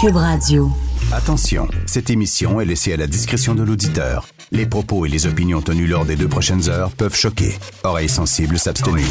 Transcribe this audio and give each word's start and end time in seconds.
Cube 0.00 0.16
Radio. 0.16 0.70
Attention, 1.12 1.68
cette 1.86 2.10
émission 2.10 2.60
est 2.60 2.64
laissée 2.64 2.92
à 2.92 2.96
la 2.96 3.06
discrétion 3.06 3.54
de 3.54 3.62
l'auditeur. 3.62 4.26
Les 4.50 4.66
propos 4.66 5.06
et 5.06 5.08
les 5.08 5.26
opinions 5.26 5.62
tenues 5.62 5.86
lors 5.86 6.04
des 6.04 6.16
deux 6.16 6.28
prochaines 6.28 6.68
heures 6.68 6.90
peuvent 6.90 7.14
choquer. 7.14 7.56
Oreilles 7.84 8.08
sensibles 8.08 8.58
s'abstenir. 8.58 9.06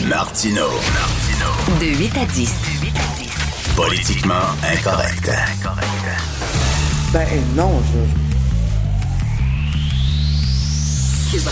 Martino. 0.00 0.66
De 1.80 1.86
8 1.86 2.16
à 2.18 2.24
10. 2.26 2.52
Politiquement 3.76 4.34
incorrect. 4.74 5.30
Ben 7.12 7.26
non, 7.56 7.80
je... 7.92 7.98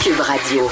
Cube 0.03 0.21
Radio. 0.21 0.69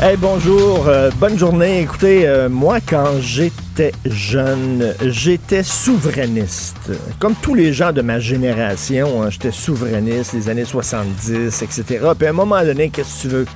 Hey, 0.00 0.16
bonjour, 0.16 0.86
euh, 0.86 1.10
bonne 1.18 1.36
journée. 1.36 1.80
Écoutez, 1.80 2.28
euh, 2.28 2.48
moi, 2.48 2.78
quand 2.80 3.20
j'étais 3.20 3.90
jeune, 4.04 4.94
j'étais 5.04 5.64
souverainiste. 5.64 6.92
Comme 7.18 7.34
tous 7.34 7.56
les 7.56 7.72
gens 7.72 7.90
de 7.90 8.00
ma 8.00 8.20
génération, 8.20 9.24
hein, 9.24 9.30
j'étais 9.30 9.50
souverainiste, 9.50 10.34
les 10.34 10.48
années 10.48 10.64
70, 10.64 11.62
etc. 11.62 11.82
Puis 12.16 12.28
à 12.28 12.30
un 12.30 12.32
moment 12.32 12.62
donné, 12.62 12.90
qu'est-ce 12.90 13.16
que 13.16 13.22
tu 13.22 13.28
veux? 13.28 13.46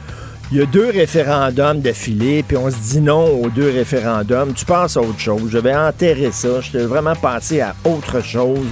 Il 0.50 0.58
y 0.58 0.62
a 0.62 0.66
deux 0.66 0.90
référendums 0.90 1.80
d'affilée, 1.80 2.42
puis 2.42 2.56
on 2.56 2.68
se 2.72 2.77
dit 2.77 3.00
non 3.00 3.40
aux 3.40 3.48
deux 3.48 3.70
référendums. 3.70 4.52
Tu 4.52 4.64
passes 4.64 4.96
à 4.96 5.00
autre 5.00 5.20
chose. 5.20 5.48
Je 5.48 5.58
vais 5.58 5.77
enterrer 5.77 6.32
ça. 6.32 6.60
Je 6.60 6.77
vais 6.77 6.86
vraiment 6.86 7.14
passer 7.14 7.60
à 7.60 7.77
autre 7.84 8.20
chose. 8.20 8.66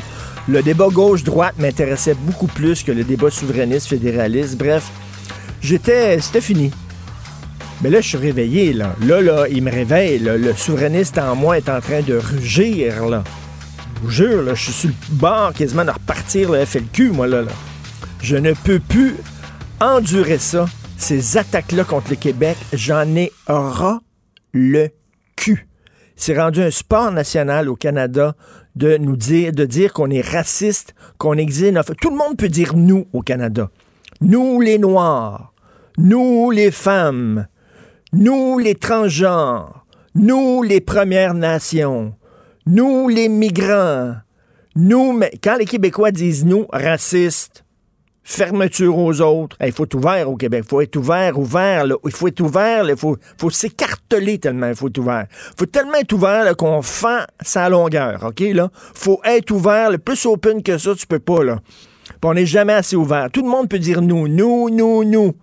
Le 0.49 0.61
débat 0.61 0.89
gauche-droite 0.89 1.55
m'intéressait 1.57 2.15
beaucoup 2.15 2.49
plus 2.49 2.83
que 2.83 2.91
le 2.91 3.05
débat 3.05 3.31
souverainiste-fédéraliste. 3.31 4.59
Bref, 4.59 4.91
j'étais... 5.63 6.19
C'était 6.19 6.41
fini. 6.41 6.73
Mais 7.83 7.91
là, 7.91 8.01
je 8.01 8.09
suis 8.09 8.19
réveillé, 8.19 8.73
là. 8.73 8.95
Là, 9.03 9.21
là, 9.23 9.47
il 9.49 9.63
me 9.63 9.71
réveille. 9.71 10.19
Le 10.19 10.53
souverainiste 10.55 11.19
en 11.19 11.35
moi 11.35 11.57
est 11.57 11.69
en 11.69 11.81
train 11.81 12.03
de 12.03 12.15
rugir, 12.15 13.07
là. 13.07 13.25
Je 13.97 14.01
vous 14.03 14.11
jure, 14.11 14.43
là, 14.43 14.55
je 14.55 14.65
suis 14.65 14.73
sur 14.73 14.89
le 14.89 15.17
bord 15.17 15.53
quasiment 15.53 15.85
de 15.85 15.91
repartir 15.91 16.51
le 16.51 16.65
FLQ, 16.65 17.11
moi, 17.11 17.27
là, 17.27 17.43
là. 17.43 17.53
Je 18.23 18.37
ne 18.37 18.53
peux 18.53 18.81
plus 18.81 19.17
endurer 19.81 20.39
ça. 20.39 20.67
Ces 20.99 21.39
attaques-là 21.39 21.85
contre 21.85 22.11
le 22.11 22.17
Québec, 22.17 22.57
j'en 22.75 23.15
ai 23.17 23.33
ras 23.47 24.01
le 24.53 24.89
cul. 25.37 25.67
C'est 26.17 26.39
rendu 26.39 26.63
un 26.63 26.71
sport 26.71 27.11
national 27.13 27.71
au 27.71 27.77
Canada 27.77 28.35
de 28.77 28.99
nous 28.99 29.17
dire, 29.17 29.53
de 29.53 29.65
dire 29.65 29.95
qu'on 29.95 30.11
est 30.11 30.27
raciste, 30.27 30.95
qu'on 31.17 31.39
exige 31.39 31.73
notre... 31.73 31.95
Tout 31.95 32.11
le 32.11 32.17
monde 32.17 32.37
peut 32.37 32.49
dire 32.51 32.77
nous 32.77 33.07
au 33.15 33.23
Canada. 33.23 33.71
Nous, 34.21 34.61
les 34.61 34.79
Noirs. 34.79 35.55
Nous, 35.97 36.51
les 36.51 36.71
femmes. 36.71 37.47
Nous, 38.13 38.59
les 38.59 38.75
transgenres. 38.75 39.87
Nous, 40.17 40.63
les 40.63 40.81
Premières 40.81 41.35
Nations. 41.35 42.15
Nous, 42.67 43.09
les 43.09 43.29
migrants. 43.29 44.15
Nous, 44.75 45.13
mais 45.13 45.31
quand 45.43 45.57
les 45.57 45.65
Québécois 45.65 46.11
disent 46.11 46.45
nous, 46.45 46.67
racistes, 46.73 47.65
fermeture 48.25 48.99
aux 48.99 49.21
autres, 49.21 49.57
il 49.65 49.71
faut 49.71 49.85
être 49.85 49.95
ouvert 49.95 50.29
au 50.29 50.37
Québec. 50.37 50.65
Il 50.67 50.69
faut 50.69 50.81
être 50.81 50.97
ouvert, 50.97 51.39
ouvert. 51.39 51.85
Il 52.05 52.11
faut 52.11 52.27
être 52.27 52.41
ouvert. 52.41 52.89
Il 52.89 52.97
faut, 52.97 53.17
s'écarteler 53.51 54.39
tellement 54.39 54.69
il 54.69 54.75
faut 54.75 54.89
être 54.89 54.99
ouvert. 54.99 55.27
Il 55.31 55.55
faut 55.59 55.67
tellement 55.67 55.95
être 55.95 56.13
ouvert 56.13 56.57
qu'on 56.57 56.83
fend 56.83 57.21
sa 57.41 57.69
longueur. 57.69 58.25
OK? 58.25 58.41
là 58.41 58.71
faut 58.75 59.21
être 59.25 59.53
ouvert. 59.53 59.93
Le 59.93 59.99
plus 59.99 60.27
open 60.27 60.65
que 60.65 60.79
ça, 60.79 60.97
tu 60.97 61.07
peux 61.07 61.21
pas. 61.21 61.45
là. 61.45 61.61
On 62.25 62.35
n'est 62.35 62.47
jamais 62.47 62.73
assez 62.73 62.97
ouvert. 62.97 63.29
Tout 63.33 63.43
le 63.43 63.49
monde 63.49 63.69
peut 63.69 63.79
dire 63.79 64.03
nous, 64.03 64.27
nous, 64.27 64.69
nous, 64.69 65.05
nous. 65.05 65.35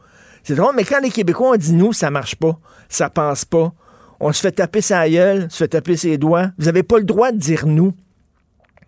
C'est 0.47 0.55
drôle, 0.55 0.75
mais 0.77 0.85
quand 0.85 1.01
les 1.01 1.09
Québécois 1.09 1.49
ont 1.49 1.57
dit 1.57 1.73
nous, 1.73 1.91
ça 1.91 2.09
marche 2.09 2.37
pas. 2.37 2.57
Ça 2.87 3.09
passe 3.09 3.43
pas. 3.43 3.73
On 4.21 4.31
se 4.31 4.39
fait 4.39 4.53
taper 4.53 4.79
sa 4.79 5.09
gueule, 5.09 5.51
se 5.51 5.57
fait 5.57 5.67
taper 5.67 5.97
ses 5.97 6.17
doigts. 6.17 6.51
Vous 6.57 6.67
n'avez 6.67 6.83
pas 6.83 6.99
le 6.99 7.03
droit 7.03 7.33
de 7.33 7.37
dire 7.37 7.67
nous. 7.67 7.91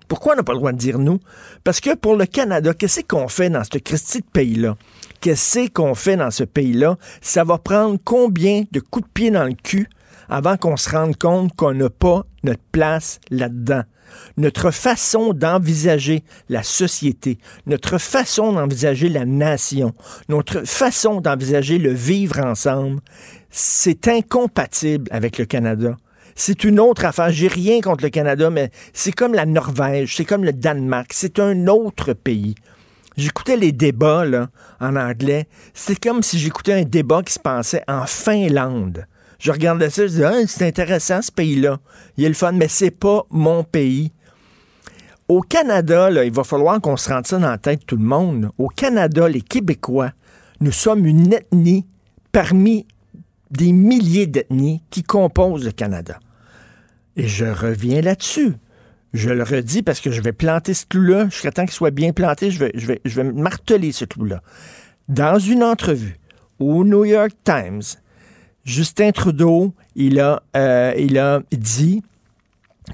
Pourquoi 0.07 0.31
on 0.31 0.35
n'a 0.37 0.43
pas 0.43 0.53
le 0.53 0.59
droit 0.59 0.71
de 0.71 0.77
dire 0.77 0.99
nous? 0.99 1.19
Parce 1.65 1.81
que 1.81 1.95
pour 1.95 2.15
le 2.15 2.25
Canada, 2.27 2.73
qu'est-ce 2.73 3.01
qu'on 3.01 3.27
fait 3.27 3.49
dans 3.49 3.65
ce 3.65 3.77
Christi 3.77 4.19
de 4.19 4.25
pays-là? 4.31 4.77
Qu'est-ce 5.19 5.67
qu'on 5.67 5.95
fait 5.95 6.15
dans 6.15 6.31
ce 6.31 6.45
pays-là? 6.45 6.95
Ça 7.19 7.43
va 7.43 7.57
prendre 7.57 7.99
combien 8.05 8.63
de 8.71 8.79
coups 8.79 9.05
de 9.07 9.11
pied 9.11 9.29
dans 9.29 9.43
le 9.43 9.51
cul 9.51 9.89
avant 10.29 10.55
qu'on 10.55 10.77
se 10.77 10.89
rende 10.89 11.17
compte 11.17 11.53
qu'on 11.57 11.73
n'a 11.73 11.89
pas 11.89 12.23
notre 12.41 12.63
place 12.71 13.19
là-dedans? 13.31 13.83
Notre 14.37 14.71
façon 14.71 15.33
d'envisager 15.33 16.23
la 16.49 16.63
société, 16.63 17.37
notre 17.65 17.97
façon 17.97 18.53
d'envisager 18.53 19.09
la 19.09 19.25
nation, 19.25 19.93
notre 20.27 20.65
façon 20.65 21.21
d'envisager 21.21 21.77
le 21.77 21.93
vivre 21.93 22.39
ensemble, 22.39 22.99
c'est 23.49 24.07
incompatible 24.07 25.09
avec 25.11 25.37
le 25.37 25.45
Canada 25.45 25.97
c'est 26.39 26.63
une 26.63 26.79
autre 26.79 27.03
affaire. 27.03 27.31
J'ai 27.31 27.49
rien 27.49 27.81
contre 27.81 28.03
le 28.03 28.09
Canada, 28.09 28.49
mais 28.49 28.71
c'est 28.93 29.11
comme 29.11 29.33
la 29.33 29.45
Norvège, 29.45 30.15
c'est 30.15 30.23
comme 30.23 30.45
le 30.45 30.53
Danemark, 30.53 31.11
c'est 31.13 31.37
un 31.37 31.67
autre 31.67 32.13
pays. 32.13 32.55
J'écoutais 33.17 33.57
les 33.57 33.73
débats 33.73 34.47
en 34.79 34.95
anglais. 34.95 35.47
C'est 35.73 36.01
comme 36.01 36.23
si 36.23 36.39
j'écoutais 36.39 36.73
un 36.73 36.83
débat 36.83 37.21
qui 37.23 37.33
se 37.33 37.39
passait 37.39 37.83
en 37.89 38.05
Finlande. 38.05 39.05
Je 39.39 39.51
regardais 39.51 39.89
ça, 39.89 40.03
je 40.03 40.07
disais, 40.11 40.25
ah, 40.25 40.47
c'est 40.47 40.67
intéressant 40.67 41.21
ce 41.21 41.31
pays-là. 41.31 41.79
Il 42.17 42.25
est 42.25 42.27
le 42.27 42.33
fun, 42.33 42.51
mais 42.51 42.67
c'est 42.67 42.91
pas 42.91 43.25
mon 43.29 43.63
pays. 43.63 44.11
Au 45.29 45.41
Canada, 45.41 46.09
il 46.23 46.31
va 46.31 46.43
falloir 46.43 46.81
qu'on 46.81 46.97
se 46.97 47.09
rende 47.09 47.25
ça 47.25 47.39
dans 47.39 47.49
la 47.49 47.57
tête 47.57 47.85
tout 47.85 47.95
le 47.95 48.03
monde. 48.03 48.49
Au 48.57 48.67
Canada, 48.67 49.29
les 49.29 49.41
Québécois, 49.41 50.11
nous 50.59 50.73
sommes 50.73 51.05
une 51.05 51.31
ethnie 51.31 51.85
parmi 52.31 52.85
des 53.49 53.71
milliers 53.71 54.27
d'ethnies 54.27 54.83
qui 54.89 55.03
composent 55.03 55.65
le 55.65 55.71
Canada. 55.71 56.19
Et 57.15 57.27
je 57.27 57.45
reviens 57.45 58.01
là-dessus. 58.01 58.55
Je 59.13 59.29
le 59.29 59.43
redis 59.43 59.81
parce 59.81 60.01
que 60.01 60.11
je 60.11 60.21
vais 60.21 60.33
planter 60.33 60.73
ce 60.73 60.85
clou-là. 60.85 61.29
Jusqu'à 61.29 61.51
temps 61.51 61.63
qu'il 61.63 61.73
soit 61.73 61.91
bien 61.91 62.11
planté, 62.11 62.51
je 62.51 62.59
vais, 62.59 62.71
je, 62.75 62.93
je 63.05 63.21
vais 63.21 63.31
marteler 63.31 63.91
ce 63.91 64.05
clou-là. 64.05 64.41
Dans 65.07 65.39
une 65.39 65.63
entrevue 65.63 66.19
au 66.59 66.83
New 66.83 67.05
York 67.05 67.31
Times, 67.43 67.81
Justin 68.69 69.11
Trudeau, 69.11 69.73
il 69.95 70.19
a, 70.19 70.43
euh, 70.55 70.93
il 70.95 71.17
a 71.17 71.41
dit 71.51 72.03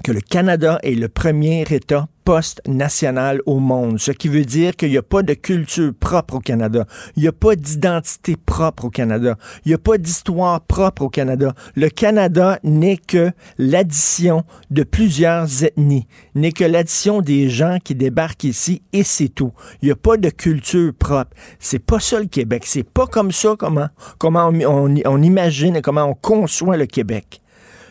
que 0.02 0.12
le 0.12 0.20
Canada 0.20 0.78
est 0.82 0.94
le 0.94 1.08
premier 1.08 1.62
État 1.70 2.08
post-national 2.26 3.40
au 3.46 3.60
monde, 3.60 4.00
ce 4.00 4.10
qui 4.10 4.28
veut 4.28 4.44
dire 4.44 4.74
qu'il 4.74 4.90
n'y 4.90 4.96
a 4.96 5.02
pas 5.02 5.22
de 5.22 5.32
culture 5.32 5.92
propre 5.98 6.34
au 6.34 6.40
Canada, 6.40 6.84
il 7.16 7.22
n'y 7.22 7.28
a 7.28 7.32
pas 7.32 7.54
d'identité 7.54 8.34
propre 8.34 8.86
au 8.86 8.90
Canada, 8.90 9.36
il 9.64 9.68
n'y 9.68 9.74
a 9.74 9.78
pas 9.78 9.96
d'histoire 9.96 10.60
propre 10.60 11.02
au 11.02 11.08
Canada. 11.08 11.54
Le 11.76 11.88
Canada 11.88 12.58
n'est 12.64 12.96
que 12.96 13.30
l'addition 13.58 14.42
de 14.70 14.82
plusieurs 14.82 15.62
ethnies, 15.62 16.08
n'est 16.34 16.50
que 16.50 16.64
l'addition 16.64 17.20
des 17.22 17.48
gens 17.48 17.78
qui 17.82 17.94
débarquent 17.94 18.44
ici 18.44 18.82
et 18.92 19.04
c'est 19.04 19.28
tout. 19.28 19.52
Il 19.80 19.86
n'y 19.86 19.92
a 19.92 19.96
pas 19.96 20.16
de 20.16 20.30
culture 20.30 20.92
propre. 20.98 21.30
C'est 21.60 21.78
pas 21.78 22.00
ça 22.00 22.18
le 22.18 22.26
Québec. 22.26 22.64
C'est 22.66 22.82
pas 22.82 23.06
comme 23.06 23.30
ça 23.30 23.54
comment, 23.56 23.88
comment 24.18 24.48
on, 24.48 24.60
on, 24.62 24.94
on 25.04 25.22
imagine 25.22 25.76
et 25.76 25.82
comment 25.82 26.04
on 26.04 26.14
conçoit 26.14 26.76
le 26.76 26.86
Québec. 26.86 27.40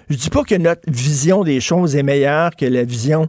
Je 0.09 0.15
dis 0.17 0.29
pas 0.29 0.43
que 0.43 0.55
notre 0.55 0.81
vision 0.87 1.43
des 1.43 1.59
choses 1.59 1.95
est 1.95 2.03
meilleure 2.03 2.55
que 2.55 2.65
la 2.65 2.83
vision 2.83 3.27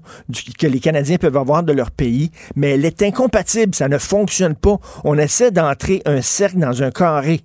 que 0.59 0.67
les 0.67 0.81
Canadiens 0.81 1.17
peuvent 1.17 1.37
avoir 1.37 1.63
de 1.63 1.73
leur 1.73 1.91
pays, 1.91 2.31
mais 2.55 2.71
elle 2.71 2.85
est 2.85 3.03
incompatible, 3.03 3.75
ça 3.75 3.89
ne 3.89 3.99
fonctionne 3.99 4.55
pas. 4.55 4.79
On 5.05 5.17
essaie 5.17 5.51
d'entrer 5.51 6.03
un 6.05 6.21
cercle 6.21 6.59
dans 6.59 6.83
un 6.83 6.91
carré. 6.91 7.41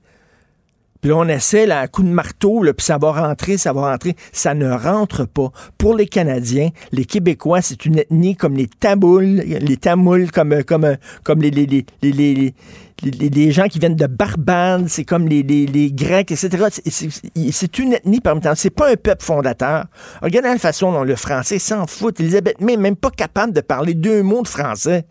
Puis 1.01 1.09
là, 1.09 1.17
on 1.17 1.27
essaie, 1.27 1.65
là, 1.65 1.79
à 1.79 1.87
coup 1.87 2.03
de 2.03 2.09
marteau, 2.09 2.61
là, 2.61 2.73
puis 2.73 2.85
ça 2.85 2.99
va 2.99 3.11
rentrer, 3.11 3.57
ça 3.57 3.73
va 3.73 3.89
rentrer. 3.91 4.15
Ça 4.31 4.53
ne 4.53 4.71
rentre 4.71 5.25
pas. 5.25 5.51
Pour 5.79 5.95
les 5.95 6.05
Canadiens, 6.05 6.69
les 6.91 7.05
Québécois, 7.05 7.63
c'est 7.63 7.85
une 7.85 7.97
ethnie 7.97 8.35
comme 8.35 8.55
les 8.55 8.67
Tamouls, 8.67 9.41
les 9.43 9.77
Tamouls, 9.77 10.29
comme, 10.31 10.61
comme, 10.63 11.41
les, 11.41 11.49
les, 11.49 12.53
les, 13.03 13.51
gens 13.51 13.67
qui 13.67 13.79
viennent 13.79 13.95
de 13.95 14.07
Barbade, 14.07 14.87
c'est 14.87 15.05
comme 15.05 15.27
les, 15.27 15.91
Grecs, 15.91 16.31
etc. 16.31 16.67
C'est- 16.85 17.79
une 17.79 17.93
ethnie 17.93 18.19
parmi 18.21 18.41
tant. 18.41 18.53
C'est 18.55 18.69
pas 18.69 18.91
un 18.91 18.95
peuple 18.95 19.23
fondateur. 19.23 19.85
Regardez 20.21 20.49
la 20.49 20.57
façon 20.57 20.91
dont 20.91 21.03
le 21.03 21.15
français 21.15 21.59
s'en 21.59 21.87
fout. 21.87 22.19
Elisabeth 22.19 22.61
May 22.61 22.73
est 22.73 22.77
même 22.77 22.95
pas 22.95 23.09
capable 23.09 23.53
de 23.53 23.61
parler 23.61 23.93
deux 23.93 24.23
mots 24.23 24.43
de 24.43 24.47
français. 24.47 25.05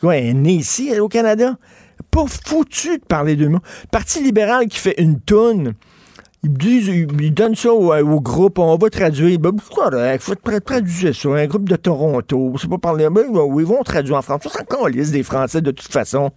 Quoi, 0.00 0.16
elle 0.16 0.26
est 0.26 0.34
née 0.34 0.54
ici, 0.54 0.98
au 0.98 1.08
Canada? 1.08 1.56
Pas 2.10 2.24
foutu 2.26 2.98
de 2.98 3.04
parler 3.04 3.36
de 3.36 3.48
mots. 3.48 3.60
Parti 3.90 4.22
libéral 4.22 4.66
qui 4.66 4.78
fait 4.78 4.94
une 5.00 5.20
toune. 5.20 5.74
Ils 6.42 6.52
disent, 6.54 7.06
donnent 7.32 7.54
ça 7.54 7.70
au, 7.70 7.92
au 7.94 8.20
groupe, 8.20 8.58
on 8.58 8.76
va 8.78 8.88
traduire. 8.88 9.38
Ben, 9.38 9.52
correct, 9.74 10.22
faut 10.22 10.32
tra- 10.34 10.60
traduire 10.60 11.14
ça. 11.14 11.28
Un 11.28 11.46
groupe 11.46 11.68
de 11.68 11.76
Toronto, 11.76 12.54
c'est 12.58 12.70
pas 12.70 12.78
parler. 12.78 13.08
Ben, 13.10 13.24
ils 13.28 13.66
vont 13.66 13.82
traduire 13.82 14.16
en 14.16 14.22
français. 14.22 14.48
C'est 14.50 14.60
encore 14.62 14.88
liste 14.88 15.12
des 15.12 15.22
Français 15.22 15.60
de 15.60 15.70
toute 15.70 15.92
façon. 15.92 16.30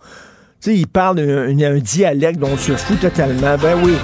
Sais, 0.64 0.76
ils 0.78 0.88
parlent 0.88 1.20
un, 1.20 1.50
un 1.60 1.78
dialecte 1.80 2.40
dont 2.40 2.52
on 2.54 2.58
se 2.58 2.72
fout 2.78 2.98
totalement. 2.98 3.58
Ben 3.62 3.76
oui. 3.84 3.96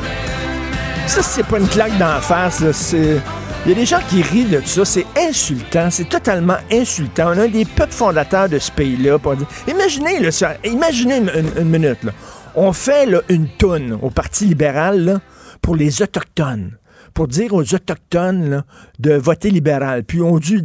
Ça, 1.07 1.23
c'est 1.23 1.45
pas 1.45 1.57
une 1.57 1.69
claque 1.69 1.97
d'en 1.97 2.19
face, 2.19 2.61
c'est. 2.73 3.21
Il 3.65 3.69
y 3.69 3.71
a 3.71 3.75
des 3.75 3.85
gens 3.85 3.99
qui 4.09 4.21
rient 4.21 4.43
de 4.43 4.61
ça, 4.65 4.83
c'est 4.83 5.05
insultant, 5.17 5.89
c'est 5.89 6.09
totalement 6.09 6.57
insultant. 6.69 7.27
On 7.33 7.37
a 7.37 7.43
un 7.43 7.47
des 7.47 7.63
peuples 7.63 7.93
fondateurs 7.93 8.49
de 8.49 8.59
ce 8.59 8.71
pays-là. 8.73 9.17
dire- 9.17 9.47
Imaginez, 9.69 10.19
là, 10.19 10.31
ça, 10.31 10.55
imaginez 10.65 11.21
une, 11.57 11.63
minute, 11.69 12.03
là. 12.03 12.11
On 12.55 12.73
fait 12.73 13.05
là, 13.05 13.21
une 13.29 13.47
toune 13.57 13.97
au 14.01 14.09
Parti 14.09 14.45
libéral 14.45 14.99
là, 15.05 15.19
pour 15.61 15.77
les 15.77 16.01
Autochtones. 16.01 16.71
Pour 17.19 17.27
dire 17.27 17.53
aux 17.53 17.63
Autochtones 17.75 18.49
là, 18.49 18.63
de 18.97 19.11
voter 19.15 19.49
libéral. 19.49 20.05
Puis 20.05 20.21
on 20.21 20.37
dit 20.39 20.55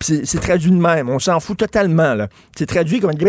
Puis 0.00 0.20
c'est- 0.24 0.40
traduit 0.40 0.72
de 0.72 0.76
même. 0.76 1.08
On 1.08 1.20
s'en 1.20 1.38
fout 1.38 1.56
totalement. 1.56 2.14
là. 2.14 2.26
C'est 2.58 2.66
traduit 2.66 2.98
comme. 2.98 3.12
Tu 3.14 3.24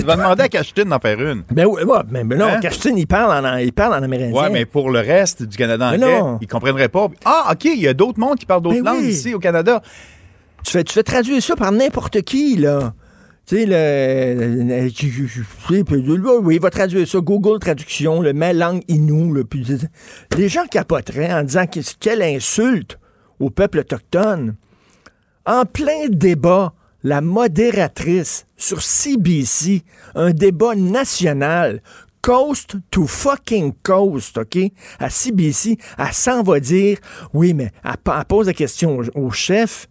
vas 0.00 0.16
demander 0.16 0.42
à 0.42 0.48
Cachetine 0.48 0.84
d'en 0.84 0.98
faire 0.98 1.20
une. 1.20 1.42
Ben 1.50 1.66
oui, 1.66 1.82
ouais, 1.82 1.98
mais, 2.08 2.24
mais 2.24 2.36
non, 2.36 2.46
Hein? 2.46 2.60
Cachetine, 2.60 2.96
il 2.96 3.06
parle 3.06 3.44
en, 3.46 3.56
il 3.58 3.74
parle 3.74 3.92
en 3.92 4.02
amérindien. 4.02 4.40
Ouais, 4.40 4.48
mais 4.48 4.64
pour 4.64 4.88
le 4.88 5.00
reste 5.00 5.42
du 5.42 5.58
Canada 5.58 5.90
anglais, 5.90 6.20
ils 6.40 6.46
comprendraient 6.46 6.88
pas. 6.88 7.08
Ah, 7.26 7.50
OK, 7.52 7.66
il 7.66 7.78
y 7.82 7.88
a 7.88 7.92
d'autres 7.92 8.18
mondes 8.18 8.38
qui 8.38 8.46
parlent 8.46 8.62
d'autres 8.62 8.80
Ben 8.82 8.94
langues 8.94 9.02
oui. 9.02 9.08
ici 9.10 9.34
au 9.34 9.38
Canada. 9.38 9.82
Tu 10.64 10.72
fais, 10.72 10.82
tu 10.82 10.94
fais 10.94 11.02
traduire 11.02 11.42
ça 11.42 11.56
par 11.56 11.72
n'importe 11.72 12.22
qui, 12.22 12.56
là. 12.56 12.94
Tu 13.46 13.56
sais, 13.56 13.66
le. 13.66 14.62
le- 14.62 16.38
oui, 16.38 16.54
il 16.54 16.60
va 16.60 16.70
traduire 16.70 17.06
ça. 17.06 17.18
Google 17.20 17.58
Traduction, 17.58 18.22
le 18.22 18.32
met 18.32 18.54
langue 18.54 18.82
inou, 18.88 19.34
là, 19.34 19.42
puis 19.44 19.66
les 20.36 20.48
gens 20.48 20.64
capoteraient 20.66 21.32
en 21.32 21.42
disant 21.42 21.66
que, 21.66 21.80
quelle 22.00 22.22
insulte 22.22 22.98
au 23.40 23.50
peuple 23.50 23.80
autochtone. 23.80 24.56
En 25.44 25.66
plein 25.66 26.08
débat, 26.08 26.72
la 27.02 27.20
modératrice 27.20 28.46
sur 28.56 28.80
CBC, 28.80 29.82
un 30.14 30.30
débat 30.30 30.74
national, 30.74 31.82
coast 32.22 32.76
to 32.90 33.06
fucking 33.06 33.74
coast, 33.82 34.38
OK? 34.38 34.56
À 34.98 35.10
CBC, 35.10 35.76
elle 35.98 36.12
s'en 36.12 36.42
va 36.42 36.60
dire, 36.60 36.96
oui, 37.34 37.52
mais 37.52 37.70
elle 37.84 38.24
pose 38.26 38.46
la 38.46 38.54
question 38.54 39.00
au, 39.00 39.26
au 39.26 39.30
chef, 39.30 39.86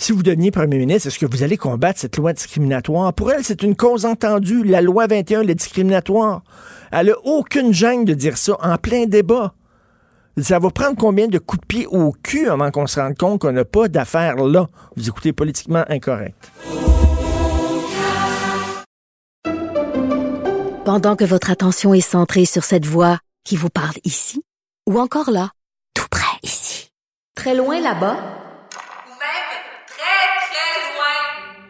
si 0.00 0.12
vous 0.12 0.22
deveniez 0.22 0.50
premier 0.50 0.78
ministre, 0.78 1.08
est-ce 1.08 1.18
que 1.18 1.26
vous 1.26 1.42
allez 1.42 1.56
combattre 1.56 2.00
cette 2.00 2.16
loi 2.16 2.32
discriminatoire? 2.32 3.12
Pour 3.12 3.30
elle, 3.32 3.44
c'est 3.44 3.62
une 3.62 3.76
cause 3.76 4.06
entendue. 4.06 4.64
La 4.64 4.80
loi 4.80 5.06
21, 5.06 5.42
le 5.42 5.54
discriminatoire. 5.54 6.42
Elle 6.90 7.08
n'a 7.08 7.12
aucune 7.24 7.72
gêne 7.72 8.04
de 8.04 8.14
dire 8.14 8.38
ça 8.38 8.56
en 8.62 8.76
plein 8.76 9.04
débat. 9.06 9.52
Ça 10.40 10.58
va 10.58 10.70
prendre 10.70 10.96
combien 10.96 11.28
de 11.28 11.38
coups 11.38 11.60
de 11.60 11.66
pied 11.66 11.86
au 11.86 12.12
cul 12.12 12.48
avant 12.48 12.70
qu'on 12.70 12.86
se 12.86 12.98
rende 12.98 13.18
compte 13.18 13.42
qu'on 13.42 13.52
n'a 13.52 13.64
pas 13.66 13.88
d'affaires 13.88 14.36
là? 14.36 14.68
Vous 14.96 15.08
écoutez 15.08 15.32
politiquement 15.34 15.84
incorrect. 15.88 16.50
Pendant 20.84 21.14
que 21.14 21.24
votre 21.24 21.50
attention 21.50 21.92
est 21.92 22.00
centrée 22.00 22.46
sur 22.46 22.64
cette 22.64 22.86
voix 22.86 23.18
qui 23.44 23.56
vous 23.56 23.68
parle 23.68 23.96
ici, 24.04 24.42
ou 24.88 24.98
encore 24.98 25.30
là, 25.30 25.50
tout 25.94 26.06
près 26.10 26.40
ici, 26.42 26.90
très 27.36 27.54
loin 27.54 27.80
là-bas, 27.80 28.16
Ou 28.16 29.12
même 29.12 29.50
très, 29.86 30.24
très 30.48 30.72
loin. 30.88 31.69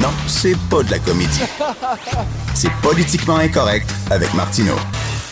Non, 0.00 0.08
c'est 0.26 0.56
pas 0.70 0.82
de 0.82 0.90
la 0.90 0.98
comédie. 0.98 1.42
C'est 2.54 2.70
politiquement 2.82 3.36
incorrect 3.36 3.88
avec 4.10 4.32
Martineau. 4.34 4.74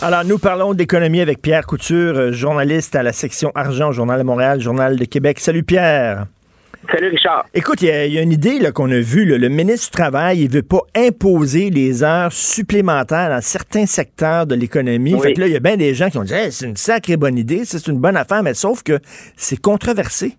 Alors, 0.01 0.23
nous 0.25 0.37
parlons 0.37 0.73
d'économie 0.73 1.21
avec 1.21 1.41
Pierre 1.41 1.65
Couture, 1.65 2.17
euh, 2.17 2.31
journaliste 2.31 2.95
à 2.95 3.03
la 3.03 3.13
section 3.13 3.51
Argent, 3.55 3.91
Journal 3.91 4.19
de 4.19 4.23
Montréal, 4.23 4.59
Journal 4.61 4.97
de 4.97 5.05
Québec. 5.05 5.39
Salut 5.39 5.63
Pierre. 5.63 6.25
Salut 6.91 7.09
Richard. 7.09 7.45
Écoute, 7.53 7.81
il 7.81 7.87
y, 7.87 7.91
a- 7.91 8.05
il 8.05 8.13
y 8.13 8.17
a 8.17 8.21
une 8.21 8.31
idée 8.33 8.59
là, 8.59 8.71
qu'on 8.73 8.91
a 8.91 8.99
vue. 8.99 9.25
là. 9.25 9.37
Le 9.37 9.47
ministre 9.49 9.87
du 9.87 9.91
Travail, 9.91 10.41
il 10.41 10.49
veut 10.51 10.61
pas 10.63 10.81
imposer 10.95 11.69
les 11.69 12.03
heures 12.03 12.33
supplémentaires 12.33 13.29
dans 13.29 13.41
certains 13.41 13.85
secteurs 13.85 14.45
de 14.45 14.55
l'économie. 14.55 15.13
Oui. 15.15 15.21
Fait 15.21 15.33
que 15.33 15.39
là, 15.41 15.47
il 15.47 15.53
y 15.53 15.57
a 15.57 15.61
bien 15.61 15.77
des 15.77 15.93
gens 15.93 16.09
qui 16.09 16.17
ont 16.17 16.23
dit 16.23 16.33
Hey, 16.33 16.51
c'est 16.51 16.65
une 16.65 16.75
sacrée 16.77 17.15
bonne 17.15 17.37
idée, 17.37 17.63
c'est 17.65 17.87
une 17.87 17.99
bonne 17.99 18.17
affaire, 18.17 18.43
mais 18.43 18.53
sauf 18.53 18.83
que 18.83 18.99
c'est 19.37 19.59
controversé. 19.61 20.37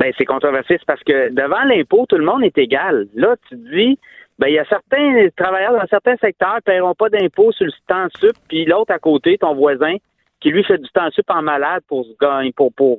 Ben, 0.00 0.12
c'est 0.18 0.24
controversé, 0.24 0.76
c'est 0.78 0.86
parce 0.86 1.02
que 1.04 1.28
devant 1.32 1.62
l'impôt, 1.64 2.06
tout 2.08 2.16
le 2.16 2.24
monde 2.24 2.42
est 2.42 2.56
égal. 2.58 3.06
Là, 3.14 3.36
tu 3.48 3.56
te 3.56 3.74
dis, 3.76 3.98
ben, 4.38 4.48
il 4.48 4.54
y 4.54 4.58
a 4.58 4.64
certains 4.64 5.28
travailleurs 5.36 5.72
dans 5.78 5.86
certains 5.88 6.16
secteurs 6.16 6.56
qui 6.64 6.70
ne 6.70 6.74
paieront 6.74 6.94
pas 6.94 7.10
d'impôt 7.10 7.52
sur 7.52 7.66
le 7.66 7.72
temps 7.86 8.06
sup, 8.18 8.32
puis 8.48 8.64
l'autre 8.64 8.92
à 8.92 8.98
côté, 8.98 9.36
ton 9.38 9.54
voisin, 9.54 9.96
qui 10.40 10.48
lui 10.50 10.64
fait 10.64 10.78
du 10.78 10.88
temps 10.88 11.10
sup 11.12 11.26
en 11.28 11.42
malade 11.42 11.82
pour 11.86 12.06
gagner, 12.20 12.50
pour, 12.52 12.72
pour 12.72 12.98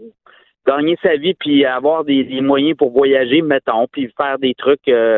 gagner 0.67 0.95
sa 1.01 1.15
vie, 1.15 1.33
puis 1.33 1.65
avoir 1.65 2.03
des, 2.03 2.23
des 2.23 2.39
moyens 2.41 2.77
pour 2.77 2.91
voyager, 2.91 3.41
mettons, 3.41 3.87
puis 3.91 4.13
faire 4.15 4.37
des 4.37 4.53
trucs 4.53 4.87
euh, 4.87 5.17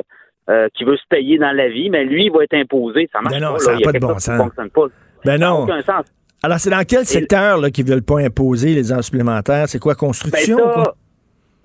euh, 0.50 0.69
qu'il 0.74 0.88
veut 0.88 0.95
se 0.95 1.03
payer 1.09 1.38
dans 1.38 1.51
la 1.51 1.68
vie, 1.68 1.89
mais 1.89 2.06
lui, 2.06 2.27
il 2.27 2.31
va 2.31 2.45
être 2.45 2.53
imposé. 2.53 3.09
Ça 3.12 3.19
marche 3.19 3.35
Ben 3.35 3.41
non, 3.45 3.53
pas. 3.53 3.59
ça 3.59 3.71
là. 3.71 3.77
a 3.77 3.80
Il 3.80 3.83
y 3.83 3.83
a 3.83 3.91
pas 3.91 4.00
de 4.00 4.06
bon 4.06 4.13
qui 4.15 4.21
sens. 4.21 4.38
fonctionne 4.38 4.69
pas. 4.69 4.85
Ben 5.25 5.31
Ça 5.33 5.38
n'a 5.38 5.50
non. 5.50 5.63
aucun 5.63 5.81
sens. 5.81 6.06
Alors, 6.45 6.59
c'est 6.59 6.69
dans 6.69 6.83
quel 6.88 7.06
secteur 7.06 7.57
là, 7.59 7.69
qu'ils 7.71 7.85
veulent 7.85 8.03
pas 8.03 8.19
imposer 8.19 8.74
les 8.74 8.91
heures 8.94 9.03
supplémentaires? 9.03 9.68
C'est 9.68 9.80
quoi, 9.80 9.94
Ben, 9.94 10.00
construction? 10.00 10.57
ça, 10.57 10.71
quoi? 10.74 10.95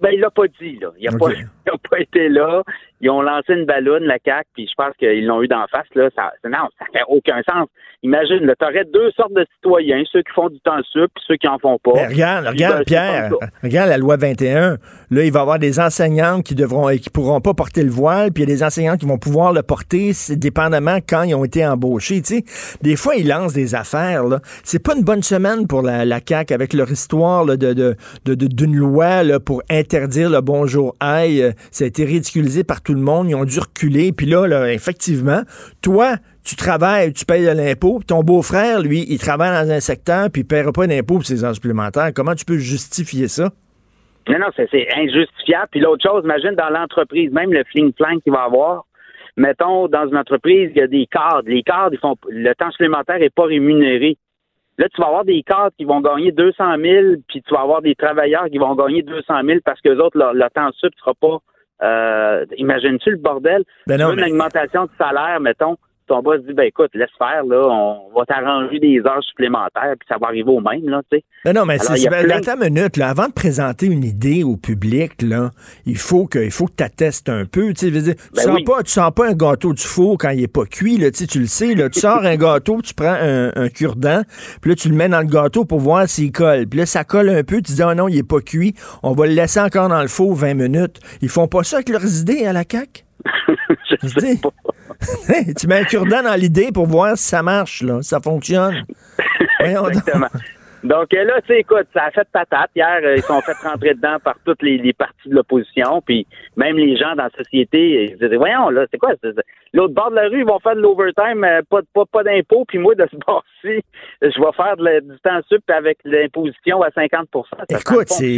Ben, 0.01 0.11
il 0.13 0.21
l'a 0.21 0.31
pas 0.31 0.47
dit, 0.61 0.79
là. 0.79 0.93
Il 0.99 1.09
a, 1.09 1.13
Ok. 1.13 1.19
pas, 1.19 1.31
il 1.67 1.71
a 1.73 1.79
pas 1.91 2.01
été 2.01 2.29
là. 2.29 2.63
Ils 3.01 3.11
ont 3.11 3.23
lancé 3.23 3.53
une 3.55 3.65
ballonne, 3.65 4.05
la 4.05 4.19
CAQ, 4.25 4.49
puis 4.55 4.67
je 4.69 4.75
pense 4.77 4.95
qu'ils 4.97 5.27
l'ont 5.27 5.43
eu 5.43 5.49
d'en 5.49 5.67
face, 5.69 5.87
là. 5.95 6.09
Ça, 6.15 6.33
non, 6.45 6.69
ça 6.79 6.87
fait 6.93 7.05
aucun 7.09 7.41
sens. 7.49 7.69
Imagine, 8.05 8.47
là, 8.47 8.55
t'aurais 8.57 8.85
deux 8.85 9.11
sortes 9.13 9.33
de 9.33 9.45
citoyens, 9.55 10.05
ceux 10.13 10.23
qui 10.23 10.33
font 10.33 10.49
du 10.49 10.61
temps 10.61 10.81
sup, 10.93 11.11
puis 11.15 11.25
ceux 11.27 11.37
qui 11.37 11.49
en 11.49 11.59
font 11.59 11.79
pas. 11.83 11.95
Ben, 11.95 12.09
regarde, 12.09 12.45
Puis, 12.45 12.55
regarde, 12.55 12.79
ben, 12.79 12.85
Pierre, 12.85 13.31
regarde 13.63 13.89
la 13.89 13.99
loi 13.99 14.17
21. 14.17 14.71
Là, 14.71 14.79
il 15.11 15.33
va 15.33 15.39
y 15.39 15.43
avoir 15.43 15.59
des 15.59 15.81
enseignantes 15.81 16.45
qui 16.45 16.55
devront 16.55 16.89
qui 16.97 17.11
pourront 17.11 17.41
pas 17.41 17.55
porter 17.55 17.83
le 17.83 17.91
voile, 17.91 18.31
puis 18.33 18.45
il 18.45 18.49
y 18.49 18.53
a 18.53 18.55
des 18.55 18.63
enseignantes 18.63 19.01
qui 19.01 19.07
vont 19.07 19.19
pouvoir 19.19 19.53
le 19.53 19.63
porter, 19.63 20.13
dépendamment 20.31 20.99
quand 21.09 21.25
ils 21.25 21.35
ont 21.35 21.45
été 21.45 21.67
embauchés. 21.67 22.23
Tu 22.23 22.37
sais, 22.37 22.79
des 22.83 22.95
fois, 22.95 23.17
ils 23.17 23.27
lancent 23.27 23.53
des 23.53 23.75
affaires. 23.75 24.25
Là. 24.25 24.41
C'est 24.63 24.83
pas 24.83 24.95
une 24.95 25.03
bonne 25.03 25.25
semaine 25.25 25.67
pour 25.67 25.83
la, 25.83 26.05
la 26.05 26.21
CAQ 26.25 26.55
avec 26.55 26.75
leur 26.75 26.91
histoire 26.91 27.45
là, 27.45 27.57
de, 27.57 27.73
de, 27.73 27.97
d'une 28.25 28.77
loi 28.77 29.25
là, 29.25 29.41
pour 29.41 29.63
interdire 29.71 30.31
le 30.31 30.41
bonjour 30.41 30.95
aïe. 31.01 31.53
Ça 31.73 31.83
a 31.83 31.89
été 31.89 32.05
ridiculisé 32.05 32.63
par 32.63 32.81
tout 32.89 32.95
le 32.95 33.03
monde. 33.03 33.29
Ils 33.29 33.35
ont 33.35 33.45
dû 33.45 33.61
reculer. 33.61 34.13
Puis 34.17 34.25
là, 34.25 34.73
effectivement, 34.73 35.43
toi, 35.83 36.17
tu 36.43 36.57
travailles, 36.57 37.13
tu 37.13 37.27
payes 37.27 37.45
de 37.45 37.53
l'impôt. 37.53 38.01
Ton 38.07 38.23
beau-frère, 38.23 38.81
lui, 38.81 39.05
il 39.09 39.19
travaille 39.19 39.51
dans 39.51 39.71
un 39.71 39.81
secteur, 39.81 40.31
puis 40.33 40.41
il 40.41 40.45
ne 40.45 40.49
paiera 40.49 40.73
pas 40.73 40.87
d'impôt 40.87 41.17
pour 41.17 41.27
ses 41.27 41.45
heures 41.45 41.55
supplémentaires. 41.55 42.13
Comment 42.15 42.35
tu 42.35 42.47
peux 42.47 42.57
justifier 42.57 43.29
ça? 43.29 43.51
Non, 44.27 44.39
non, 44.39 44.47
c'est, 44.57 44.69
c'est 44.71 44.89
injustifiable. 44.97 45.69
Puis 45.71 45.81
l'autre 45.81 46.03
chose, 46.09 46.25
imagine 46.25 46.55
dans 46.55 46.71
l'entreprise, 46.71 47.31
même 47.31 47.53
le 47.53 47.63
fling-flang 47.65 48.23
qu'il 48.23 48.33
va 48.33 48.45
avoir. 48.45 48.87
Mettons, 49.37 49.87
dans 49.89 50.09
une 50.09 50.17
entreprise, 50.17 50.71
il 50.75 50.79
y 50.79 50.83
a 50.83 50.87
des 50.87 51.07
cadres. 51.07 51.47
Les 51.47 51.63
cadres, 51.63 51.93
ils 51.93 51.99
font, 51.99 52.17
le 52.31 52.55
temps 52.55 52.71
supplémentaire 52.71 53.19
n'est 53.19 53.31
pas 53.31 53.45
rémunéré. 53.45 54.17
Là, 54.79 54.89
tu 54.89 55.01
vas 55.01 55.09
avoir 55.09 55.25
des 55.27 55.43
cadres 55.43 55.75
qui 55.77 55.85
vont 55.85 56.01
gagner 56.01 56.33
200 56.33 56.65
000, 56.81 57.07
puis 57.29 57.43
tu 57.43 57.53
vas 57.53 57.61
avoir 57.61 57.83
des 57.83 57.95
travailleurs 57.95 58.47
qui 58.47 58.59
vont 58.59 58.75
gagner 58.75 59.03
200 59.03 59.35
000 59.45 59.59
parce 59.65 59.81
que 59.83 59.91
les 59.91 59.99
autres, 59.99 60.17
leur, 60.17 60.33
leur 60.33 60.51
temps 60.51 60.71
sup 60.73 60.95
ne 60.95 60.99
sera 61.01 61.15
pas. 61.15 61.39
Euh, 61.83 62.45
Imagines-tu 62.57 63.11
le 63.11 63.17
bordel? 63.19 63.65
Ben 63.87 63.99
non, 64.01 64.11
une 64.13 64.21
mais- 64.21 64.31
augmentation 64.31 64.85
de 64.85 64.91
salaire, 64.99 65.41
mettons. 65.41 65.77
Ton 66.09 66.23
boss 66.23 66.41
dit, 66.47 66.55
ben 66.55 66.65
écoute, 66.65 66.91
laisse 66.95 67.11
faire, 67.19 67.45
là, 67.45 67.69
on 67.69 68.19
va 68.19 68.25
t'arranger 68.25 68.79
des 68.79 68.99
heures 69.07 69.23
supplémentaires, 69.23 69.95
puis 69.99 70.09
ça 70.09 70.17
va 70.21 70.29
arriver 70.29 70.51
au 70.51 70.61
même, 70.61 70.89
là, 70.89 71.03
tu 71.11 71.19
sais. 71.19 71.25
Non, 71.45 71.53
non, 71.61 71.67
mais 71.67 71.79
c'est, 71.79 71.97
c'est- 71.97 72.09
plein- 72.09 72.37
attends 72.37 72.61
une 72.63 72.73
minute, 72.75 72.97
là, 72.97 73.11
avant 73.11 73.27
de 73.29 73.33
présenter 73.33 73.87
une 73.87 74.03
idée 74.05 74.43
au 74.43 74.57
public, 74.57 75.21
là, 75.23 75.51
il 75.87 75.99
faut 75.99 76.27
que, 76.27 76.39
il 76.39 76.51
faut 76.51 76.67
que 76.67 76.73
tu 76.79 76.83
attestes 76.85 77.29
un 77.29 77.45
peu, 77.45 77.73
tu 77.75 77.91
sais, 77.93 77.93
tu 77.93 78.15
Ben 78.35 78.43
sens 78.43 78.55
oui. 78.57 78.65
pas, 78.65 78.83
tu 78.83 78.91
sens 78.91 79.13
pas 79.15 79.29
un 79.29 79.35
gâteau 79.35 79.73
du 79.75 79.83
four 79.83 80.17
quand 80.19 80.31
il 80.31 80.43
est 80.43 80.53
pas 80.53 80.65
cuit, 80.65 80.97
là, 80.97 81.11
tu 81.11 81.27
tu 81.27 81.41
le 81.41 81.47
sais, 81.47 81.75
là, 81.75 81.89
tu 81.91 82.01
sors 82.01 82.25
un 82.25 82.37
gâteau, 82.39 82.81
tu 82.83 82.95
prends 82.95 83.17
un, 83.21 83.51
un 83.55 83.69
cure-dent, 83.69 84.23
puis 84.63 84.71
là, 84.71 84.75
tu 84.77 84.89
le 84.89 84.95
mets 84.95 85.09
dans 85.09 85.21
le 85.21 85.27
gâteau 85.27 85.65
pour 85.67 85.79
voir 85.81 86.09
s'il 86.09 86.33
colle, 86.33 86.67
puis 86.67 86.79
là, 86.81 86.87
ça 86.87 87.05
colle 87.05 87.29
un 87.29 87.43
peu, 87.45 87.57
tu 87.61 87.73
dis, 87.73 87.83
oh 87.83 87.95
non, 87.95 88.09
il 88.09 88.17
est 88.19 88.29
pas 88.29 88.41
cuit, 88.41 88.75
on 89.03 89.13
va 89.13 89.27
le 89.27 89.35
laisser 89.35 89.61
encore 89.61 89.89
dans 89.91 90.01
le 90.03 90.09
four 90.09 90.35
20 90.35 90.55
minutes. 90.55 91.01
Ils 91.21 91.29
font 91.29 91.49
pas 91.49 91.63
ça 91.65 91.77
avec 91.77 91.91
leurs 91.91 92.21
idées 92.21 92.47
à 92.47 92.53
la 92.53 92.63
CAQ? 92.71 93.05
Je 93.91 93.97
Je 94.03 94.09
sais 94.09 94.35
dis. 94.35 94.41
pas. 94.41 94.51
tu 95.59 95.67
mets 95.67 95.81
un 95.81 95.85
cure-dent 95.85 96.23
dans 96.23 96.35
l'idée 96.35 96.71
pour 96.73 96.87
voir 96.87 97.17
si 97.17 97.25
ça 97.25 97.43
marche, 97.43 97.83
là, 97.83 98.03
si 98.03 98.09
ça 98.09 98.21
fonctionne. 98.21 98.85
Exactement. 99.61 100.29
Donc 100.85 101.13
euh, 101.13 101.25
là, 101.25 101.41
tu 101.41 101.49
sais, 101.49 101.61
écoute, 101.61 101.87
ça 101.93 102.05
a 102.05 102.11
fait 102.11 102.27
patate. 102.33 102.71
Hier, 102.77 103.01
euh, 103.03 103.17
ils 103.17 103.23
sont 103.23 103.41
fait 103.41 103.57
rentrer 103.63 103.95
dedans 103.95 104.19
par 104.23 104.37
toutes 104.45 104.63
les, 104.63 104.79
les 104.79 104.93
parties 104.93 105.29
de 105.29 105.35
l'opposition, 105.35 106.01
puis 106.05 106.27
même 106.57 106.77
les 106.77 106.97
gens 106.97 107.15
dans 107.17 107.25
la 107.25 107.31
société, 107.31 108.05
ils 108.05 108.19
disaient, 108.19 108.37
voyons, 108.37 108.71
là, 108.71 108.87
c'est 108.91 108.99
quoi? 108.99 109.13
L'autre 109.73 109.95
bord 109.95 110.11
de 110.11 110.17
la 110.17 110.29
rue, 110.29 110.41
ils 110.41 110.47
vont 110.47 110.59
faire 110.61 110.77
de 110.77 110.81
l'overtime, 110.81 111.45
euh, 111.45 111.61
pas, 111.69 111.81
pas, 111.93 112.05
pas 112.11 112.23
d'impôt, 112.23 112.65
puis 112.67 112.79
moi, 112.79 112.95
de 112.95 113.07
ce 113.11 113.17
bord-ci, 113.27 113.83
je 114.23 114.41
vais 114.41 114.53
faire 114.57 114.77
de 114.77 115.01
du 115.01 115.19
temps 115.21 115.41
sup 115.49 115.63
avec 115.69 115.99
l'imposition 116.05 116.83
à 116.83 116.91
50 116.91 117.29
ça, 117.33 117.65
Écoute, 117.69 118.09
c'est 118.09 118.37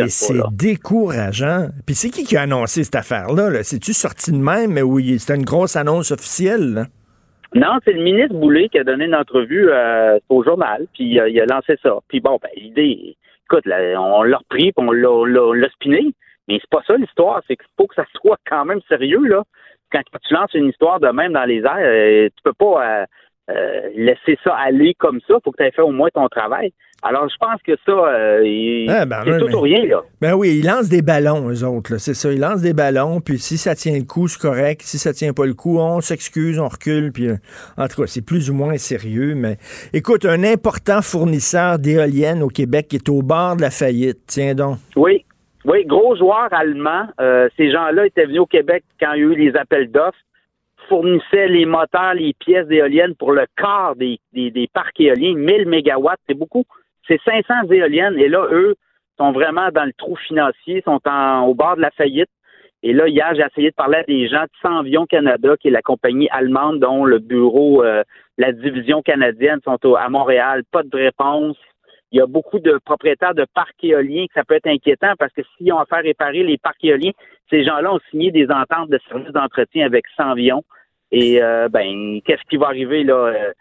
décourageant. 0.53 1.69
Puis 1.87 1.95
c'est 1.95 2.11
qui 2.11 2.25
qui 2.25 2.37
a 2.37 2.43
annoncé 2.43 2.85
cette 2.85 2.97
affaire-là? 2.97 3.51
-là? 3.51 3.63
C'est-tu 3.63 3.93
sorti 3.93 4.33
de 4.33 4.39
même, 4.39 4.73
mais 4.73 4.83
oui, 4.83 5.19
c'était 5.19 5.37
une 5.37 5.45
grosse 5.45 5.77
annonce 5.77 6.11
officielle? 6.11 6.75
là? 6.75 6.87
Non, 7.55 7.79
c'est 7.85 7.93
le 7.93 8.03
ministre 8.03 8.35
Boulay 8.35 8.69
qui 8.69 8.79
a 8.79 8.85
donné 8.85 9.07
une 9.07 9.15
entrevue 9.15 9.71
euh, 9.71 10.19
au 10.29 10.45
journal, 10.45 10.87
puis 10.95 11.19
euh, 11.19 11.29
il 11.29 11.41
a 11.41 11.47
lancé 11.47 11.77
ça. 11.83 11.99
Puis 12.09 12.21
bon, 12.21 12.39
ben, 12.41 12.51
l'idée, 12.57 13.17
écoute, 13.45 13.67
là, 13.67 14.01
on 14.01 14.23
l'a 14.23 14.37
repris, 14.39 14.73
puis 14.73 14.87
on 14.87 14.93
l'a, 14.93 15.69
spiné, 15.71 16.13
mais 16.47 16.59
c'est 16.61 16.71
pas 16.71 16.83
ça 16.87 16.97
l'histoire, 16.97 17.43
c'est 17.49 17.57
qu'il 17.57 17.67
faut 17.77 17.89
que 17.89 17.97
ça 17.97 18.05
soit 18.15 18.39
quand 18.49 18.65
même 18.65 18.81
sérieux, 18.89 19.27
là. 19.27 19.43
Quand 19.91 20.03
tu 20.23 20.35
lances 20.35 20.55
une 20.55 20.69
histoire 20.69 21.01
de 21.01 21.09
même 21.09 21.33
dans 21.33 21.45
les 21.45 21.63
airs, 21.63 21.79
euh, 21.81 22.29
tu 22.29 22.43
peux 22.45 22.53
pas 22.53 23.07
euh, 23.51 23.89
laisser 23.97 24.39
ça 24.45 24.55
aller 24.55 24.95
comme 24.95 25.21
ça, 25.27 25.35
faut 25.45 25.51
que 25.51 25.57
tu 25.59 25.65
aies 25.65 25.71
fait 25.73 25.83
au 25.83 25.91
moins 25.93 26.09
ton 26.15 26.29
travail. 26.29 26.73
Alors, 27.03 27.27
je 27.31 27.37
pense 27.41 27.63
que 27.63 27.73
ça, 27.87 27.93
euh, 27.93 28.43
il- 28.45 28.91
Ah, 28.91 29.07
ben, 29.07 29.23
c'est 29.25 29.39
tout 29.39 29.47
mais- 29.49 29.55
ou 29.55 29.61
rien, 29.61 29.87
là. 29.87 30.03
Ben 30.21 30.35
oui, 30.35 30.59
ils 30.59 30.67
lancent 30.67 30.91
des 30.91 31.01
ballons, 31.01 31.49
eux 31.49 31.65
autres. 31.65 31.97
C'est 31.97 32.13
ça, 32.13 32.31
ils 32.31 32.39
lancent 32.39 32.61
des 32.61 32.75
ballons, 32.75 33.23
puis 33.23 33.39
si 33.39 33.57
ça 33.57 33.75
tient 33.75 33.97
le 33.97 34.05
coup, 34.05 34.29
c'est 34.29 34.39
correct. 34.41 34.83
Si 34.83 34.99
ça 34.99 35.15
tient 35.15 35.33
pas 35.33 35.47
le 35.47 35.55
coup, 35.55 35.79
on 35.79 36.01
s'excuse, 36.03 36.59
on 36.61 36.69
recule. 36.69 37.11
Puis, 37.11 37.29
euh, 37.29 37.37
en 37.79 37.89
tout 37.89 38.03
cas, 38.03 38.07
c'est 38.07 38.25
plus 38.25 38.51
ou 38.51 38.55
moins 38.55 38.77
sérieux. 38.77 39.35
Mais 39.35 39.57
écoute, 39.95 40.27
un 40.27 40.45
important 40.45 41.01
fournisseur 41.01 41.79
d'éoliennes 41.79 42.43
au 42.43 42.49
Québec 42.49 42.89
qui 42.89 42.97
est 42.97 43.09
au 43.09 43.23
bord 43.23 43.57
de 43.57 43.63
la 43.63 43.71
faillite. 43.71 44.19
Tiens 44.27 44.55
donc. 44.55 44.77
Oui, 44.95 45.25
oui, 45.65 45.87
gros 45.87 46.15
joueur 46.17 46.49
allemand. 46.53 47.07
Euh, 47.19 47.49
ces 47.57 47.71
gens-là 47.73 48.05
étaient 48.07 48.27
venus 48.27 48.41
au 48.41 48.47
Québec 48.47 48.85
quand 49.01 49.15
il 49.15 49.21
y 49.21 49.23
a 49.23 49.27
eu 49.27 49.35
les 49.37 49.57
appels 49.57 49.91
d'offres, 49.91 50.19
fournissaient 50.91 51.47
les 51.49 51.67
moteurs, 51.67 52.15
les 52.15 52.35
pièces 52.35 52.67
d'éoliennes 52.67 53.15
pour 53.15 53.31
le 53.31 53.47
quart 53.57 53.95
des, 53.95 54.19
des, 54.33 54.69
parcs 54.75 55.01
éoliens, 55.01 55.35
1000 55.35 55.69
mégawatts, 55.69 56.19
c'est 56.29 56.35
beaucoup. 56.35 56.65
C'est 57.07 57.21
500 57.25 57.71
éoliennes 57.71 58.19
et 58.19 58.29
là, 58.29 58.47
eux 58.51 58.75
sont 59.17 59.31
vraiment 59.31 59.69
dans 59.73 59.85
le 59.85 59.93
trou 59.93 60.17
financier, 60.17 60.83
sont 60.85 61.01
au 61.47 61.55
bord 61.55 61.77
de 61.77 61.81
la 61.81 61.93
faillite. 61.93 62.29
Et 62.83 62.93
là, 62.93 63.07
hier, 63.07 63.33
j'ai 63.35 63.43
essayé 63.43 63.71
de 63.71 63.75
parler 63.75 63.99
à 63.99 64.03
des 64.03 64.27
gens 64.29 64.43
de 64.43 64.51
Sanvion 64.63 65.07
Canada, 65.07 65.55
qui 65.61 65.69
est 65.69 65.71
la 65.71 65.83
compagnie 65.83 66.29
allemande 66.31 66.81
dont 66.81 67.05
le 67.05 67.19
bureau, 67.19 67.85
euh, 67.85 68.03
la 68.39 68.53
division 68.53 69.03
canadienne 69.03 69.61
sont 69.65 69.79
à 69.95 70.09
Montréal. 70.09 70.63
Pas 70.73 70.83
de 70.83 70.97
réponse. 70.97 71.57
Il 72.11 72.19
y 72.19 72.23
a 72.23 72.27
beaucoup 72.27 72.59
de 72.59 72.81
propriétaires 72.85 73.35
de 73.35 73.47
parcs 73.55 73.85
éoliens 73.85 74.27
que 74.27 74.33
ça 74.35 74.45
peut 74.45 74.55
être 74.55 74.67
inquiétant 74.67 75.13
parce 75.19 75.33
que 75.33 75.43
s'ils 75.57 75.73
ont 75.73 75.79
à 75.79 75.85
faire 75.85 76.03
réparer 76.03 76.43
les 76.43 76.59
parcs 76.59 76.83
éoliens, 76.83 77.13
ces 77.51 77.65
gens-là 77.65 77.93
ont 77.93 78.01
signé 78.11 78.33
des 78.33 78.51
ententes 78.51 78.91
de 78.91 78.99
services 79.09 79.33
d'entretien 79.33 79.87
avec 79.87 80.07
Sanvion. 80.17 80.65
Et 81.13 81.43
euh, 81.43 81.69
ben, 81.69 82.21
qu'est-ce 82.25 82.43
qui 82.49 82.57
va 82.57 82.67
arriver 82.67 83.05
là? 83.05 83.15
euh, 83.15 83.53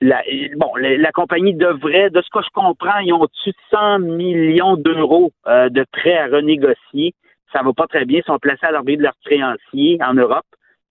la, 0.00 0.22
bon, 0.56 0.74
la, 0.76 0.96
la 0.98 1.12
compagnie 1.12 1.54
devrait, 1.54 2.10
de 2.10 2.20
ce 2.20 2.28
que 2.30 2.44
je 2.44 2.50
comprends, 2.52 2.98
ils 2.98 3.12
ont 3.12 3.22
au-dessus 3.22 3.50
de 3.50 3.56
100 3.70 3.98
millions 4.00 4.76
d'euros 4.76 5.32
euh, 5.46 5.68
de 5.70 5.84
prêts 5.92 6.18
à 6.18 6.26
renégocier. 6.26 7.14
Ça 7.52 7.62
va 7.62 7.72
pas 7.72 7.86
très 7.86 8.04
bien. 8.04 8.20
Ils 8.20 8.26
sont 8.26 8.38
placés 8.38 8.66
à 8.66 8.72
l'abri 8.72 8.96
de 8.96 9.02
leurs 9.02 9.16
créanciers 9.24 9.98
en 10.02 10.14
Europe. 10.14 10.44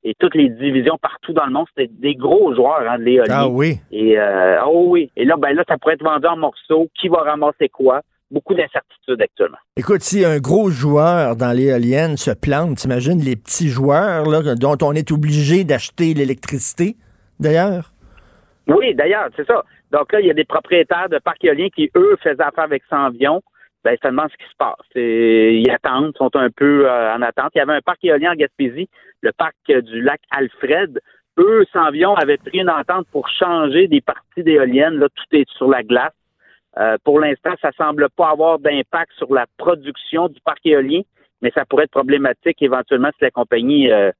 Et 0.05 0.15
toutes 0.19 0.35
les 0.35 0.49
divisions 0.49 0.97
partout 0.97 1.31
dans 1.31 1.45
le 1.45 1.51
monde, 1.51 1.65
c'était 1.69 1.91
des 1.93 2.15
gros 2.15 2.53
joueurs 2.53 2.89
hein, 2.89 2.97
de 2.97 3.03
l'éolien. 3.03 3.35
Ah 3.37 3.47
oui. 3.47 3.75
Et 3.91 4.19
euh, 4.19 4.61
oh 4.65 4.85
oui. 4.87 5.09
Et 5.15 5.23
là, 5.23 5.35
ben 5.37 5.53
là, 5.53 5.63
ça 5.67 5.77
pourrait 5.77 5.93
être 5.93 6.03
vendu 6.03 6.27
en 6.27 6.37
morceaux. 6.37 6.89
Qui 6.99 7.07
va 7.07 7.19
ramasser 7.19 7.69
quoi? 7.69 8.01
Beaucoup 8.33 8.55
d'incertitudes 8.55 9.21
actuellement. 9.21 9.59
Écoute, 9.77 10.01
si 10.01 10.25
un 10.25 10.39
gros 10.39 10.71
joueur 10.71 11.35
dans 11.35 11.55
l'éolienne 11.55 12.17
se 12.17 12.31
plante, 12.31 12.77
t'imagines 12.77 13.19
les 13.19 13.35
petits 13.35 13.69
joueurs 13.69 14.25
là, 14.25 14.55
dont 14.55 14.75
on 14.81 14.93
est 14.93 15.11
obligé 15.11 15.63
d'acheter 15.63 16.15
l'électricité, 16.15 16.95
d'ailleurs? 17.39 17.91
Oui, 18.67 18.95
d'ailleurs, 18.95 19.29
c'est 19.35 19.45
ça. 19.45 19.63
Donc 19.91 20.11
là, 20.11 20.19
il 20.19 20.25
y 20.25 20.31
a 20.31 20.33
des 20.33 20.45
propriétaires 20.45 21.09
de 21.09 21.19
parcs 21.19 21.43
éoliens 21.45 21.69
qui, 21.69 21.91
eux, 21.95 22.17
faisaient 22.23 22.41
affaire 22.41 22.63
avec 22.63 22.81
Sanvion. 22.89 23.43
Ben, 23.83 23.95
demande 24.03 24.29
ce 24.31 24.37
qui 24.43 24.49
se 24.49 24.57
passe. 24.57 24.87
Et 24.95 25.57
ils 25.57 25.69
attendent, 25.69 26.15
sont 26.17 26.35
un 26.35 26.49
peu 26.49 26.89
euh, 26.89 27.13
en 27.13 27.21
attente. 27.21 27.51
Il 27.53 27.59
y 27.59 27.61
avait 27.61 27.73
un 27.73 27.81
parc 27.81 27.99
éolien 28.03 28.31
en 28.31 28.35
Gaspésie, 28.35 28.89
le 29.21 29.31
parc 29.33 29.55
euh, 29.69 29.81
du 29.81 30.01
lac 30.01 30.21
Alfred. 30.31 30.99
Eux, 31.37 31.65
Sanvion, 31.71 32.15
avaient 32.15 32.37
pris 32.37 32.59
une 32.59 32.69
entente 32.69 33.05
pour 33.11 33.27
changer 33.27 33.87
des 33.87 34.01
parties 34.01 34.43
d'éoliennes. 34.43 34.95
Là, 34.95 35.09
tout 35.09 35.37
est 35.37 35.49
sur 35.57 35.67
la 35.67 35.83
glace. 35.83 36.13
Euh, 36.77 36.97
pour 37.03 37.19
l'instant, 37.19 37.53
ça 37.61 37.71
semble 37.73 38.09
pas 38.09 38.31
avoir 38.31 38.59
d'impact 38.59 39.11
sur 39.17 39.33
la 39.33 39.45
production 39.57 40.27
du 40.27 40.39
parc 40.41 40.65
éolien, 40.65 41.01
mais 41.41 41.51
ça 41.51 41.65
pourrait 41.65 41.83
être 41.83 41.91
problématique 41.91 42.61
éventuellement 42.61 43.09
si 43.17 43.23
la 43.23 43.31
compagnie 43.31 43.91
euh, 43.91 44.11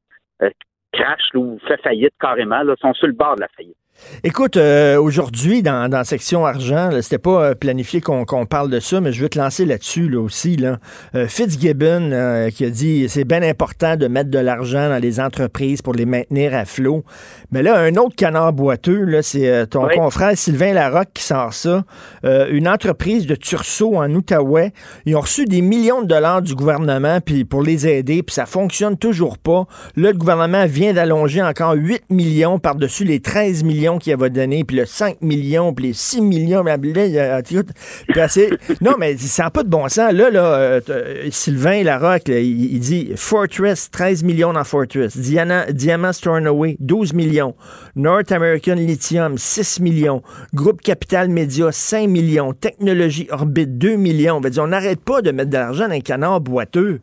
euh, 0.42 0.50
crache 0.92 1.34
ou 1.34 1.60
fait 1.68 1.82
faillite 1.82 2.14
carrément. 2.20 2.62
Là, 2.62 2.76
sont 2.80 2.94
sur 2.94 3.08
le 3.08 3.14
bord 3.14 3.36
de 3.36 3.42
la 3.42 3.48
faillite. 3.50 3.78
Écoute, 4.24 4.58
euh, 4.58 5.00
aujourd'hui, 5.00 5.64
dans, 5.64 5.90
dans 5.90 6.04
Section 6.04 6.46
Argent, 6.46 6.90
c'était 7.02 7.18
pas 7.18 7.44
euh, 7.44 7.56
planifié 7.56 8.02
qu'on 8.02 8.46
parle 8.46 8.70
de 8.70 8.80
ça, 8.80 9.02
mais 9.02 9.12
je 9.12 9.22
veux 9.22 9.30
te 9.30 9.38
lancer 9.40 9.66
là-dessus 9.66 10.10
là, 10.10 10.20
aussi. 10.20 10.56
Là. 10.56 10.80
Euh, 11.16 11.28
Fitzgibbon 11.28 12.50
qui 12.54 12.66
a 12.66 12.70
dit 12.70 13.08
c'est 13.10 13.24
bien 13.24 13.42
important 13.44 13.96
de 13.96 14.08
mettre 14.08 14.30
de 14.30 14.40
l'argent 14.40 14.90
dans 14.90 15.02
les 15.02 15.20
entreprises 15.20 15.82
pour 15.82 15.94
les 15.94 16.06
maintenir 16.06 16.54
à 16.54 16.66
flot. 16.66 17.04
Mais 17.52 17.64
là, 17.64 17.80
un 17.80 17.96
autre 17.96 18.16
canard 18.16 18.54
boiteux, 18.54 19.22
c'est 19.22 19.68
ton 19.68 19.86
Oui. 19.86 19.96
confrère 19.96 20.38
Sylvain 20.38 20.74
Larocque 20.74 21.10
qui 21.14 21.24
sort 21.24 21.54
ça. 21.54 21.84
Une 22.24 22.68
entreprise 22.68 23.26
de 23.26 23.36
Tursault 23.36 23.96
en 23.98 24.14
Outaouais, 24.14 24.72
ils 25.06 25.16
ont 25.16 25.22
reçu 25.22 25.46
des 25.46 25.62
millions 25.62 26.02
de 26.02 26.08
dollars 26.08 26.42
du 26.42 26.56
gouvernement 26.56 27.20
puis 27.22 27.46
pour 27.46 27.62
les 27.62 27.88
aider, 27.88 28.24
puis 28.24 28.34
ça 28.34 28.46
fonctionne 28.46 28.98
toujours 28.98 29.38
pas. 29.38 29.66
Là, 29.96 30.12
le 30.12 30.18
gouvernement 30.18 30.66
vient 30.66 30.94
d'allonger 30.94 31.42
encore 31.42 31.74
8 31.74 32.04
millions 32.10 32.60
par-dessus 32.60 33.04
les 33.04 33.20
13 33.20 33.64
millions 33.64 33.83
qu'il 34.00 34.14
avait 34.14 34.30
donné, 34.30 34.64
puis 34.64 34.78
le 34.78 34.86
5 34.86 35.22
millions, 35.22 35.74
puis 35.74 35.88
les 35.88 35.94
6 35.94 36.22
millions, 36.22 36.64
non, 38.82 38.94
mais 39.00 39.18
ça 39.18 39.44
n'a 39.44 39.50
pas 39.50 39.64
de 39.64 39.70
bon 39.70 39.88
sens. 39.88 40.14
Là, 40.14 40.30
là 40.30 40.56
euh, 40.56 40.82
euh, 40.90 41.28
Sylvain 41.32 41.84
Larocque, 41.84 42.28
là, 42.28 42.40
il, 42.40 42.80
dit 42.80 43.14
Fortress, 43.16 43.90
13 43.92 44.24
millions 44.24 44.54
dans 44.54 44.64
Fortress. 44.64 45.18
Diana, 45.18 45.72
Diamant 45.72 46.14
Stornoway, 46.14 46.78
12 46.80 47.14
millions. 47.14 47.56
North 47.96 48.32
American 48.32 48.76
Lithium, 48.76 49.38
6 49.38 49.80
millions. 49.80 50.22
Groupe 50.54 50.82
Capital 50.82 51.30
Média, 51.30 51.72
5 51.72 52.08
millions. 52.08 52.54
Technologie 52.54 53.28
Orbit, 53.32 53.68
2 53.68 53.96
millions. 53.96 54.38
On 54.38 54.42
va 54.42 54.50
dire, 54.50 54.64
on 54.64 54.68
n'arrête 54.68 55.04
pas 55.04 55.22
de 55.22 55.32
mettre 55.32 55.50
de 55.50 55.58
l'argent 55.58 55.88
dans 55.88 55.96
un 55.96 56.02
canard 56.02 56.42
boiteux. 56.42 57.02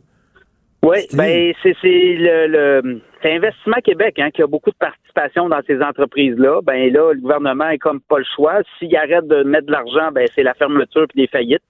Oui, 0.83 1.05
ben 1.13 1.53
c'est 1.61 1.75
c'est 1.79 2.15
le, 2.17 2.47
le 2.47 3.01
c'est 3.21 3.35
Investissement 3.35 3.77
Québec 3.83 4.19
hein, 4.19 4.31
qui 4.31 4.41
a 4.41 4.47
beaucoup 4.47 4.71
de 4.71 4.75
participation 4.75 5.49
dans 5.49 5.61
ces 5.67 5.81
entreprises-là. 5.81 6.61
Ben 6.63 6.91
là, 6.91 7.13
le 7.13 7.21
gouvernement 7.21 7.69
est 7.69 7.77
comme 7.77 8.01
pas 8.01 8.19
le 8.19 8.25
choix. 8.35 8.61
S'il 8.77 8.95
arrête 8.95 9.27
de 9.27 9.43
mettre 9.43 9.67
de 9.67 9.71
l'argent, 9.71 10.11
ben 10.11 10.27
c'est 10.33 10.43
la 10.43 10.53
fermeture 10.53 11.05
puis 11.07 11.21
des 11.21 11.27
faillites. 11.27 11.63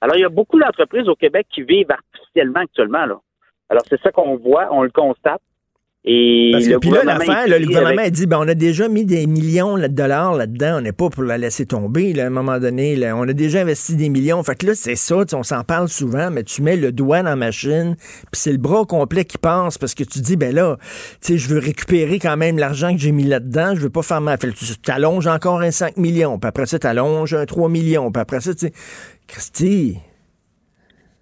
Alors 0.00 0.16
il 0.16 0.22
y 0.22 0.24
a 0.24 0.28
beaucoup 0.28 0.58
d'entreprises 0.58 1.08
au 1.08 1.14
Québec 1.14 1.46
qui 1.50 1.62
vivent 1.62 1.90
artificiellement 1.90 2.60
actuellement 2.60 3.06
là. 3.06 3.18
Alors 3.68 3.82
c'est 3.88 4.00
ça 4.00 4.10
qu'on 4.12 4.36
voit, 4.36 4.68
on 4.70 4.82
le 4.82 4.90
constate. 4.90 5.40
Et 6.08 6.50
Parce 6.52 6.68
que 6.68 6.76
puis 6.78 6.90
là, 6.90 7.02
l'affaire, 7.02 7.48
le 7.48 7.66
gouvernement 7.66 7.88
avec- 7.88 8.06
a 8.06 8.10
dit 8.10 8.26
ben, 8.26 8.38
on 8.38 8.46
a 8.46 8.54
déjà 8.54 8.88
mis 8.88 9.04
des 9.04 9.26
millions 9.26 9.76
de 9.76 9.88
dollars 9.88 10.34
là-dedans, 10.34 10.78
on 10.78 10.80
n'est 10.82 10.92
pas 10.92 11.10
pour 11.10 11.24
la 11.24 11.36
laisser 11.36 11.66
tomber 11.66 12.12
là, 12.12 12.22
à 12.22 12.26
un 12.28 12.30
moment 12.30 12.60
donné. 12.60 12.94
là. 12.94 13.16
on 13.16 13.22
a 13.28 13.32
déjà 13.32 13.62
investi 13.62 13.96
des 13.96 14.08
millions. 14.08 14.40
Fait 14.44 14.54
que 14.54 14.66
là, 14.66 14.74
c'est 14.76 14.94
ça, 14.94 15.24
on 15.32 15.42
s'en 15.42 15.64
parle 15.64 15.88
souvent, 15.88 16.30
mais 16.30 16.44
tu 16.44 16.62
mets 16.62 16.76
le 16.76 16.92
doigt 16.92 17.24
dans 17.24 17.30
la 17.30 17.36
machine, 17.36 17.96
puis 17.98 18.40
c'est 18.40 18.52
le 18.52 18.58
bras 18.58 18.84
complet 18.84 19.24
qui 19.24 19.36
pense 19.36 19.78
parce 19.78 19.94
que 19.94 20.04
tu 20.04 20.20
dis 20.20 20.36
ben 20.36 20.54
là, 20.54 20.76
tu 21.20 21.32
sais, 21.32 21.38
je 21.38 21.48
veux 21.48 21.58
récupérer 21.58 22.20
quand 22.20 22.36
même 22.36 22.56
l'argent 22.56 22.92
que 22.94 23.00
j'ai 23.00 23.10
mis 23.12 23.24
là-dedans, 23.24 23.74
je 23.74 23.80
veux 23.80 23.90
pas 23.90 24.02
faire 24.02 24.20
mal. 24.20 24.38
Fait 24.40 24.48
que 24.50 24.54
tu 24.54 24.76
t'allonges 24.78 25.26
encore 25.26 25.60
un 25.60 25.72
5 25.72 25.96
millions, 25.96 26.38
puis 26.38 26.46
après 26.48 26.66
ça, 26.66 26.78
tu 26.78 26.86
allonges 26.86 27.34
un 27.34 27.46
3 27.46 27.68
millions, 27.68 28.12
puis 28.12 28.20
après 28.22 28.40
ça, 28.40 28.54
tu 28.54 28.66
sais, 28.68 28.72
Christy, 29.26 29.96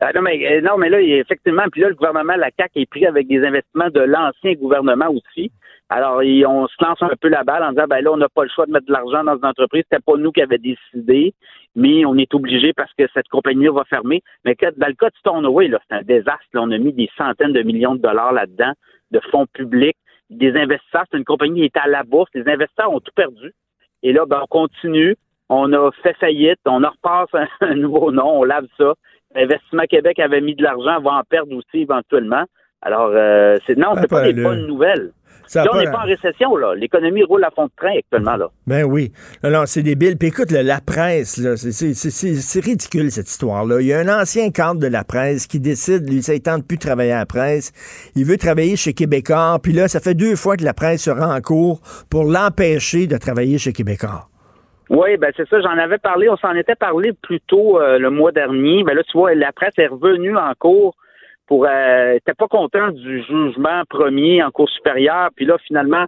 Ah, 0.07 0.13
non, 0.15 0.21
mais, 0.21 0.47
euh, 0.47 0.61
non, 0.61 0.77
mais 0.77 0.91
là, 0.91 1.01
effectivement, 1.01 1.63
puis 1.73 1.81
là, 1.81 1.89
le 1.89 1.95
gouvernement, 1.95 2.37
la 2.37 2.51
CAQ 2.59 2.81
est 2.81 2.91
pris 2.91 3.07
avec 3.07 3.27
des 3.27 3.43
investissements 3.43 3.89
de 3.89 4.01
l'ancien 4.01 4.53
gouvernement 4.53 5.09
aussi. 5.09 5.51
Alors, 5.89 6.19
on 6.19 6.69
se 6.69 6.85
lance 6.85 7.01
un 7.01 7.17
peu 7.19 7.29
la 7.29 7.43
balle 7.43 7.63
en 7.63 7.71
disant, 7.71 7.87
ben 7.89 8.05
là, 8.05 8.13
on 8.13 8.19
n'a 8.19 8.29
pas 8.29 8.43
le 8.43 8.51
choix 8.51 8.67
de 8.67 8.73
mettre 8.73 8.85
de 8.85 8.93
l'argent 8.93 9.25
dans 9.25 9.39
une 9.39 9.47
entreprise. 9.47 9.83
C'était 9.91 10.03
pas 10.05 10.19
nous 10.19 10.31
qui 10.31 10.43
avions 10.43 10.59
décidé, 10.61 11.33
mais 11.75 12.05
on 12.05 12.19
est 12.19 12.35
obligé 12.35 12.75
parce 12.75 12.93
que 12.99 13.05
cette 13.15 13.29
compagnie 13.29 13.69
va 13.69 13.85
fermer. 13.85 14.23
Mais 14.45 14.55
dans 14.77 14.89
le 14.89 14.95
cas 14.95 15.09
de 15.09 15.17
Stoneway, 15.21 15.69
là, 15.69 15.81
c'est 15.89 15.97
un 15.97 16.03
désastre. 16.03 16.45
On 16.53 16.71
a 16.71 16.77
mis 16.77 16.93
des 16.93 17.09
centaines 17.17 17.55
de 17.55 17.63
millions 17.63 17.95
de 17.95 18.03
dollars 18.03 18.33
là-dedans, 18.33 18.73
de 19.11 19.21
fonds 19.31 19.47
publics, 19.47 19.97
des 20.29 20.55
investisseurs. 20.55 21.05
C'est 21.11 21.17
une 21.17 21.25
compagnie 21.25 21.61
qui 21.61 21.67
est 21.67 21.81
à 21.81 21.89
la 21.89 22.03
bourse. 22.03 22.31
Les 22.35 22.47
investisseurs 22.47 22.93
ont 22.93 23.01
tout 23.01 23.13
perdu. 23.17 23.53
Et 24.03 24.13
là, 24.13 24.27
ben, 24.27 24.41
on 24.43 24.47
continue. 24.47 25.17
On 25.49 25.73
a 25.73 25.91
fait 26.03 26.17
faillite. 26.19 26.61
On 26.67 26.77
repasse 26.77 27.49
un 27.63 27.75
nouveau 27.75 28.13
nom. 28.13 28.41
On 28.41 28.45
lave 28.45 28.67
ça. 28.77 28.93
Investissement 29.35 29.85
Québec 29.89 30.19
avait 30.19 30.41
mis 30.41 30.55
de 30.55 30.63
l'argent, 30.63 31.01
va 31.03 31.13
en 31.19 31.23
perdre 31.29 31.53
aussi 31.57 31.83
éventuellement. 31.83 32.45
Alors, 32.83 33.11
euh, 33.15 33.57
c'est, 33.67 33.77
non, 33.79 33.89
Ah, 33.97 34.01
c'est 34.03 34.09
pas 34.09 34.21
pas 34.23 34.33
des 34.33 34.43
bonnes 34.43 34.67
nouvelles. 34.67 35.13
Ça 35.47 35.63
Là, 35.63 35.71
on 35.75 35.79
n'est 35.79 35.85
pas 35.85 35.99
en 35.99 36.07
récession, 36.07 36.57
là. 36.57 36.75
L'économie 36.75 37.23
roule 37.23 37.45
à 37.45 37.51
fond 37.51 37.67
de 37.67 37.71
train 37.77 37.93
actuellement, 37.99 38.37
là. 38.37 38.49
Ben 38.67 38.83
oui. 38.85 39.13
Non, 39.43 39.51
non, 39.51 39.63
c'est 39.67 39.83
débile. 39.83 40.17
Puis 40.17 40.29
écoute, 40.29 40.51
là, 40.51 40.63
la 40.63 40.81
presse, 40.81 41.37
là, 41.37 41.55
c'est- 41.57 42.61
ridicule, 42.61 43.11
cette 43.11 43.29
histoire-là. 43.29 43.81
Il 43.83 43.87
y 43.87 43.93
a 43.93 43.99
un 44.01 44.09
ancien 44.23 44.51
cadre 44.51 44.81
de 44.81 44.87
la 44.87 45.05
presse 45.05 45.47
qui 45.47 45.61
décide, 45.61 46.09
lui, 46.11 46.23
ça 46.23 46.33
ne 46.33 46.39
tente 46.39 46.67
plus 46.67 46.79
de 46.79 46.83
travailler 46.83 47.13
à 47.13 47.19
la 47.19 47.27
presse. 47.27 47.73
Il 48.17 48.25
veut 48.25 48.39
travailler 48.39 48.77
chez 48.77 48.95
Québécois. 48.95 49.59
Puis 49.63 49.73
là, 49.75 49.87
ça 49.87 50.01
fait 50.01 50.15
deux 50.15 50.35
fois 50.35 50.57
que 50.57 50.65
la 50.65 50.73
presse 50.73 51.03
se 51.03 51.11
rend 51.11 51.35
en 51.35 51.41
cours 51.43 51.81
pour 52.11 52.25
l'empêcher 52.25 53.07
de 53.07 53.19
travailler 53.19 53.59
chez 53.59 53.73
Québécois. 53.75 54.29
Oui, 54.91 55.17
ben 55.17 55.33
c'est 55.37 55.49
ça, 55.49 55.61
j'en 55.61 55.79
avais 55.79 55.99
parlé, 55.99 56.29
on 56.29 56.37
s'en 56.37 56.55
était 56.55 56.75
parlé 56.75 57.13
plus 57.23 57.41
tôt 57.41 57.81
euh, 57.81 57.99
le 57.99 58.11
mois 58.11 58.33
dernier. 58.33 58.85
Ben 58.85 58.95
là, 58.95 59.03
tu 59.05 59.17
vois, 59.17 59.35
la 59.35 59.53
presse 59.53 59.79
est 59.79 59.87
revenue 59.87 60.37
en 60.37 60.53
cours 60.59 60.95
pour 61.47 61.67
euh, 61.67 62.13
était 62.13 62.35
pas 62.35 62.49
content 62.49 62.91
du 62.91 63.23
jugement 63.23 63.83
premier 63.89 64.43
en 64.43 64.51
cour 64.51 64.69
supérieure. 64.69 65.31
Puis 65.37 65.47
là, 65.47 65.57
finalement, 65.67 66.05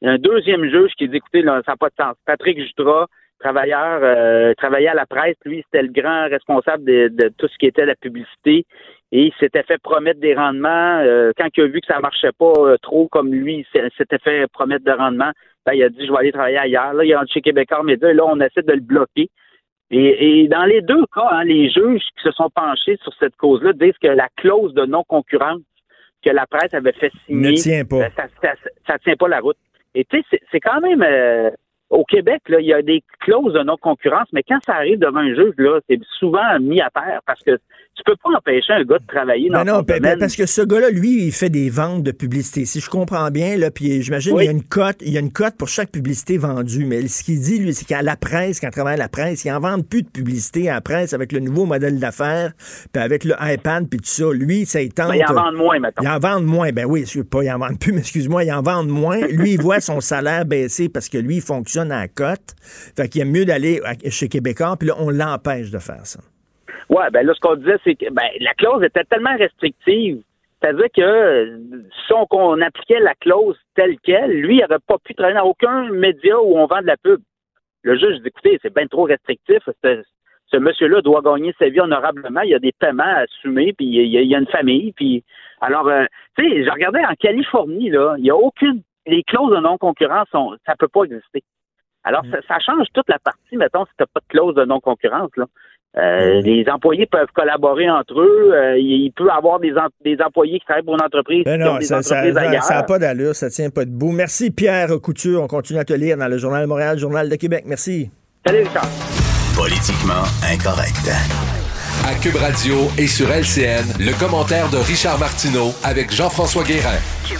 il 0.00 0.06
y 0.06 0.10
a 0.10 0.14
un 0.14 0.18
deuxième 0.18 0.64
juge 0.64 0.92
qui 0.96 1.08
dit 1.08 1.16
écoutez, 1.16 1.42
là, 1.42 1.60
ça 1.66 1.72
n'a 1.72 1.76
pas 1.76 1.88
de 1.88 1.94
sens. 1.98 2.16
Patrick 2.24 2.58
Jutras, 2.60 3.06
travailleur, 3.40 4.00
euh, 4.02 4.54
travaillait 4.54 4.88
à 4.88 4.94
la 4.94 5.06
presse, 5.06 5.36
lui, 5.44 5.64
c'était 5.64 5.82
le 5.82 5.92
grand 5.92 6.28
responsable 6.28 6.84
de, 6.84 7.32
tout 7.36 7.48
ce 7.48 7.58
qui 7.58 7.66
était 7.66 7.86
la 7.86 7.96
publicité. 7.96 8.64
Et 9.12 9.24
il 9.26 9.32
s'était 9.40 9.64
fait 9.64 9.78
promettre 9.82 10.20
des 10.20 10.34
rendements. 10.34 10.98
euh, 11.00 11.32
quand 11.36 11.48
il 11.56 11.64
a 11.64 11.66
vu 11.66 11.80
que 11.80 11.86
ça 11.86 11.98
marchait 11.98 12.32
pas 12.38 12.52
euh, 12.58 12.76
trop 12.80 13.08
comme 13.08 13.32
lui, 13.32 13.66
il 13.74 13.90
s'était 13.98 14.18
fait 14.18 14.46
promettre 14.52 14.84
de 14.84 14.92
rendements. 14.92 15.32
Ben, 15.66 15.72
il 15.74 15.82
a 15.82 15.88
dit 15.88 16.06
je 16.06 16.10
vais 16.12 16.18
aller 16.18 16.32
travailler 16.32 16.58
ailleurs. 16.58 16.92
Là, 16.94 17.04
il 17.04 17.10
est 17.10 17.16
rentré 17.16 17.32
chez 17.34 17.40
Québécois 17.42 17.82
Média 17.82 18.10
et 18.10 18.14
là, 18.14 18.24
on 18.26 18.40
essaie 18.40 18.62
de 18.62 18.72
le 18.72 18.80
bloquer. 18.80 19.28
Et, 19.92 20.42
et 20.42 20.48
dans 20.48 20.64
les 20.64 20.82
deux 20.82 21.04
cas, 21.14 21.28
hein, 21.32 21.44
les 21.44 21.68
juges 21.70 22.00
qui 22.16 22.22
se 22.22 22.30
sont 22.32 22.48
penchés 22.50 22.96
sur 23.02 23.12
cette 23.18 23.36
cause-là 23.36 23.72
disent 23.72 23.98
que 24.00 24.06
la 24.08 24.28
clause 24.36 24.72
de 24.74 24.86
non-concurrence 24.86 25.60
que 26.24 26.30
la 26.30 26.46
presse 26.46 26.72
avait 26.74 26.92
fait 26.92 27.10
signer, 27.26 27.50
Ne 27.50 27.56
tient 27.56 27.84
pas. 27.84 27.98
ben, 27.98 28.10
ça, 28.16 28.26
ça, 28.42 28.52
ça 28.86 28.98
tient 28.98 29.16
pas 29.16 29.28
la 29.28 29.40
route. 29.40 29.56
Et 29.94 30.04
tu 30.04 30.18
sais, 30.18 30.24
c'est- 30.30 30.40
c'est 30.52 30.60
quand 30.60 30.80
même 30.80 31.02
euh, 31.02 31.50
au 31.90 32.04
Québec, 32.04 32.40
là, 32.48 32.60
il 32.60 32.66
y 32.66 32.72
a 32.72 32.82
des 32.82 33.02
clauses 33.20 33.52
de 33.52 33.62
non-concurrence, 33.62 34.28
mais 34.32 34.42
quand 34.46 34.58
ça 34.64 34.74
arrive 34.74 34.98
devant 34.98 35.18
un 35.20 35.34
juge, 35.34 35.54
là, 35.58 35.80
c'est 35.88 35.98
souvent 36.18 36.58
mis 36.60 36.80
à 36.80 36.88
terre 36.90 37.20
parce 37.26 37.42
que 37.42 37.58
tu 37.96 38.04
peux 38.06 38.16
pas 38.22 38.30
empêcher 38.38 38.72
un 38.72 38.84
gars 38.84 38.98
de 38.98 39.06
travailler 39.06 39.50
dans 39.50 39.58
Ben 39.58 39.64
non, 39.64 39.78
son 39.78 39.82
ben- 39.82 39.94
ben 39.96 40.02
domaine. 40.02 40.18
parce 40.20 40.34
que 40.36 40.46
ce 40.46 40.62
gars-là, 40.62 40.88
lui, 40.90 41.24
il 41.26 41.32
fait 41.32 41.50
des 41.50 41.68
ventes 41.68 42.02
de 42.02 42.12
publicité. 42.12 42.64
Si 42.64 42.80
je 42.80 42.88
comprends 42.88 43.28
bien, 43.30 43.58
là, 43.58 43.70
puis 43.70 44.00
j'imagine 44.00 44.34
Oui. 44.36 44.44
il 44.44 44.46
y 44.46 44.48
a 44.48 44.52
une 44.52 44.62
cote, 44.62 44.96
il 45.02 45.12
y 45.12 45.16
a 45.18 45.20
une 45.20 45.32
cote 45.32 45.56
pour 45.58 45.68
chaque 45.68 45.90
publicité 45.90 46.38
vendue. 46.38 46.86
Mais 46.86 47.06
ce 47.08 47.22
qu'il 47.24 47.40
dit, 47.40 47.58
lui, 47.58 47.74
c'est 47.74 47.84
qu'à 47.86 48.00
la 48.00 48.16
presse, 48.16 48.58
quand 48.60 48.68
il 48.68 48.72
travaille 48.72 48.94
à 48.94 48.98
la 48.98 49.08
presse, 49.10 49.44
il 49.44 49.50
en 49.52 49.58
vend 49.60 49.80
plus 49.82 50.02
de 50.02 50.08
publicité 50.08 50.70
à 50.70 50.74
la 50.74 50.80
presse 50.80 51.12
avec 51.12 51.32
le 51.32 51.40
nouveau 51.40 51.66
modèle 51.66 51.98
d'affaires, 51.98 52.52
puis 52.92 53.02
avec 53.02 53.24
le 53.24 53.34
iPad, 53.40 53.86
puis 53.90 53.98
tout 53.98 54.06
ça. 54.06 54.30
Lui, 54.32 54.64
ça 54.64 54.80
il 54.80 54.94
tente. 54.94 55.08
Ben, 55.10 55.16
il 55.16 55.24
en 55.26 55.34
vend 55.34 55.52
moins, 55.52 55.78
mettons. 55.80 56.02
Il 56.02 56.08
en 56.08 56.18
vend 56.18 56.40
moins. 56.40 56.70
Ben 56.72 56.86
oui, 56.86 57.04
je 57.06 57.20
pas, 57.20 57.42
il 57.42 57.50
en 57.50 57.58
vend 57.58 57.74
plus, 57.78 57.92
mais 57.92 57.98
excuse-moi, 57.98 58.44
il 58.44 58.52
en 58.52 58.62
vend 58.62 58.82
moins. 58.84 59.18
Lui, 59.26 59.54
il 59.54 59.60
voit 59.60 59.80
son 59.80 60.00
salaire 60.00 60.46
baisser 60.46 60.88
parce 60.88 61.08
que 61.10 61.18
lui, 61.18 61.36
il 61.36 61.42
fonctionne 61.42 61.79
à 61.90 62.00
la 62.00 62.08
cote. 62.08 62.54
Fait 62.96 63.08
qu'il 63.08 63.22
aime 63.22 63.30
mieux 63.30 63.44
d'aller 63.44 63.80
chez 64.10 64.28
Québécois, 64.28 64.76
puis 64.78 64.88
là, 64.88 64.94
on 64.98 65.10
l'empêche 65.10 65.70
de 65.70 65.78
faire 65.78 66.04
ça. 66.04 66.20
Ouais, 66.90 67.08
ben 67.12 67.24
là, 67.24 67.32
ce 67.34 67.40
qu'on 67.40 67.54
disait, 67.54 67.78
c'est 67.84 67.94
que 67.94 68.10
ben, 68.10 68.28
la 68.40 68.52
clause 68.54 68.82
était 68.82 69.04
tellement 69.04 69.36
restrictive. 69.36 70.22
C'est-à-dire 70.60 70.88
que 70.94 71.58
si 72.06 72.12
on, 72.12 72.60
appliquait 72.60 73.00
la 73.00 73.14
clause 73.14 73.56
telle 73.74 73.98
qu'elle, 74.00 74.40
lui, 74.40 74.56
il 74.56 74.60
n'aurait 74.60 74.82
pas 74.86 74.98
pu 74.98 75.14
travailler 75.14 75.38
dans 75.38 75.46
aucun 75.46 75.88
média 75.90 76.38
où 76.40 76.58
on 76.58 76.66
vend 76.66 76.82
de 76.82 76.86
la 76.86 76.96
pub. 76.96 77.20
Le 77.82 77.96
juge 77.96 78.20
dit, 78.20 78.28
écoutez, 78.28 78.58
c'est 78.60 78.74
bien 78.74 78.86
trop 78.86 79.04
restrictif. 79.04 79.62
Ce, 79.82 80.56
monsieur-là 80.56 81.00
doit 81.00 81.22
gagner 81.22 81.54
sa 81.58 81.68
vie 81.68 81.80
honorablement. 81.80 82.42
Il 82.42 82.50
y 82.50 82.54
a 82.54 82.58
des 82.58 82.72
paiements 82.72 83.04
à 83.04 83.20
assumer, 83.20 83.72
puis 83.72 83.86
il 83.86 84.06
y 84.08 84.18
a, 84.18 84.22
y 84.22 84.34
une 84.34 84.48
famille. 84.48 84.92
Puis 84.92 85.24
alors, 85.60 85.88
euh, 85.88 86.04
tu 86.36 86.44
sais, 86.44 86.64
je 86.64 86.70
regardais 86.70 87.04
en 87.04 87.14
Californie, 87.14 87.90
là, 87.90 88.14
il 88.18 88.24
n'y 88.24 88.30
a 88.30 88.36
aucune... 88.36 88.82
Les 89.06 89.22
clauses 89.22 89.50
de 89.50 89.60
non-concurrence, 89.60 90.28
sont, 90.30 90.56
ça 90.66 90.74
peut 90.78 90.88
pas 90.88 91.04
exister. 91.04 91.42
Alors, 92.04 92.22
ça, 92.30 92.38
ça 92.48 92.58
change 92.58 92.86
toute 92.94 93.08
la 93.08 93.18
partie, 93.18 93.56
mettons, 93.56 93.84
si 93.84 93.90
tu 93.96 94.02
n'as 94.02 94.06
pas 94.06 94.20
de 94.20 94.26
clause 94.28 94.54
de 94.54 94.64
non-concurrence, 94.64 95.30
là. 95.36 95.44
Euh, 95.98 96.40
Les 96.42 96.64
employés 96.72 97.06
peuvent 97.06 97.26
collaborer 97.34 97.90
entre 97.90 98.20
eux. 98.20 98.52
Euh, 98.54 98.78
il, 98.78 99.10
peut 99.10 99.26
y 99.26 99.30
avoir 99.30 99.58
des, 99.58 99.72
em- 99.72 99.88
des 100.04 100.16
employés 100.24 100.60
qui 100.60 100.64
travaillent 100.64 100.84
pour 100.84 100.94
une 100.94 101.02
entreprise 101.02 101.42
Ben 101.44 101.60
qui 101.60 101.68
ont 101.68 101.72
non, 101.72 101.78
des 101.78 101.84
ça 101.86 101.94
n'a 101.96 102.00
entreprises 102.00 102.36
ailleurs. 102.36 102.86
pas 102.86 102.98
d'allure, 103.00 103.34
ça 103.34 103.50
tient 103.50 103.70
pas 103.70 103.84
debout. 103.84 104.12
Merci 104.12 104.52
Pierre 104.52 104.88
Couture. 105.02 105.42
On 105.42 105.48
continue 105.48 105.80
à 105.80 105.84
te 105.84 105.92
lire 105.92 106.16
dans 106.16 106.28
le 106.28 106.38
Journal 106.38 106.62
de 106.62 106.68
Montréal, 106.68 106.96
Journal 106.96 107.28
de 107.28 107.34
Québec. 107.34 107.64
Merci. 107.66 108.08
Salut, 108.46 108.60
Richard. 108.60 108.86
Politiquement 109.56 110.22
incorrect. 110.54 111.10
À 112.06 112.14
Cube 112.22 112.36
Radio 112.36 112.76
et 112.96 113.08
sur 113.08 113.26
LCN, 113.28 113.82
le 113.98 114.16
commentaire 114.18 114.70
de 114.70 114.76
Richard 114.78 115.18
Martineau 115.18 115.74
avec 115.82 116.12
Jean-François 116.12 116.62
Guérin. 116.62 116.98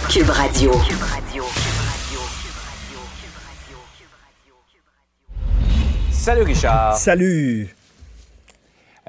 Cube 0.09 0.29
Radio. 0.29 0.71
Salut 6.21 6.43
Richard. 6.43 6.97
Salut. 6.97 7.75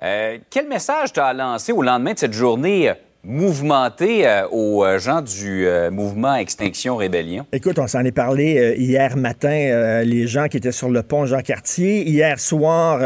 Euh, 0.03 0.38
quel 0.48 0.66
message 0.66 1.12
tu 1.12 1.20
as 1.20 1.35
lancé 1.35 1.70
au 1.70 1.83
lendemain 1.83 2.14
de 2.14 2.18
cette 2.18 2.33
journée 2.33 2.90
mouvementée 3.25 4.27
euh, 4.27 4.49
aux 4.51 4.85
euh, 4.85 4.99
gens 4.99 5.23
du 5.23 5.67
euh, 5.67 5.93
mouvement 5.93 6.35
Extinction 6.35 6.97
Rébellion? 6.97 7.47
Écoute, 7.53 7.79
on 7.79 7.87
s'en 7.87 8.05
est 8.05 8.11
parlé 8.13 8.59
euh, 8.59 8.75
hier 8.77 9.17
matin, 9.17 10.03
les 10.05 10.27
gens 10.27 10.49
qui 10.49 10.57
étaient 10.57 10.73
sur 10.73 10.91
le 10.91 11.03
pont 11.03 11.25
Jean-Cartier. 11.27 12.09
Hier 12.09 12.41
soir, 12.41 13.01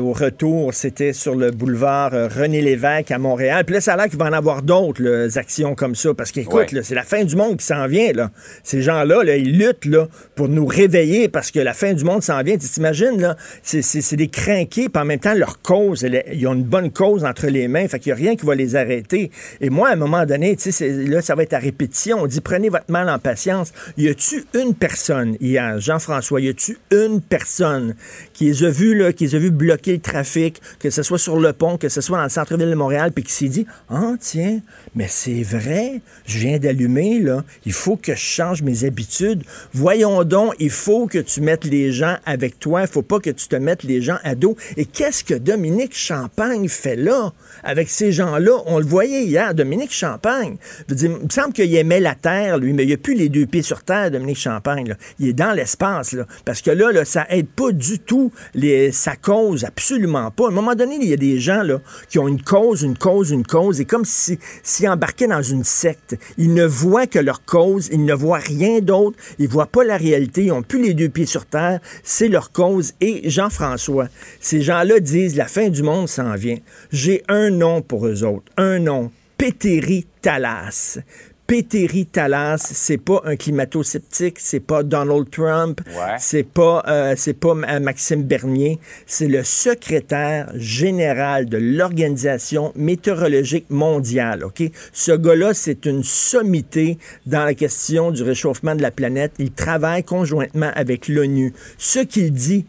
au 0.00 0.12
retour, 0.12 0.74
c'était 0.74 1.12
sur 1.12 1.36
le 1.36 1.50
boulevard 1.52 2.14
euh, 2.14 2.28
René 2.28 2.60
Lévesque 2.62 3.10
à 3.12 3.18
Montréal. 3.18 3.64
Puis 3.64 3.74
là, 3.74 3.80
ça 3.80 3.94
a 3.94 3.96
l'air 3.96 4.08
qu'il 4.08 4.18
va 4.18 4.26
en 4.26 4.32
avoir 4.32 4.62
d'autres 4.62 5.02
là, 5.02 5.28
actions 5.36 5.74
comme 5.74 5.94
ça. 5.94 6.14
Parce 6.14 6.32
qu'écoute, 6.32 6.72
Ouais. 6.72 6.82
c'est 6.82 6.94
la 6.94 7.04
fin 7.04 7.24
du 7.24 7.36
monde 7.36 7.58
qui 7.58 7.66
s'en 7.66 7.86
vient. 7.86 8.12
Là. 8.12 8.30
Ces 8.64 8.82
gens-là, 8.82 9.22
là, 9.22 9.36
ils 9.36 9.56
luttent 9.56 9.84
là, 9.84 10.08
pour 10.34 10.48
nous 10.48 10.66
réveiller 10.66 11.28
parce 11.28 11.50
que 11.50 11.60
la 11.60 11.74
fin 11.74 11.92
du 11.92 12.04
monde 12.04 12.22
s'en 12.22 12.42
vient. 12.42 12.56
Tu 12.56 12.68
t'imagines, 12.68 13.20
là, 13.20 13.36
c'est, 13.62 14.16
des 14.16 14.28
crinqués, 14.28 14.88
puis 14.88 15.00
en 15.02 15.04
même 15.04 15.20
temps, 15.20 15.34
leur 15.34 15.62
cause, 15.62 16.02
elle 16.04 16.24
ils 16.32 16.46
ont 16.48 16.54
une 16.54 16.64
bonne 16.64 16.90
cause 16.90 17.24
entre 17.24 17.46
les 17.46 17.68
mains. 17.68 17.86
Fait 17.86 17.98
qu'il 18.00 18.12
n'y 18.12 18.20
a 18.20 18.24
rien 18.24 18.36
qui 18.36 18.44
va 18.46 18.54
les 18.54 18.74
arrêter. 18.74 19.30
Et 19.60 19.70
moi, 19.70 19.88
à 19.88 19.92
un 19.92 19.96
moment 19.96 20.24
donné, 20.24 20.56
là, 20.80 21.22
ça 21.22 21.34
va 21.34 21.42
être 21.42 21.52
à 21.52 21.58
répétition. 21.58 22.22
On 22.22 22.26
dit 22.26 22.40
prenez 22.40 22.68
votre 22.68 22.90
mal 22.90 23.08
en 23.08 23.18
patience. 23.18 23.72
Y 23.96 24.08
a-tu 24.08 24.44
une 24.54 24.74
personne 24.74 25.36
hier, 25.40 25.78
Jean-François, 25.80 26.40
y 26.40 26.48
a-tu 26.48 26.78
une 26.90 27.20
personne 27.20 27.94
qui 28.32 28.46
les 28.46 28.64
a 28.64 28.70
vus, 28.70 28.94
là, 28.94 29.12
qui 29.12 29.34
a 29.34 29.38
vus 29.38 29.50
bloquer 29.50 29.92
le 29.92 30.00
trafic, 30.00 30.60
que 30.78 30.90
ce 30.90 31.02
soit 31.02 31.18
sur 31.18 31.38
le 31.38 31.52
pont, 31.52 31.76
que 31.76 31.88
ce 31.88 32.00
soit 32.00 32.18
dans 32.18 32.24
le 32.24 32.30
centre-ville 32.30 32.70
de 32.70 32.74
Montréal, 32.74 33.12
puis 33.12 33.24
qui 33.24 33.32
s'est 33.32 33.48
dit 33.48 33.66
Ah, 33.88 34.14
tiens, 34.18 34.60
mais 34.94 35.06
c'est 35.08 35.42
vrai, 35.42 36.00
je 36.26 36.38
viens 36.38 36.58
d'allumer, 36.58 37.20
là, 37.20 37.44
il 37.66 37.72
faut 37.72 37.96
que 37.96 38.14
je 38.14 38.20
change 38.20 38.62
mes 38.62 38.84
habitudes. 38.84 39.42
Voyons 39.72 40.24
donc, 40.24 40.54
il 40.58 40.70
faut 40.70 41.06
que 41.06 41.18
tu 41.18 41.40
mettes 41.40 41.64
les 41.64 41.92
gens 41.92 42.16
avec 42.24 42.58
toi, 42.58 42.82
il 42.82 42.88
faut 42.88 43.02
pas 43.02 43.20
que 43.20 43.30
tu 43.30 43.48
te 43.48 43.56
mettes 43.56 43.82
les 43.82 44.00
gens 44.00 44.18
à 44.24 44.34
dos. 44.34 44.56
Et 44.76 44.84
qu'est-ce 44.84 45.24
que 45.24 45.34
Dominique 45.34 45.94
Champagne 45.94 46.68
fait 46.68 46.96
là, 46.96 47.32
avec 47.62 47.90
ces 47.90 48.12
gens-là? 48.12 48.52
On 48.66 48.78
le 48.78 48.84
voyait 48.84 49.24
hier, 49.24 49.54
Dominique 49.54 49.92
Champagne. 49.92 50.56
Il 50.88 51.08
me 51.10 51.18
semble 51.30 51.52
qu'il 51.52 51.74
aimait 51.74 52.00
la 52.00 52.14
Terre, 52.14 52.58
lui, 52.58 52.72
mais 52.72 52.84
il 52.84 52.90
n'a 52.90 52.96
plus 52.96 53.14
les 53.14 53.28
deux 53.28 53.46
pieds 53.46 53.62
sur 53.62 53.82
Terre, 53.82 54.10
Dominique 54.10 54.38
Champagne. 54.38 54.94
Il 55.18 55.28
est 55.28 55.32
dans 55.32 55.52
l'espace, 55.52 56.12
là. 56.12 56.26
Parce 56.44 56.62
que 56.62 56.70
là, 56.70 57.04
ça 57.04 57.26
aide 57.30 57.48
pas 57.48 57.72
du 57.72 57.98
tout 57.98 58.32
les, 58.54 58.92
sa 58.92 59.16
cause, 59.16 59.64
absolument 59.64 60.30
pas. 60.30 60.46
À 60.46 60.48
un 60.48 60.52
moment 60.52 60.74
donné, 60.74 60.98
il 61.00 61.08
y 61.08 61.12
a 61.12 61.16
des 61.16 61.38
gens 61.38 61.62
là, 61.62 61.80
qui 62.08 62.18
ont 62.18 62.28
une 62.28 62.42
cause, 62.42 62.82
une 62.82 62.96
cause, 62.96 63.30
une 63.30 63.46
cause, 63.46 63.80
et 63.80 63.84
comme 63.84 64.04
si- 64.04 64.38
s'ils 64.62 64.88
embarquaient 64.88 65.26
dans 65.26 65.42
une 65.42 65.64
secte. 65.64 66.16
Ils 66.38 66.54
ne 66.54 66.64
voient 66.64 67.06
que 67.06 67.18
leur 67.18 67.44
cause, 67.44 67.88
ils 67.92 68.04
ne 68.04 68.14
voient 68.14 68.38
rien 68.38 68.80
d'autre, 68.80 69.16
ils 69.38 69.48
voient 69.48 69.66
pas 69.66 69.84
la 69.84 69.96
réalité, 69.96 70.44
ils 70.44 70.48
n'ont 70.48 70.62
plus 70.62 70.82
les 70.82 70.94
deux 70.94 71.08
pieds 71.08 71.26
sur 71.26 71.46
terre, 71.46 71.80
c'est 72.02 72.28
leur 72.28 72.52
cause. 72.52 72.92
Et 73.00 73.28
Jean-François, 73.28 74.08
ces 74.40 74.62
gens-là 74.62 75.00
disent 75.00 75.36
la 75.36 75.46
fin 75.46 75.68
du 75.68 75.82
monde 75.82 76.08
s'en 76.08 76.34
vient. 76.34 76.58
J'ai 76.92 77.22
un 77.28 77.49
nom 77.50 77.82
pour 77.82 78.06
eux 78.06 78.24
autres, 78.24 78.50
un 78.56 78.78
nom, 78.78 79.10
Pétéri 79.36 80.06
Talas. 80.22 80.98
Pétéri 81.46 82.06
Talas, 82.06 82.58
c'est 82.58 82.96
pas 82.98 83.22
un 83.24 83.34
climato-sceptique, 83.34 84.36
c'est 84.38 84.60
pas 84.60 84.84
Donald 84.84 85.28
Trump, 85.30 85.80
Ouais. 85.88 86.14
c'est 86.20 86.44
pas 86.44 86.84
euh, 86.86 87.14
c'est 87.16 87.32
pas 87.34 87.54
euh, 87.56 87.80
Maxime 87.80 88.22
Bernier, 88.22 88.78
c'est 89.04 89.26
le 89.26 89.42
secrétaire 89.42 90.52
général 90.54 91.46
de 91.46 91.58
l'Organisation 91.58 92.72
météorologique 92.76 93.66
mondiale, 93.68 94.44
OK? 94.44 94.62
Ce 94.92 95.10
gars-là, 95.10 95.52
c'est 95.52 95.86
une 95.86 96.04
sommité 96.04 96.98
dans 97.26 97.44
la 97.44 97.54
question 97.54 98.12
du 98.12 98.22
réchauffement 98.22 98.76
de 98.76 98.82
la 98.82 98.92
planète, 98.92 99.32
il 99.40 99.50
travaille 99.50 100.04
conjointement 100.04 100.70
avec 100.76 101.08
l'ONU. 101.08 101.52
Ce 101.78 101.98
qu'il 101.98 102.30
dit 102.32 102.64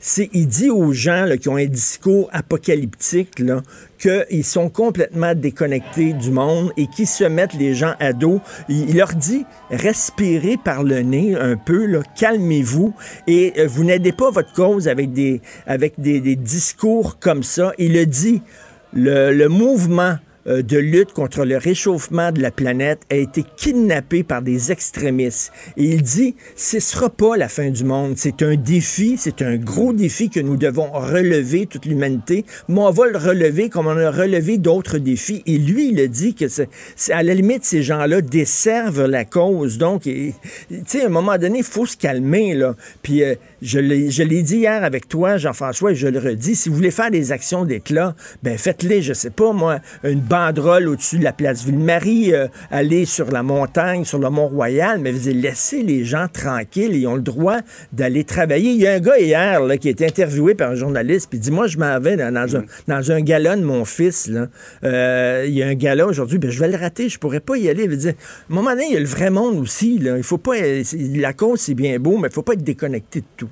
C'est 0.00 0.30
il 0.32 0.46
dit 0.46 0.70
aux 0.70 0.92
gens 0.92 1.26
qui 1.40 1.48
ont 1.48 1.56
un 1.56 1.66
discours 1.66 2.28
apocalyptique 2.32 3.38
là, 3.38 3.62
qu'ils 3.98 4.44
sont 4.44 4.68
complètement 4.68 5.34
déconnectés 5.34 6.12
du 6.12 6.30
monde 6.30 6.72
et 6.76 6.88
qui 6.88 7.06
se 7.06 7.24
mettent 7.24 7.54
les 7.54 7.74
gens 7.74 7.94
à 8.00 8.12
dos. 8.12 8.40
Il, 8.68 8.96
leur 8.96 9.14
dit 9.14 9.44
respirez 9.70 10.56
par 10.56 10.82
le 10.82 11.00
nez 11.02 11.36
un 11.36 11.56
peu, 11.56 12.00
calmez-vous 12.18 12.94
et 13.26 13.52
euh, 13.58 13.66
vous 13.68 13.84
n'aidez 13.84 14.12
pas 14.12 14.30
votre 14.30 14.52
cause 14.52 14.88
avec 14.88 15.12
des 15.12 15.40
avec 15.66 16.00
des, 16.00 16.20
discours 16.36 17.18
comme 17.20 17.42
ça. 17.42 17.72
Il 17.78 17.92
le 17.92 18.06
dit 18.06 18.42
le, 18.92 19.32
le 19.32 19.48
mouvement 19.48 20.16
de 20.46 20.78
lutte 20.78 21.12
contre 21.12 21.44
le 21.44 21.56
réchauffement 21.56 22.32
de 22.32 22.40
la 22.40 22.50
planète 22.50 23.02
a 23.10 23.16
été 23.16 23.44
kidnappé 23.56 24.22
par 24.22 24.42
des 24.42 24.72
extrémistes. 24.72 25.52
Et 25.76 25.84
il 25.84 26.02
dit, 26.02 26.34
ce 26.56 26.80
sera 26.80 27.10
pas 27.10 27.36
la 27.36 27.48
fin 27.48 27.70
du 27.70 27.84
monde. 27.84 28.14
C'est 28.16 28.42
un 28.42 28.56
défi, 28.56 29.16
c'est 29.18 29.42
un 29.42 29.56
gros 29.56 29.92
défi 29.92 30.30
que 30.30 30.40
nous 30.40 30.56
devons 30.56 30.90
relever, 30.92 31.66
toute 31.66 31.86
l'humanité. 31.86 32.44
Mais 32.68 32.80
on 32.80 32.90
va 32.90 33.06
le 33.06 33.18
relever 33.18 33.68
comme 33.68 33.86
on 33.86 33.96
a 33.96 34.10
relevé 34.10 34.58
d'autres 34.58 34.98
défis. 34.98 35.42
Et 35.46 35.58
lui, 35.58 35.90
il 35.90 36.00
a 36.00 36.06
dit 36.06 36.34
que 36.34 36.46
à 37.10 37.22
la 37.22 37.34
limite, 37.34 37.64
ces 37.64 37.82
gens-là 37.82 38.20
desservent 38.20 39.06
la 39.06 39.24
cause. 39.24 39.78
Donc, 39.78 40.02
tu 40.02 40.34
sais, 40.86 41.02
à 41.02 41.06
un 41.06 41.10
moment 41.10 41.38
donné, 41.38 41.58
il 41.58 41.64
faut 41.64 41.86
se 41.86 41.96
calmer, 41.96 42.54
là. 42.54 42.74
Puis, 43.02 43.22
euh, 43.22 43.34
je 43.60 43.78
l'ai, 43.78 44.10
je 44.10 44.22
l'ai 44.22 44.42
dit 44.42 44.58
hier 44.58 44.84
avec 44.84 45.08
toi, 45.08 45.36
Jean-François, 45.36 45.92
et 45.92 45.94
je 45.94 46.08
le 46.08 46.18
redis, 46.18 46.56
si 46.56 46.68
vous 46.68 46.74
voulez 46.74 46.90
faire 46.90 47.10
des 47.10 47.32
actions 47.32 47.64
d'éclat, 47.64 48.14
ben 48.42 48.58
faites-les, 48.58 49.02
je 49.02 49.12
sais 49.12 49.30
pas, 49.30 49.52
moi, 49.52 49.78
une 50.04 50.20
banderole 50.32 50.88
au-dessus 50.88 51.18
de 51.18 51.24
la 51.24 51.34
place 51.34 51.62
Ville-Marie, 51.66 52.32
euh, 52.32 52.46
aller 52.70 53.04
sur 53.04 53.30
la 53.30 53.42
montagne, 53.42 54.06
sur 54.06 54.18
le 54.18 54.30
Mont-Royal, 54.30 54.98
mais 54.98 55.12
vous 55.12 55.28
laissez 55.28 55.82
les 55.82 56.06
gens 56.06 56.26
tranquilles, 56.32 56.96
ils 56.96 57.06
ont 57.06 57.16
le 57.16 57.20
droit 57.20 57.58
d'aller 57.92 58.24
travailler. 58.24 58.70
Il 58.70 58.80
y 58.80 58.86
a 58.86 58.94
un 58.94 58.98
gars 59.00 59.18
hier 59.18 59.62
là, 59.62 59.76
qui 59.76 59.88
a 59.88 59.90
été 59.90 60.06
interviewé 60.06 60.54
par 60.54 60.70
un 60.70 60.74
journaliste, 60.74 61.28
puis 61.28 61.38
dit, 61.38 61.50
moi, 61.50 61.66
je 61.66 61.76
m'en 61.76 62.00
vais 62.00 62.16
dans, 62.16 62.32
dans 62.32 62.56
un, 62.56 62.64
dans 62.88 63.12
un 63.12 63.20
gala 63.20 63.56
de 63.56 63.62
mon 63.62 63.84
fils, 63.84 64.26
là. 64.28 64.46
Euh, 64.84 65.44
il 65.46 65.52
y 65.52 65.62
a 65.62 65.66
un 65.66 65.74
gala 65.74 66.06
aujourd'hui, 66.06 66.38
ben, 66.38 66.50
je 66.50 66.60
vais 66.60 66.68
le 66.68 66.78
rater, 66.78 67.10
je 67.10 67.18
pourrais 67.18 67.40
pas 67.40 67.58
y 67.58 67.68
aller. 67.68 67.84
Il 67.84 67.94
dire, 67.98 68.14
à 68.14 68.52
un 68.52 68.54
moment 68.54 68.70
donné, 68.70 68.86
il 68.88 68.94
y 68.94 68.96
a 68.96 69.00
le 69.00 69.04
vrai 69.04 69.28
monde 69.28 69.58
aussi, 69.58 69.98
là. 69.98 70.16
Il 70.16 70.22
faut 70.22 70.38
pas, 70.38 70.54
la 71.14 71.34
cause, 71.34 71.60
c'est 71.60 71.74
bien 71.74 71.98
beau, 71.98 72.16
mais 72.16 72.28
il 72.28 72.32
faut 72.32 72.40
pas 72.40 72.54
être 72.54 72.64
déconnecté 72.64 73.20
de 73.20 73.26
tout. 73.36 73.50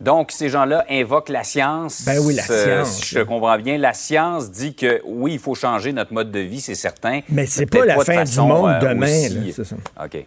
Donc, 0.00 0.30
ces 0.32 0.48
gens-là 0.48 0.84
invoquent 0.88 1.28
la 1.28 1.44
science. 1.44 2.04
Ben 2.06 2.18
oui, 2.20 2.34
la 2.34 2.42
Euh, 2.50 2.84
science. 2.84 3.00
Si 3.04 3.14
je 3.14 3.20
comprends 3.20 3.58
bien, 3.58 3.76
la 3.76 3.92
science 3.92 4.50
dit 4.50 4.74
que 4.74 5.02
oui, 5.04 5.34
il 5.34 5.38
faut 5.38 5.54
changer 5.54 5.92
notre 5.92 6.12
mode 6.14 6.30
de 6.30 6.40
vie, 6.40 6.60
c'est 6.60 6.74
certain. 6.74 7.20
Mais 7.28 7.44
c'est 7.46 7.66
pas 7.66 7.84
la 7.84 7.98
fin 8.02 8.24
du 8.24 8.38
monde 8.40 8.70
euh, 8.82 8.88
demain, 8.88 9.28
là, 9.28 9.64
ça. 9.64 9.76
OK. 10.04 10.24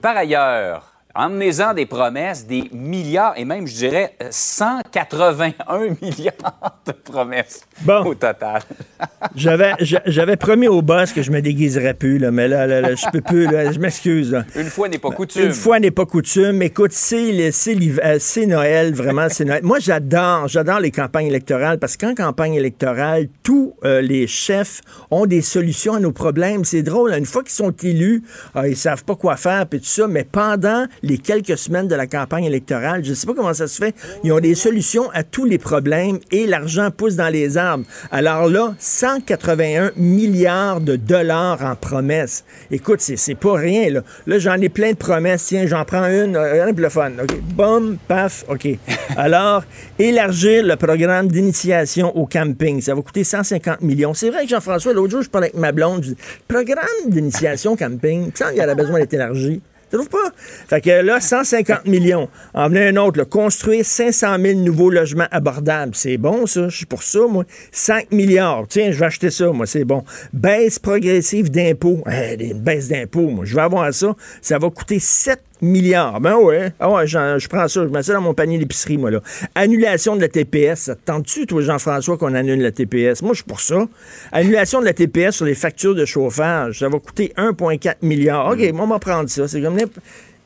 Par 0.00 0.16
ailleurs, 0.16 0.91
emmenez-en 1.14 1.74
des 1.74 1.86
promesses, 1.86 2.46
des 2.46 2.64
milliards, 2.72 3.34
et 3.36 3.44
même, 3.44 3.66
je 3.66 3.74
dirais, 3.74 4.14
euh, 4.22 4.28
181 4.30 5.78
milliards 6.02 6.78
de 6.86 6.92
promesses 6.92 7.62
Bon. 7.82 8.04
au 8.04 8.14
total. 8.14 8.62
J'avais, 9.36 9.72
j'a- 9.80 10.02
j'avais 10.06 10.36
promis 10.36 10.68
au 10.68 10.82
boss 10.82 11.12
que 11.12 11.22
je 11.22 11.30
me 11.30 11.40
déguiserais 11.40 11.94
plus, 11.94 12.18
là, 12.18 12.30
mais 12.30 12.48
là, 12.48 12.66
là, 12.66 12.80
là, 12.80 12.94
je 12.94 13.06
peux 13.10 13.20
plus, 13.20 13.46
là, 13.46 13.70
je 13.72 13.78
m'excuse. 13.78 14.36
Une 14.56 14.64
fois 14.66 14.88
n'est 14.88 14.98
pas 14.98 15.10
coutume. 15.10 15.44
Une 15.46 15.52
fois 15.52 15.78
n'est 15.80 15.90
pas 15.90 16.06
coutume. 16.06 16.60
Écoute, 16.62 16.92
c'est, 16.92 17.50
c'est, 17.52 17.76
euh, 18.04 18.16
c'est 18.18 18.46
Noël, 18.46 18.92
vraiment, 18.94 19.26
c'est 19.28 19.44
Noël. 19.44 19.60
Moi, 19.62 19.78
j'adore, 19.80 20.48
j'adore 20.48 20.80
les 20.80 20.90
campagnes 20.90 21.26
électorales 21.28 21.78
parce 21.78 21.96
qu'en 21.96 22.14
campagne 22.14 22.54
électorale, 22.54 23.28
tous 23.42 23.74
euh, 23.84 24.00
les 24.00 24.26
chefs 24.26 24.80
ont 25.10 25.26
des 25.26 25.40
solutions 25.42 25.94
à 25.94 26.00
nos 26.00 26.12
problèmes. 26.12 26.64
C'est 26.64 26.82
drôle, 26.82 27.12
une 27.14 27.26
fois 27.26 27.42
qu'ils 27.42 27.52
sont 27.52 27.70
élus, 27.82 28.22
ah, 28.54 28.68
ils 28.68 28.76
savent 28.76 29.04
pas 29.04 29.14
quoi 29.16 29.36
faire, 29.36 29.66
puis 29.66 29.80
tout 29.80 29.86
ça, 29.86 30.08
mais 30.08 30.24
pendant 30.24 30.86
les 31.02 31.18
quelques 31.18 31.58
semaines 31.58 31.88
de 31.88 31.94
la 31.94 32.06
campagne 32.06 32.44
électorale, 32.44 33.04
je 33.04 33.14
sais 33.14 33.26
pas 33.26 33.34
comment 33.34 33.54
ça 33.54 33.66
se 33.66 33.82
fait, 33.82 33.94
ils 34.24 34.32
ont 34.32 34.40
des 34.40 34.54
solutions 34.54 35.10
à 35.12 35.22
tous 35.22 35.44
les 35.44 35.58
problèmes 35.58 36.18
et 36.30 36.46
l'argent 36.46 36.90
pousse 36.90 37.16
dans 37.16 37.28
les 37.28 37.56
arbres. 37.56 37.84
Alors 38.10 38.48
là, 38.48 38.74
181 38.78 39.92
milliards 39.96 40.80
de 40.80 40.96
dollars 40.96 41.62
en 41.64 41.74
promesses. 41.76 42.44
Écoute, 42.70 43.00
c'est, 43.00 43.34
pas 43.34 43.54
rien, 43.54 43.90
là. 43.90 44.02
Là, 44.26 44.38
j'en 44.38 44.54
ai 44.60 44.68
plein 44.68 44.92
de 44.92 44.96
promesses. 44.96 45.44
Tiens, 45.46 45.66
j'en 45.66 45.84
prends 45.84 46.06
une. 46.06 46.36
euh, 46.36 46.64
Rien 46.64 46.72
pour 46.72 46.80
le 46.82 46.88
fun. 46.88 47.10
OK. 47.22 47.40
Boum, 47.54 47.96
paf, 48.08 48.44
OK. 48.48 48.68
Alors, 49.16 49.64
élargir 49.98 50.64
le 50.64 50.76
programme 50.76 51.28
d'initiation 51.28 52.16
au 52.16 52.26
camping. 52.26 52.80
Ça 52.80 52.94
va 52.94 53.02
coûter 53.02 53.24
150 53.24 53.80
millions. 53.82 54.14
C'est 54.14 54.30
vrai 54.30 54.44
que 54.44 54.50
Jean-François, 54.50 54.92
l'autre 54.92 55.10
jour, 55.10 55.22
je 55.22 55.30
parlais 55.30 55.48
avec 55.48 55.58
ma 55.60 55.72
blonde. 55.72 56.04
Je 56.04 56.10
dis, 56.10 56.16
programme 56.48 56.84
d'initiation 57.08 57.76
camping, 57.76 58.30
ça, 58.34 58.52
il 58.52 58.58
y 58.58 58.64
aurait 58.64 58.74
besoin 58.74 58.98
d'être 58.98 59.14
élargi. 59.14 59.60
Tu 59.92 59.98
trouves 59.98 60.08
pas? 60.08 60.32
Fait 60.68 60.80
que 60.80 60.88
là, 60.88 61.20
150 61.20 61.84
millions. 61.84 62.30
En 62.54 62.68
venait 62.68 62.88
un 62.88 62.96
autre, 62.96 63.18
là, 63.18 63.26
construire 63.26 63.84
500 63.84 64.36
000 64.40 64.60
nouveaux 64.60 64.88
logements 64.88 65.26
abordables. 65.30 65.94
C'est 65.94 66.16
bon, 66.16 66.46
ça. 66.46 66.70
Je 66.70 66.76
suis 66.78 66.86
pour 66.86 67.02
ça, 67.02 67.20
moi. 67.28 67.44
5 67.72 68.10
milliards. 68.10 68.64
Tiens, 68.70 68.90
je 68.90 68.98
vais 68.98 69.04
acheter 69.04 69.28
ça, 69.28 69.52
moi. 69.52 69.66
C'est 69.66 69.84
bon. 69.84 70.02
Baisse 70.32 70.78
progressive 70.78 71.50
d'impôts. 71.50 72.02
Eh, 72.10 72.38
des 72.38 72.54
baisses 72.54 72.88
d'impôts, 72.88 73.28
moi. 73.28 73.44
Je 73.44 73.54
vais 73.54 73.60
avoir 73.60 73.92
ça. 73.92 74.16
Ça 74.40 74.58
va 74.58 74.70
coûter 74.70 74.98
7 74.98 75.38
milliards. 75.62 76.20
Ben 76.20 76.36
ouais. 76.36 76.72
Ah 76.78 76.90
ouais, 76.90 77.06
je 77.06 77.48
prends 77.48 77.68
ça. 77.68 77.84
Je 77.84 77.88
mets 77.88 78.02
ça 78.02 78.12
dans 78.12 78.20
mon 78.20 78.34
panier 78.34 78.58
d'épicerie, 78.58 78.98
moi, 78.98 79.10
là. 79.10 79.20
Annulation 79.54 80.16
de 80.16 80.20
la 80.20 80.28
TPS. 80.28 80.80
Ça 80.80 80.94
te 80.94 81.00
tente-tu, 81.04 81.46
toi, 81.46 81.62
Jean-François, 81.62 82.18
qu'on 82.18 82.34
annule 82.34 82.60
la 82.60 82.72
TPS? 82.72 83.22
Moi, 83.22 83.32
je 83.32 83.36
suis 83.36 83.44
pour 83.44 83.60
ça. 83.60 83.86
Annulation 84.32 84.80
de 84.80 84.84
la 84.84 84.92
TPS 84.92 85.36
sur 85.36 85.46
les 85.46 85.54
factures 85.54 85.94
de 85.94 86.04
chauffage. 86.04 86.80
Ça 86.80 86.88
va 86.88 86.98
coûter 86.98 87.32
1,4 87.36 87.96
milliard. 88.02 88.48
OK, 88.48 88.72
moi, 88.72 88.84
on 88.84 88.88
va 88.88 88.98
prendre 88.98 89.30
ça. 89.30 89.48
C'est 89.48 89.62
comme 89.62 89.78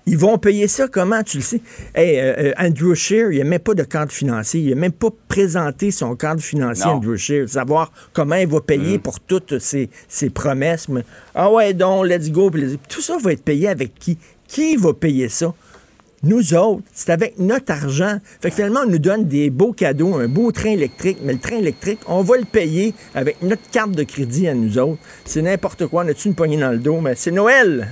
ils 0.08 0.16
vont 0.16 0.38
payer 0.38 0.68
ça 0.68 0.86
comment, 0.86 1.24
tu 1.24 1.38
le 1.38 1.42
sais? 1.42 1.60
Hey, 1.92 2.20
euh, 2.20 2.34
euh, 2.38 2.52
Andrew 2.58 2.94
Scheer, 2.94 3.32
il 3.32 3.38
n'a 3.38 3.44
même 3.44 3.58
pas 3.58 3.74
de 3.74 3.82
cadre 3.82 4.12
financier. 4.12 4.60
Il 4.60 4.68
n'a 4.70 4.76
même 4.76 4.92
pas 4.92 5.08
présenté 5.26 5.90
son 5.90 6.14
cadre 6.14 6.40
financier, 6.40 6.86
Non. 6.86 6.92
Andrew 6.92 7.16
Scheer. 7.16 7.48
Savoir 7.48 7.90
comment 8.12 8.36
il 8.36 8.46
va 8.46 8.60
payer 8.60 9.00
pour 9.00 9.18
toutes 9.18 9.58
ses, 9.58 9.90
ses 10.06 10.30
promesses. 10.30 10.88
Mais, 10.88 11.02
ah 11.34 11.50
ouais, 11.50 11.74
donc, 11.74 12.06
let's 12.06 12.30
go. 12.30 12.52
Tout 12.88 13.00
ça 13.00 13.16
va 13.20 13.32
être 13.32 13.42
payé 13.42 13.66
avec 13.66 13.94
qui? 13.98 14.16
Qui 14.48 14.76
va 14.76 14.92
payer 14.94 15.28
ça? 15.28 15.54
Nous 16.22 16.54
autres, 16.54 16.82
c'est 16.92 17.10
avec 17.10 17.38
notre 17.38 17.72
argent. 17.72 18.18
Fait 18.40 18.48
que 18.48 18.56
finalement, 18.56 18.80
on 18.84 18.90
nous 18.90 18.98
donne 18.98 19.26
des 19.26 19.50
beaux 19.50 19.72
cadeaux, 19.72 20.14
un 20.14 20.28
beau 20.28 20.50
train 20.50 20.70
électrique, 20.70 21.18
mais 21.22 21.34
le 21.34 21.38
train 21.38 21.58
électrique, 21.58 22.00
on 22.08 22.22
va 22.22 22.36
le 22.36 22.44
payer 22.44 22.94
avec 23.14 23.42
notre 23.42 23.68
carte 23.70 23.92
de 23.92 24.02
crédit 24.02 24.48
à 24.48 24.54
nous 24.54 24.78
autres. 24.78 24.98
C'est 25.24 25.42
n'importe 25.42 25.86
quoi. 25.86 26.04
On 26.04 26.08
a-tu 26.08 26.28
une 26.28 26.34
poignée 26.34 26.56
dans 26.56 26.72
le 26.72 26.78
dos? 26.78 27.00
Mais 27.00 27.14
c'est 27.14 27.30
Noël! 27.30 27.88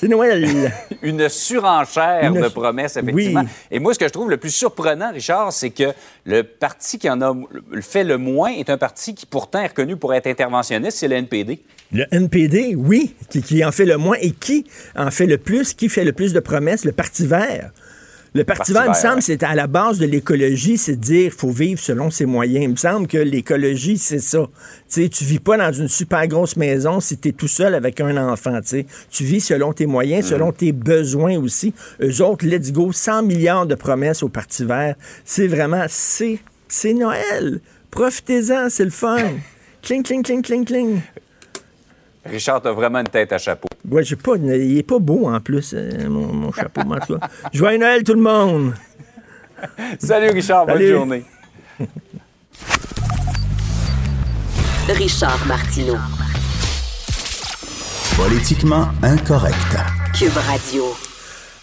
C'est 0.00 0.06
Noël! 0.06 0.72
Une 1.02 1.28
surenchère 1.28 2.32
Une- 2.32 2.40
de 2.40 2.48
promesses, 2.48 2.96
effectivement. 2.96 3.40
Oui. 3.40 3.48
Et 3.72 3.80
moi, 3.80 3.92
ce 3.94 3.98
que 3.98 4.06
je 4.06 4.12
trouve 4.12 4.30
le 4.30 4.36
plus 4.36 4.50
surprenant, 4.50 5.12
Richard, 5.12 5.52
c'est 5.52 5.70
que 5.70 5.92
le 6.24 6.42
parti 6.44 6.98
qui 6.98 7.10
en 7.10 7.20
a 7.20 7.34
fait 7.80 8.04
le 8.04 8.16
moins 8.16 8.50
est 8.50 8.70
un 8.70 8.78
parti 8.78 9.14
qui 9.16 9.26
pourtant 9.26 9.60
est 9.60 9.66
reconnu 9.68 9.96
pour 9.96 10.14
être 10.14 10.28
interventionniste, 10.28 10.98
c'est 10.98 11.08
le 11.08 11.16
NPD. 11.16 11.60
Le 11.92 12.04
NPD, 12.12 12.76
oui, 12.76 13.16
qui, 13.28 13.42
qui 13.42 13.64
en 13.64 13.72
fait 13.72 13.86
le 13.86 13.96
moins 13.96 14.16
et 14.20 14.30
qui 14.30 14.66
en 14.94 15.10
fait 15.10 15.26
le 15.26 15.38
plus, 15.38 15.74
qui 15.74 15.88
fait 15.88 16.04
le 16.04 16.12
plus 16.12 16.32
de 16.32 16.40
promesses, 16.40 16.84
le 16.84 16.92
Parti 16.92 17.26
vert. 17.26 17.72
Le 18.38 18.44
Parti, 18.44 18.72
vert, 18.72 18.84
il 18.86 18.90
me 18.90 18.94
semble, 18.94 19.16
ouais. 19.16 19.20
c'est 19.20 19.42
à 19.42 19.54
la 19.54 19.66
base 19.66 19.98
de 19.98 20.06
l'écologie, 20.06 20.78
c'est 20.78 20.96
de 20.96 21.00
dire 21.00 21.32
faut 21.36 21.50
vivre 21.50 21.80
selon 21.80 22.10
ses 22.10 22.24
moyens. 22.24 22.64
Il 22.64 22.70
me 22.70 22.76
semble 22.76 23.06
que 23.06 23.18
l'écologie, 23.18 23.98
c'est 23.98 24.20
ça. 24.20 24.46
Tu 24.90 25.10
tu 25.10 25.24
vis 25.24 25.38
pas 25.40 25.56
dans 25.56 25.72
une 25.72 25.88
super 25.88 26.26
grosse 26.28 26.56
maison 26.56 27.00
si 27.00 27.18
tu 27.18 27.28
es 27.28 27.32
tout 27.32 27.48
seul 27.48 27.74
avec 27.74 28.00
un 28.00 28.16
enfant. 28.16 28.58
tu 29.10 29.24
vis 29.24 29.40
selon 29.40 29.72
tes 29.72 29.86
moyens, 29.86 30.24
Mm. 30.26 30.28
selon 30.28 30.52
tes 30.52 30.72
besoins 30.72 31.36
aussi. 31.38 31.74
Eux 32.00 32.22
autres, 32.22 32.46
let's 32.46 32.72
go, 32.72 32.92
100 32.92 33.22
milliards 33.24 33.66
de 33.66 33.74
promesses 33.74 34.22
au 34.22 34.28
Parti 34.28 34.64
vert. 34.64 34.94
C'est 35.24 35.46
vraiment, 35.48 35.84
c'est, 35.88 36.38
c'est 36.68 36.94
Noël. 36.94 37.60
Profitez-en, 37.90 38.68
c'est 38.70 38.84
le 38.84 38.90
fun. 38.90 39.18
cling, 39.82 40.02
cling, 40.02 40.22
cling, 40.22 40.42
cling, 40.42 40.64
cling. 40.64 41.00
Richard, 42.30 42.60
t'as 42.62 42.72
vraiment 42.72 43.00
une 43.00 43.08
tête 43.08 43.32
à 43.32 43.38
chapeau. 43.38 43.68
Ouais, 43.88 44.02
j'ai 44.04 44.16
pas, 44.16 44.36
il 44.36 44.78
est 44.78 44.82
pas 44.82 44.98
beau 44.98 45.28
en 45.28 45.40
plus, 45.40 45.72
euh, 45.74 46.08
mon, 46.08 46.32
mon 46.32 46.52
chapeau. 46.52 46.82
mais 46.86 46.96
en 46.96 47.00
tout 47.00 47.18
cas. 47.18 47.28
Joyeux 47.52 47.78
Noël 47.78 48.02
tout 48.04 48.14
le 48.14 48.20
monde! 48.20 48.74
Salut, 49.98 50.30
Richard. 50.30 50.66
Bonne 50.66 50.82
journée. 50.86 51.24
Richard 54.88 55.44
Martineau. 55.46 55.96
Politiquement 58.16 58.88
incorrect. 59.02 59.76
Cube 60.14 60.36
Radio. 60.36 61.07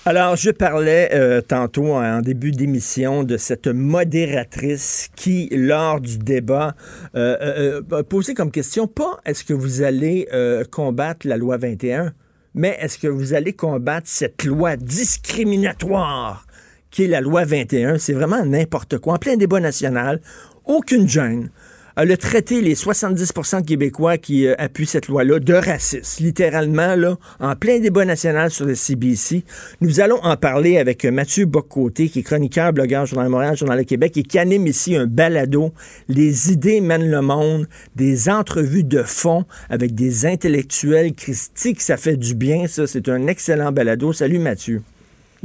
Alors, 0.08 0.36
je 0.36 0.52
parlais 0.52 1.10
euh, 1.16 1.42
tantôt 1.42 1.96
en 1.96 2.22
début 2.22 2.52
d'émission 2.52 3.24
de 3.24 3.38
cette 3.38 3.66
modératrice 3.66 5.10
qui, 5.16 5.50
lors 5.52 6.00
du 6.00 6.20
débat, 6.20 6.76
euh, 7.16 7.36
euh, 7.42 7.82
euh, 7.92 7.98
a 7.98 8.04
posé 8.04 8.36
comme 8.36 8.52
question, 8.52 8.86
pas 8.86 9.20
est-ce 9.26 9.44
que 9.44 9.54
vous 9.54 9.82
allez 9.82 10.28
euh, 10.32 10.64
combattre 10.64 11.28
la 11.28 11.38
loi 11.38 11.58
21, 11.58 12.14
mais 12.54 12.78
est-ce 12.80 13.00
que 13.00 13.08
vous 13.08 13.34
allez 13.34 13.54
combattre 13.54 14.08
cette 14.08 14.44
loi 14.44 14.76
discriminatoire 14.76 16.46
qui 16.92 17.04
est 17.04 17.08
la 17.08 17.20
loi 17.20 17.44
21. 17.44 17.98
C'est 17.98 18.14
vraiment 18.14 18.46
n'importe 18.46 19.00
quoi. 19.00 19.16
En 19.16 19.18
plein 19.18 19.36
débat 19.36 19.60
national, 19.60 20.22
aucune 20.66 21.10
gêne. 21.10 21.50
Elle 21.98 22.12
a 22.12 22.18
traité 22.18 22.60
les 22.60 22.76
70 22.76 23.22
de 23.22 23.66
Québécois 23.66 24.18
qui 24.18 24.48
euh, 24.48 24.56
appuient 24.58 24.86
cette 24.86 25.08
loi-là 25.08 25.40
de 25.40 25.54
racistes, 25.54 26.20
littéralement, 26.20 26.94
là, 26.98 27.16
en 27.40 27.56
plein 27.56 27.80
débat 27.80 28.04
national 28.04 28.52
sur 28.52 28.66
le 28.66 28.76
CBC. 28.76 29.46
Nous 29.80 30.02
allons 30.02 30.22
en 30.22 30.36
parler 30.36 30.78
avec 30.78 31.06
euh, 31.06 31.12
Mathieu 31.12 31.46
Boccoté, 31.46 32.10
qui 32.10 32.20
est 32.20 32.24
chroniqueur, 32.24 32.74
blogueur, 32.74 33.06
Journal 33.06 33.30
Montréal, 33.30 33.56
Journal 33.56 33.78
de 33.78 33.84
Québec, 33.84 34.18
et 34.18 34.24
qui 34.24 34.38
anime 34.38 34.68
ici 34.68 34.98
un 34.98 35.08
balado, 35.08 35.72
Les 36.10 36.52
idées 36.52 36.82
mènent 36.82 37.10
le 37.10 37.22
monde, 37.22 37.66
des 37.96 38.28
entrevues 38.28 38.84
de 38.84 39.02
fond 39.02 39.46
avec 39.70 39.96
des 39.96 40.26
intellectuels 40.26 41.14
christiques. 41.14 41.80
Ça 41.80 41.96
fait 41.96 42.18
du 42.18 42.36
bien, 42.36 42.68
ça. 42.68 42.88
C'est 42.88 43.08
un 43.08 43.28
excellent 43.28 43.72
balado. 43.72 44.12
Salut, 44.12 44.40
Mathieu. 44.40 44.82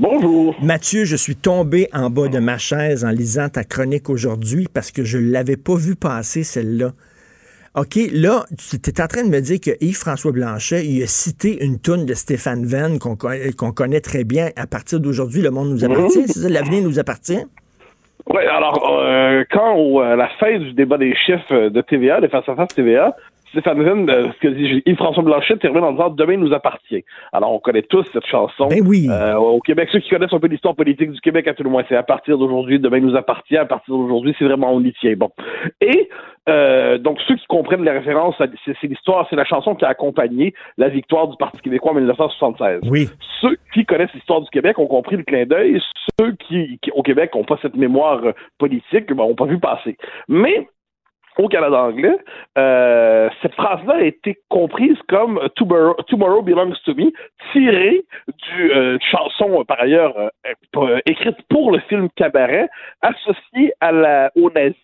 Bonjour. 0.01 0.57
Mathieu, 0.63 1.05
je 1.05 1.15
suis 1.15 1.37
tombé 1.37 1.89
en 1.93 2.09
bas 2.09 2.29
de 2.29 2.39
ma 2.39 2.57
chaise 2.57 3.05
en 3.05 3.11
lisant 3.11 3.51
ta 3.51 3.65
chronique 3.65 4.09
aujourd'hui 4.09 4.67
parce 4.73 4.91
que 4.91 5.05
je 5.05 5.19
ne 5.19 5.31
l'avais 5.31 5.59
pas 5.59 5.75
vu 5.77 5.95
passer, 5.95 6.43
celle-là. 6.43 6.93
OK, 7.77 7.97
là, 8.13 8.45
tu 8.57 8.77
es 8.91 9.01
en 9.03 9.07
train 9.07 9.25
de 9.25 9.29
me 9.29 9.41
dire 9.41 9.61
que 9.61 9.71
Yves-François 9.81 10.33
Blanchet, 10.33 10.87
il 10.87 11.03
a 11.03 11.07
cité 11.07 11.63
une 11.63 11.79
toune 11.79 12.07
de 12.07 12.15
Stéphane 12.15 12.65
Venn 12.65 12.99
qu'on 12.99 13.15
con- 13.15 13.29
qu'on 13.59 13.73
connaît 13.73 14.01
très 14.01 14.25
bien. 14.25 14.49
À 14.57 14.67
partir 14.67 15.01
d'aujourd'hui, 15.01 15.43
le 15.43 15.51
monde 15.51 15.69
nous 15.69 15.85
appartient. 15.85 16.23
C'est 16.29 16.41
ça, 16.41 16.49
l'avenir 16.49 16.83
nous 16.83 16.99
appartient? 16.99 17.45
Oui, 18.27 18.43
alors, 18.51 19.01
euh, 19.03 19.45
quand 19.53 19.75
au- 19.77 20.01
à 20.01 20.17
la 20.17 20.29
fin 20.41 20.59
du 20.59 20.73
débat 20.73 20.97
des 20.99 21.15
chiffres 21.15 21.53
euh, 21.53 21.71
de 21.71 21.81
TVA, 21.83 22.21
des 22.23 22.29
face-à-face 22.29 22.75
TVA, 22.75 23.15
Stéphane 23.51 23.83
Venn, 23.83 24.09
euh, 24.09 24.29
ce 24.33 24.39
que 24.39 24.49
dit 24.49 24.83
Yves-François 24.87 25.25
Blanchet 25.25 25.57
termine 25.57 25.83
en 25.83 25.93
disant 25.93 26.11
«Demain 26.11 26.37
nous 26.37 26.53
appartient». 26.53 27.05
Alors, 27.33 27.53
on 27.53 27.59
connaît 27.59 27.83
tous 27.83 28.05
cette 28.13 28.27
chanson. 28.27 28.69
Ben 28.69 28.81
oui. 28.87 29.09
Euh, 29.11 29.35
au 29.35 29.61
Québec, 29.61 29.89
ceux 29.91 29.99
qui 29.99 30.11
connaissent 30.11 30.33
un 30.33 30.39
peu 30.39 30.47
l'histoire 30.47 30.77
politique 30.77 31.11
du 31.11 31.21
Québec, 31.21 31.49
à 31.49 31.55
tout 31.55 31.65
le 31.65 31.71
moins, 31.71 31.83
c'est 31.89 31.97
à 31.97 32.03
partir 32.03 32.39
d'aujourd'hui, 32.39 32.79
demain 32.79 33.01
nous 33.01 33.17
appartient, 33.17 33.57
à 33.57 33.65
partir 33.65 33.95
d'aujourd'hui, 33.95 34.35
c'est 34.39 34.45
vraiment 34.45 34.73
on 34.73 34.81
y 34.81 34.93
tient. 34.93 35.15
Bon. 35.17 35.31
Et 35.81 36.09
euh, 36.49 36.99
donc, 36.99 37.19
ceux 37.27 37.37
qui 37.37 37.47
comprennent 37.47 37.85
les 37.85 37.91
références, 37.91 38.37
c'est 38.39 38.87
l'histoire, 38.87 39.27
c'est 39.29 39.37
la 39.37 39.45
chanson 39.45 39.75
qui 39.75 39.85
a 39.85 39.89
accompagné 39.89 40.55
la 40.79 40.89
victoire 40.89 41.29
du 41.29 41.37
Parti 41.37 41.61
québécois 41.61 41.93
en 41.93 41.97
1976. 41.97 42.83
Oui. 42.89 43.09
Ceux 43.41 43.57
qui 43.75 43.85
connaissent 43.85 44.15
l'histoire 44.15 44.41
du 44.41 44.51
Québec 44.51 44.79
ont 44.79 44.87
compris 44.87 45.17
le 45.17 45.25
clin 45.25 45.45
d'œil. 45.45 45.81
Ceux 46.19 46.33
qui, 46.33 46.79
qui, 46.83 46.91
au 46.93 47.03
Québec, 47.03 47.35
n'ont 47.35 47.45
pas 47.45 47.59
cette 47.63 47.77
mémoire 47.77 48.25
euh, 48.25 48.33
politique, 48.59 49.13
ben, 49.13 49.25
ont 49.25 49.35
pas 49.35 49.47
vu 49.47 49.59
passer. 49.59 49.97
Mais 50.29 50.69
au 51.39 51.49
Canada 51.49 51.83
anglais, 51.85 52.17
euh, 52.59 53.29
cette 53.41 53.55
phrase-là 53.55 53.95
a 53.97 54.03
été 54.03 54.39
comprise 54.49 54.97
comme 55.09 55.41
Tomorrow, 55.57 55.95
Tomorrow 56.09 56.43
Belongs 56.43 56.75
to 56.85 56.95
Me, 56.95 57.11
tirée 57.53 58.05
du 58.29 58.73
euh, 58.73 58.99
chanson, 59.11 59.61
euh, 59.61 59.65
par 59.65 59.81
ailleurs, 59.81 60.15
euh, 60.19 60.99
écrite 61.07 61.37
pour 61.49 61.73
le 61.73 61.81
film 61.89 62.09
Cabaret, 62.17 62.69
associée 63.03 63.73
à 63.81 63.93
la, 63.93 64.31
aux 64.37 64.51
nazis. 64.51 64.77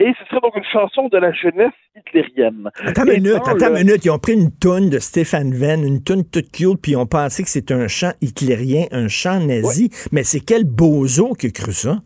Et 0.00 0.12
ce 0.18 0.24
serait 0.28 0.40
donc 0.40 0.56
une 0.56 0.64
chanson 0.64 1.08
de 1.08 1.16
la 1.16 1.30
jeunesse 1.32 1.70
hitlérienne. 1.96 2.70
Attends 2.84 3.04
une 3.04 3.12
minute, 3.22 3.34
attends 3.36 3.54
le- 3.54 3.78
une 3.78 3.86
minute. 3.86 4.04
Ils 4.04 4.10
ont 4.10 4.18
pris 4.18 4.32
une 4.34 4.50
toune 4.50 4.90
de 4.90 4.98
Stéphane 4.98 5.52
Venn, 5.52 5.84
une 5.84 6.02
toune 6.02 6.24
toute 6.28 6.50
cute, 6.50 6.80
puis 6.82 6.92
ils 6.92 6.96
ont 6.96 7.06
pensé 7.06 7.44
que 7.44 7.48
c'est 7.48 7.70
un 7.70 7.86
chant 7.86 8.10
hitlérien, 8.20 8.86
un 8.90 9.06
chant 9.06 9.38
nazi. 9.38 9.88
Mais 10.10 10.24
c'est 10.24 10.40
quel 10.40 10.64
bozo 10.64 11.34
qui 11.34 11.46
a 11.46 11.50
cru 11.50 11.72
ça? 11.72 11.98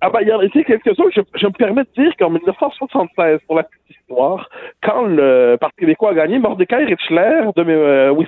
Ah 0.00 0.10
ben, 0.10 0.20
il 0.22 0.28
y 0.28 0.32
en 0.32 0.38
a 0.38 0.44
été 0.44 0.62
quelques-uns. 0.64 1.10
Je, 1.14 1.20
je 1.34 1.46
me 1.46 1.52
permets 1.52 1.82
de 1.82 2.02
dire 2.02 2.14
qu'en 2.16 2.30
1976, 2.30 3.40
pour 3.46 3.56
la 3.56 3.64
petite 3.64 3.90
histoire, 4.00 4.48
quand 4.82 5.02
le 5.02 5.56
Parti 5.60 5.80
québécois 5.80 6.10
a 6.10 6.14
gagné, 6.14 6.38
Mordecai 6.38 6.84
Richler, 6.84 7.40
de 7.56 7.64
euh, 7.68 8.10
oui, 8.10 8.26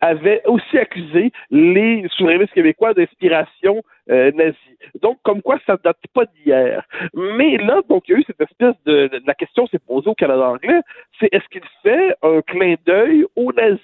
avait 0.00 0.42
aussi 0.46 0.76
accusé 0.76 1.30
les 1.50 2.04
souverainistes 2.16 2.52
québécois 2.52 2.94
d'inspiration 2.94 3.82
euh, 4.10 4.32
nazie. 4.32 4.56
Donc, 5.02 5.18
comme 5.22 5.40
quoi, 5.40 5.58
ça 5.66 5.74
ne 5.74 5.78
date 5.84 5.98
pas 6.12 6.24
d'hier. 6.26 6.82
Mais 7.14 7.58
là, 7.58 7.80
donc, 7.88 8.08
il 8.08 8.12
y 8.12 8.14
a 8.16 8.18
eu 8.18 8.24
cette 8.26 8.40
espèce 8.40 8.74
de... 8.84 9.06
de- 9.06 9.22
la 9.24 9.34
question 9.34 9.66
s'est 9.68 9.78
posée 9.78 10.10
au 10.10 10.14
Canada 10.14 10.48
anglais, 10.48 10.80
c'est 11.20 11.28
est-ce 11.32 11.48
qu'il 11.48 11.62
fait 11.84 12.14
un 12.22 12.40
clin 12.42 12.74
d'œil 12.84 13.24
aux 13.36 13.52
nazis? 13.52 13.80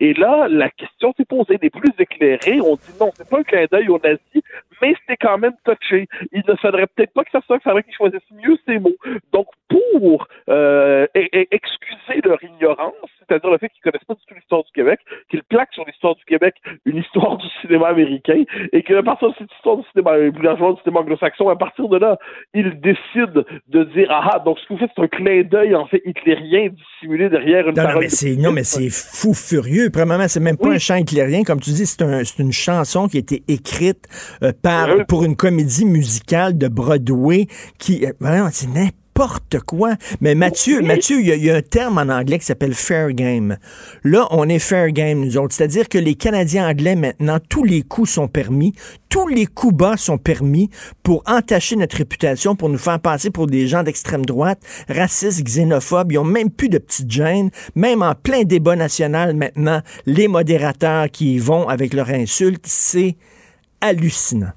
Et 0.00 0.12
là, 0.14 0.48
la 0.48 0.70
question 0.70 1.12
s'est 1.16 1.24
posée. 1.24 1.58
Les 1.62 1.70
plus 1.70 1.92
éclairés 1.98 2.60
ont 2.60 2.74
dit 2.74 2.92
non, 3.00 3.10
c'est 3.14 3.28
pas 3.28 3.38
un 3.38 3.42
clin 3.42 3.64
d'œil 3.70 3.88
aux 3.88 3.98
nazis, 4.02 4.42
mais 4.82 4.94
c'était 5.00 5.16
quand 5.20 5.38
même 5.38 5.54
touché. 5.64 6.06
Il 6.32 6.42
ne 6.46 6.54
faudrait 6.56 6.86
peut-être 6.86 7.12
pas 7.12 7.24
que 7.24 7.30
ça 7.30 7.40
soit, 7.46 7.56
il 7.56 7.62
faudrait 7.62 7.82
qu'ils 7.82 7.94
choisissent 7.94 8.30
mieux 8.32 8.56
ces 8.66 8.78
mots. 8.78 8.96
Donc, 9.32 9.46
pour 9.68 10.26
euh, 10.48 11.06
e- 11.16 11.28
e- 11.34 11.46
excuser 11.50 12.20
leur 12.24 12.42
ignorance, 12.42 12.94
c'est-à-dire 13.18 13.50
le 13.50 13.58
fait 13.58 13.68
qu'ils 13.68 13.82
connaissent 13.82 14.04
pas 14.04 14.14
du 14.14 14.20
tout 14.26 14.34
l'histoire 14.34 14.64
du 14.64 14.70
Québec, 14.72 15.00
qu'ils 15.30 15.42
plaquent 15.42 15.72
sur 15.74 15.84
l'histoire 15.86 16.14
du 16.16 16.24
Québec 16.24 16.54
une 16.86 16.96
histoire 16.98 17.36
du 17.36 17.46
cinéma 17.60 17.88
américain, 17.88 18.44
et 18.72 18.82
qu'à 18.82 19.02
partir 19.02 19.28
de 19.30 19.34
cette 19.38 19.52
histoire 19.52 19.76
du 19.76 19.84
cinéma, 19.92 20.12
euh, 20.12 20.30
plus 20.32 20.42
largement 20.44 20.72
du 20.72 20.80
cinéma 20.82 21.00
anglo-saxon, 21.00 21.48
à 21.48 21.56
partir 21.56 21.88
de 21.88 21.98
là, 21.98 22.18
ils 22.54 22.80
décident 22.80 23.42
de 23.68 23.84
dire 23.84 24.08
ah 24.10 24.30
ah, 24.34 24.38
donc 24.38 24.58
ce 24.58 24.66
que 24.66 24.72
vous 24.74 24.78
faites, 24.78 24.90
c'est 24.96 25.02
un 25.02 25.08
clin 25.08 25.42
d'œil 25.42 25.74
en 25.74 25.86
fait 25.86 26.00
hitlérien 26.04 26.68
dissimulé 26.68 27.28
derrière 27.28 27.68
une 27.68 27.74
Non, 27.74 27.82
non, 27.82 27.88
parole 27.88 28.00
mais 28.04 28.06
de 28.06 28.12
c'est, 28.12 28.36
non, 28.36 28.52
mais 28.52 28.64
c'est 28.64 28.88
fou 28.90 29.34
furieux. 29.34 29.90
Premièrement, 29.92 30.28
c'est 30.28 30.40
même 30.40 30.56
pas 30.56 30.68
un 30.70 30.78
chant 30.78 30.96
hitlérien. 30.96 31.42
Comme 31.44 31.60
tu 31.60 31.70
dis, 31.70 31.86
c'est, 31.86 32.02
un- 32.02 32.22
une 32.38 32.52
chanson 32.52 33.08
qui 33.08 33.16
a 33.16 33.20
été 33.20 33.42
écrite 33.48 34.06
euh, 34.42 34.52
par, 34.62 34.67
Pour 35.06 35.24
une 35.24 35.36
comédie 35.36 35.84
musicale 35.84 36.56
de 36.58 36.68
Broadway 36.68 37.46
qui, 37.78 38.04
euh, 38.06 38.12
vraiment, 38.20 38.48
c'est 38.52 38.68
n'importe 38.68 39.58
quoi. 39.66 39.94
Mais 40.20 40.34
Mathieu, 40.36 40.80
Mathieu, 40.80 41.20
il 41.20 41.26
y, 41.26 41.32
a- 41.32 41.36
il 41.36 41.44
y 41.44 41.50
a 41.50 41.56
un 41.56 41.62
terme 41.62 41.98
en 41.98 42.02
anglais 42.08 42.38
qui 42.38 42.44
s'appelle 42.44 42.74
fair 42.74 43.10
game. 43.12 43.56
Là, 44.04 44.28
on 44.30 44.48
est 44.48 44.58
fair 44.60 44.90
game, 44.92 45.20
nous 45.24 45.36
autres. 45.36 45.54
C'est-à-dire 45.54 45.88
que 45.88 45.98
les 45.98 46.14
Canadiens 46.14 46.68
anglais, 46.68 46.94
maintenant, 46.94 47.38
tous 47.48 47.64
les 47.64 47.82
coups 47.82 48.10
sont 48.10 48.28
permis. 48.28 48.74
Tous 49.08 49.26
les 49.26 49.46
coups 49.46 49.74
bas 49.74 49.96
sont 49.96 50.18
permis 50.18 50.70
pour 51.02 51.22
entacher 51.26 51.74
notre 51.74 51.96
réputation, 51.96 52.54
pour 52.54 52.68
nous 52.68 52.78
faire 52.78 53.00
passer 53.00 53.30
pour 53.30 53.46
des 53.48 53.66
gens 53.66 53.82
d'extrême 53.82 54.24
droite, 54.24 54.60
racistes, 54.88 55.42
xénophobes. 55.42 56.12
Ils 56.12 56.18
ont 56.18 56.24
même 56.24 56.50
plus 56.50 56.68
de 56.68 56.78
petites 56.78 57.10
gênes. 57.10 57.50
Même 57.74 58.02
en 58.02 58.14
plein 58.14 58.44
débat 58.44 58.76
national 58.76 59.34
maintenant, 59.34 59.80
les 60.06 60.28
modérateurs 60.28 61.10
qui 61.10 61.34
y 61.34 61.38
vont 61.38 61.68
avec 61.68 61.92
leurs 61.94 62.10
insultes, 62.10 62.66
c'est 62.68 63.16
hallucinant. 63.80 64.52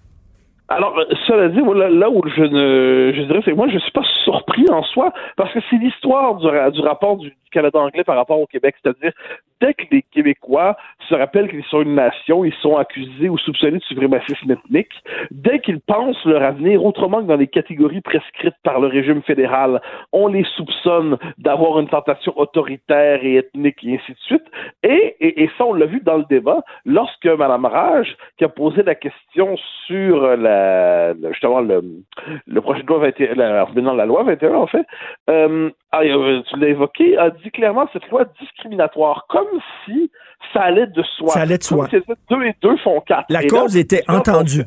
Alors, 0.76 0.98
euh, 0.98 1.06
cela 1.28 1.50
dit, 1.50 1.62
moi, 1.62 1.76
là, 1.90 2.10
où 2.10 2.22
je 2.28 2.44
ne, 2.44 3.12
je 3.14 3.22
dirais, 3.24 3.42
c'est 3.44 3.54
moi, 3.54 3.68
je 3.68 3.78
suis 3.78 3.92
pas 3.92 4.04
surpris 4.24 4.66
en 4.70 4.84
soi, 4.84 5.14
parce 5.36 5.54
que 5.54 5.60
c'est 5.70 5.78
l'histoire 5.78 6.36
du, 6.36 6.48
du 6.72 6.82
rapport 6.82 7.18
du 7.18 7.36
Canada 7.52 7.80
anglais 7.80 8.04
par 8.04 8.16
rapport 8.16 8.40
au 8.40 8.48
Québec. 8.48 8.76
C'est-à-dire, 8.82 9.12
dès 9.62 9.74
que 9.74 9.84
les 9.91 10.02
Québécois 10.02 10.76
se 11.08 11.15
rappellent 11.15 11.50
qu'ils 11.50 11.63
sont 11.65 11.82
une 11.82 11.95
nation, 11.95 12.43
ils 12.43 12.54
sont 12.56 12.76
accusés 12.78 13.30
ou 13.30 13.38
soupçonnés 13.38 13.78
de 13.78 13.84
suprémacisme 13.84 14.52
ethnique. 14.52 14.91
Dès 15.30 15.60
qu'ils 15.60 15.80
pensent 15.80 16.26
leur 16.26 16.43
avenir 16.43 16.84
autrement 16.84 17.21
que 17.21 17.28
dans 17.28 17.38
les 17.38 17.47
catégories 17.47 18.02
prescrites 18.02 18.56
par 18.63 18.80
le 18.80 18.88
régime 18.88 19.21
fédéral, 19.21 19.82
on 20.12 20.28
les 20.28 20.45
soupçonne 20.56 21.17
d'avoir 21.38 21.80
une 21.80 21.88
tentation 21.88 22.38
autoritaire 22.38 23.24
et 23.24 23.36
ethnique 23.36 23.84
et 23.84 23.95
ainsi 23.95 24.12
de 24.12 24.17
suite. 24.19 24.45
Et, 24.84 25.15
et, 25.19 25.43
et 25.43 25.50
ça, 25.58 25.65
on 25.65 25.74
l'a 25.74 25.86
vu 25.86 26.02
dans 26.02 26.17
le 26.17 26.26
débat, 26.30 26.62
lorsque 26.86 27.26
Mme 27.26 27.65
Rage, 27.65 28.15
qui 28.38 28.43
a 28.43 28.50
posé 28.50 28.84
la 28.84 28.95
question 28.95 29.56
sur 29.86 30.36
la, 30.38 31.13
justement 31.30 31.62
le, 31.62 31.82
le 32.47 32.62
projet 32.62 32.82
de 32.82 32.88
loi 32.88 33.00
21, 33.00 33.36
la, 33.36 33.65
maintenant 33.65 33.93
la 33.93 34.06
loi 34.06 34.24
21 34.24 34.54
en 34.56 34.67
fait, 34.67 34.86
euh, 35.30 35.69
ah, 35.91 36.01
euh, 36.04 36.41
tu 36.49 36.58
l'as 36.58 36.69
évoqué, 36.69 37.17
a 37.17 37.30
dit 37.30 37.51
clairement 37.51 37.88
cette 37.91 38.08
loi 38.10 38.23
discriminatoire, 38.39 39.25
comme 39.27 39.47
si 39.86 40.10
ça 40.54 40.62
allait 40.62 40.88
de 40.88 41.04
soi. 41.17 41.30
Ça 41.30 41.41
allait 41.41 41.58
de 41.58 41.63
soi. 41.63 41.88
deux 42.30 42.43
et 42.43 42.56
deux 42.62 42.77
font 42.77 43.01
quatre. 43.01 43.25
La 43.30 43.43
Et 43.43 43.47
cause 43.47 43.75
était 43.75 44.04
là, 44.08 44.19
entendue. 44.19 44.63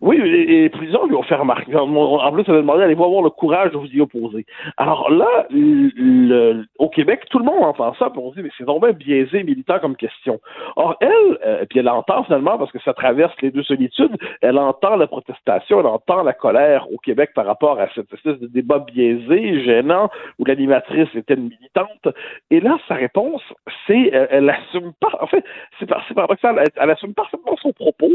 Oui, 0.00 0.16
et 0.16 0.62
les 0.62 0.68
prisons 0.68 1.06
lui 1.06 1.16
ont 1.16 1.22
fait 1.22 1.34
remarquer. 1.34 1.74
En 1.74 2.32
plus, 2.32 2.44
ça 2.44 2.52
avait 2.52 2.60
demandé 2.60 2.84
allez-vous 2.84 3.04
avoir 3.04 3.22
le 3.22 3.30
courage 3.30 3.72
de 3.72 3.78
vous 3.78 3.86
y 3.86 4.00
opposer. 4.00 4.46
Alors 4.76 5.10
là, 5.10 5.46
le- 5.50 6.64
au 6.78 6.88
Québec, 6.88 7.22
tout 7.30 7.38
le 7.38 7.44
monde 7.44 7.64
entend 7.64 7.92
ça, 7.94 8.10
puis 8.10 8.20
on 8.22 8.30
se 8.30 8.36
dit, 8.36 8.42
mais 8.42 8.50
c'est 8.56 8.64
vraiment 8.64 8.92
biaisé 8.92 9.42
militant 9.42 9.80
comme 9.80 9.96
question. 9.96 10.38
Or, 10.76 10.96
elle, 11.00 11.38
euh, 11.44 11.64
puis 11.68 11.80
elle 11.80 11.88
entend 11.88 12.22
finalement, 12.24 12.58
parce 12.58 12.70
que 12.70 12.80
ça 12.82 12.94
traverse 12.94 13.34
les 13.42 13.50
deux 13.50 13.64
solitudes, 13.64 14.16
elle 14.40 14.58
entend 14.58 14.94
la 14.96 15.08
protestation, 15.08 15.80
elle 15.80 15.86
entend 15.86 16.22
la 16.22 16.32
colère 16.32 16.86
au 16.92 16.98
Québec 16.98 17.30
par 17.34 17.46
rapport 17.46 17.80
à 17.80 17.88
cette 17.94 18.12
espèce 18.12 18.38
de 18.38 18.46
débat 18.46 18.78
biaisé, 18.78 19.64
gênant, 19.64 20.10
où 20.38 20.44
l'animatrice 20.44 21.08
était 21.14 21.34
une 21.34 21.48
militante. 21.48 22.08
Et 22.50 22.60
là, 22.60 22.78
sa 22.86 22.94
réponse, 22.94 23.42
c'est, 23.86 24.14
euh, 24.14 24.26
elle 24.30 24.48
assume 24.48 24.92
pas, 25.00 25.10
en 25.20 25.26
fait, 25.26 25.44
c'est 25.80 25.86
paradoxal, 25.86 26.56
elle, 26.60 26.68
elle 26.76 26.90
assume 26.90 27.14
parfaitement 27.14 27.56
son 27.60 27.72
propos 27.72 28.12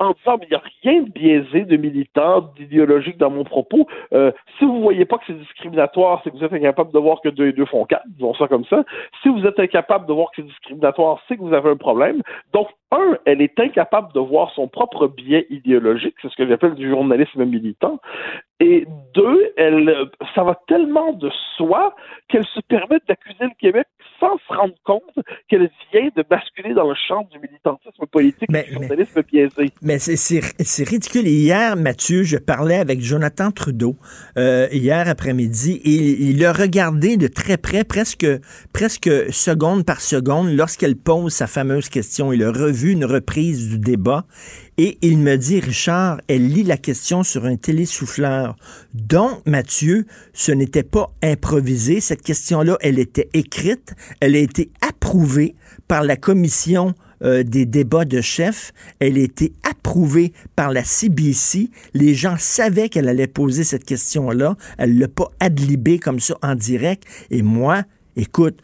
en 0.00 0.12
il 0.42 0.48
n'y 0.48 0.56
a 0.56 0.62
rien 0.82 1.02
de 1.02 1.10
biaisé, 1.10 1.64
de 1.64 1.76
militant, 1.76 2.52
d'idéologique 2.56 3.16
dans 3.16 3.30
mon 3.30 3.44
propos. 3.44 3.86
Euh, 4.12 4.32
si 4.58 4.64
vous 4.64 4.80
voyez 4.80 5.04
pas 5.04 5.18
que 5.18 5.24
c'est 5.26 5.38
discriminatoire, 5.38 6.20
c'est 6.22 6.30
que 6.30 6.36
vous 6.36 6.44
êtes 6.44 6.52
incapable 6.52 6.92
de 6.92 6.98
voir 6.98 7.20
que 7.22 7.28
deux 7.28 7.48
et 7.48 7.52
deux 7.52 7.64
font 7.66 7.84
quatre, 7.84 8.04
disons 8.08 8.34
ça 8.34 8.48
comme 8.48 8.64
ça. 8.64 8.84
Si 9.22 9.28
vous 9.28 9.46
êtes 9.46 9.58
incapable 9.58 10.06
de 10.06 10.12
voir 10.12 10.30
que 10.30 10.42
c'est 10.42 10.48
discriminatoire, 10.48 11.22
c'est 11.28 11.36
que 11.36 11.42
vous 11.42 11.54
avez 11.54 11.70
un 11.70 11.76
problème. 11.76 12.22
Donc, 12.52 12.68
un, 12.90 13.18
elle 13.24 13.40
est 13.40 13.58
incapable 13.58 14.12
de 14.12 14.20
voir 14.20 14.50
son 14.54 14.68
propre 14.68 15.06
biais 15.06 15.46
idéologique, 15.50 16.14
c'est 16.22 16.28
ce 16.28 16.36
que 16.36 16.46
j'appelle 16.46 16.74
du 16.74 16.88
journalisme 16.88 17.44
militant. 17.44 17.98
Et 18.60 18.86
deux, 19.14 19.52
elle, 19.56 19.92
ça 20.34 20.44
va 20.44 20.56
tellement 20.68 21.12
de 21.12 21.28
soi 21.56 21.94
qu'elle 22.28 22.44
se 22.54 22.60
permet 22.68 22.98
d'accuser 23.08 23.42
le 23.44 23.50
Québec 23.60 23.86
sans 24.20 24.36
se 24.48 24.54
rendre 24.56 24.74
compte 24.84 25.02
qu'elle 25.48 25.68
vient 25.92 26.08
de 26.16 26.24
basculer 26.28 26.72
dans 26.72 26.88
le 26.88 26.94
champ 27.08 27.26
du 27.32 27.38
militantisme 27.40 28.06
politique 28.10 28.48
et 28.54 28.62
du 28.62 28.72
journalisme 28.72 29.22
biaisé. 29.22 29.72
Mais 29.82 29.98
c'est- 29.98 30.84
ridicule. 30.88 31.26
Hier, 31.26 31.76
Mathieu, 31.76 32.22
je 32.22 32.36
parlais 32.36 32.76
avec 32.78 33.00
Jonathan 33.00 33.50
Trudeau 33.50 33.96
euh, 34.38 34.68
hier 34.70 35.08
après-midi 35.08 35.80
et 35.84 36.28
il 36.30 36.44
a 36.44 36.52
regardé 36.52 37.16
de 37.16 37.26
très 37.26 37.56
près, 37.56 37.82
presque, 37.84 38.26
presque 38.72 39.10
seconde 39.32 39.84
par 39.84 40.00
seconde, 40.00 40.50
lorsqu'elle 40.50 40.96
pose 40.96 41.32
sa 41.32 41.46
fameuse 41.48 41.88
question. 41.88 42.32
Il 42.32 42.44
a 42.44 42.52
revu 42.52 42.92
une 42.92 43.04
reprise 43.04 43.68
du 43.68 43.78
débat 43.78 44.24
et 44.76 44.98
il 45.02 45.18
me 45.18 45.36
dit, 45.36 45.60
Richard, 45.60 46.20
elle 46.28 46.48
lit 46.48 46.64
la 46.64 46.76
question 46.76 47.22
sur 47.22 47.44
un 47.44 47.56
télésouffleur. 47.56 48.56
Donc, 48.92 49.40
Mathieu, 49.46 50.06
ce 50.32 50.50
n'était 50.50 50.82
pas 50.82 51.14
improvisé. 51.22 52.00
Cette 52.00 52.22
question-là, 52.22 52.76
elle 52.80 52.98
était 52.98 53.28
écrite, 53.34 53.94
elle 54.20 54.34
a 54.34 54.40
été 54.40 54.70
approuvée 54.80 55.54
par 55.86 56.02
la 56.02 56.16
commission 56.16 56.94
euh, 57.22 57.44
des 57.44 57.66
débats 57.66 58.04
de 58.04 58.20
chefs. 58.20 58.72
Elle 58.98 59.16
a 59.16 59.22
été 59.22 59.52
approuvée 59.62 60.32
par 60.56 60.72
la 60.72 60.82
CBC. 60.82 61.70
Les 61.94 62.14
gens 62.14 62.36
savaient 62.36 62.88
qu'elle 62.88 63.08
allait 63.08 63.28
poser 63.28 63.62
cette 63.62 63.84
question-là. 63.84 64.56
Elle 64.78 64.98
l'a 64.98 65.08
pas 65.08 65.30
adlibé 65.38 66.00
comme 66.00 66.18
ça 66.18 66.36
en 66.42 66.56
direct. 66.56 67.04
Et 67.30 67.42
moi, 67.42 67.84
écoute, 68.16 68.58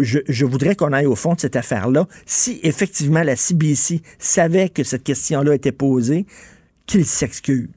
je, 0.00 0.44
voudrais 0.44 0.74
qu'on 0.74 0.92
aille 0.92 1.06
au 1.06 1.14
fond 1.14 1.34
de 1.34 1.40
cette 1.40 1.56
affaire-là. 1.56 2.06
Si 2.26 2.60
effectivement 2.62 3.22
la 3.22 3.36
CBC 3.36 4.02
savait 4.18 4.68
que 4.68 4.82
cette 4.82 5.04
question-là 5.04 5.54
était 5.54 5.72
posée, 5.72 6.26
qu'il 6.86 7.06
s'excuse. 7.06 7.68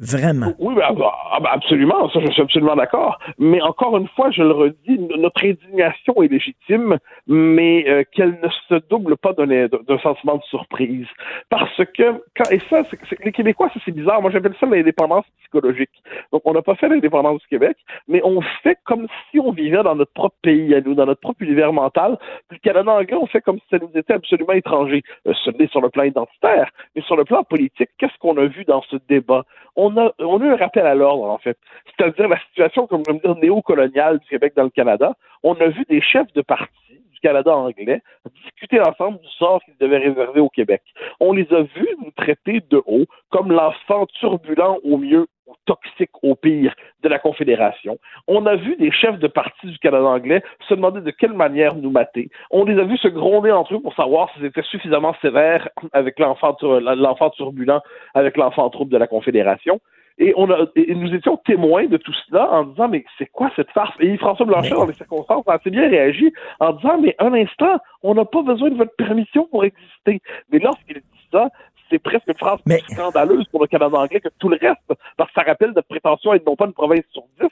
Vraiment. 0.00 0.54
Oui, 0.58 0.74
ben, 0.74 0.96
ah, 1.30 1.38
ben, 1.40 1.50
absolument, 1.52 2.08
ça 2.08 2.20
je 2.20 2.30
suis 2.30 2.40
absolument 2.40 2.74
d'accord. 2.74 3.18
Mais 3.38 3.60
encore 3.60 3.98
une 3.98 4.08
fois, 4.08 4.30
je 4.30 4.42
le 4.42 4.52
redis, 4.52 4.98
notre 4.98 5.44
indignation 5.44 6.22
est 6.22 6.28
légitime, 6.28 6.96
mais 7.26 7.84
euh, 7.86 8.02
qu'elle 8.10 8.38
ne 8.42 8.48
se 8.48 8.82
double 8.88 9.18
pas 9.18 9.34
d'un 9.34 9.98
sentiment 9.98 10.36
de 10.36 10.42
surprise. 10.44 11.06
Parce 11.50 11.84
que, 11.94 12.22
quand, 12.34 12.50
et 12.50 12.60
ça, 12.70 12.82
c'est, 12.90 13.24
les 13.24 13.32
Québécois, 13.32 13.68
ça 13.74 13.80
c'est 13.84 13.92
bizarre, 13.92 14.22
moi 14.22 14.30
j'appelle 14.30 14.54
ça 14.58 14.64
l'indépendance 14.64 15.26
psychologique. 15.40 15.90
Donc 16.32 16.42
on 16.46 16.54
n'a 16.54 16.62
pas 16.62 16.76
fait 16.76 16.88
l'indépendance 16.88 17.42
du 17.42 17.48
Québec, 17.48 17.76
mais 18.08 18.22
on 18.24 18.40
fait 18.62 18.78
comme 18.84 19.06
si 19.30 19.38
on 19.38 19.52
vivait 19.52 19.82
dans 19.82 19.96
notre 19.96 20.12
propre 20.14 20.36
pays 20.40 20.74
à 20.74 20.80
nous, 20.80 20.94
dans 20.94 21.04
notre 21.04 21.20
propre 21.20 21.42
univers 21.42 21.74
mental. 21.74 22.16
Puis 22.48 22.58
le 22.62 22.70
Canada 22.70 22.90
anglais, 22.90 23.18
on 23.20 23.26
fait 23.26 23.42
comme 23.42 23.58
si 23.58 23.66
ça 23.70 23.78
nous 23.78 23.90
était 23.94 24.14
absolument 24.14 24.54
étranger. 24.54 25.02
Euh, 25.26 25.34
ce 25.44 25.50
n'est 25.50 25.68
sur 25.68 25.82
le 25.82 25.90
plan 25.90 26.04
identitaire, 26.04 26.70
mais 26.96 27.02
sur 27.02 27.16
le 27.16 27.24
plan 27.24 27.44
politique, 27.44 27.90
qu'est-ce 27.98 28.16
qu'on 28.18 28.38
a 28.38 28.46
vu 28.46 28.64
dans 28.64 28.80
ce 28.88 28.96
débat? 29.06 29.44
On 29.80 29.96
a, 29.96 30.12
on 30.18 30.40
a 30.40 30.44
eu 30.44 30.50
un 30.50 30.56
rappel 30.56 30.86
à 30.86 30.94
l'ordre, 30.94 31.24
en 31.24 31.38
fait. 31.38 31.56
C'est-à-dire 31.86 32.28
la 32.28 32.38
situation, 32.48 32.86
comme 32.86 33.02
je 33.06 33.12
veux 33.12 33.18
dire, 33.18 33.36
néocoloniale 33.36 34.18
du 34.18 34.26
Québec 34.26 34.52
dans 34.54 34.64
le 34.64 34.70
Canada. 34.70 35.14
On 35.42 35.54
a 35.54 35.68
vu 35.68 35.84
des 35.88 36.02
chefs 36.02 36.32
de 36.34 36.42
parti 36.42 37.00
Canada 37.20 37.54
anglais 37.54 38.02
discuter 38.44 38.80
ensemble 38.80 39.18
du 39.20 39.28
sort 39.38 39.62
qu'ils 39.64 39.76
devaient 39.78 39.98
réserver 39.98 40.40
au 40.40 40.48
Québec. 40.48 40.82
On 41.20 41.32
les 41.32 41.46
a 41.52 41.62
vus 41.62 41.96
nous 42.02 42.10
traiter 42.16 42.60
de 42.68 42.82
haut 42.86 43.06
comme 43.30 43.52
l'enfant 43.52 44.06
turbulent 44.06 44.78
au 44.84 44.96
mieux 44.96 45.26
toxique 45.66 46.10
au 46.22 46.34
pire 46.34 46.74
de 47.02 47.08
la 47.08 47.18
Confédération. 47.18 47.98
On 48.28 48.46
a 48.46 48.56
vu 48.56 48.76
des 48.76 48.90
chefs 48.90 49.18
de 49.18 49.26
parti 49.26 49.66
du 49.66 49.78
Canada 49.78 50.04
anglais 50.04 50.42
se 50.68 50.74
demander 50.74 51.00
de 51.00 51.10
quelle 51.10 51.32
manière 51.32 51.74
nous 51.74 51.90
mater. 51.90 52.30
On 52.50 52.64
les 52.64 52.78
a 52.78 52.84
vus 52.84 52.98
se 52.98 53.08
gronder 53.08 53.50
entre 53.50 53.74
eux 53.74 53.80
pour 53.80 53.94
savoir 53.94 54.30
si 54.32 54.40
c'était 54.40 54.62
suffisamment 54.62 55.14
sévère 55.20 55.68
avec 55.92 56.18
l'enfant 56.18 56.54
turbulent, 56.54 57.80
avec 58.14 58.36
l'enfant 58.36 58.68
trouble 58.70 58.92
de 58.92 58.98
la 58.98 59.06
Confédération. 59.06 59.80
Et, 60.18 60.34
on 60.36 60.50
a, 60.50 60.66
et 60.76 60.94
nous 60.94 61.14
étions 61.14 61.38
témoins 61.38 61.86
de 61.86 61.96
tout 61.96 62.12
cela 62.26 62.50
en 62.52 62.64
disant, 62.64 62.88
mais 62.88 63.04
c'est 63.18 63.26
quoi 63.26 63.50
cette 63.56 63.70
farce? 63.70 63.94
Et 64.00 64.16
François 64.18 64.46
Blanchet, 64.46 64.70
dans 64.70 64.86
les 64.86 64.94
circonstances, 64.94 65.44
a 65.46 65.54
assez 65.54 65.70
bien 65.70 65.88
réagi 65.88 66.32
en 66.58 66.72
disant, 66.72 66.98
mais 67.00 67.16
un 67.18 67.32
instant, 67.32 67.78
on 68.02 68.14
n'a 68.14 68.24
pas 68.24 68.42
besoin 68.42 68.70
de 68.70 68.76
votre 68.76 68.94
permission 68.96 69.46
pour 69.46 69.64
exister. 69.64 70.20
Mais 70.52 70.58
lorsqu'il 70.58 70.96
dit 70.96 71.28
ça, 71.32 71.48
c'est 71.90 71.98
presque 71.98 72.26
une 72.26 72.38
phrase 72.38 72.58
scandaleuse 72.92 73.44
pour 73.50 73.62
le 73.62 73.66
Canada 73.66 73.96
anglais 73.96 74.20
que 74.20 74.28
tout 74.38 74.48
le 74.48 74.58
reste, 74.60 74.80
parce 75.16 75.30
que 75.30 75.40
ça 75.40 75.46
rappelle 75.46 75.72
notre 75.74 75.88
prétention 75.88 76.32
à 76.32 76.36
être 76.36 76.46
non 76.46 76.56
pas 76.56 76.66
une 76.66 76.72
province 76.72 77.04
sur 77.12 77.22
dix, 77.40 77.48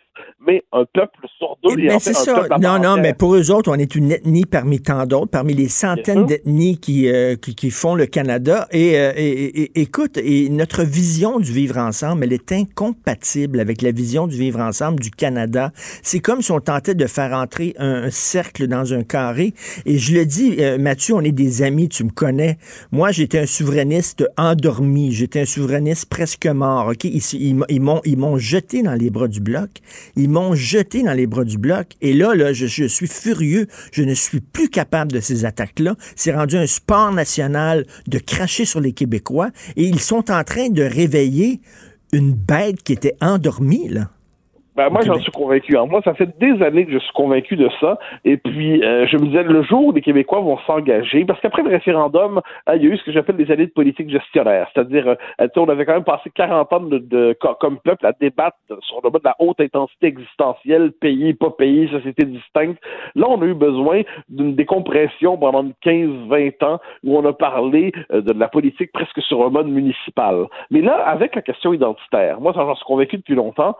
mais 0.46 0.62
un 0.72 0.84
peuple 0.84 1.26
sur 1.38 1.56
deux. 1.62 1.76
Mais 1.76 1.98
c'est 1.98 2.14
ça. 2.14 2.46
Non, 2.60 2.78
non, 2.78 2.96
mais 2.96 3.14
pour 3.14 3.34
eux 3.34 3.50
autres, 3.50 3.70
on 3.70 3.74
est 3.74 3.94
une 3.94 4.12
ethnie 4.12 4.46
parmi 4.46 4.80
tant 4.80 5.06
d'autres, 5.06 5.30
parmi 5.30 5.54
les 5.54 5.68
centaines 5.68 6.26
d'ethnies 6.26 6.78
qui, 6.78 7.08
euh, 7.08 7.36
qui, 7.36 7.54
qui, 7.54 7.70
font 7.70 7.94
le 7.94 8.06
Canada. 8.06 8.66
Et, 8.70 8.98
euh, 8.98 9.12
et, 9.16 9.80
écoute, 9.80 10.18
et 10.18 10.48
notre 10.48 10.82
vision 10.82 11.38
du 11.38 11.52
vivre 11.52 11.78
ensemble, 11.78 12.24
elle 12.24 12.32
est 12.32 12.52
incompatible 12.52 13.60
avec 13.60 13.82
la 13.82 13.90
vision 13.90 14.26
du 14.26 14.36
vivre 14.36 14.60
ensemble 14.60 15.00
du 15.00 15.10
Canada. 15.10 15.72
C'est 16.02 16.20
comme 16.20 16.42
si 16.42 16.52
on 16.52 16.60
tentait 16.60 16.94
de 16.94 17.06
faire 17.06 17.32
entrer 17.32 17.74
un, 17.78 18.10
cercle 18.10 18.66
dans 18.66 18.94
un 18.94 19.02
carré. 19.02 19.54
Et 19.84 19.98
je 19.98 20.14
le 20.14 20.24
dis, 20.24 20.56
euh, 20.60 20.78
Mathieu, 20.78 21.14
on 21.14 21.20
est 21.20 21.32
des 21.32 21.62
amis, 21.62 21.88
tu 21.88 22.04
me 22.04 22.10
connais. 22.10 22.58
Moi, 22.92 23.10
j'étais 23.10 23.40
un 23.40 23.46
souverainiste 23.46 24.27
endormi, 24.36 25.12
j'étais 25.12 25.40
un 25.40 25.44
souverainiste 25.44 26.06
presque 26.06 26.46
mort. 26.46 26.88
Ok, 26.88 27.04
Ils, 27.04 27.22
ils, 27.34 27.64
ils 28.04 28.16
m'ont 28.18 28.38
jeté 28.38 28.82
dans 28.82 28.94
les 28.94 29.10
bras 29.10 29.28
du 29.28 29.40
bloc. 29.40 29.70
Ils 30.16 30.28
m'ont 30.28 30.54
jeté 30.54 31.02
dans 31.02 31.12
les 31.12 31.26
bras 31.26 31.44
du 31.44 31.58
bloc. 31.58 31.88
Et 32.00 32.12
là, 32.12 32.34
là 32.34 32.52
je, 32.52 32.66
je 32.66 32.84
suis 32.84 33.06
furieux. 33.06 33.66
Je 33.92 34.02
ne 34.02 34.14
suis 34.14 34.40
plus 34.40 34.68
capable 34.68 35.12
de 35.12 35.20
ces 35.20 35.44
attaques-là. 35.44 35.96
C'est 36.16 36.34
rendu 36.34 36.56
un 36.56 36.66
sport 36.66 37.12
national 37.12 37.86
de 38.06 38.18
cracher 38.18 38.64
sur 38.64 38.80
les 38.80 38.92
Québécois. 38.92 39.50
Et 39.76 39.84
ils 39.84 40.00
sont 40.00 40.30
en 40.30 40.44
train 40.44 40.68
de 40.68 40.82
réveiller 40.82 41.60
une 42.12 42.32
bête 42.32 42.82
qui 42.82 42.92
était 42.92 43.16
endormie, 43.20 43.88
là. 43.88 44.10
Ben, 44.78 44.90
moi, 44.90 45.00
j'en 45.04 45.18
suis 45.18 45.32
convaincu. 45.32 45.76
moi, 45.90 46.00
ça 46.04 46.14
fait 46.14 46.38
des 46.38 46.62
années 46.62 46.86
que 46.86 46.92
je 46.92 47.00
suis 47.00 47.12
convaincu 47.12 47.56
de 47.56 47.68
ça. 47.80 47.98
Et 48.24 48.36
puis, 48.36 48.80
euh, 48.84 49.08
je 49.08 49.16
me 49.16 49.26
disais, 49.26 49.42
le 49.42 49.64
jour 49.64 49.86
où 49.86 49.92
les 49.92 50.00
Québécois 50.00 50.38
vont 50.38 50.56
s'engager, 50.68 51.24
parce 51.24 51.40
qu'après 51.40 51.64
le 51.64 51.70
référendum, 51.70 52.40
euh, 52.68 52.76
il 52.76 52.84
y 52.84 52.86
a 52.86 52.94
eu 52.94 52.96
ce 52.96 53.02
que 53.02 53.10
j'appelle 53.10 53.34
des 53.34 53.50
années 53.50 53.66
de 53.66 53.72
politique 53.72 54.08
gestionnaire. 54.08 54.70
C'est-à-dire, 54.72 55.16
euh, 55.40 55.48
on 55.56 55.68
avait 55.68 55.84
quand 55.84 55.94
même 55.94 56.04
passé 56.04 56.30
40 56.32 56.72
ans 56.72 56.80
de, 56.80 57.36
comme 57.58 57.78
peuple 57.78 58.06
à 58.06 58.12
débattre 58.12 58.56
sur 58.82 59.00
le 59.02 59.10
mode 59.10 59.20
de 59.20 59.26
la 59.26 59.34
haute 59.40 59.60
intensité 59.60 60.06
existentielle, 60.06 60.92
pays, 60.92 61.34
pas 61.34 61.50
pays, 61.50 61.88
société 61.88 62.24
distincte. 62.24 62.80
Là, 63.16 63.26
on 63.28 63.42
a 63.42 63.46
eu 63.46 63.54
besoin 63.54 64.02
d'une 64.28 64.54
décompression 64.54 65.36
pendant 65.38 65.64
15-20 65.84 66.64
ans 66.64 66.78
où 67.02 67.18
on 67.18 67.24
a 67.24 67.32
parlé 67.32 67.90
de 68.10 68.32
la 68.32 68.46
politique 68.46 68.92
presque 68.92 69.20
sur 69.22 69.44
un 69.44 69.50
mode 69.50 69.66
municipal. 69.66 70.46
Mais 70.70 70.82
là, 70.82 71.02
avec 71.04 71.34
la 71.34 71.42
question 71.42 71.72
identitaire, 71.72 72.40
moi, 72.40 72.52
j'en 72.54 72.76
suis 72.76 72.84
convaincu 72.84 73.16
depuis 73.16 73.34
longtemps, 73.34 73.76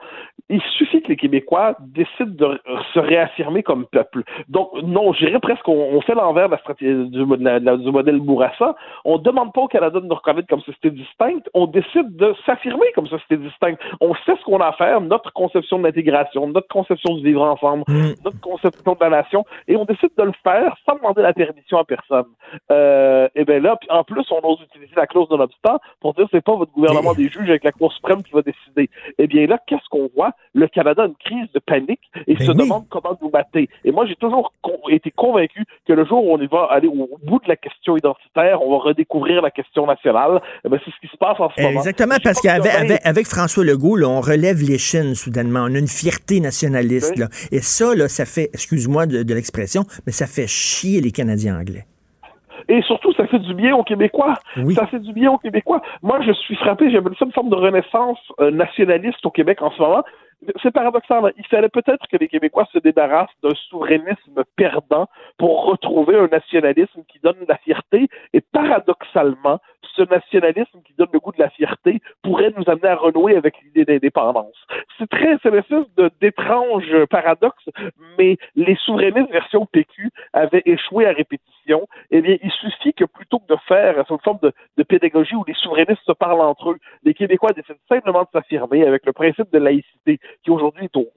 il 0.48 0.60
suffit 0.76 0.87
suffit 0.88 1.02
que 1.02 1.08
les 1.08 1.16
Québécois 1.16 1.76
décident 1.80 2.48
de 2.48 2.60
se 2.92 2.98
réaffirmer 2.98 3.62
comme 3.62 3.86
peuple. 3.86 4.22
Donc, 4.48 4.70
non, 4.82 5.12
je 5.12 5.26
dirais 5.26 5.40
presque 5.40 5.62
qu'on 5.62 6.00
fait 6.02 6.14
l'envers 6.14 6.46
de 6.46 6.52
la 6.52 6.58
stratégie 6.58 7.08
du, 7.10 7.24
modèle 7.24 8.20
Bourassa. 8.20 8.74
On 9.04 9.18
ne 9.18 9.22
demande 9.22 9.52
pas 9.52 9.62
au 9.62 9.68
Canada 9.68 10.00
de 10.00 10.06
nous 10.06 10.14
reconnaître 10.14 10.48
comme 10.48 10.60
société 10.60 10.90
distincte, 10.90 11.48
on 11.54 11.66
décide 11.66 12.16
de 12.16 12.34
s'affirmer 12.46 12.86
comme 12.94 13.06
société 13.06 13.36
distincte. 13.36 13.80
On 14.00 14.14
sait 14.14 14.36
ce 14.38 14.44
qu'on 14.44 14.60
a 14.60 14.68
à 14.68 14.72
faire, 14.72 15.00
notre 15.00 15.32
conception 15.32 15.78
de 15.78 15.84
l'intégration, 15.84 16.46
notre 16.48 16.68
conception 16.68 17.14
du 17.14 17.24
vivre 17.24 17.42
ensemble, 17.42 17.84
mm. 17.88 18.14
notre 18.24 18.40
conception 18.40 18.92
de 18.92 18.98
la 19.00 19.10
nation, 19.10 19.44
et 19.66 19.76
on 19.76 19.84
décide 19.84 20.10
de 20.16 20.22
le 20.22 20.32
faire 20.42 20.76
sans 20.86 20.96
demander 20.96 21.22
la 21.22 21.32
permission 21.32 21.78
à 21.78 21.84
personne. 21.84 22.26
Euh, 22.70 23.28
et 23.34 23.44
bien 23.44 23.60
là, 23.60 23.78
en 23.90 24.04
plus, 24.04 24.24
on 24.30 24.46
ose 24.46 24.60
utiliser 24.62 24.94
la 24.96 25.06
clause 25.06 25.28
de 25.28 25.36
l'obstant 25.36 25.78
pour 26.00 26.14
dire 26.14 26.26
c'est 26.30 26.44
pas 26.44 26.54
votre 26.54 26.72
gouvernement 26.72 27.14
des 27.14 27.28
juges 27.28 27.48
avec 27.48 27.64
la 27.64 27.72
Cour 27.72 27.92
suprême 27.92 28.22
qui 28.22 28.32
va 28.32 28.42
décider. 28.42 28.90
Et 29.18 29.26
bien 29.26 29.46
là, 29.46 29.58
qu'est-ce 29.66 29.88
qu'on 29.90 30.10
voit? 30.14 30.32
Le 30.54 30.68
Canada 30.78 31.02
a 31.02 31.06
une 31.06 31.16
crise 31.16 31.50
de 31.52 31.58
panique 31.58 32.00
et 32.28 32.36
se 32.36 32.52
demande 32.52 32.84
comment 32.88 33.18
nous 33.20 33.30
battre. 33.30 33.48
Et 33.56 33.90
moi, 33.90 34.06
j'ai 34.06 34.14
toujours 34.14 34.52
été 34.90 35.10
convaincu 35.10 35.64
que 35.86 35.92
le 35.92 36.04
jour 36.04 36.24
où 36.24 36.34
on 36.34 36.46
va 36.46 36.68
aller 36.70 36.86
au 36.86 37.18
bout 37.24 37.40
de 37.42 37.48
la 37.48 37.56
question 37.56 37.96
identitaire, 37.96 38.62
on 38.62 38.70
va 38.70 38.84
redécouvrir 38.84 39.42
la 39.42 39.50
question 39.50 39.86
nationale. 39.86 40.40
Eh 40.64 40.68
ben, 40.68 40.78
c'est 40.84 40.92
ce 40.92 41.00
qui 41.00 41.08
se 41.08 41.16
passe 41.16 41.40
en 41.40 41.50
ce 41.50 41.60
moment. 41.60 41.80
Exactement, 41.80 42.14
parce 42.22 42.40
qu'avec 42.40 43.00
avec, 43.04 43.26
François 43.26 43.64
Legault, 43.64 43.96
là, 43.96 44.08
on 44.08 44.20
relève 44.20 44.58
les 44.62 44.78
chaînes 44.78 45.16
soudainement. 45.16 45.64
On 45.64 45.74
a 45.74 45.78
une 45.78 45.88
fierté 45.88 46.38
nationaliste. 46.38 47.18
Là. 47.18 47.26
Et 47.50 47.60
ça, 47.60 47.96
là, 47.96 48.06
ça 48.08 48.24
fait, 48.24 48.50
excuse-moi 48.54 49.06
de, 49.06 49.24
de 49.24 49.34
l'expression, 49.34 49.82
mais 50.06 50.12
ça 50.12 50.26
fait 50.28 50.46
chier 50.46 51.00
les 51.00 51.10
Canadiens 51.10 51.58
anglais. 51.58 51.86
Et 52.68 52.82
surtout, 52.82 53.12
ça 53.14 53.26
fait 53.26 53.38
du 53.38 53.54
bien 53.54 53.74
aux 53.74 53.82
Québécois. 53.82 54.34
Ça 54.74 54.86
fait 54.86 55.00
du 55.00 55.12
bien 55.12 55.32
aux 55.32 55.38
Québécois. 55.38 55.80
Moi, 56.02 56.20
je 56.26 56.32
suis 56.32 56.54
frappé, 56.56 56.90
j'avais 56.90 57.08
une 57.08 57.32
forme 57.32 57.48
de 57.48 57.54
renaissance 57.56 58.18
euh, 58.40 58.50
nationaliste 58.50 59.24
au 59.24 59.30
Québec 59.30 59.62
en 59.62 59.70
ce 59.70 59.80
moment 59.80 60.04
c'est 60.62 60.70
paradoxal. 60.70 61.24
Hein. 61.24 61.30
Il 61.36 61.46
fallait 61.46 61.68
peut-être 61.68 62.06
que 62.06 62.16
les 62.16 62.28
Québécois 62.28 62.66
se 62.72 62.78
débarrassent 62.78 63.28
d'un 63.42 63.54
souverainisme 63.68 64.44
perdant 64.56 65.08
pour 65.36 65.64
retrouver 65.66 66.16
un 66.16 66.28
nationalisme 66.28 67.02
qui 67.08 67.18
donne 67.20 67.40
de 67.40 67.46
la 67.48 67.56
fierté. 67.58 68.08
Et 68.32 68.40
paradoxalement, 68.40 69.60
ce 69.98 70.08
nationalisme 70.08 70.80
qui 70.84 70.94
donne 70.96 71.08
le 71.12 71.18
goût 71.18 71.32
de 71.32 71.42
la 71.42 71.50
fierté 71.50 72.00
pourrait 72.22 72.52
nous 72.56 72.64
amener 72.66 72.88
à 72.88 72.96
renouer 72.96 73.36
avec 73.36 73.54
l'idée 73.62 73.84
d'indépendance. 73.84 74.54
C'est 74.98 75.08
très, 75.08 75.36
c'est 75.42 75.48
une 75.48 75.56
espèce 75.56 76.10
d'étrange 76.20 77.04
paradoxe, 77.10 77.64
mais 78.18 78.36
les 78.54 78.76
souverainistes 78.76 79.30
version 79.30 79.66
PQ 79.66 80.10
avaient 80.32 80.62
échoué 80.64 81.06
à 81.06 81.12
répétition. 81.12 81.86
Eh 82.10 82.22
bien, 82.22 82.36
il 82.42 82.50
suffit 82.50 82.94
que 82.94 83.04
plutôt 83.04 83.40
que 83.40 83.52
de 83.52 83.58
faire 83.66 83.98
une 83.98 84.18
forme 84.24 84.38
de, 84.42 84.52
de 84.76 84.82
pédagogie 84.82 85.34
où 85.34 85.44
les 85.46 85.54
souverainistes 85.54 86.02
se 86.06 86.12
parlent 86.12 86.40
entre 86.40 86.70
eux, 86.70 86.78
les 87.04 87.14
Québécois 87.14 87.52
décident 87.52 87.78
simplement 87.88 88.22
de 88.22 88.28
s'affirmer 88.32 88.86
avec 88.86 89.04
le 89.04 89.12
principe 89.12 89.52
de 89.52 89.58
laïcité 89.58 90.18
qui 90.42 90.50
aujourd'hui 90.50 90.84
est 90.84 90.96
au, 90.96 91.08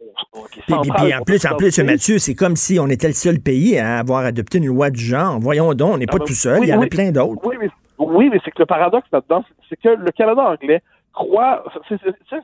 et 0.69 0.73
en 1.15 1.23
plus, 1.23 1.45
en 1.45 1.55
plus, 1.55 1.79
Mathieu, 1.79 2.17
c'est 2.17 2.35
comme 2.35 2.55
si 2.55 2.79
on 2.79 2.87
était 2.87 3.07
le 3.07 3.13
seul 3.13 3.39
pays 3.39 3.77
à 3.77 3.99
avoir 3.99 4.25
adopté 4.25 4.57
une 4.57 4.67
loi 4.67 4.89
du 4.89 5.03
genre. 5.03 5.39
Voyons 5.39 5.73
donc, 5.73 5.95
on 5.95 5.97
n'est 5.97 6.05
pas 6.05 6.15
ah 6.15 6.19
ben, 6.19 6.25
tout 6.25 6.33
seul, 6.33 6.59
il 6.63 6.69
y 6.69 6.73
en 6.73 6.81
a 6.81 6.87
plein 6.87 7.11
d'autres. 7.11 7.41
Oui, 7.43 7.55
mais, 7.59 7.69
c'est 8.43 8.51
que 8.51 8.59
le 8.59 8.65
paradoxe 8.65 9.07
là-dedans, 9.11 9.43
c'est 9.69 9.79
que 9.79 9.89
le 9.89 10.11
Canada 10.11 10.41
anglais 10.41 10.81
croit, 11.13 11.63
c'est 11.87 11.97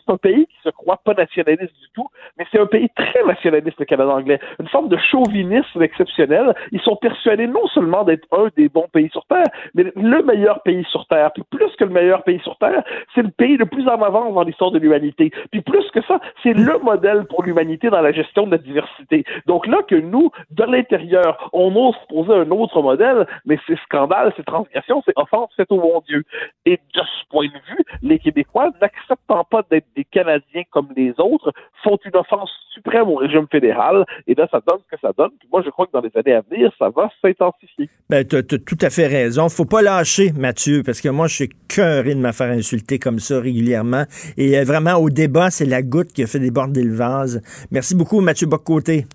un 0.07 0.17
pays 0.17 0.45
qui 0.47 0.57
se 0.63 0.69
croit 0.69 0.97
pas 1.03 1.13
nationaliste 1.13 1.73
du 1.73 1.87
tout, 1.93 2.07
mais 2.37 2.45
c'est 2.51 2.59
un 2.59 2.65
pays 2.65 2.89
très 2.95 3.23
nationaliste, 3.23 3.79
le 3.79 3.85
Canada 3.85 4.11
anglais. 4.11 4.39
Une 4.59 4.67
forme 4.67 4.89
de 4.89 4.97
chauvinisme 4.97 5.81
exceptionnel. 5.81 6.53
Ils 6.71 6.81
sont 6.81 6.95
persuadés 6.95 7.47
non 7.47 7.65
seulement 7.67 8.03
d'être 8.03 8.27
un 8.31 8.49
des 8.55 8.69
bons 8.69 8.87
pays 8.91 9.09
sur 9.09 9.25
Terre, 9.25 9.45
mais 9.75 9.85
le 9.95 10.23
meilleur 10.23 10.61
pays 10.63 10.85
sur 10.89 11.05
Terre. 11.07 11.31
Puis 11.33 11.43
plus 11.49 11.73
que 11.77 11.83
le 11.83 11.91
meilleur 11.91 12.23
pays 12.23 12.39
sur 12.39 12.57
Terre, 12.57 12.83
c'est 13.15 13.21
le 13.21 13.31
pays 13.31 13.57
le 13.57 13.65
plus 13.65 13.87
en 13.87 14.01
avance 14.01 14.33
dans 14.33 14.43
l'histoire 14.43 14.71
de 14.71 14.79
l'humanité. 14.79 15.31
Puis 15.51 15.61
plus 15.61 15.89
que 15.91 16.01
ça, 16.03 16.19
c'est 16.43 16.53
le 16.53 16.77
modèle 16.79 17.25
pour 17.25 17.43
l'humanité 17.43 17.89
dans 17.89 18.01
la 18.01 18.11
gestion 18.11 18.45
de 18.45 18.51
la 18.51 18.57
diversité. 18.57 19.23
Donc 19.45 19.67
là 19.67 19.77
que 19.87 19.95
nous, 19.95 20.31
de 20.51 20.63
l'intérieur, 20.63 21.49
on 21.53 21.75
ose 21.75 21.95
poser 22.09 22.33
un 22.33 22.49
autre 22.51 22.81
modèle, 22.81 23.27
mais 23.45 23.57
c'est 23.67 23.79
scandale, 23.79 24.33
c'est 24.35 24.45
transgression, 24.45 25.01
c'est 25.05 25.13
offense 25.15 25.49
faite 25.55 25.71
au 25.71 25.79
bon 25.79 26.01
Dieu. 26.07 26.23
Et 26.65 26.77
de 26.77 27.01
ce 27.01 27.29
point 27.29 27.47
de 27.47 27.75
vue, 27.75 27.83
les 28.01 28.19
Québécois, 28.19 28.56
n'acceptant 28.81 29.43
pas 29.43 29.61
d'être 29.69 29.87
des 29.95 30.03
Canadiens 30.03 30.63
comme 30.71 30.89
les 30.95 31.13
autres, 31.17 31.51
font 31.83 31.97
une 32.05 32.15
offense 32.15 32.49
suprême 32.73 33.07
au 33.09 33.15
régime 33.15 33.47
fédéral? 33.51 34.05
Et 34.27 34.35
là, 34.35 34.47
ça 34.51 34.61
donne 34.67 34.79
ce 34.79 34.95
que 34.95 35.01
ça 35.01 35.11
donne. 35.17 35.31
Puis 35.39 35.47
moi, 35.51 35.61
je 35.65 35.69
crois 35.69 35.85
que 35.87 35.91
dans 35.91 36.01
les 36.01 36.11
années 36.15 36.33
à 36.33 36.41
venir, 36.41 36.71
ça 36.77 36.89
va 36.89 37.09
s'intensifier. 37.21 37.89
Ben, 38.09 38.25
t'as 38.25 38.43
t'as 38.43 38.57
tout 38.57 38.77
à 38.81 38.89
fait 38.89 39.07
raison. 39.07 39.49
Faut 39.49 39.65
pas 39.65 39.81
lâcher, 39.81 40.31
Mathieu, 40.35 40.83
parce 40.85 41.01
que 41.01 41.09
moi, 41.09 41.27
je 41.27 41.35
suis 41.35 41.49
cœuré 41.67 42.15
de 42.15 42.19
me 42.19 42.31
faire 42.31 42.51
insulter 42.51 42.99
comme 42.99 43.19
ça 43.19 43.39
régulièrement. 43.39 44.03
Et 44.37 44.57
euh, 44.57 44.63
vraiment, 44.63 44.95
au 44.95 45.09
débat, 45.09 45.49
c'est 45.49 45.65
la 45.65 45.81
goutte 45.81 46.13
qui 46.13 46.23
a 46.23 46.27
fait 46.27 46.39
déborder 46.39 46.83
le 46.83 46.95
vase. 46.95 47.41
Merci 47.71 47.95
beaucoup, 47.95 48.21
Mathieu 48.21 48.47
Boccoté. 48.47 49.05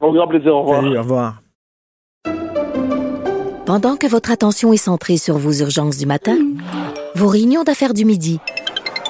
Au 0.00 0.12
grand 0.12 0.26
plaisir. 0.26 0.54
Au 0.54 0.62
revoir. 0.62 0.82
Salut, 0.82 0.98
au 0.98 1.02
revoir. 1.02 1.42
Pendant 3.64 3.96
que 3.96 4.08
votre 4.08 4.32
attention 4.32 4.72
est 4.72 4.76
centrée 4.76 5.16
sur 5.16 5.38
vos 5.38 5.52
urgences 5.52 5.96
du 5.96 6.04
matin, 6.04 6.36
vos 7.14 7.28
réunions 7.28 7.62
d'affaires 7.62 7.94
du 7.94 8.04
midi, 8.04 8.40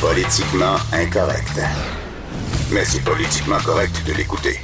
Politiquement 0.00 0.78
incorrect. 0.94 1.60
Mais 2.72 2.86
c'est 2.86 3.04
politiquement 3.04 3.58
correct 3.58 4.02
de 4.06 4.14
l'écouter. 4.14 4.58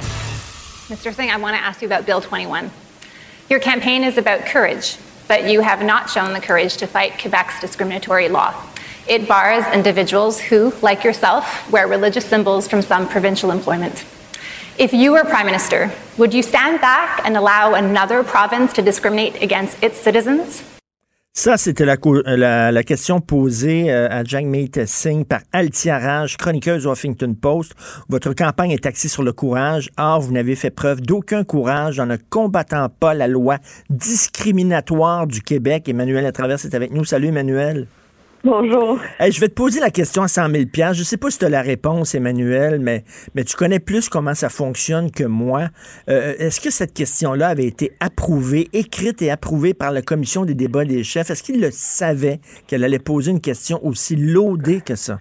Mr. 0.89 1.13
Singh, 1.13 1.29
I 1.29 1.37
want 1.37 1.55
to 1.55 1.61
ask 1.61 1.79
you 1.83 1.87
about 1.87 2.07
Bill 2.07 2.21
21. 2.21 2.71
Your 3.47 3.59
campaign 3.59 4.03
is 4.03 4.17
about 4.17 4.47
courage, 4.47 4.97
but 5.27 5.47
you 5.47 5.61
have 5.61 5.83
not 5.83 6.09
shown 6.09 6.33
the 6.33 6.39
courage 6.39 6.77
to 6.77 6.87
fight 6.87 7.19
Quebec's 7.19 7.59
discriminatory 7.61 8.29
law. 8.29 8.51
It 9.07 9.27
bars 9.27 9.63
individuals 9.71 10.39
who, 10.39 10.73
like 10.81 11.03
yourself, 11.03 11.71
wear 11.71 11.87
religious 11.87 12.25
symbols 12.25 12.67
from 12.67 12.81
some 12.81 13.07
provincial 13.07 13.51
employment. 13.51 14.05
If 14.79 14.91
you 14.91 15.11
were 15.11 15.23
Prime 15.23 15.45
Minister, 15.45 15.91
would 16.17 16.33
you 16.33 16.41
stand 16.41 16.81
back 16.81 17.21
and 17.23 17.37
allow 17.37 17.75
another 17.75 18.23
province 18.23 18.73
to 18.73 18.81
discriminate 18.81 19.43
against 19.43 19.83
its 19.83 19.99
citizens? 19.99 20.63
Ça, 21.39 21.55
c'était 21.55 21.85
la, 21.85 22.71
la 22.71 22.83
question 22.83 23.21
posée 23.21 23.91
euh, 23.91 24.07
à 24.09 24.23
Jagmeet 24.23 24.87
Singh 24.87 25.23
par 25.23 25.41
Altia 25.53 25.99
Raj, 25.99 26.35
chroniqueuse 26.35 26.87
au 26.87 26.93
Huffington 26.93 27.35
Post. 27.39 27.75
Votre 28.09 28.33
campagne 28.33 28.71
est 28.71 28.87
axée 28.87 29.07
sur 29.07 29.21
le 29.21 29.33
courage. 29.33 29.91
Or, 29.99 30.19
vous 30.19 30.31
n'avez 30.31 30.55
fait 30.55 30.71
preuve 30.71 30.99
d'aucun 30.99 31.43
courage 31.43 31.99
en 31.99 32.07
ne 32.07 32.15
combattant 32.15 32.89
pas 32.89 33.13
la 33.13 33.27
loi 33.27 33.59
discriminatoire 33.91 35.27
du 35.27 35.43
Québec. 35.43 35.87
Emmanuel 35.87 36.25
à 36.25 36.31
travers 36.31 36.65
est 36.65 36.73
avec 36.73 36.91
nous. 36.91 37.05
Salut, 37.05 37.27
Emmanuel. 37.27 37.85
Bonjour. 38.43 38.99
Hey, 39.19 39.31
je 39.31 39.41
vais 39.41 39.49
te 39.49 39.53
poser 39.53 39.79
la 39.79 39.89
question 39.89 40.21
à 40.21 40.27
100 40.27 40.49
000 40.51 40.63
Je 40.73 40.99
ne 40.99 41.03
sais 41.03 41.17
pas 41.17 41.29
si 41.31 41.39
tu 41.39 41.45
as 41.45 41.49
la 41.49 41.61
réponse, 41.61 42.13
Emmanuel, 42.13 42.79
mais, 42.79 43.03
mais 43.33 43.43
tu 43.43 43.55
connais 43.55 43.79
plus 43.79 44.09
comment 44.09 44.35
ça 44.35 44.49
fonctionne 44.49 45.11
que 45.11 45.23
moi. 45.23 45.69
Euh, 46.07 46.35
Est-ce 46.37 46.61
que 46.61 46.69
cette 46.69 46.93
question-là 46.93 47.47
avait 47.49 47.65
été 47.65 47.93
approuvée, 47.99 48.69
écrite 48.73 49.21
et 49.21 49.31
approuvée 49.31 49.73
par 49.73 49.91
la 49.91 50.01
commission 50.01 50.45
des 50.45 50.53
débats 50.53 50.85
des 50.85 51.03
chefs? 51.03 51.29
Est-ce 51.29 51.43
qu'ils 51.43 51.59
le 51.59 51.71
savaient 51.71 52.39
qu'elle 52.67 52.83
allait 52.83 52.99
poser 52.99 53.31
une 53.31 53.41
question 53.41 53.83
aussi 53.85 54.15
loadée 54.15 54.81
que 54.81 54.95
ça? 54.95 55.19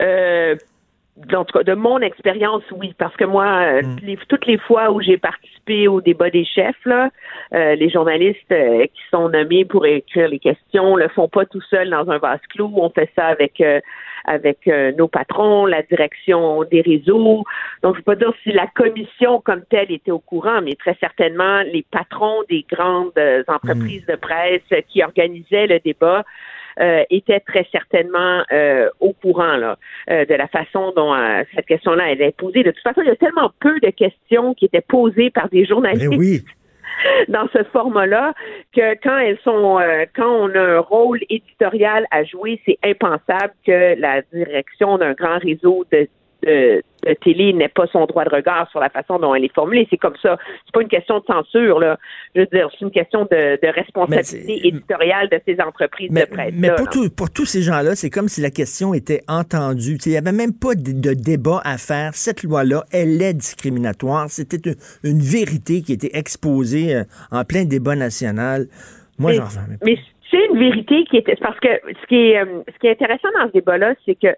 Euh, 0.00 0.56
en 1.34 1.44
tout 1.44 1.58
cas, 1.58 1.62
de 1.62 1.74
mon 1.74 1.98
expérience, 2.00 2.62
oui, 2.72 2.94
parce 2.96 3.14
que 3.16 3.24
moi, 3.24 3.44
euh, 3.44 3.82
Mm. 3.82 3.96
les- 4.02 4.18
toutes 4.28 4.46
les 4.46 4.58
fois 4.58 4.90
où 4.90 5.00
j'ai 5.02 5.18
participé 5.18 5.86
au 5.86 6.00
débat 6.00 6.30
des 6.30 6.44
chefs, 6.44 6.82
là, 6.86 7.10
euh, 7.54 7.74
les 7.74 7.90
journalistes 7.90 8.50
euh, 8.50 8.84
qui 8.86 9.02
sont 9.10 9.28
nommés 9.28 9.64
pour 9.64 9.84
écrire 9.86 10.28
les 10.28 10.38
questions 10.38 10.96
le 10.96 11.08
font 11.08 11.28
pas 11.28 11.44
tout 11.44 11.60
seuls 11.68 11.90
dans 11.90 12.08
un 12.10 12.18
vase 12.18 12.40
clos. 12.48 12.70
On 12.76 12.88
fait 12.90 13.10
ça 13.14 13.26
avec 13.26 13.60
euh, 13.60 13.80
avec 14.24 14.68
euh, 14.68 14.92
nos 14.92 15.08
patrons, 15.08 15.66
la 15.66 15.82
direction 15.82 16.62
des 16.64 16.80
réseaux. 16.80 17.42
Donc, 17.82 17.94
je 17.96 18.00
ne 18.00 18.04
peux 18.04 18.14
pas 18.14 18.16
dire 18.16 18.32
si 18.44 18.52
la 18.52 18.68
commission 18.68 19.40
comme 19.40 19.64
telle 19.68 19.90
était 19.90 20.12
au 20.12 20.20
courant, 20.20 20.60
mais 20.62 20.76
très 20.76 20.94
certainement 21.00 21.62
les 21.62 21.84
patrons 21.90 22.42
des 22.48 22.64
grandes 22.70 23.12
entreprises 23.48 24.06
de 24.06 24.14
presse 24.14 24.62
qui 24.88 25.02
organisaient 25.02 25.66
le 25.66 25.80
débat 25.80 26.22
euh, 26.80 27.04
étaient 27.10 27.40
très 27.40 27.66
certainement 27.70 28.42
euh, 28.52 28.88
au 29.00 29.12
courant 29.12 29.56
là, 29.56 29.78
euh, 30.10 30.24
de 30.24 30.34
la 30.34 30.48
façon 30.48 30.92
dont 30.96 31.14
euh, 31.14 31.42
cette 31.54 31.66
question-là 31.66 32.12
elle 32.12 32.22
est 32.22 32.36
posée. 32.36 32.62
De 32.62 32.70
toute 32.70 32.82
façon, 32.82 33.02
il 33.02 33.08
y 33.08 33.10
a 33.10 33.16
tellement 33.16 33.50
peu 33.60 33.78
de 33.80 33.90
questions 33.90 34.54
qui 34.54 34.66
étaient 34.66 34.80
posées 34.80 35.30
par 35.30 35.48
des 35.48 35.64
journalistes 35.64 36.08
Mais 36.10 36.16
oui. 36.16 36.44
dans 37.28 37.48
ce 37.52 37.62
format-là 37.64 38.34
que 38.74 38.94
quand 39.02 39.18
elles 39.18 39.38
sont 39.44 39.78
euh, 39.78 40.04
quand 40.14 40.30
on 40.30 40.54
a 40.54 40.60
un 40.60 40.78
rôle 40.80 41.20
éditorial 41.28 42.06
à 42.10 42.24
jouer, 42.24 42.60
c'est 42.66 42.78
impensable 42.84 43.54
que 43.66 43.98
la 43.98 44.22
direction 44.32 44.98
d'un 44.98 45.12
grand 45.12 45.38
réseau 45.38 45.84
de 45.92 46.08
de, 46.44 46.82
de 47.06 47.14
télé 47.22 47.52
n'ait 47.52 47.68
pas 47.68 47.86
son 47.92 48.06
droit 48.06 48.24
de 48.24 48.30
regard 48.34 48.68
sur 48.70 48.80
la 48.80 48.90
façon 48.90 49.18
dont 49.18 49.34
elle 49.34 49.44
est 49.44 49.54
formulée. 49.54 49.86
C'est 49.90 49.96
comme 49.96 50.16
ça. 50.22 50.36
C'est 50.64 50.72
pas 50.72 50.82
une 50.82 50.88
question 50.88 51.18
de 51.18 51.24
censure, 51.24 51.78
là. 51.80 51.98
Je 52.34 52.40
veux 52.40 52.46
dire, 52.46 52.68
c'est 52.72 52.84
une 52.84 52.90
question 52.90 53.22
de, 53.24 53.58
de 53.60 53.68
responsabilité 53.74 54.66
éditoriale 54.68 55.28
de 55.28 55.40
ces 55.46 55.60
entreprises 55.60 56.10
Mais, 56.10 56.26
de 56.26 56.30
presse. 56.30 56.54
mais 56.56 56.74
pour, 56.74 56.88
tout- 56.88 57.10
pour 57.10 57.30
tous 57.30 57.44
ces 57.46 57.62
gens-là, 57.62 57.94
c'est 57.94 58.10
comme 58.10 58.28
si 58.28 58.40
la 58.40 58.50
question 58.50 58.94
était 58.94 59.22
entendue. 59.28 59.96
Il 60.06 60.10
n'y 60.12 60.18
avait 60.18 60.32
même 60.32 60.52
pas 60.52 60.74
de, 60.74 60.92
de 60.92 61.14
débat 61.14 61.60
à 61.64 61.78
faire. 61.78 62.14
Cette 62.14 62.42
loi-là, 62.42 62.84
elle 62.92 63.20
est 63.22 63.34
discriminatoire. 63.34 64.26
C'était 64.28 64.70
une, 64.70 64.76
une 65.04 65.20
vérité 65.20 65.82
qui 65.82 65.92
était 65.92 66.10
exposée 66.16 66.94
euh, 66.96 67.04
en 67.30 67.44
plein 67.44 67.64
débat 67.64 67.94
national. 67.96 68.66
Moi, 69.18 69.32
j'en 69.32 69.44
reviens. 69.44 69.62
Mais 69.84 69.96
c'est 70.30 70.44
une 70.50 70.58
vérité 70.58 71.04
qui 71.10 71.18
est 71.18 71.40
parce 71.40 71.60
que 71.60 71.68
ce 72.00 72.06
qui 72.08 72.16
est 72.16 72.38
euh, 72.40 72.62
ce 72.72 72.78
qui 72.80 72.86
est 72.86 72.92
intéressant 72.92 73.28
dans 73.38 73.46
ce 73.48 73.52
débat-là, 73.52 73.94
c'est 74.06 74.14
que 74.14 74.28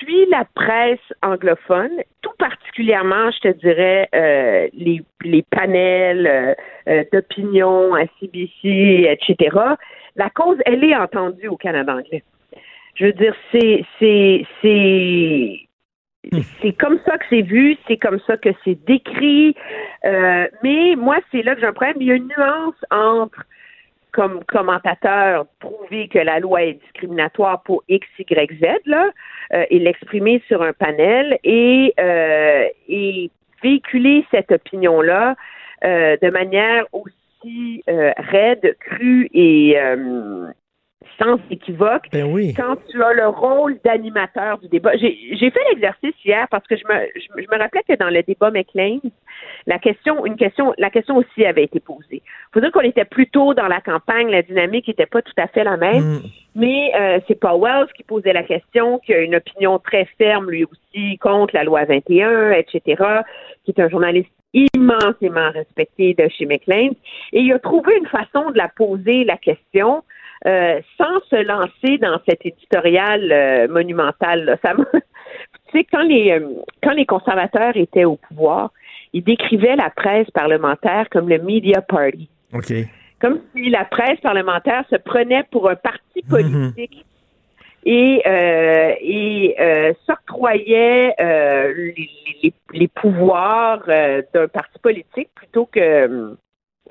suit 0.00 0.26
la 0.30 0.44
presse 0.54 0.98
anglophone, 1.22 2.02
tout 2.22 2.32
particulièrement, 2.38 3.30
je 3.30 3.50
te 3.50 3.58
dirais, 3.58 4.08
euh, 4.14 4.68
les, 4.72 5.02
les 5.22 5.42
panels 5.42 6.26
euh, 6.26 6.54
euh, 6.88 7.04
d'opinion 7.12 7.94
à 7.94 8.04
CBC, 8.18 9.08
etc. 9.08 9.56
La 10.16 10.30
cause, 10.30 10.58
elle 10.66 10.84
est 10.84 10.96
entendue 10.96 11.48
au 11.48 11.56
Canada 11.56 11.94
anglais. 11.94 12.24
Je 12.94 13.06
veux 13.06 13.12
dire, 13.12 13.34
c'est 13.52 13.84
c'est 13.98 14.44
c'est 14.60 15.60
c'est 16.60 16.72
comme 16.72 16.98
ça 17.06 17.16
que 17.16 17.24
c'est 17.30 17.42
vu, 17.42 17.76
c'est 17.88 17.96
comme 17.96 18.20
ça 18.26 18.36
que 18.36 18.50
c'est 18.64 18.78
décrit. 18.84 19.54
Euh, 20.04 20.46
mais 20.62 20.94
moi, 20.96 21.18
c'est 21.32 21.42
là 21.42 21.54
que 21.54 21.60
j'ai 21.60 21.66
un 21.66 21.72
problème. 21.72 21.96
Il 22.00 22.06
y 22.08 22.12
a 22.12 22.16
une 22.16 22.28
nuance 22.28 22.74
entre 22.90 23.44
comme 24.12 24.44
commentateur 24.44 25.46
prouver 25.58 26.08
que 26.08 26.18
la 26.18 26.40
loi 26.40 26.62
est 26.64 26.74
discriminatoire 26.74 27.62
pour 27.62 27.82
X, 27.88 28.06
Y, 28.18 28.58
Z, 28.60 28.66
là, 28.86 29.10
euh, 29.52 29.64
et 29.70 29.78
l'exprimer 29.78 30.42
sur 30.48 30.62
un 30.62 30.72
panel 30.72 31.38
et, 31.44 31.94
euh, 31.98 32.64
et 32.88 33.30
véhiculer 33.62 34.24
cette 34.30 34.52
opinion-là 34.52 35.36
euh, 35.84 36.16
de 36.22 36.30
manière 36.30 36.84
aussi 36.92 37.82
euh, 37.88 38.12
raide, 38.16 38.76
crue 38.80 39.28
et 39.32 39.78
euh, 39.78 40.46
sans 41.18 41.38
équivoque 41.50 42.04
Ben 42.12 42.24
oui. 42.24 42.52
quand 42.54 42.76
tu 42.88 43.02
as 43.02 43.12
le 43.14 43.26
rôle 43.28 43.78
d'animateur 43.84 44.58
du 44.58 44.68
débat. 44.68 44.96
J'ai 44.96 45.50
fait 45.50 45.60
l'exercice 45.70 46.14
hier 46.24 46.46
parce 46.50 46.66
que 46.66 46.76
je 46.76 46.82
me, 46.86 46.94
je, 47.16 47.34
me- 47.36 47.42
je 47.42 47.48
me 47.50 47.58
rappelais 47.58 47.82
que 47.88 47.94
dans 47.96 48.10
le 48.10 48.22
débat 48.22 48.50
McLean, 48.50 48.98
la 49.66 49.78
question, 49.78 50.26
une 50.26 50.36
question, 50.36 50.74
la 50.78 50.90
question 50.90 51.16
aussi 51.16 51.44
avait 51.46 51.64
été 51.64 51.80
posée. 51.80 52.22
faut 52.52 52.60
dire 52.60 52.70
qu'on 52.72 52.80
était 52.80 53.04
plutôt 53.06 53.54
dans 53.54 53.66
la 53.68 53.80
campagne, 53.80 54.28
la 54.30 54.42
dynamique 54.42 54.88
n'était 54.88 55.06
pas 55.06 55.22
tout 55.22 55.32
à 55.38 55.46
fait 55.48 55.64
la 55.64 55.76
même, 55.76 56.00
Mm. 56.02 56.20
mais 56.54 56.92
euh, 56.94 57.20
c'est 57.26 57.38
Paul 57.38 57.60
Wells 57.62 57.88
qui 57.96 58.02
posait 58.02 58.32
la 58.34 58.42
question, 58.42 58.98
qui 58.98 59.14
a 59.14 59.20
une 59.20 59.36
opinion 59.36 59.78
très 59.78 60.06
ferme 60.18 60.50
lui 60.50 60.64
aussi 60.64 61.16
contre 61.18 61.54
la 61.54 61.64
loi 61.64 61.84
21, 61.84 62.52
etc., 62.52 63.02
qui 63.64 63.70
est 63.70 63.80
un 63.80 63.88
journaliste 63.88 64.30
immensément 64.52 65.50
respecté 65.52 66.14
de 66.14 66.28
chez 66.28 66.44
McLean, 66.46 66.90
et 67.32 67.40
il 67.40 67.52
a 67.52 67.58
trouvé 67.58 67.96
une 67.96 68.06
façon 68.06 68.50
de 68.50 68.58
la 68.58 68.68
poser 68.68 69.24
la 69.24 69.36
question 69.36 70.02
euh, 70.46 70.80
sans 70.96 71.20
se 71.28 71.36
lancer 71.42 71.98
dans 71.98 72.18
cet 72.28 72.44
éditorial 72.46 73.30
euh, 73.32 73.68
monumental. 73.68 74.44
Là. 74.44 74.56
Ça 74.64 74.74
tu 74.92 75.78
sais, 75.78 75.84
quand 75.84 76.02
les, 76.02 76.32
euh, 76.32 76.48
quand 76.82 76.92
les 76.92 77.06
conservateurs 77.06 77.76
étaient 77.76 78.04
au 78.04 78.16
pouvoir, 78.16 78.70
ils 79.12 79.22
décrivaient 79.24 79.76
la 79.76 79.90
presse 79.90 80.30
parlementaire 80.30 81.08
comme 81.10 81.28
le 81.28 81.38
media 81.38 81.82
party. 81.82 82.28
OK. 82.54 82.72
Comme 83.20 83.40
si 83.54 83.68
la 83.68 83.84
presse 83.84 84.18
parlementaire 84.20 84.84
se 84.90 84.96
prenait 84.96 85.42
pour 85.50 85.68
un 85.68 85.76
parti 85.76 86.22
politique 86.28 87.04
et, 87.84 88.22
euh, 88.26 88.94
et 89.00 89.56
euh, 89.60 89.92
s'octroyait 90.06 91.14
euh, 91.20 91.72
les, 91.96 92.08
les- 92.42 92.54
les 92.72 92.88
pouvoirs 92.88 93.82
euh, 93.88 94.22
d'un 94.32 94.48
parti 94.48 94.78
politique 94.78 95.28
plutôt 95.34 95.66
que. 95.66 96.34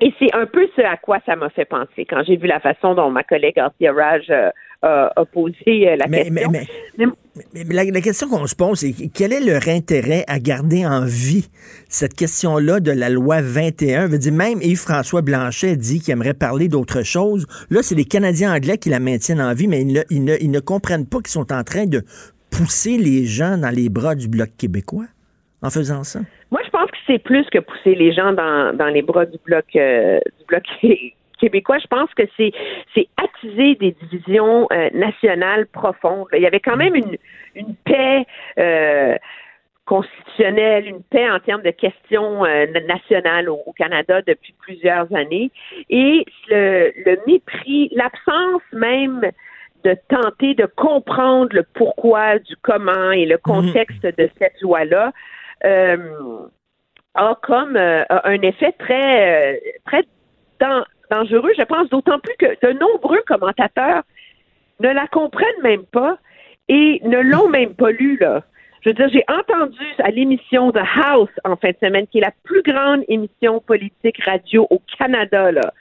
Et 0.02 0.12
c'est 0.18 0.34
un 0.34 0.46
peu 0.46 0.66
ce 0.76 0.80
à 0.82 0.96
quoi 0.96 1.18
ça 1.26 1.36
m'a 1.36 1.50
fait 1.50 1.66
penser 1.66 2.06
quand 2.08 2.22
j'ai 2.26 2.36
vu 2.36 2.46
la 2.46 2.58
façon 2.60 2.94
dont 2.94 3.10
ma 3.10 3.22
collègue 3.22 3.58
Arthur 3.58 3.94
Raj 3.94 4.24
euh, 4.30 4.48
a, 4.82 5.12
a 5.14 5.24
posé 5.26 5.90
euh, 5.90 5.96
la 5.96 6.06
Mais, 6.08 6.24
question. 6.24 6.50
mais, 6.96 7.06
mais, 7.54 7.64
la, 7.74 7.84
la 7.84 8.00
question 8.00 8.26
qu'on 8.28 8.46
se 8.46 8.54
pose, 8.56 8.78
c'est 8.78 8.94
quel 9.12 9.34
est 9.34 9.40
leur 9.44 9.68
intérêt 9.68 10.24
à 10.26 10.38
garder 10.38 10.86
en 10.86 11.04
vie 11.04 11.50
cette 11.90 12.14
question-là 12.14 12.80
de 12.80 12.90
la 12.92 13.10
loi 13.10 13.42
21? 13.42 14.06
Je 14.06 14.12
veux 14.12 14.18
dire, 14.18 14.32
même 14.32 14.60
Yves-François 14.62 15.20
Blanchet 15.20 15.76
dit 15.76 16.00
qu'il 16.00 16.12
aimerait 16.12 16.32
parler 16.32 16.68
d'autre 16.68 17.02
chose. 17.02 17.46
Là, 17.68 17.82
c'est 17.82 17.94
les 17.94 18.06
Canadiens 18.06 18.54
anglais 18.54 18.78
qui 18.78 18.88
la 18.88 19.00
maintiennent 19.00 19.40
en 19.42 19.52
vie, 19.52 19.68
mais 19.68 19.82
ils 19.82 19.92
ne, 19.92 20.00
ils 20.08 20.24
ne- 20.24 20.36
ils 20.40 20.50
ne 20.50 20.60
comprennent 20.60 21.06
pas 21.06 21.18
qu'ils 21.18 21.28
sont 21.28 21.52
en 21.52 21.62
train 21.62 21.84
de 21.84 22.02
pousser 22.50 22.96
les 22.96 23.26
gens 23.26 23.58
dans 23.58 23.68
les 23.74 23.90
bras 23.90 24.14
du 24.14 24.28
Bloc 24.28 24.48
québécois 24.56 25.06
en 25.62 25.68
faisant 25.68 26.04
ça. 26.04 26.20
Moi, 26.50 26.60
je 26.64 26.70
pense 26.70 26.90
que 26.90 26.96
c'est 27.10 27.18
plus 27.18 27.44
que 27.50 27.58
pousser 27.58 27.94
les 27.94 28.12
gens 28.12 28.32
dans, 28.32 28.76
dans 28.76 28.86
les 28.86 29.02
bras 29.02 29.26
du 29.26 29.38
bloc 29.44 29.64
euh, 29.74 30.20
du 30.38 30.44
bloc 30.46 30.62
québécois. 31.40 31.78
Je 31.78 31.86
pense 31.88 32.12
que 32.14 32.22
c'est 32.36 32.52
c'est 32.94 33.08
attiser 33.16 33.74
des 33.74 33.96
divisions 34.02 34.68
euh, 34.72 34.90
nationales 34.94 35.66
profondes. 35.66 36.26
Il 36.32 36.42
y 36.42 36.46
avait 36.46 36.60
quand 36.60 36.76
même 36.76 36.94
une, 36.94 37.16
une 37.56 37.74
paix 37.84 38.24
euh, 38.58 39.16
constitutionnelle, 39.86 40.86
une 40.86 41.02
paix 41.02 41.28
en 41.28 41.40
termes 41.40 41.62
de 41.62 41.70
questions 41.70 42.44
euh, 42.44 42.66
nationales 42.86 43.48
au, 43.48 43.60
au 43.66 43.72
Canada 43.72 44.22
depuis 44.22 44.54
plusieurs 44.60 45.12
années. 45.12 45.50
Et 45.88 46.24
le, 46.48 46.92
le 47.04 47.18
mépris, 47.26 47.90
l'absence 47.92 48.62
même 48.72 49.22
de 49.82 49.96
tenter 50.08 50.54
de 50.54 50.66
comprendre 50.66 51.48
le 51.52 51.64
pourquoi 51.74 52.38
du 52.38 52.54
comment 52.62 53.10
et 53.12 53.24
le 53.24 53.38
contexte 53.38 54.02
de 54.02 54.28
cette 54.38 54.60
loi-là 54.60 55.12
euh, 55.64 55.96
a 57.14 57.36
comme 57.42 57.76
euh, 57.76 58.02
a 58.08 58.28
un 58.28 58.40
effet 58.42 58.72
très 58.78 59.54
euh, 59.54 59.56
très 59.86 60.04
dan- 60.60 60.84
dangereux, 61.10 61.52
je 61.58 61.64
pense, 61.64 61.88
d'autant 61.88 62.18
plus 62.18 62.34
que 62.38 62.66
de 62.66 62.72
nombreux 62.78 63.22
commentateurs 63.26 64.02
ne 64.80 64.88
la 64.88 65.06
comprennent 65.08 65.62
même 65.62 65.84
pas 65.84 66.18
et 66.68 67.00
ne 67.04 67.18
l'ont 67.18 67.48
même 67.58 67.74
pas 67.74 67.90
lu 67.90 68.16
là. 68.20 68.42
Je 68.82 68.88
veux 68.88 68.94
dire, 68.94 69.10
j'ai 69.12 69.24
entendu 69.28 69.84
à 69.98 70.10
l'émission 70.10 70.72
The 70.72 70.80
House 71.04 71.28
en 71.44 71.56
fin 71.56 71.68
de 71.68 71.76
semaine, 71.82 72.06
qui 72.06 72.16
est 72.16 72.22
la 72.22 72.32
plus 72.44 72.62
grande 72.62 73.04
émission 73.08 73.60
politique 73.60 74.22
radio 74.24 74.66
au 74.70 74.80
Canada, 74.98 75.52
là, 75.52 75.74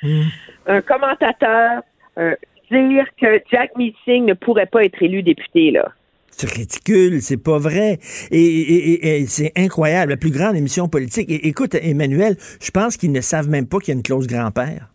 un 0.67 0.81
commentateur 0.81 1.81
euh, 2.17 2.35
dire 2.71 3.05
que 3.19 3.41
Jack 3.51 3.75
Meeting 3.77 4.25
ne 4.25 4.33
pourrait 4.33 4.65
pas 4.65 4.83
être 4.83 5.01
élu 5.01 5.23
député, 5.23 5.71
là. 5.71 5.91
C'est 6.39 6.49
ridicule, 6.57 7.21
c'est 7.21 7.43
pas 7.43 7.57
vrai. 7.57 7.97
Et, 8.31 9.25
c'est 9.27 9.51
incroyable, 9.57 10.11
la 10.11 10.17
plus 10.17 10.31
grande 10.31 10.55
émission 10.55 10.87
politique. 10.87 11.27
Écoute, 11.29 11.75
Emmanuel, 11.75 12.35
je 12.61 12.71
pense 12.71 12.95
qu'ils 12.95 13.11
ne 13.11 13.19
savent 13.19 13.49
même 13.49 13.67
pas 13.67 13.79
qu'il 13.79 13.89
y 13.89 13.91
a 13.91 13.97
une 13.97 14.03
clause 14.03 14.25
grand-père 14.25 14.87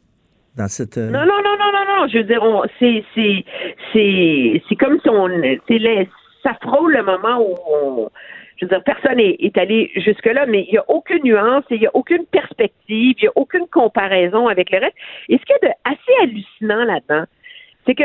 dans 0.56 0.68
cette... 0.68 0.96
euh, 0.96 1.10
Non, 1.10 1.20
non, 1.20 1.42
non, 1.44 1.56
non, 1.58 1.70
non, 1.70 2.00
non. 2.00 2.08
Je 2.08 2.16
veux 2.16 2.24
dire, 2.24 2.40
c'est, 2.78 3.04
c'est, 3.14 3.44
c'est, 3.92 4.62
c'est 4.66 4.76
comme 4.76 4.98
si 5.02 5.08
on, 5.10 5.26
les- 5.26 6.08
ça 6.42 6.56
frôle 6.62 6.94
le 6.94 7.02
moment 7.02 7.38
où 7.46 7.54
on, 7.70 8.08
je 8.56 8.64
veux 8.64 8.70
dire, 8.70 8.82
personne 8.82 9.20
est, 9.20 9.36
est 9.40 9.58
allé 9.58 9.90
jusque-là, 9.96 10.46
mais 10.46 10.64
il 10.66 10.72
n'y 10.72 10.78
a 10.78 10.84
aucune 10.88 11.24
nuance 11.24 11.64
il 11.70 11.80
n'y 11.80 11.86
a 11.86 11.90
aucune 11.94 12.24
perspective, 12.24 13.16
il 13.18 13.22
n'y 13.22 13.28
a 13.28 13.32
aucune 13.36 13.66
comparaison 13.70 14.48
avec 14.48 14.70
le 14.70 14.78
reste. 14.78 14.94
Et 15.28 15.36
ce 15.36 15.44
qui 15.44 15.52
est 15.52 15.66
de 15.66 15.72
assez 15.84 16.22
hallucinant 16.22 16.84
là-dedans, 16.86 17.24
c'est 17.86 17.94
que 17.94 18.04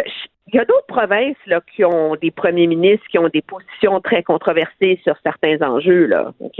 il 0.53 0.57
y 0.57 0.59
a 0.59 0.65
d'autres 0.65 0.87
provinces 0.87 1.37
là, 1.45 1.61
qui 1.75 1.83
ont 1.85 2.15
des 2.15 2.31
premiers 2.31 2.67
ministres 2.67 3.05
qui 3.09 3.17
ont 3.17 3.29
des 3.29 3.41
positions 3.41 3.99
très 4.01 4.23
controversées 4.23 4.99
sur 5.03 5.15
certains 5.23 5.61
enjeux, 5.61 6.05
là. 6.05 6.33
OK? 6.39 6.59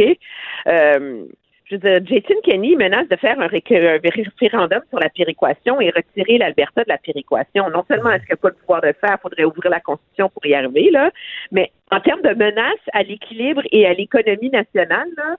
Euh, 0.67 1.23
je 1.65 1.75
veux 1.75 1.81
dire, 1.81 1.99
Jason 2.03 2.39
Kenney 2.43 2.75
menace 2.75 3.07
de 3.09 3.15
faire 3.15 3.39
un, 3.39 3.45
ré- 3.45 3.63
un 3.69 3.99
référendum 4.03 4.81
sur 4.89 4.99
la 4.99 5.09
péréquation 5.09 5.79
et 5.79 5.91
retirer 5.91 6.39
l'Alberta 6.39 6.83
de 6.83 6.89
la 6.89 6.97
péréquation. 6.97 7.69
Non 7.69 7.83
seulement 7.87 8.09
est-ce 8.09 8.25
qu'il 8.25 8.33
n'y 8.33 8.39
a 8.39 8.41
pas 8.41 8.49
le 8.49 8.55
pouvoir 8.55 8.81
de 8.81 8.87
le 8.87 8.93
faire, 8.93 9.17
il 9.19 9.21
faudrait 9.21 9.43
ouvrir 9.43 9.69
la 9.69 9.79
Constitution 9.79 10.29
pour 10.29 10.43
y 10.47 10.55
arriver, 10.55 10.89
là, 10.89 11.11
mais 11.51 11.71
en 11.91 11.99
termes 11.99 12.23
de 12.23 12.33
menace 12.33 12.83
à 12.93 13.03
l'équilibre 13.03 13.61
et 13.71 13.85
à 13.85 13.93
l'économie 13.93 14.49
nationale, 14.49 15.09
là, 15.15 15.35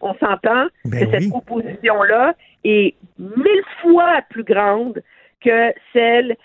on 0.00 0.14
s'entend 0.14 0.66
Ben 0.86 1.00
que 1.06 1.10
cette 1.10 1.28
proposition-là 1.28 2.34
est 2.64 2.94
mille 3.18 3.64
fois 3.82 4.20
plus 4.30 4.44
grande 4.44 5.02
que 5.44 5.72
celle 5.92 6.36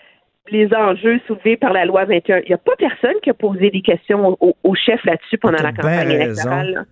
les 0.50 0.72
enjeux 0.74 1.20
soulevés 1.26 1.56
par 1.56 1.72
la 1.72 1.84
loi 1.84 2.04
21. 2.04 2.38
Il 2.40 2.48
n'y 2.48 2.54
a 2.54 2.58
pas 2.58 2.76
personne 2.78 3.14
qui 3.22 3.30
a 3.30 3.34
posé 3.34 3.70
des 3.70 3.82
questions 3.82 4.36
au, 4.40 4.74
chef 4.74 5.04
là-dessus 5.04 5.38
pendant 5.38 5.62
la 5.62 5.72
campagne 5.72 6.10
électorale. 6.10 6.86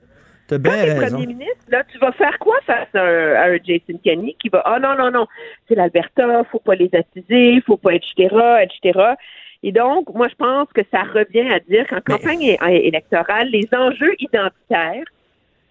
T'as 0.47 0.57
bien 0.57 0.73
raison. 0.73 1.17
premier 1.17 1.27
ministre, 1.27 1.65
là, 1.69 1.85
tu 1.93 1.99
vas 1.99 2.13
faire 2.13 2.39
quoi 2.39 2.57
face 2.65 2.89
à 2.95 3.03
un, 3.03 3.35
à 3.35 3.45
un 3.51 3.59
Jason 3.63 4.01
Kenney 4.03 4.35
qui 4.41 4.49
va 4.49 4.63
Ah 4.65 4.79
non, 4.81 4.95
non, 4.97 5.11
non, 5.11 5.27
c'est 5.69 5.75
l'Alberta, 5.75 6.43
faut 6.51 6.59
pas 6.59 6.75
les 6.75 6.89
attiser, 6.95 7.61
faut 7.67 7.77
pas, 7.77 7.93
etc., 7.93 8.35
etc. 8.63 9.15
Et 9.63 9.73
donc, 9.73 10.09
moi, 10.15 10.29
je 10.29 10.35
pense 10.37 10.69
que 10.73 10.81
ça 10.91 11.03
revient 11.03 11.53
à 11.53 11.61
dire 11.61 11.87
qu'en 11.87 12.01
campagne 12.01 12.57
électorale, 12.67 13.49
les 13.51 13.69
enjeux 13.73 14.15
identitaires 14.21 15.05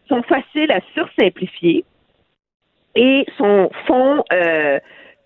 sont 0.08 0.22
faciles 0.24 0.72
à 0.72 0.80
sursimplifier 0.94 1.86
et 2.96 3.26
sont, 3.38 3.70
font, 3.86 4.24
euh, 4.34 4.80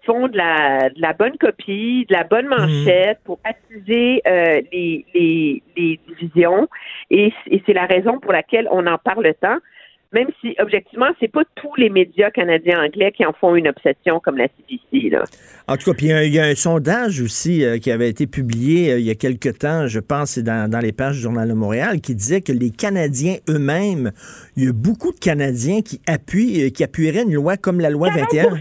font 0.05 0.27
de 0.27 0.37
la, 0.37 0.89
de 0.89 0.99
la 1.01 1.13
bonne 1.13 1.37
copie, 1.37 2.05
de 2.09 2.13
la 2.15 2.23
bonne 2.23 2.47
manchette 2.47 3.19
pour 3.23 3.39
attiser 3.43 4.21
euh, 4.27 4.61
les, 4.71 5.05
les, 5.13 5.63
les 5.77 5.99
divisions. 6.07 6.67
Et, 7.09 7.31
c'est 7.65 7.73
la 7.73 7.85
raison 7.85 8.19
pour 8.19 8.31
laquelle 8.31 8.67
on 8.71 8.87
en 8.87 8.97
parle 8.97 9.31
tant, 9.41 9.57
même 10.13 10.27
si, 10.41 10.55
objectivement, 10.59 11.07
c'est 11.21 11.31
pas 11.31 11.43
tous 11.55 11.73
les 11.77 11.89
médias 11.89 12.31
canadiens 12.31 12.83
anglais 12.83 13.13
qui 13.15 13.25
en 13.25 13.31
font 13.31 13.55
une 13.55 13.69
obsession 13.69 14.19
comme 14.19 14.37
la 14.37 14.47
CBC. 14.47 15.09
Là. 15.09 15.23
En 15.69 15.77
tout 15.77 15.91
cas, 15.91 15.97
puis 15.97 16.07
il 16.07 16.09
y 16.09 16.13
a- 16.13 16.23
il 16.25 16.33
y, 16.33 16.39
a 16.39 16.45
un 16.45 16.55
sondage 16.55 17.21
aussi 17.21 17.63
euh, 17.63 17.77
qui 17.77 17.91
avait 17.91 18.09
été 18.09 18.27
publié 18.27 18.91
euh, 18.91 18.99
il 18.99 19.05
y 19.05 19.09
a 19.11 19.15
quelque 19.15 19.47
temps, 19.49 19.87
je 19.87 19.99
pense, 19.99 20.37
dans, 20.39 20.69
dans 20.69 20.79
les 20.79 20.91
pages 20.91 21.15
du 21.15 21.21
Journal 21.21 21.47
de 21.47 21.53
Montréal, 21.53 22.01
qui 22.01 22.13
disait 22.15 22.41
que 22.41 22.51
les 22.51 22.71
Canadiens 22.71 23.35
eux-mêmes, 23.49 24.11
il 24.57 24.65
y 24.65 24.67
a 24.67 24.73
beaucoup 24.73 25.13
de 25.13 25.19
Canadiens 25.19 25.81
qui 25.81 26.01
appuient, 26.07 26.71
qui 26.73 26.83
appuieraient 26.83 27.23
une 27.23 27.33
loi 27.33 27.55
comme 27.55 27.79
la 27.79 27.89
loi 27.89 28.09
21. 28.09 28.57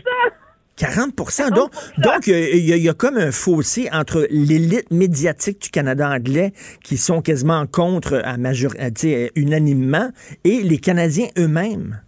40 0.80 1.14
Donc, 1.54 1.70
donc 1.98 2.28
euh, 2.28 2.48
il 2.54 2.66
y, 2.66 2.72
a- 2.72 2.76
il 2.76 2.82
y 2.82 2.88
a 2.88 2.94
comme 2.94 3.18
un 3.18 3.30
fossé 3.32 3.88
entre 3.92 4.26
l'élite 4.30 4.90
médiatique 4.90 5.60
du 5.62 5.70
Canada 5.70 6.08
anglais 6.08 6.52
qui 6.82 6.96
sont 6.96 7.20
quasiment 7.20 7.66
contre 7.66 8.22
à 8.24 8.38
major, 8.38 8.72
sais, 8.96 9.30
unanimement 9.36 10.08
et 10.44 10.60
les 10.62 10.78
Canadiens 10.78 11.28
eux-mêmes. 11.38 12.00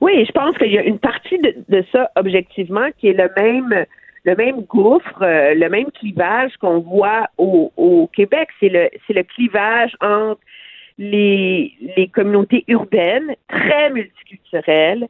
Oui, 0.00 0.24
je 0.26 0.32
pense 0.32 0.56
qu'il 0.58 0.72
y 0.72 0.78
a 0.78 0.82
une 0.82 0.98
partie 0.98 1.38
de, 1.38 1.54
de 1.68 1.84
ça, 1.92 2.10
objectivement, 2.16 2.88
qui 2.98 3.08
est 3.08 3.12
le 3.12 3.28
même 3.36 3.84
le 4.24 4.36
même 4.36 4.60
gouffre, 4.62 5.22
euh, 5.22 5.52
le 5.54 5.68
même 5.68 5.90
clivage 5.98 6.52
qu'on 6.60 6.78
voit 6.78 7.26
au, 7.38 7.72
au 7.76 8.06
Québec. 8.14 8.48
C'est 8.60 8.68
le 8.68 8.88
c'est 9.06 9.14
le 9.14 9.24
clivage 9.24 9.92
entre 10.00 10.40
les, 10.98 11.72
les 11.96 12.06
communautés 12.08 12.62
urbaines 12.68 13.34
très 13.48 13.90
multiculturelles, 13.90 15.08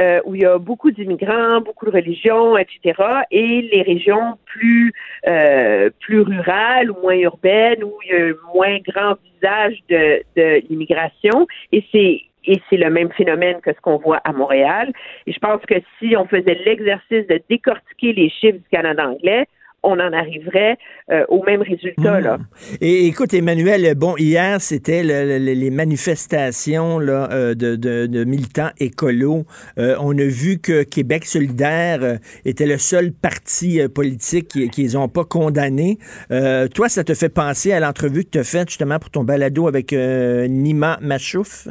euh, 0.00 0.20
où 0.24 0.34
il 0.34 0.42
y 0.42 0.46
a 0.46 0.58
beaucoup 0.58 0.90
d'immigrants, 0.90 1.60
beaucoup 1.60 1.86
de 1.86 1.90
religions, 1.90 2.56
etc., 2.56 3.02
et 3.30 3.62
les 3.72 3.82
régions 3.82 4.38
plus 4.44 4.92
euh, 5.26 5.90
plus 6.00 6.20
rurales 6.20 6.90
ou 6.90 7.00
moins 7.02 7.16
urbaines, 7.16 7.82
où 7.84 7.92
il 8.04 8.10
y 8.10 8.14
a 8.14 8.26
un 8.26 8.34
moins 8.54 8.78
grand 8.78 9.16
visage 9.34 9.78
de, 9.88 10.22
de 10.36 10.62
l'immigration. 10.68 11.46
Et 11.72 11.84
c'est 11.92 12.22
et 12.44 12.62
c'est 12.70 12.76
le 12.76 12.88
même 12.88 13.10
phénomène 13.12 13.60
que 13.60 13.72
ce 13.72 13.80
qu'on 13.80 13.98
voit 13.98 14.20
à 14.24 14.32
Montréal. 14.32 14.92
Et 15.26 15.32
je 15.32 15.38
pense 15.38 15.60
que 15.66 15.74
si 15.98 16.16
on 16.16 16.24
faisait 16.24 16.58
l'exercice 16.64 17.26
de 17.26 17.40
décortiquer 17.50 18.14
les 18.14 18.30
chiffres 18.30 18.58
du 18.58 18.68
Canada 18.70 19.06
anglais, 19.06 19.46
on 19.82 19.92
en 19.92 20.12
arriverait 20.12 20.76
euh, 21.10 21.24
au 21.28 21.42
même 21.44 21.62
résultat. 21.62 22.20
Là. 22.20 22.38
Et 22.80 23.06
écoute, 23.06 23.32
Emmanuel, 23.32 23.94
bon, 23.94 24.16
hier, 24.18 24.60
c'était 24.60 25.02
le- 25.02 25.38
le- 25.38 25.52
les 25.54 25.70
manifestations 25.70 26.98
là, 26.98 27.28
euh, 27.32 27.54
de, 27.54 27.76
de- 27.76 28.06
de 28.06 28.24
militants 28.24 28.70
écolos. 28.80 29.44
Euh, 29.78 29.96
on 30.00 30.16
a 30.18 30.24
vu 30.24 30.58
que 30.58 30.82
Québec 30.82 31.24
solidaire 31.24 32.02
euh, 32.02 32.16
était 32.44 32.66
le 32.66 32.76
seul 32.78 33.12
parti 33.12 33.80
euh, 33.80 33.88
politique 33.88 34.48
qui- 34.48 34.68
qu'ils 34.68 34.92
n'ont 34.94 35.08
pas 35.08 35.24
condamné. 35.24 35.98
Euh, 36.30 36.68
toi, 36.68 36.88
ça 36.88 37.04
te 37.04 37.14
fait 37.14 37.28
penser 37.28 37.72
à 37.72 37.80
l'entrevue 37.80 38.24
que 38.24 38.30
tu 38.30 38.38
as 38.38 38.44
faite 38.44 38.68
justement 38.68 38.98
pour 38.98 39.10
ton 39.10 39.24
balado 39.24 39.68
avec 39.68 39.92
Nima 39.92 40.98
Machouf? 41.00 41.68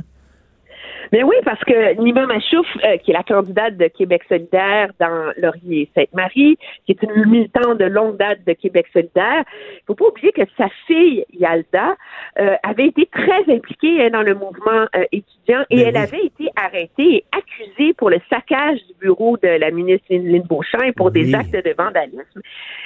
Mais 1.12 1.24
oui, 1.24 1.36
parce 1.44 1.64
que 1.64 2.02
Nima 2.02 2.26
Machouf, 2.26 2.68
euh, 2.84 2.98
qui 2.98 3.12
est 3.12 3.14
la 3.14 3.24
candidate 3.24 3.78
de 3.78 3.88
Québec 3.88 4.24
solidaire 4.28 4.90
dans 5.00 5.32
Laurier-Sainte-Marie, 5.38 6.58
qui 6.86 6.92
est 6.92 7.04
une 7.04 7.26
militante 7.30 7.78
de 7.78 7.86
longue 7.86 8.18
date 8.18 8.40
de 8.46 8.54
Québec 8.54 8.88
solidaire, 8.94 9.44
il 9.74 9.82
faut 9.88 9.96
pas 9.96 10.06
oublier 10.06 10.32
que 10.32 10.42
sa 10.58 10.70
fille, 10.86 11.26
Yalda, 11.34 11.96
euh, 12.40 12.56
avait 12.64 12.88
été 12.88 13.06
très 13.08 13.52
impliquée 13.52 14.06
hein, 14.06 14.10
dans 14.12 14.24
le 14.24 14.34
mouvement 14.34 14.88
euh, 14.96 15.04
étudiant 15.12 15.64
et 15.70 15.78
Ben 15.78 15.88
elle 15.88 15.96
oui. 15.96 16.02
avait 16.02 16.26
été 16.26 16.50
arrêtée 16.56 17.16
et 17.16 17.26
accusée 17.32 17.94
pour 17.94 18.10
le 18.10 18.20
saccage 18.30 18.80
du 18.88 18.94
bureau 19.00 19.38
de 19.38 19.48
la 19.48 19.72
ministre 19.72 20.06
Lynn 20.10 20.44
Beauchamp 20.44 20.82
et 20.82 20.92
pour 20.92 21.12
des 21.12 21.34
actes 21.34 21.54
de 21.54 21.74
vandalisme. 21.78 22.42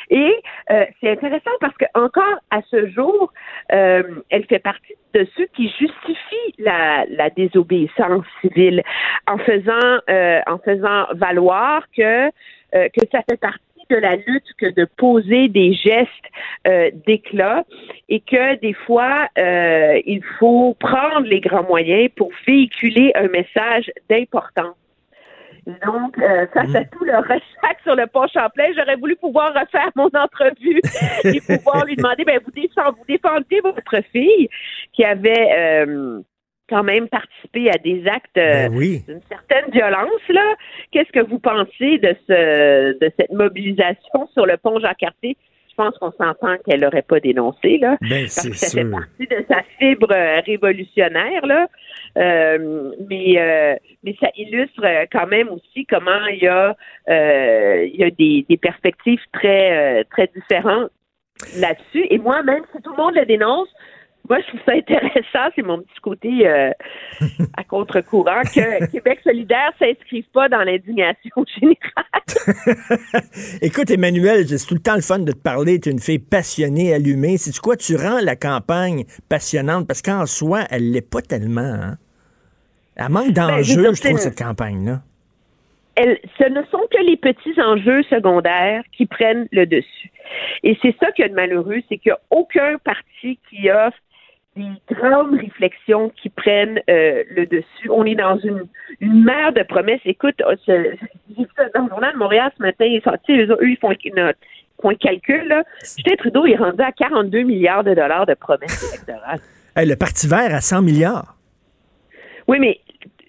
Et 0.10 0.36
euh, 0.70 0.86
c'est 1.00 1.12
intéressant 1.12 1.52
parce 1.60 1.76
que 1.78 1.86
encore 1.96 2.38
à 2.52 2.62
ce 2.70 2.88
jour, 2.90 3.32
euh, 3.72 4.04
elle 4.30 4.46
fait 4.46 4.60
partie 4.60 4.94
de 5.14 5.26
ceux 5.38 5.46
qui 5.56 5.70
justifient 5.80 6.56
la, 6.60 7.06
la 7.10 7.30
désobéissance 7.30 8.11
civile 8.42 8.84
en 9.28 9.38
faisant 9.38 10.00
euh, 10.10 10.40
en 10.48 10.58
faisant 10.60 11.06
valoir 11.16 11.84
que 11.96 12.28
euh, 12.28 12.30
que 12.74 13.02
ça 13.12 13.20
fait 13.30 13.40
partie 13.40 13.60
de 13.90 13.96
la 13.98 14.16
lutte 14.16 14.48
que 14.58 14.68
de 14.74 14.86
poser 14.86 15.50
des 15.50 15.74
gestes 15.74 16.08
euh, 16.68 16.92
d'éclat 17.06 17.66
et 18.08 18.22
que 18.22 18.56
des 18.60 18.74
fois 18.74 19.28
euh, 19.38 20.00
il 20.06 20.24
faut 20.40 20.76
prendre 20.80 21.26
les 21.28 21.42
grands 21.42 21.64
moyens 21.64 22.10
pour 22.16 22.30
véhiculer 22.48 23.12
un 23.16 23.28
message 23.28 23.92
d'importance. 24.10 24.76
Donc, 25.86 26.18
euh, 26.18 26.48
face 26.56 26.74
à 26.74 26.84
tout 26.86 27.04
le 27.06 27.16
ressac 27.18 27.78
sur 27.84 27.96
le 27.96 28.08
pont 28.08 28.26
Champlain, 28.34 28.66
j'aurais 28.76 28.96
voulu 28.96 29.16
pouvoir 29.16 29.54
refaire 29.54 29.92
mon 29.96 30.08
entrevue 30.08 30.82
et 31.24 31.40
pouvoir 31.42 31.86
lui 31.86 31.96
demander, 31.96 32.24
ben, 32.26 32.40
vous, 32.44 32.52
défend- 32.52 32.92
vous 32.98 33.06
défendiez 33.08 33.62
votre 33.62 34.04
fille 34.12 34.50
qui 34.92 35.04
avait 35.06 35.84
quand 36.72 36.84
même 36.84 37.08
participé 37.10 37.70
à 37.70 37.78
des 37.78 38.08
actes 38.08 38.38
euh, 38.38 38.70
Ben 38.70 38.76
oui. 38.76 39.04
d'une 39.08 39.22
certaine 39.30 39.70
violence, 39.72 40.28
là. 40.30 40.56
Qu'est-ce 40.92 41.12
que 41.12 41.20
vous 41.20 41.38
pensez 41.38 41.98
de 42.00 42.16
ce 42.28 42.98
de 42.98 43.12
cette 43.20 43.32
mobilisation 43.32 44.28
sur 44.34 44.46
le 44.46 44.58
pont 44.58 44.80
Jacques-Cartier? 44.80 45.38
Je 45.70 45.76
pense 45.76 45.98
qu'on 46.00 46.12
s'entend 46.12 46.58
qu'elle 46.66 46.82
n'aurait 46.82 47.02
pas 47.02 47.20
dénoncé, 47.20 47.78
là. 47.78 47.98
Ben, 48.02 48.24
parce 48.24 48.48
que 48.48 48.56
ça 48.56 48.82
fait 48.82 48.90
partie 48.90 49.28
de 49.28 49.46
sa 49.50 49.62
fibre 49.78 50.12
euh, 50.12 50.40
révolutionnaire, 50.46 51.46
là. 51.46 51.68
Euh, 52.18 52.92
mais, 53.10 53.80
mais 54.04 54.16
ça 54.20 54.30
illustre 54.36 54.82
quand 55.12 55.28
même 55.28 55.50
aussi 55.50 55.86
comment 55.86 56.26
il 56.28 56.40
y 56.40 56.48
a, 56.48 56.76
il 57.08 57.96
y 57.96 58.04
a 58.04 58.10
des, 58.12 58.46
des 58.50 58.58
perspectives 58.58 59.22
très, 59.34 60.04
très 60.06 60.30
différentes 60.34 60.92
là-dessus. 61.58 62.06
Et 62.10 62.18
moi, 62.18 62.44
même 62.44 62.64
si 62.74 62.82
tout 62.82 62.92
le 62.92 62.98
monde 62.98 63.16
le 63.16 63.26
dénonce, 63.26 63.70
moi, 64.32 64.40
je 64.40 64.48
trouve 64.48 64.62
ça 64.66 64.72
intéressant, 64.72 65.52
c'est 65.54 65.62
mon 65.62 65.80
petit 65.80 66.00
côté 66.02 66.48
euh, 66.48 66.72
à 67.58 67.66
contre-courant, 67.66 68.44
que 68.44 68.86
Québec 68.92 69.20
solidaire 69.26 69.74
ne 69.82 69.88
s'inscrive 69.88 70.24
pas 70.34 70.48
dans 70.48 70.64
l'indignation 70.64 71.44
générale. 71.60 73.26
Écoute, 73.62 73.92
Emmanuel, 73.92 74.48
c'est 74.48 74.66
tout 74.66 74.76
le 74.76 74.80
temps 74.80 74.96
le 74.96 75.02
fun 75.02 75.20
de 75.20 75.34
te 75.34 75.38
parler. 75.38 75.82
Tu 75.82 75.90
es 75.90 75.92
une 75.92 76.00
fille 76.00 76.20
passionnée, 76.20 76.94
allumée. 76.94 77.36
C'est 77.36 77.54
quoi? 77.60 77.76
Tu 77.76 77.98
rends 77.98 78.22
la 78.24 78.38
campagne 78.38 79.04
passionnante? 79.28 79.86
Parce 79.86 80.02
qu'en 80.02 80.26
soi, 80.26 80.62
elle 80.72 80.92
l'est 80.92 81.02
pas 81.02 81.22
tellement. 81.22 81.60
Hein? 81.60 81.98
Elle 82.96 83.10
manque 83.10 83.34
Ben, 83.34 83.48
d'enjeux, 83.48 83.94
je 83.94 84.02
trouve, 84.02 84.18
cette 84.18 84.38
campagne-là. 84.38 85.02
ce 85.98 86.48
ne 86.48 86.64
sont 86.72 86.88
que 86.90 87.06
les 87.06 87.18
petits 87.18 87.60
enjeux 87.60 88.04
secondaires 88.04 88.84
qui 88.96 89.08
prennent 89.08 89.50
le 89.52 89.66
dessus. 89.66 90.10
Et 90.64 90.78
c'est 90.82 90.96
ça 91.02 91.12
qu'il 91.12 91.24
y 91.24 91.26
a 91.26 91.30
de 91.30 91.36
malheureux, 91.36 91.82
c'est 91.90 91.98
qu'il 91.98 92.12
n'y 92.12 92.14
a 92.14 92.20
aucun 92.30 92.78
parti 92.78 93.38
qui 93.50 93.70
offre 93.70 93.98
des 94.56 94.68
grandes 94.96 95.40
réflexions 95.40 96.10
qui 96.22 96.30
prennent 96.30 96.80
euh, 96.90 97.24
le 97.30 97.46
dessus. 97.46 97.90
On 97.90 98.04
est 98.06 98.16
dans 98.16 98.38
une, 98.40 98.64
une 99.00 99.24
mer 99.24 99.54
de 99.54 99.64
promesses. 99.64 100.02
Écoute, 100.06 100.42
euh, 100.42 100.56
ce- 100.66 100.96
j'ai 101.30 101.44
vu 101.44 101.50
ça 101.56 101.64
dans 101.74 101.84
le 101.84 101.90
journal 101.90 102.14
de 102.14 102.18
Montréal 102.20 102.52
ce 102.58 102.62
matin, 102.62 102.86
ils 102.86 103.02
sont- 103.02 103.12
eux, 103.30 103.48
eux, 103.62 103.70
ils 103.70 103.78
font 103.78 103.92
une- 104.04 104.34
font 104.82 104.90
un 104.90 104.96
calcul. 104.96 105.48
Là. 105.48 105.64
Justin 105.82 106.16
Trudeau 106.18 106.46
est 106.46 106.56
rendu 106.58 106.82
à 106.82 106.92
42 106.92 107.44
milliards 107.44 107.84
de 107.84 107.94
dollars 107.94 108.26
de 108.26 108.34
promesses 108.34 108.94
électorales. 108.94 109.40
Hey, 109.74 109.88
le 109.88 109.96
Parti 109.96 110.28
vert 110.28 110.54
à 110.54 110.60
100 110.60 110.82
milliards. 110.82 111.38
Oui, 112.46 112.58
mais 112.60 112.82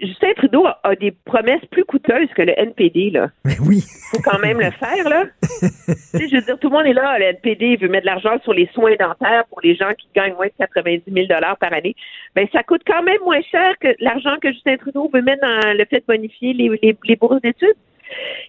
Justin 0.02 0.32
Trudeau 0.36 0.66
a, 0.66 0.80
a 0.82 0.94
des 0.96 1.12
promesses 1.12 1.64
plus 1.70 1.84
coûteuses 1.84 2.28
que 2.34 2.42
le 2.42 2.58
NPD, 2.58 3.10
là. 3.10 3.28
Mais 3.44 3.58
oui. 3.66 3.82
faut 4.10 4.20
quand 4.22 4.38
même 4.40 4.60
le 4.60 4.70
faire, 4.72 5.08
là. 5.08 5.24
tu 5.40 5.66
sais, 5.68 6.28
je 6.28 6.36
veux 6.36 6.42
dire, 6.42 6.58
tout 6.58 6.68
le 6.68 6.76
monde 6.76 6.86
est 6.86 6.92
là. 6.92 7.18
Le 7.18 7.26
NPD 7.26 7.76
veut 7.76 7.88
mettre 7.88 8.06
de 8.06 8.10
l'argent 8.10 8.38
sur 8.42 8.52
les 8.52 8.68
soins 8.74 8.96
dentaires 8.98 9.44
pour 9.48 9.60
les 9.62 9.76
gens 9.76 9.92
qui 9.96 10.08
gagnent 10.14 10.34
moins 10.34 10.46
de 10.46 10.52
90 10.58 11.02
000 11.06 11.26
par 11.60 11.72
année. 11.72 11.94
Ben, 12.34 12.46
ça 12.52 12.62
coûte 12.62 12.82
quand 12.86 13.02
même 13.02 13.20
moins 13.24 13.42
cher 13.42 13.74
que 13.80 13.88
l'argent 14.00 14.36
que 14.40 14.52
Justin 14.52 14.76
Trudeau 14.76 15.10
veut 15.12 15.22
mettre 15.22 15.42
dans 15.42 15.76
le 15.76 15.84
fait 15.84 16.00
de 16.00 16.06
bonifier 16.06 16.52
les, 16.52 16.68
les, 16.82 16.96
les 17.04 17.16
bourses 17.16 17.40
d'études. 17.40 17.76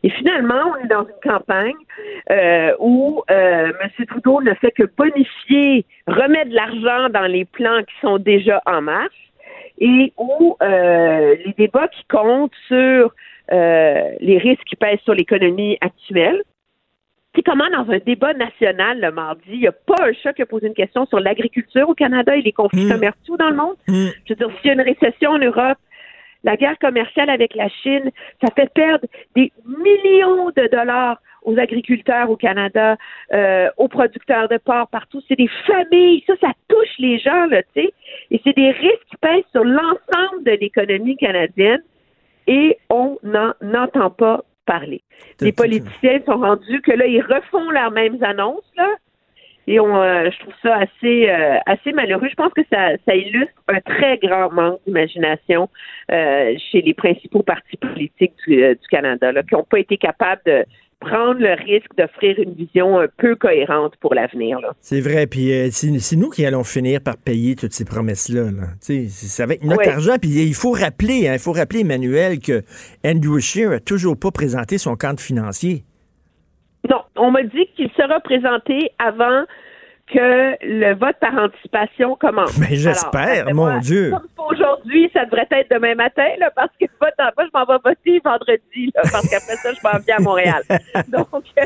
Et 0.03 0.09
finalement, 0.09 0.73
on 0.73 0.83
est 0.83 0.87
dans 0.87 1.03
une 1.03 1.31
campagne 1.31 1.75
euh, 2.31 2.73
où 2.79 3.23
euh, 3.29 3.71
M. 3.81 4.05
Trudeau 4.07 4.41
ne 4.41 4.53
fait 4.55 4.71
que 4.71 4.83
bonifier, 4.97 5.85
remettre 6.07 6.49
de 6.49 6.55
l'argent 6.55 7.09
dans 7.09 7.27
les 7.27 7.45
plans 7.45 7.81
qui 7.83 7.93
sont 8.01 8.17
déjà 8.17 8.61
en 8.65 8.81
marche 8.81 9.31
et 9.79 10.13
où 10.17 10.55
euh, 10.61 11.35
les 11.45 11.53
débats 11.57 11.87
qui 11.87 12.03
comptent 12.09 12.53
sur 12.67 13.13
euh, 13.51 14.11
les 14.19 14.37
risques 14.37 14.63
qui 14.65 14.75
pèsent 14.75 15.01
sur 15.01 15.13
l'économie 15.13 15.77
actuelle. 15.81 16.41
C'est 17.35 17.41
comment 17.41 17.69
dans 17.71 17.91
un 17.91 17.97
débat 17.97 18.33
national 18.33 19.01
le 19.01 19.11
mardi, 19.11 19.41
il 19.47 19.59
n'y 19.59 19.67
a 19.67 19.71
pas 19.71 20.07
un 20.07 20.13
chat 20.13 20.33
qui 20.33 20.43
a 20.43 20.45
posé 20.45 20.67
une 20.67 20.75
question 20.75 21.05
sur 21.07 21.19
l'agriculture 21.19 21.89
au 21.89 21.95
Canada 21.95 22.35
et 22.35 22.41
les 22.41 22.51
conflits 22.51 22.87
commerciaux 22.87 23.37
dans 23.37 23.49
le 23.49 23.55
monde? 23.55 23.75
Je 23.87 24.13
veux 24.29 24.35
dire, 24.35 24.49
s'il 24.61 24.67
y 24.67 24.69
a 24.69 24.73
une 24.73 24.81
récession 24.81 25.31
en 25.31 25.39
Europe, 25.39 25.79
la 26.43 26.57
guerre 26.57 26.77
commerciale 26.79 27.29
avec 27.29 27.55
la 27.55 27.69
Chine, 27.69 28.11
ça 28.41 28.53
fait 28.55 28.71
perdre 28.73 29.07
des 29.35 29.51
millions 29.65 30.51
de 30.55 30.69
dollars 30.71 31.17
aux 31.43 31.57
agriculteurs 31.57 32.29
au 32.29 32.35
Canada, 32.35 32.97
euh, 33.33 33.69
aux 33.77 33.87
producteurs 33.87 34.47
de 34.49 34.57
porc 34.57 34.87
partout. 34.89 35.21
C'est 35.27 35.37
des 35.37 35.49
familles. 35.65 36.23
Ça, 36.27 36.33
ça 36.41 36.51
touche 36.67 36.97
les 36.99 37.19
gens, 37.19 37.45
là, 37.47 37.61
tu 37.63 37.81
sais. 37.81 37.93
Et 38.31 38.41
c'est 38.43 38.55
des 38.55 38.71
risques 38.71 39.05
qui 39.09 39.17
pèsent 39.17 39.43
sur 39.51 39.63
l'ensemble 39.63 40.43
de 40.45 40.51
l'économie 40.51 41.17
canadienne 41.17 41.81
et 42.47 42.77
on 42.89 43.17
n'en 43.23 43.53
entend 43.73 44.09
pas 44.09 44.43
parler. 44.65 45.01
Les 45.41 45.51
politiciens 45.51 46.21
sont 46.25 46.37
rendus 46.37 46.81
que 46.81 46.91
là, 46.91 47.05
ils 47.05 47.21
refont 47.21 47.69
leurs 47.69 47.91
mêmes 47.91 48.21
annonces, 48.23 48.71
là. 48.77 48.89
Et 49.65 49.79
on, 49.79 49.95
euh, 49.95 50.29
je 50.29 50.39
trouve 50.39 50.53
ça 50.61 50.75
assez, 50.75 51.29
euh, 51.29 51.57
assez 51.65 51.93
malheureux. 51.93 52.27
Je 52.29 52.35
pense 52.35 52.51
que 52.53 52.63
ça, 52.71 52.97
ça 53.05 53.15
illustre 53.15 53.53
un 53.69 53.79
très 53.79 54.17
grand 54.17 54.51
manque 54.51 54.81
d'imagination 54.85 55.69
euh, 56.11 56.53
chez 56.71 56.81
les 56.81 56.93
principaux 56.93 57.43
partis 57.43 57.77
politiques 57.77 58.33
du, 58.45 58.57
du 58.57 58.87
Canada, 58.89 59.31
là, 59.31 59.41
qui 59.43 59.55
n'ont 59.55 59.63
pas 59.63 59.79
été 59.79 59.95
capables 59.97 60.41
de 60.45 60.65
prendre 61.03 61.39
le 61.39 61.53
risque 61.53 61.89
d'offrir 61.97 62.39
une 62.39 62.53
vision 62.53 62.99
un 62.99 63.07
peu 63.17 63.35
cohérente 63.35 63.93
pour 63.99 64.13
l'avenir. 64.13 64.57
C'est 64.81 65.01
vrai. 65.01 65.27
Puis 65.27 65.51
euh, 65.53 65.69
c'est 65.71 66.15
nous 66.15 66.29
qui 66.29 66.45
allons 66.45 66.63
finir 66.63 67.01
par 67.01 67.17
payer 67.17 67.55
toutes 67.55 67.73
ces 67.73 67.85
promesses-là. 67.85 68.45
C'est 68.79 69.43
avec 69.43 69.63
notre 69.63 69.79
Ouais. 69.79 69.89
argent. 69.89 70.15
Puis 70.21 70.29
il 70.29 70.53
faut 70.53 70.71
rappeler, 70.71 71.27
hein, 71.27 71.33
il 71.33 71.39
faut 71.39 71.51
rappeler, 71.53 71.81
Emmanuel, 71.81 72.39
que 72.39 72.63
Andrew 73.05 73.39
Scheer 73.39 73.71
a 73.71 73.79
toujours 73.79 74.17
pas 74.17 74.31
présenté 74.31 74.77
son 74.77 74.95
cadre 74.95 75.19
financier. 75.19 75.83
Non, 76.89 77.01
on 77.15 77.31
m'a 77.31 77.43
dit 77.43 77.67
qu'il 77.75 77.89
sera 77.97 78.19
présenté 78.19 78.91
avant 78.99 79.43
que 80.07 80.57
le 80.61 80.93
vote 80.95 81.15
par 81.19 81.33
anticipation 81.35 82.15
commence. 82.15 82.59
Ben, 82.59 82.67
j'espère, 82.71 83.47
Alors, 83.47 83.53
mon 83.53 83.79
Dieu. 83.79 84.11
Comme 84.11 84.47
aujourd'hui, 84.51 85.09
ça 85.13 85.25
devrait 85.25 85.47
être 85.51 85.71
demain 85.71 85.95
matin, 85.95 86.27
là, 86.39 86.51
parce 86.55 86.71
que 86.79 86.85
vote 87.01 87.13
en 87.19 87.29
moi, 87.37 87.45
je 87.45 87.57
m'en 87.57 87.65
vais 87.65 87.81
voter 87.83 88.21
vendredi, 88.23 88.91
là, 88.95 89.01
parce 89.11 89.29
qu'après 89.29 89.55
ça, 89.55 89.71
je 89.71 89.79
m'en 89.83 89.99
viens 90.05 90.17
à 90.17 90.21
Montréal. 90.21 90.61
Donc, 91.07 91.45
euh, 91.57 91.65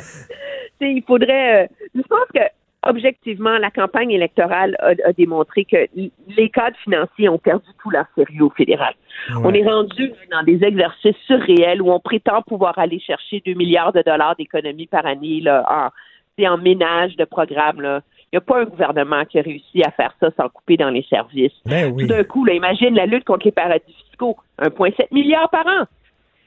il 0.81 1.03
faudrait. 1.05 1.63
euh, 1.63 1.67
je 1.95 2.01
pense 2.01 2.27
que 2.33 2.41
objectivement, 2.83 3.57
la 3.57 3.71
campagne 3.71 4.11
électorale 4.11 4.77
a, 4.79 4.91
a 5.05 5.13
démontré 5.13 5.65
que 5.65 5.87
les 5.95 6.49
cadres 6.49 6.77
financiers 6.83 7.27
ont 7.27 7.39
perdu 7.39 7.67
tout 7.81 7.89
leur 7.89 8.05
sérieux 8.15 8.43
au 8.43 8.49
fédéral. 8.51 8.93
On 9.43 9.53
est 9.53 9.63
rendu 9.63 10.13
dans 10.31 10.43
des 10.43 10.63
exercices 10.63 11.17
surréels 11.25 11.81
où 11.81 11.91
on 11.91 11.99
prétend 11.99 12.43
pouvoir 12.43 12.77
aller 12.77 12.99
chercher 12.99 13.41
2 13.45 13.55
milliards 13.55 13.91
de 13.93 14.03
dollars 14.05 14.35
d'économies 14.35 14.87
par 14.87 15.05
année 15.05 15.41
là, 15.41 15.65
en, 15.67 15.89
c'est 16.37 16.47
en 16.47 16.57
ménage 16.57 17.15
de 17.17 17.25
programme. 17.25 17.81
Là. 17.81 18.01
Il 18.33 18.35
n'y 18.35 18.37
a 18.37 18.41
pas 18.41 18.59
un 18.61 18.65
gouvernement 18.65 19.23
qui 19.25 19.39
a 19.39 19.41
réussi 19.41 19.81
à 19.83 19.91
faire 19.91 20.13
ça 20.19 20.27
sans 20.35 20.49
couper 20.49 20.75
dans 20.77 20.89
les 20.89 21.03
services. 21.09 21.53
Ben 21.65 21.91
oui. 21.93 22.03
Tout 22.03 22.09
d'un 22.13 22.23
coup, 22.25 22.43
là, 22.43 22.53
imagine 22.53 22.93
la 22.93 23.05
lutte 23.05 23.23
contre 23.23 23.45
les 23.45 23.51
paradis 23.53 23.93
fiscaux. 24.09 24.35
1,7 24.61 25.13
milliard 25.13 25.49
par 25.49 25.65
an. 25.65 25.85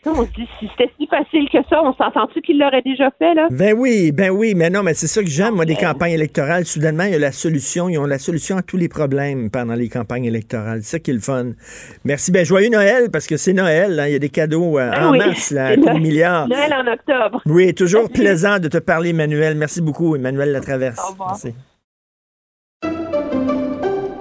On 0.06 0.24
se 0.24 0.30
dit, 0.32 0.48
si 0.58 0.66
c'était 0.70 0.90
si 0.98 1.06
facile 1.06 1.46
que 1.52 1.58
ça, 1.68 1.82
on 1.82 1.92
s'entend-tu 1.92 2.40
qu'il 2.40 2.58
l'aurait 2.58 2.80
déjà 2.80 3.10
fait, 3.18 3.34
là? 3.34 3.48
Ben 3.50 3.74
oui, 3.76 4.12
ben 4.12 4.30
oui, 4.30 4.54
mais 4.56 4.70
non, 4.70 4.82
mais 4.82 4.94
c'est 4.94 5.06
ça 5.06 5.22
que 5.22 5.28
j'aime, 5.28 5.54
moi, 5.56 5.66
des 5.66 5.74
campagnes 5.76 6.12
électorales. 6.12 6.64
Soudainement, 6.64 7.04
il 7.04 7.12
y 7.12 7.16
a 7.16 7.18
la 7.18 7.32
solution. 7.32 7.90
Ils 7.90 7.98
ont 7.98 8.06
la 8.06 8.18
solution 8.18 8.56
à 8.56 8.62
tous 8.62 8.78
les 8.78 8.88
problèmes 8.88 9.50
pendant 9.50 9.74
les 9.74 9.90
campagnes 9.90 10.24
électorales. 10.24 10.78
C'est 10.82 10.92
ça 10.96 10.98
qui 11.00 11.10
est 11.10 11.14
le 11.14 11.20
fun. 11.20 11.52
Merci. 12.04 12.32
Ben, 12.32 12.46
joyeux 12.46 12.70
Noël, 12.70 13.10
parce 13.12 13.26
que 13.26 13.36
c'est 13.36 13.52
Noël. 13.52 14.00
hein. 14.00 14.06
Il 14.06 14.12
y 14.12 14.16
a 14.16 14.18
des 14.18 14.30
cadeaux 14.30 14.78
euh, 14.78 14.90
Ah 14.90 15.08
en 15.08 15.12
oui. 15.12 15.18
masse, 15.18 15.50
là, 15.50 15.76
de 15.76 15.82
Noël- 15.82 16.00
milliards. 16.00 16.48
Noël 16.48 16.72
en 16.74 16.90
octobre. 16.90 17.42
Oui, 17.44 17.74
toujours 17.74 18.08
plaisant 18.10 18.58
de 18.58 18.68
te 18.68 18.78
parler, 18.78 19.10
Emmanuel. 19.10 19.54
Merci 19.54 19.82
beaucoup, 19.82 20.16
Emmanuel 20.16 20.50
Latraverse. 20.52 20.98
Au 21.08 21.12
revoir. 21.12 21.30
Merci. 21.42 21.54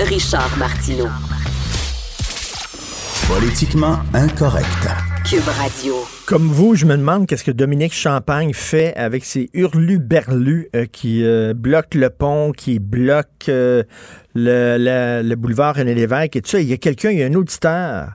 Richard 0.00 0.56
Martineau. 0.58 1.08
Politiquement 3.28 3.98
incorrect. 4.14 4.66
Cube 5.28 5.42
Radio. 5.58 5.94
Comme 6.26 6.46
vous, 6.48 6.74
je 6.74 6.86
me 6.86 6.96
demande 6.96 7.26
qu'est-ce 7.26 7.44
que 7.44 7.50
Dominique 7.50 7.92
Champagne 7.92 8.52
fait 8.54 8.94
avec 8.96 9.24
ses 9.24 9.50
hurlus-berlus 9.52 10.68
euh, 10.74 10.86
qui 10.86 11.24
euh, 11.24 11.52
bloquent 11.54 11.98
le 11.98 12.08
pont, 12.10 12.52
qui 12.52 12.78
bloquent 12.78 13.48
euh, 13.50 13.82
le, 14.34 14.76
le- 14.78 15.28
le 15.28 15.36
boulevard 15.36 15.76
René 15.76 15.94
Lévesque 15.94 16.36
et 16.36 16.42
tout 16.42 16.50
ça. 16.50 16.60
Il 16.60 16.68
y 16.68 16.72
a 16.72 16.76
quelqu'un, 16.78 17.10
il 17.10 17.18
y 17.18 17.22
a 17.22 17.26
un 17.26 17.34
auditeur 17.34 18.12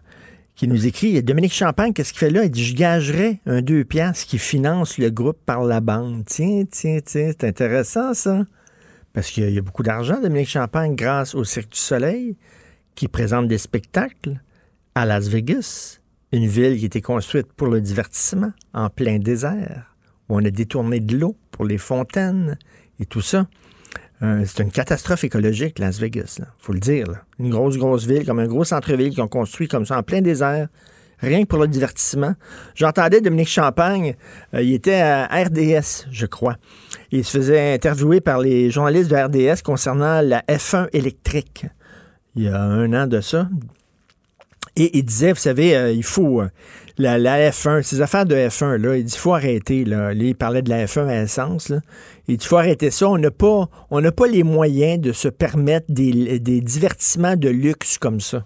qui 0.55 0.67
nous 0.67 0.85
écrit, 0.87 1.21
Dominique 1.21 1.53
Champagne, 1.53 1.93
qu'est-ce 1.93 2.13
qu'il 2.13 2.19
fait 2.19 2.29
là? 2.29 2.43
Il 2.45 2.51
dit, 2.51 2.63
je 2.63 2.75
gagerais 2.75 3.39
un 3.45 3.61
deux 3.61 3.83
piastres 3.83 4.25
qui 4.27 4.37
finance 4.39 4.97
le 4.97 5.09
groupe 5.09 5.37
par 5.45 5.63
la 5.63 5.81
bande. 5.81 6.23
Tiens, 6.25 6.63
tiens, 6.71 6.99
tiens, 7.05 7.31
c'est 7.39 7.47
intéressant 7.47 8.13
ça. 8.13 8.43
Parce 9.13 9.29
qu'il 9.29 9.49
y 9.49 9.57
a- 9.57 9.61
beaucoup 9.61 9.83
d'argent, 9.83 10.19
Dominique 10.21 10.49
Champagne, 10.49 10.95
grâce 10.95 11.35
au 11.35 11.43
Cirque 11.43 11.71
du 11.71 11.77
Soleil, 11.79 12.35
qui 12.95 13.07
présente 13.07 13.47
des 13.47 13.57
spectacles 13.57 14.41
à 14.95 15.05
Las 15.05 15.27
Vegas, 15.27 15.99
une 16.31 16.47
ville 16.47 16.77
qui 16.79 16.85
été 16.85 17.01
construite 17.01 17.51
pour 17.53 17.67
le 17.67 17.79
divertissement, 17.81 18.51
en 18.73 18.89
plein 18.89 19.19
désert, 19.19 19.95
où 20.29 20.35
on 20.37 20.45
a 20.45 20.49
détourné 20.49 20.99
de 20.99 21.17
l'eau 21.17 21.35
pour 21.51 21.65
les 21.65 21.77
fontaines 21.77 22.57
et 22.99 23.05
tout 23.05 23.21
ça. 23.21 23.47
Euh, 24.23 24.43
c'est 24.47 24.63
une 24.63 24.71
catastrophe 24.71 25.23
écologique, 25.23 25.79
Las 25.79 25.99
Vegas, 25.99 26.37
il 26.39 26.45
faut 26.57 26.73
le 26.73 26.79
dire. 26.79 27.05
Une 27.39 27.49
grosse, 27.49 27.77
grosse 27.77 28.05
ville, 28.05 28.25
comme 28.25 28.39
un 28.39 28.47
gros 28.47 28.63
centre-ville 28.63 29.09
qu'ils 29.11 29.21
ont 29.21 29.27
construit 29.27 29.67
comme 29.67 29.85
ça, 29.85 29.97
en 29.97 30.03
plein 30.03 30.21
désert, 30.21 30.69
rien 31.19 31.41
que 31.41 31.47
pour 31.47 31.59
le 31.59 31.67
divertissement. 31.67 32.33
J'entendais 32.73 33.21
Dominique 33.21 33.49
Champagne, 33.49 34.15
euh, 34.53 34.61
il 34.61 34.73
était 34.73 35.01
à 35.01 35.25
RDS, 35.27 36.07
je 36.11 36.25
crois. 36.25 36.55
Il 37.15 37.23
se 37.23 37.37
faisait 37.37 37.75
interviewer 37.75 38.21
par 38.21 38.39
les 38.39 38.71
journalistes 38.71 39.11
de 39.11 39.15
RDS 39.15 39.61
concernant 39.61 40.21
la 40.21 40.41
F1 40.49 40.87
électrique. 40.93 41.67
Il 42.35 42.43
y 42.43 42.47
a 42.47 42.59
un 42.59 42.91
an 42.93 43.05
de 43.05 43.21
ça, 43.21 43.47
et 44.75 44.97
il 44.97 45.05
disait, 45.05 45.33
vous 45.33 45.39
savez, 45.39 45.75
euh, 45.75 45.91
il 45.91 46.03
faut 46.03 46.41
euh, 46.41 46.49
la, 46.97 47.19
la 47.19 47.51
F1, 47.51 47.83
ces 47.83 48.01
affaires 48.01 48.25
de 48.25 48.35
F1, 48.35 48.77
là, 48.77 48.97
il 48.97 49.03
dit, 49.03 49.15
faut 49.15 49.35
arrêter. 49.35 49.85
Là. 49.85 50.13
Il 50.13 50.35
parlait 50.35 50.63
de 50.63 50.69
la 50.69 50.85
F1 50.85 51.07
à 51.07 51.21
essence. 51.21 51.69
Là. 51.69 51.81
Il 52.27 52.37
dit, 52.37 52.45
faut 52.45 52.57
arrêter 52.57 52.89
ça. 52.89 53.07
On 53.07 53.19
n'a 53.19 53.31
pas, 53.31 54.27
les 54.27 54.43
moyens 54.43 54.99
de 54.99 55.11
se 55.11 55.27
permettre 55.27 55.85
des, 55.89 56.39
divertissements 56.61 57.35
de 57.35 57.49
luxe 57.49 57.99
comme 57.99 58.19
ça. 58.19 58.45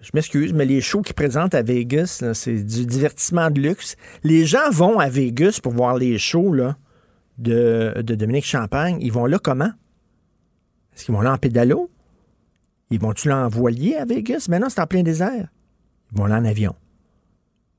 Je 0.00 0.10
m'excuse, 0.14 0.52
mais 0.52 0.66
les 0.66 0.80
shows 0.80 1.02
qu'ils 1.02 1.14
présentent 1.14 1.56
à 1.56 1.62
Vegas, 1.62 2.22
c'est 2.34 2.64
du 2.64 2.86
divertissement 2.86 3.50
de 3.50 3.60
luxe. 3.60 3.96
Les 4.22 4.46
gens 4.46 4.70
vont 4.70 5.00
à 5.00 5.08
Vegas 5.08 5.58
pour 5.60 5.72
voir 5.72 5.96
les 5.96 6.18
shows 6.18 6.52
là, 6.52 6.76
de, 7.38 7.94
de 7.98 8.14
Dominique 8.14 8.44
Champagne. 8.46 8.98
Ils 9.00 9.12
vont 9.12 9.26
là 9.26 9.38
comment? 9.38 9.70
Est-ce 10.94 11.04
qu'ils 11.04 11.14
vont 11.14 11.20
là 11.20 11.32
en 11.32 11.38
pédalo? 11.38 11.90
Ils 12.90 13.00
vont-tu 13.00 13.28
l'envoyer 13.28 13.96
à 13.96 14.04
Vegas? 14.04 14.46
Mais 14.48 14.58
non, 14.58 14.68
c'est 14.68 14.80
en 14.80 14.86
plein 14.86 15.02
désert. 15.02 15.48
Ils 16.12 16.18
vont 16.18 16.26
là 16.26 16.36
en 16.36 16.44
avion. 16.44 16.74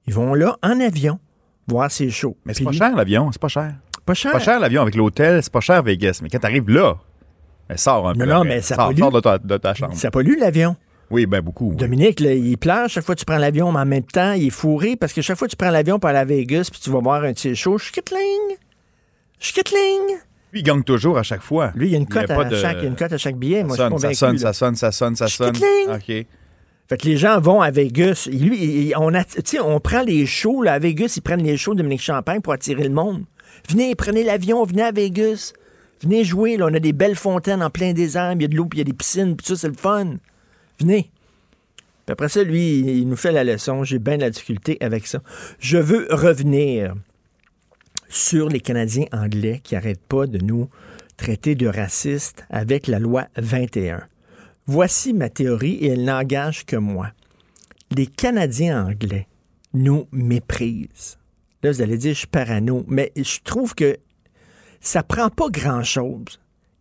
Ils 0.05 0.13
vont 0.13 0.33
là 0.33 0.57
en 0.61 0.79
avion 0.79 1.19
voir 1.67 1.91
ces 1.91 2.09
shows. 2.09 2.37
Mais 2.45 2.53
c'est 2.53 2.63
pas 2.63 2.71
cher 2.71 2.95
l'avion, 2.95 3.31
c'est 3.31 3.41
pas 3.41 3.47
cher. 3.47 3.75
Pas 4.05 4.13
cher. 4.13 4.31
Pas 4.31 4.39
cher 4.39 4.59
l'avion 4.59 4.81
avec 4.81 4.95
l'hôtel, 4.95 5.41
c'est 5.43 5.51
pas 5.51 5.59
cher 5.59 5.83
Vegas. 5.83 6.19
Mais 6.21 6.29
quand 6.29 6.39
t'arrives 6.39 6.69
là, 6.69 6.95
ben, 7.67 7.77
sors 7.77 8.07
un 8.07 8.13
peu. 8.13 8.25
Non, 8.25 8.43
mais 8.43 8.61
ça 8.61 8.75
sors, 8.75 8.87
pollue. 8.87 8.99
sors 8.99 9.11
de 9.11 9.19
ta, 9.19 9.37
de 9.37 9.57
ta 9.57 9.73
chambre. 9.73 9.95
Ça 9.95 10.11
pollue 10.11 10.37
l'avion. 10.39 10.75
Oui, 11.09 11.25
ben 11.25 11.41
beaucoup. 11.41 11.69
oui. 11.69 11.75
Dominique, 11.75 12.19
là, 12.19 12.33
il 12.33 12.57
pleure 12.57 12.89
chaque 12.89 13.05
fois 13.05 13.15
que 13.15 13.19
tu 13.19 13.25
prends 13.25 13.37
l'avion, 13.37 13.71
mais 13.71 13.79
en 13.79 13.85
même 13.85 14.03
temps, 14.03 14.33
il 14.33 14.47
est 14.47 14.49
fourré 14.49 14.95
parce 14.97 15.13
que 15.13 15.21
chaque 15.21 15.37
fois 15.37 15.47
que 15.47 15.51
tu 15.51 15.57
prends 15.57 15.71
l'avion 15.71 15.99
pour 15.99 16.09
aller 16.09 16.19
à 16.19 16.25
Vegas 16.25 16.69
puis 16.71 16.81
tu 16.81 16.89
vas 16.89 16.99
voir 16.99 17.23
un 17.23 17.31
de 17.31 17.37
ses 17.37 17.55
shows, 17.55 17.77
schkittling, 17.77 18.57
schkittling. 19.39 20.17
Lui, 20.53 20.61
il 20.61 20.63
gagne 20.63 20.83
toujours 20.83 21.17
à 21.17 21.23
chaque 21.23 21.41
fois. 21.41 21.71
Lui, 21.75 21.87
il 21.87 21.91
y 21.91 21.95
a 21.95 21.97
une 21.99 22.07
cote, 22.07 22.29
à, 22.29 22.43
de- 22.45 22.55
chaque, 22.55 22.77
il 22.77 22.83
y 22.83 22.85
a 22.85 22.89
une 22.89 22.95
cote 22.95 23.11
à 23.13 23.17
chaque 23.17 23.35
billet. 23.37 23.63
Moi, 23.63 23.75
ça 23.75 23.89
je 23.91 23.97
suis 24.07 24.15
sonne, 24.15 24.37
ça 24.37 24.47
convaincu. 24.51 24.75
sonne, 24.75 24.75
ça 24.75 24.91
sonne, 24.91 25.15
ça 25.17 25.27
sonne, 25.27 25.55
ça 25.55 25.63
sonne. 25.87 25.93
OK. 25.93 26.25
Fait 26.89 26.97
que 26.97 27.05
les 27.05 27.17
gens 27.17 27.39
vont 27.41 27.61
à 27.61 27.69
Vegas. 27.69 28.29
Lui, 28.31 28.93
on, 28.95 29.13
a, 29.13 29.23
on 29.61 29.79
prend 29.81 30.03
les 30.03 30.25
shows 30.25 30.61
là, 30.63 30.73
à 30.73 30.79
Vegas, 30.79 31.13
ils 31.17 31.21
prennent 31.21 31.43
les 31.43 31.57
shows 31.57 31.73
de 31.73 31.79
Dominique 31.79 32.01
Champagne 32.01 32.39
pour 32.39 32.53
attirer 32.53 32.83
le 32.83 32.89
monde. 32.93 33.23
Venez, 33.69 33.93
prenez 33.95 34.23
l'avion, 34.23 34.63
venez 34.63 34.83
à 34.83 34.91
Vegas. 34.91 35.51
Venez 36.01 36.23
jouer. 36.23 36.55
Là, 36.55 36.67
on 36.69 36.73
a 36.73 36.79
des 36.79 36.93
belles 36.93 37.15
fontaines 37.17 37.61
en 37.61 37.69
plein 37.69 37.91
désert, 37.91 38.31
il 38.33 38.41
y 38.41 38.45
a 38.45 38.47
de 38.47 38.55
l'eau, 38.55 38.65
puis 38.67 38.77
il 38.77 38.81
y 38.81 38.81
a 38.81 38.85
des 38.85 38.93
piscines, 38.93 39.35
puis 39.35 39.45
ça, 39.47 39.55
c'est 39.57 39.67
le 39.67 39.73
fun. 39.73 40.15
Venez. 40.79 41.09
Puis 42.05 42.13
après 42.13 42.29
ça, 42.29 42.41
lui, 42.43 42.79
il 42.79 42.89
il 42.99 43.09
nous 43.09 43.17
fait 43.17 43.33
la 43.33 43.43
leçon. 43.43 43.83
J'ai 43.83 43.99
bien 43.99 44.15
de 44.15 44.21
la 44.21 44.29
difficulté 44.29 44.77
avec 44.79 45.07
ça. 45.07 45.19
Je 45.59 45.77
veux 45.77 46.07
revenir 46.09 46.93
sur 48.09 48.49
les 48.49 48.59
Canadiens 48.59 49.07
anglais 49.11 49.59
qui 49.63 49.75
n'arrêtent 49.75 50.05
pas 50.07 50.27
de 50.27 50.37
nous 50.37 50.69
traiter 51.17 51.55
de 51.55 51.67
racistes 51.67 52.45
avec 52.49 52.87
la 52.87 52.99
loi 52.99 53.27
21. 53.37 54.03
Voici 54.65 55.13
ma 55.13 55.29
théorie 55.29 55.75
et 55.75 55.87
elle 55.87 56.03
n'engage 56.03 56.65
que 56.65 56.75
moi. 56.75 57.11
Les 57.91 58.07
Canadiens 58.07 58.87
anglais 58.87 59.27
nous 59.73 60.07
méprisent. 60.11 61.17
Là, 61.63 61.71
vous 61.71 61.81
allez 61.81 61.97
dire, 61.97 62.13
je 62.13 62.19
suis 62.19 62.27
parano, 62.27 62.83
mais 62.87 63.11
je 63.15 63.39
trouve 63.43 63.73
que 63.73 63.97
ça 64.79 65.03
prend 65.03 65.29
pas 65.29 65.49
grand-chose. 65.49 66.39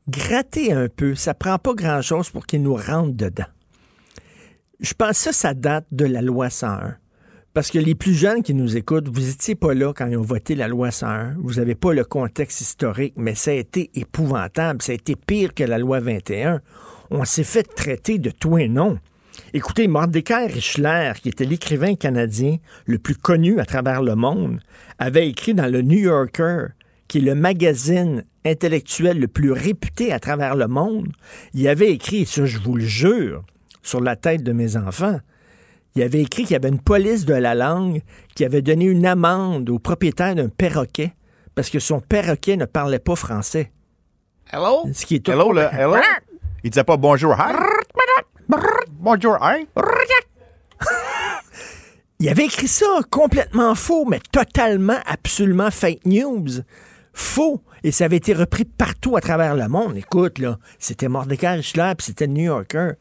Gratter 0.09 0.73
un 0.73 0.89
peu, 0.89 1.15
ça 1.15 1.35
prend 1.35 1.59
pas 1.59 1.75
grand-chose 1.75 2.31
pour 2.31 2.47
qu'ils 2.47 2.63
nous 2.63 2.77
rentrent 2.77 3.17
dedans. 3.17 3.47
Je 4.81 4.95
pense 4.95 5.11
que 5.11 5.17
ça, 5.17 5.33
ça 5.33 5.55
date 5.55 5.87
de 5.91 6.05
la 6.05 6.23
loi 6.23 6.51
101. 6.51 6.97
Parce 7.57 7.71
que 7.71 7.79
les 7.79 7.95
plus 7.95 8.13
jeunes 8.13 8.43
qui 8.43 8.53
nous 8.53 8.77
écoutent, 8.77 9.09
vous 9.09 9.29
n'étiez 9.29 9.55
pas 9.55 9.73
là 9.73 9.95
quand 9.95 10.07
ils 10.09 10.19
ont 10.19 10.21
voté 10.21 10.55
la 10.55 10.69
loi 10.69 10.91
101. 10.91 11.37
Vous 11.39 11.55
n'avez 11.55 11.75
pas 11.75 11.95
le 11.95 12.05
contexte 12.05 12.61
historique, 12.61 13.15
mais 13.17 13.35
ça 13.35 13.51
a 13.51 13.55
été 13.55 13.89
épouvantable. 13.95 14.83
Ça 14.83 14.93
a 14.93 14.95
été 14.95 15.17
pire 15.17 15.55
que 15.55 15.65
la 15.65 15.79
loi 15.79 16.01
21. 16.01 16.61
On 17.11 17.25
s'est 17.25 17.45
fait 17.45 17.63
traiter 17.63 18.19
de 18.19 18.29
tout 18.29 18.59
et 18.59 18.69
non. 18.69 18.99
Écoutez, 19.55 19.89
Mordecai 19.89 20.49
Richler, 20.49 21.13
qui 21.23 21.31
était 21.31 21.47
l'écrivain 21.47 21.95
canadien 21.95 22.59
le 22.85 22.99
plus 22.99 23.17
connu 23.17 23.59
à 23.59 23.65
travers 23.65 24.03
le 24.03 24.17
monde, 24.17 24.61
avait 24.99 25.27
écrit 25.27 25.55
dans 25.55 25.73
le 25.73 25.81
New 25.81 26.01
Yorker, 26.01 26.67
qui 27.09 27.19
est 27.19 27.23
le 27.23 27.35
magazine 27.35 28.25
intellectuel 28.45 29.19
le 29.19 29.29
plus 29.29 29.53
réputé 29.53 30.13
à 30.13 30.21
travers 30.21 30.57
le 30.57 30.69
monde. 30.69 31.09
Il 31.55 31.67
avait 31.69 31.91
écrit, 31.91 32.21
et 32.21 32.27
ça 32.27 32.45
je 32.45 32.59
vous 32.59 32.77
le 32.77 32.85
jure, 32.85 33.45
sur 33.83 34.03
la 34.03 34.15
tête 34.15 34.43
de 34.43 34.53
mes 34.53 34.77
enfants, 34.77 35.21
il 35.97 36.03
avait 36.03 36.21
écrit 36.21 36.43
qu'il 36.43 36.53
y 36.53 36.57
avait 36.57 36.69
une 36.69 36.81
police 36.81 37.25
de 37.25 37.35
la 37.35 37.55
langue 37.55 38.03
qui 38.35 38.45
avait 38.45 38.61
donné 38.61 38.85
une 38.85 39.07
amende 39.07 39.71
au 39.71 39.79
propriétaire 39.79 40.35
d'un 40.35 40.49
perroquet 40.49 41.15
parce 41.55 41.71
que 41.71 41.79
son 41.79 42.01
perroquet 42.01 42.59
ne 42.59 42.67
parlait 42.67 42.99
pas 42.99 43.17
français. 43.17 43.73
Hello? 44.53 44.85
Ce 44.93 45.07
qui 45.07 45.17
est 45.17 45.21
tout 45.21 45.33
Hello, 45.33 45.53
là, 45.53 45.73
hello? 45.73 45.97
Il 46.63 46.71
disait 46.71 46.85
pas 46.85 46.99
bonjour, 46.99 47.35
hi? 47.35 47.55
Bonjour, 48.91 49.39
hi? 49.41 49.67
Il 52.19 52.29
avait 52.29 52.45
écrit 52.45 52.69
ça 52.69 52.87
complètement 53.11 53.75
faux, 53.75 54.05
mais 54.05 54.21
totalement, 54.33 54.99
absolument 55.07 55.71
fake 55.71 56.05
news. 56.07 56.47
Faux. 57.13 57.63
Et 57.85 57.93
ça 57.93 58.07
avait 58.07 58.17
été 58.17 58.33
repris 58.35 58.65
partout 58.65 59.17
à 59.17 59.21
travers 59.21 59.55
le 59.55 59.69
monde. 59.69 59.97
Écoute, 59.97 60.39
là, 60.39 60.59
c'était 60.79 61.09
Mordecai 61.09 61.49
Richler, 61.49 61.93
puis 61.97 62.07
c'était 62.07 62.27
le 62.27 62.33
New 62.33 62.45
Yorker. 62.45 62.93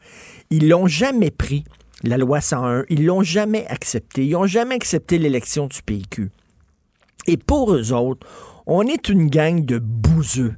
Ils 0.49 0.69
l'ont 0.69 0.87
jamais 0.87 1.31
pris, 1.31 1.63
la 2.09 2.17
loi 2.17 2.41
101. 2.41 2.85
Ils 2.89 3.05
l'ont 3.05 3.23
jamais 3.23 3.65
accepté. 3.67 4.25
Ils 4.25 4.31
n'ont 4.31 4.47
jamais 4.47 4.75
accepté 4.75 5.17
l'élection 5.17 5.67
du 5.67 5.81
PQ. 5.81 6.31
Et 7.27 7.37
pour 7.37 7.73
eux 7.73 7.91
autres, 7.93 8.27
on 8.65 8.83
est 8.83 9.09
une 9.09 9.29
gang 9.29 9.63
de 9.65 9.79
bouseux. 9.79 10.55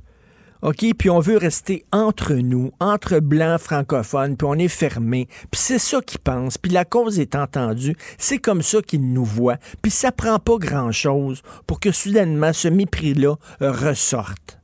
OK? 0.62 0.86
Puis 0.98 1.10
on 1.10 1.20
veut 1.20 1.38
rester 1.38 1.86
entre 1.92 2.34
nous, 2.34 2.72
entre 2.80 3.20
blancs 3.20 3.62
francophones, 3.62 4.38
puis 4.38 4.48
on 4.50 4.56
est 4.56 4.68
fermé. 4.68 5.28
Puis 5.52 5.62
c'est 5.62 5.80
ça 5.80 6.02
qu'ils 6.02 6.20
pensent. 6.20 6.58
Puis 6.58 6.72
la 6.72 6.84
cause 6.84 7.20
est 7.20 7.36
entendue. 7.36 7.96
C'est 8.18 8.40
comme 8.40 8.62
ça 8.62 8.82
qu'ils 8.82 9.14
nous 9.14 9.26
voient. 9.26 9.58
Puis 9.82 9.92
ça 9.92 10.12
prend 10.12 10.40
pas 10.40 10.58
grand-chose 10.58 11.42
pour 11.68 11.80
que 11.80 11.92
soudainement 11.92 12.54
ce 12.54 12.68
mépris-là 12.68 13.36
ressorte. 13.60 14.57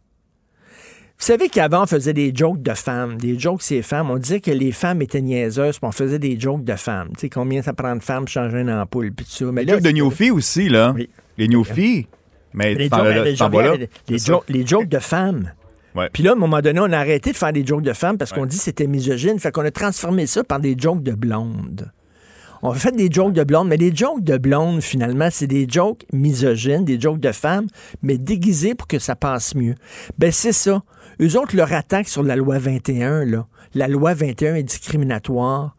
Vous 1.20 1.26
savez 1.28 1.48
qu'avant, 1.48 1.84
on 1.84 1.88
faisait 1.88 2.14
des 2.14 2.34
jokes 2.36 2.62
de 2.62 2.74
femmes, 2.74 3.16
des 3.18 3.40
jokes 3.40 3.62
les 3.70 3.82
femmes. 3.82 4.10
On 4.10 4.18
disait 4.18 4.42
que 4.42 4.52
les 4.52 4.72
femmes 4.74 5.02
étaient 5.02 5.22
niaiseuses, 5.22 5.78
puis 5.80 5.88
on 5.88 5.92
faisait 5.94 6.20
des 6.20 6.38
jokes 6.38 6.66
de 6.66 6.76
femmes. 6.76 7.10
Tu 7.14 7.22
sais, 7.22 7.30
combien 7.30 7.62
ça 7.62 7.72
prend 7.72 7.96
de 7.96 8.04
femmes 8.04 8.26
pour 8.26 8.32
changer 8.32 8.60
une 8.60 8.70
ampoule, 8.72 9.14
puis 9.14 9.26
tout 9.26 9.32
ça. 9.32 9.46
Mais 9.52 9.64
Les 9.64 9.74
jokes 9.74 9.84
de 9.84 9.92
Newfie 9.92 10.32
aussi, 10.32 10.68
là. 10.68 10.94
Les 11.38 11.48
Newfie. 11.48 12.08
Mais 12.54 12.74
les, 12.76 12.90
jokes, 12.90 13.04
les, 13.04 13.36
là. 13.64 13.76
jokes- 14.18 14.44
les 14.50 14.68
jokes 14.68 14.90
de 14.90 15.00
femmes. 15.00 15.54
Ouais. 15.96 16.10
Puis 16.12 16.24
là, 16.24 16.32
à 16.32 16.34
un 16.34 16.38
moment 16.38 16.60
donné, 16.62 16.80
on 16.82 16.92
a 16.92 16.98
arrêté 16.98 17.32
de 17.32 17.38
faire 17.38 17.54
des 17.54 17.66
jokes 17.66 17.84
de 17.84 17.94
femmes 17.94 18.18
parce 18.18 18.34
qu'on 18.34 18.46
dit 18.46 18.58
que 18.58 18.64
c'était 18.64 18.88
misogyne. 18.88 19.40
Fait 19.40 19.52
qu'on 19.52 19.64
a 19.66 19.72
transformé 19.72 20.28
ça 20.28 20.44
par 20.44 20.60
des 20.60 20.76
jokes 20.78 21.04
de 21.04 21.14
blondes. 21.14 21.92
On 22.64 22.72
a 22.72 22.76
fait 22.76 22.96
des 22.96 23.10
jokes 23.12 23.34
de 23.34 23.44
blondes, 23.44 23.68
mais 23.68 23.78
les 23.78 23.94
jokes 23.96 24.24
de 24.24 24.38
blondes, 24.38 24.82
finalement, 24.82 25.28
c'est 25.32 25.48
des 25.48 25.68
jokes 25.70 26.06
misogynes, 26.14 26.86
des 26.86 27.00
jokes 27.00 27.20
de 27.20 27.32
femmes, 27.32 27.68
mais 28.02 28.18
déguisés 28.18 28.74
pour 28.76 28.88
que 28.88 29.00
ça 29.00 29.16
passe 29.16 29.54
mieux. 29.56 29.76
Ben, 30.18 30.32
c'est 30.32 30.54
ça. 30.54 30.82
Eux 31.22 31.38
autres, 31.38 31.56
leur 31.56 31.72
attaque 31.74 32.08
sur 32.08 32.24
la 32.24 32.36
loi 32.36 32.58
21, 32.60 33.26
là, 33.26 33.48
la 33.74 33.88
loi 33.88 34.14
21 34.14 34.56
est 34.56 34.64
discriminatoire. 34.64 35.76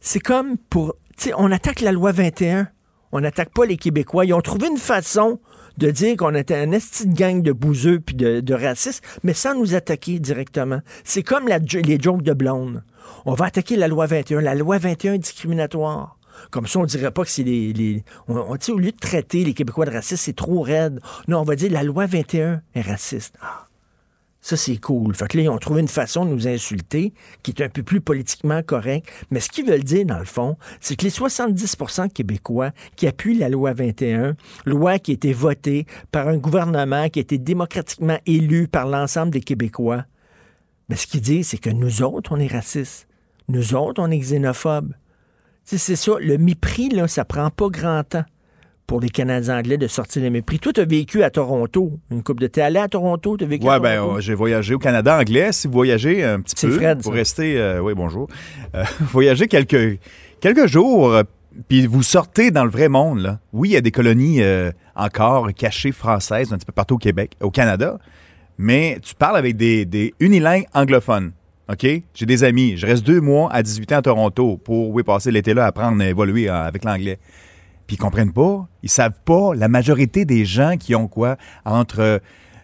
C'est 0.00 0.20
comme 0.20 0.56
pour. 0.70 0.94
Tu 1.16 1.28
sais, 1.28 1.32
on 1.36 1.50
attaque 1.50 1.80
la 1.80 1.92
loi 1.92 2.12
21. 2.12 2.68
On 3.12 3.20
n'attaque 3.20 3.50
pas 3.54 3.64
les 3.64 3.76
Québécois. 3.76 4.24
Ils 4.26 4.34
ont 4.34 4.40
trouvé 4.40 4.68
une 4.68 4.76
façon 4.76 5.38
de 5.78 5.90
dire 5.90 6.16
qu'on 6.16 6.34
était 6.34 6.56
un 6.56 6.72
esti 6.72 7.06
de 7.06 7.14
gang 7.14 7.42
de 7.42 7.52
bouseux 7.52 8.00
puis 8.00 8.14
de, 8.16 8.40
de 8.40 8.54
racistes, 8.54 9.02
mais 9.22 9.32
sans 9.34 9.54
nous 9.54 9.74
attaquer 9.74 10.18
directement. 10.18 10.80
C'est 11.04 11.22
comme 11.22 11.48
la, 11.48 11.58
les 11.58 11.98
jokes 12.00 12.22
de 12.22 12.32
blondes. 12.32 12.82
On 13.24 13.34
va 13.34 13.46
attaquer 13.46 13.76
la 13.76 13.88
loi 13.88 14.06
21. 14.06 14.40
La 14.40 14.54
loi 14.54 14.78
21 14.78 15.14
est 15.14 15.18
discriminatoire. 15.18 16.18
Comme 16.50 16.66
ça, 16.66 16.78
on 16.80 16.84
dirait 16.84 17.10
pas 17.10 17.22
que 17.24 17.30
c'est 17.30 17.42
les. 17.44 17.72
les 17.72 18.04
on, 18.28 18.36
on- 18.36 18.72
au 18.74 18.78
lieu 18.78 18.92
de 18.92 18.96
traiter 18.98 19.42
les 19.44 19.54
Québécois 19.54 19.86
de 19.86 19.90
racistes, 19.92 20.24
c'est 20.24 20.36
trop 20.36 20.60
raide. 20.60 21.00
Non, 21.28 21.40
on 21.40 21.44
va 21.44 21.56
dire 21.56 21.72
la 21.72 21.82
loi 21.82 22.06
21 22.06 22.60
est 22.74 22.80
raciste. 22.82 23.34
Ah. 23.40 23.65
Ça, 24.46 24.56
c'est 24.56 24.76
cool. 24.76 25.12
Fait 25.12 25.26
que 25.26 25.36
là, 25.36 25.42
ils 25.42 25.48
ont 25.48 25.58
trouvé 25.58 25.80
une 25.80 25.88
façon 25.88 26.24
de 26.24 26.30
nous 26.30 26.46
insulter 26.46 27.12
qui 27.42 27.50
est 27.50 27.64
un 27.64 27.68
peu 27.68 27.82
plus 27.82 28.00
politiquement 28.00 28.62
correcte. 28.62 29.08
Mais 29.32 29.40
ce 29.40 29.48
qu'ils 29.48 29.66
veulent 29.66 29.82
dire, 29.82 30.06
dans 30.06 30.20
le 30.20 30.24
fond, 30.24 30.56
c'est 30.80 30.94
que 30.94 31.02
les 31.02 31.10
70 31.10 31.76
de 31.76 32.12
Québécois 32.12 32.70
qui 32.94 33.08
appuient 33.08 33.36
la 33.36 33.48
loi 33.48 33.72
21, 33.72 34.36
loi 34.64 35.00
qui 35.00 35.10
a 35.10 35.14
été 35.14 35.32
votée 35.32 35.84
par 36.12 36.28
un 36.28 36.36
gouvernement 36.36 37.08
qui 37.08 37.18
a 37.18 37.22
été 37.22 37.38
démocratiquement 37.38 38.20
élu 38.24 38.68
par 38.68 38.86
l'ensemble 38.86 39.32
des 39.32 39.40
Québécois, 39.40 40.04
ben, 40.88 40.94
ce 40.94 41.08
qu'ils 41.08 41.22
disent, 41.22 41.48
c'est 41.48 41.58
que 41.58 41.70
nous 41.70 42.04
autres, 42.04 42.30
on 42.30 42.38
est 42.38 42.46
racistes. 42.46 43.08
Nous 43.48 43.74
autres, 43.74 44.00
on 44.00 44.12
est 44.12 44.20
xénophobes. 44.20 44.94
C'est 45.64 45.78
ça. 45.78 46.12
Le 46.20 46.38
mépris, 46.38 46.90
là, 46.90 47.08
ça 47.08 47.24
prend 47.24 47.50
pas 47.50 47.68
grand 47.68 48.04
temps 48.04 48.24
pour 48.86 49.00
les 49.00 49.08
Canadiens 49.08 49.58
anglais 49.58 49.78
de 49.78 49.86
sortir 49.88 50.22
le 50.22 50.30
mépris. 50.30 50.58
Toi, 50.58 50.72
tu 50.72 50.80
as 50.80 50.84
vécu 50.84 51.22
à 51.22 51.30
Toronto. 51.30 51.98
Une 52.10 52.22
coupe 52.22 52.40
de... 52.40 52.46
T'es 52.46 52.60
allé 52.60 52.78
à 52.78 52.88
Toronto? 52.88 53.36
T'as 53.36 53.46
vécu 53.46 53.66
à 53.66 53.72
Ouais, 53.72 53.80
ben, 53.80 53.96
Toronto? 53.96 54.16
euh, 54.16 54.20
j'ai 54.20 54.34
voyagé 54.34 54.74
au 54.74 54.78
Canada 54.78 55.18
anglais. 55.18 55.50
Si 55.52 55.66
vous 55.66 55.72
voyagez 55.72 56.22
un 56.24 56.40
petit 56.40 56.66
peu, 56.66 56.72
Fred, 56.72 57.02
pour 57.02 57.12
ça. 57.12 57.16
rester, 57.18 57.58
euh, 57.58 57.80
oui, 57.80 57.94
bonjour, 57.94 58.28
Euh, 58.74 58.84
voyagez 59.12 59.48
quelques, 59.48 59.98
quelques 60.40 60.66
jours, 60.66 61.12
euh, 61.12 61.22
puis 61.68 61.86
vous 61.86 62.02
sortez 62.02 62.50
dans 62.50 62.64
le 62.64 62.70
vrai 62.70 62.88
monde. 62.88 63.18
Là. 63.20 63.40
Oui, 63.52 63.70
il 63.70 63.72
y 63.72 63.76
a 63.76 63.80
des 63.80 63.90
colonies 63.90 64.42
euh, 64.42 64.70
encore 64.94 65.52
cachées 65.54 65.92
françaises 65.92 66.52
un 66.52 66.56
petit 66.56 66.66
peu 66.66 66.72
partout 66.72 66.94
au 66.94 66.98
Québec, 66.98 67.32
au 67.40 67.50
Canada, 67.50 67.98
mais 68.58 68.98
tu 69.02 69.14
parles 69.14 69.36
avec 69.36 69.56
des, 69.56 69.84
des 69.84 70.14
unilingues 70.20 70.66
anglophones. 70.74 71.32
OK? 71.68 71.84
J'ai 72.14 72.26
des 72.26 72.44
amis. 72.44 72.76
Je 72.76 72.86
reste 72.86 73.04
deux 73.04 73.20
mois 73.20 73.52
à 73.52 73.60
18 73.62 73.92
ans 73.92 73.96
à 73.96 74.02
Toronto 74.02 74.56
pour 74.58 74.90
oui, 74.90 75.02
passer 75.02 75.32
l'été 75.32 75.52
là, 75.52 75.66
apprendre 75.66 76.00
à 76.00 76.06
évoluer 76.06 76.48
avec 76.48 76.84
l'anglais. 76.84 77.18
Puis 77.86 77.96
ils 77.96 77.98
comprennent 77.98 78.32
pas. 78.32 78.66
Ils 78.82 78.90
savent 78.90 79.20
pas. 79.24 79.52
La 79.54 79.68
majorité 79.68 80.24
des 80.24 80.44
gens 80.44 80.76
qui 80.78 80.94
ont 80.94 81.08
quoi 81.08 81.36
entre, 81.64 82.20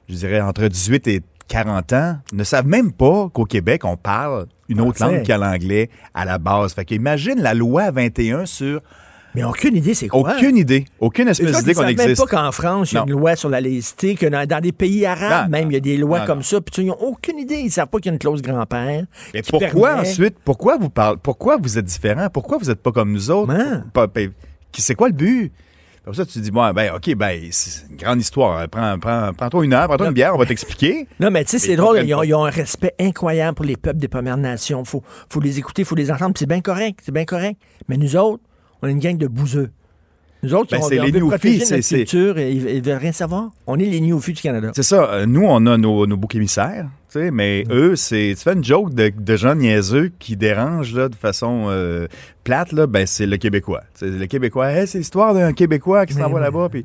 je 0.09 0.15
dirais, 0.15 0.41
entre 0.41 0.67
18 0.67 1.07
et 1.09 1.23
40 1.49 1.93
ans 1.93 2.17
ne 2.33 2.45
savent 2.45 2.67
même 2.67 2.93
pas 2.93 3.29
qu'au 3.29 3.45
Québec, 3.45 3.85
on 3.85 3.97
parle 3.97 4.47
une 4.69 4.81
autre 4.81 4.97
Français. 4.99 5.17
langue 5.19 5.23
qu'à 5.25 5.37
l'anglais 5.39 5.91
à 6.15 6.25
la 6.25 6.39
base. 6.39 6.73
Fait 6.75 6.85
qu'imagine 6.85 7.41
la 7.41 7.55
loi 7.55 7.91
21 7.91 8.47
sur... 8.47 8.81
Mais 9.35 9.45
aucune 9.45 9.75
idée, 9.77 9.95
c'est 9.95 10.09
quoi? 10.09 10.35
Aucune 10.37 10.59
idée. 10.59 10.85
Aucune 11.01 11.27
espèce 11.29 11.57
d'idée 11.59 11.71
ils 11.71 11.75
qu'on 11.75 11.81
savent 11.83 11.91
même 11.97 12.01
existe. 12.11 12.29
pas 12.29 12.37
qu'en 12.37 12.53
France, 12.53 12.93
il 12.93 12.97
y 12.97 12.99
a 12.99 13.03
une 13.03 13.13
loi 13.13 13.35
sur 13.35 13.49
la 13.49 13.63
laïcité, 13.63 14.15
que 14.15 14.27
dans, 14.27 14.47
dans 14.47 14.61
des 14.61 14.73
pays 14.73 15.07
arabes, 15.07 15.51
Non, 15.51 15.59
même, 15.59 15.71
il 15.71 15.75
y 15.75 15.77
a 15.79 15.81
des 15.81 15.97
lois 15.97 16.21
non, 16.21 16.27
comme 16.27 16.39
non. 16.39 16.43
ça. 16.45 16.61
Puis 16.61 16.71
tu 16.71 16.81
sais, 16.83 16.83
ils 16.87 16.89
n'ont 16.89 17.01
aucune 17.01 17.39
idée. 17.39 17.55
Ils 17.57 17.71
savent 17.71 17.89
pas 17.89 17.97
qu'il 17.99 18.07
y 18.07 18.11
a 18.11 18.13
une 18.13 18.19
clause 18.19 18.43
grand-père. 18.43 19.05
Mais 19.33 19.41
qui 19.41 19.51
pourquoi 19.51 19.95
permet- 19.95 20.01
ensuite, 20.11 20.37
pourquoi 20.45 20.77
vous 20.77 20.91
parlez, 20.91 21.17
pourquoi 21.23 21.57
vous 21.57 21.79
êtes 21.79 21.85
différent? 21.87 22.29
Pourquoi 22.31 22.59
vous 22.59 22.67
n'êtes 22.67 22.83
pas 22.83 22.93
comme 22.93 23.11
nous 23.13 23.31
autres? 23.31 23.55
C'est 24.81 24.95
quoi 24.95 25.09
le 25.09 25.15
but? 25.15 25.53
Pour 26.05 26.17
ça, 26.17 26.27
tu 26.27 26.33
te 26.33 26.39
dis, 26.41 26.51
bon, 26.51 26.69
ben, 26.73 26.93
OK, 26.97 27.15
ben, 27.15 27.41
c'est 27.53 27.89
une 27.91 27.97
grande 27.97 28.21
histoire. 28.21 28.67
Prends, 28.69 28.99
prends, 28.99 29.33
prends-toi 29.35 29.65
une 29.65 29.73
heure, 29.73 29.87
prends-toi 29.87 30.09
une 30.09 30.13
bière, 30.15 30.35
on 30.35 30.39
va 30.39 30.47
t'expliquer. 30.47 31.07
Non, 31.21 31.31
mais 31.31 31.45
tu 31.45 31.51
sais, 31.53 31.59
c'est 31.61 31.77
drôle. 31.77 32.01
Ils 32.05 32.13
ont, 32.15 32.19
pas. 32.19 32.25
ils 32.27 32.35
ont 32.35 32.45
un 32.45 32.51
respect 32.51 32.93
incroyable 32.99 33.55
pour 33.55 33.65
les 33.65 33.77
peuples 33.77 34.01
des 34.01 34.09
Premières 34.09 34.37
Nations. 34.37 34.85
Faut, 34.85 35.05
faut 35.31 35.39
les 35.41 35.59
écouter, 35.61 35.85
faut 35.85 35.95
les 35.95 36.11
entendre. 36.11 36.35
C'est 36.37 36.49
bien 36.49 36.61
correct. 36.61 37.01
C'est 37.05 37.13
bien 37.13 37.25
correct. 37.25 37.61
Mais 37.89 37.97
nous 37.97 38.17
autres, 38.17 38.43
on 38.83 38.89
est 38.89 38.91
une 38.91 38.99
gang 38.99 39.17
de 39.17 39.29
bouseux. 39.29 39.71
Nous 40.43 40.55
autres, 40.55 40.71
Ben, 40.73 40.81
on, 40.83 40.89
c'est 40.89 40.99
on 40.99 41.05
les 41.05 41.13
protéger 41.21 41.65
c'est- 41.65 41.83
c'est- 41.83 41.99
culture 41.99 42.37
et 42.37 42.51
ils, 42.51 42.83
veulent 42.83 42.97
rien 42.97 43.13
savoir. 43.13 43.51
On 43.69 43.79
est 43.79 43.85
les 43.85 44.01
néophytes 44.01 44.35
du 44.35 44.43
Canada. 44.43 44.73
C'est 44.75 44.83
ça. 44.83 45.05
euh, 45.13 45.25
Nous, 45.27 45.45
on 45.45 45.65
a 45.67 45.77
nos, 45.79 46.05
nos 46.09 46.17
boucs 46.17 46.35
émissaires, 46.35 46.89
mais 47.17 47.65
Mm. 47.69 47.73
eux, 47.73 47.97
c'est. 47.97 48.35
Tu 48.37 48.43
fais 48.43 48.53
une 48.55 48.65
joke 48.65 48.95
de, 48.95 49.13
de 49.17 49.37
gens 49.37 49.55
niaiseux 49.55 50.11
qui 50.19 50.37
dérangent 50.37 50.95
là, 50.95 51.09
de 51.09 51.15
façon 51.15 51.67
euh, 51.69 52.07
plate, 52.45 52.73
là, 52.73 52.87
ben, 52.87 53.07
c'est 53.07 53.27
le 53.27 53.37
Québécois. 53.37 53.83
C'est 53.95 54.07
le 54.09 54.27
Québécois. 54.27 54.71
Hey, 54.73 54.87
c'est 54.87 54.99
l'histoire 54.99 55.35
d'un 55.35 55.53
Québécois 55.53 56.07
qui 56.07 56.15
s'en 56.15 56.29
va 56.31 56.41
là-bas. 56.41 56.69
Puis, 56.71 56.85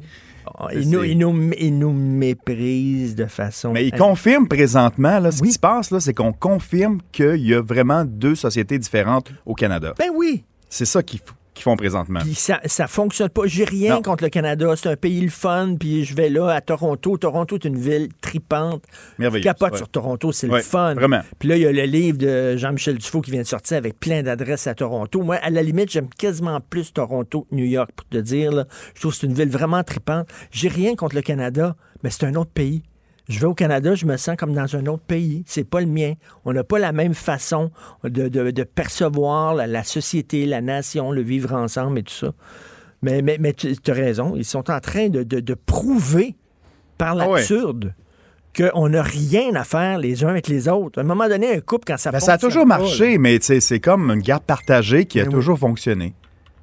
Ils 0.74 0.90
nous, 0.90 1.04
ils, 1.04 1.18
nous, 1.18 1.34
nous 1.34 1.94
méprisent 1.94 3.16
de 3.16 3.26
façon. 3.26 3.74
mais 3.74 3.86
ils 3.88 3.92
confirment 3.92 4.48
présentement, 4.48 5.20
là, 5.20 5.32
ce 5.32 5.42
qui 5.42 5.52
se 5.52 5.60
passe, 5.60 5.92
là, 5.92 6.00
c'est 6.00 6.14
qu'on 6.14 6.34
confirme 6.34 7.00
qu'il 7.12 7.46
y 7.46 7.54
a 7.54 7.62
vraiment 7.62 8.06
deux 8.06 8.36
sociétés 8.36 8.78
différentes 8.80 9.32
au 9.46 9.54
Canada. 9.54 9.94
Ben 9.98 10.10
oui. 10.16 10.44
C'est 10.70 10.86
ça 10.86 11.02
qu'ils 11.04 11.20
f- 11.20 11.34
qu'ils 11.58 11.64
font 11.64 11.76
présentement. 11.76 12.20
Puis 12.22 12.36
ça, 12.36 12.60
ça 12.66 12.88
fonctionne 12.88 13.30
pas. 13.30 13.42
J'ai 13.46 13.66
rien 13.66 13.96
Non. 13.96 14.02
contre 14.02 14.24
le 14.24 14.30
Canada. 14.30 14.74
C'est 14.78 14.90
un 14.90 14.96
pays 14.96 15.20
le 15.22 15.30
fun. 15.30 15.76
Puis 15.80 16.06
je 16.06 16.16
vais 16.16 16.30
là 16.30 16.50
à 16.50 16.62
Toronto. 16.62 17.18
Toronto 17.18 17.56
est 17.58 17.66
une 17.66 17.78
ville 17.78 18.10
tripante. 18.22 18.84
Merveilleuse, 19.18 19.44
Je 19.44 19.48
capote 19.50 19.72
ouais. 19.74 19.78
sur 19.78 19.90
Toronto. 19.90 20.32
C'est 20.32 20.48
Ouais, 20.48 20.58
le 20.60 20.64
fun. 20.64 20.94
vraiment. 20.94 21.22
Puis 21.40 21.50
là, 21.50 21.58
il 21.58 21.64
y 21.64 21.66
a 21.68 21.72
le 21.72 21.84
livre 21.84 22.18
de 22.18 22.56
Jean-Michel 22.58 22.98
Dufault 22.98 23.22
qui 23.22 23.32
vient 23.32 23.42
de 23.42 23.48
sortir 23.48 23.78
avec 23.78 24.00
plein 24.00 24.24
d'adresses 24.24 24.68
à 24.68 24.76
Toronto. 24.76 25.22
Moi, 25.22 25.36
à 25.36 25.50
la 25.50 25.64
limite, 25.64 25.92
j'aime 25.92 26.10
quasiment 26.18 26.60
plus 26.62 26.94
Toronto 26.94 27.48
que 27.50 27.56
New 27.56 27.66
York, 27.66 27.90
pour 27.96 28.08
te 28.08 28.18
dire. 28.18 28.52
là. 28.52 28.66
Je 28.96 29.02
trouve 29.02 29.12
que 29.14 29.18
c'est 29.20 29.28
une 29.28 29.34
ville 29.34 29.50
vraiment 29.50 29.84
tripante. 29.84 30.28
J'ai 30.52 30.68
rien 30.70 30.96
contre 30.96 31.16
le 31.16 31.22
Canada, 31.22 31.76
mais 32.04 32.10
c'est 32.10 32.26
un 32.26 32.36
autre 32.36 32.52
pays. 32.52 32.84
Je 33.30 33.40
vais 33.40 33.46
au 33.46 33.54
Canada, 33.54 33.94
je 33.94 34.06
me 34.06 34.16
sens 34.16 34.38
comme 34.38 34.54
dans 34.54 34.76
un 34.76 34.86
autre 34.86 35.04
pays. 35.04 35.44
C'est 35.48 35.66
pas 35.70 35.82
le 35.82 35.88
mien. 35.88 36.14
On 36.46 36.54
n'a 36.54 36.64
pas 36.64 36.80
la 36.80 36.92
même 36.94 37.14
façon 37.14 37.72
de, 38.04 38.30
de- 38.30 38.52
de 38.52 38.64
percevoir 38.64 39.54
la, 39.54 39.68
la 39.68 39.84
société, 39.84 40.46
la 40.46 40.62
nation, 40.62 41.12
le 41.12 41.22
vivre 41.22 41.54
ensemble 41.54 42.00
et 42.00 42.04
tout 42.04 42.14
ça. 42.14 42.32
Mais, 43.02 43.22
mais, 43.22 43.38
mais 43.40 43.54
tu 43.54 43.76
as 43.88 43.94
raison. 43.94 44.34
Ils 44.38 44.46
sont 44.46 44.72
en 44.72 44.80
train 44.80 45.10
de, 45.10 45.54
prouver 45.54 46.36
par 46.98 47.20
Ah 47.20 47.28
ouais. 47.30 47.40
l'absurde 47.40 47.94
qu'on 48.58 48.90
n'a 48.90 49.04
rien 49.04 49.54
à 49.56 49.64
faire 49.64 50.00
les 50.00 50.24
uns 50.24 50.30
avec 50.30 50.48
les 50.48 50.68
autres. 50.68 50.98
À 51.00 51.02
un 51.02 51.06
moment 51.06 51.28
donné, 51.28 51.54
un 51.54 51.60
couple, 51.60 51.84
quand 51.86 51.98
ça 51.98 52.12
Ben, 52.12 52.20
ça 52.20 52.34
a 52.34 52.38
toujours 52.40 52.66
marché, 52.66 53.18
mais 53.20 53.38
c'est 53.42 53.80
comme 53.80 54.10
une 54.10 54.22
garde 54.22 54.44
partagée 54.44 55.06
qui 55.06 55.20
a 55.20 55.24
Ben 55.24 55.30
oui. 55.30 55.36
toujours 55.36 55.60
fonctionné. 55.60 56.16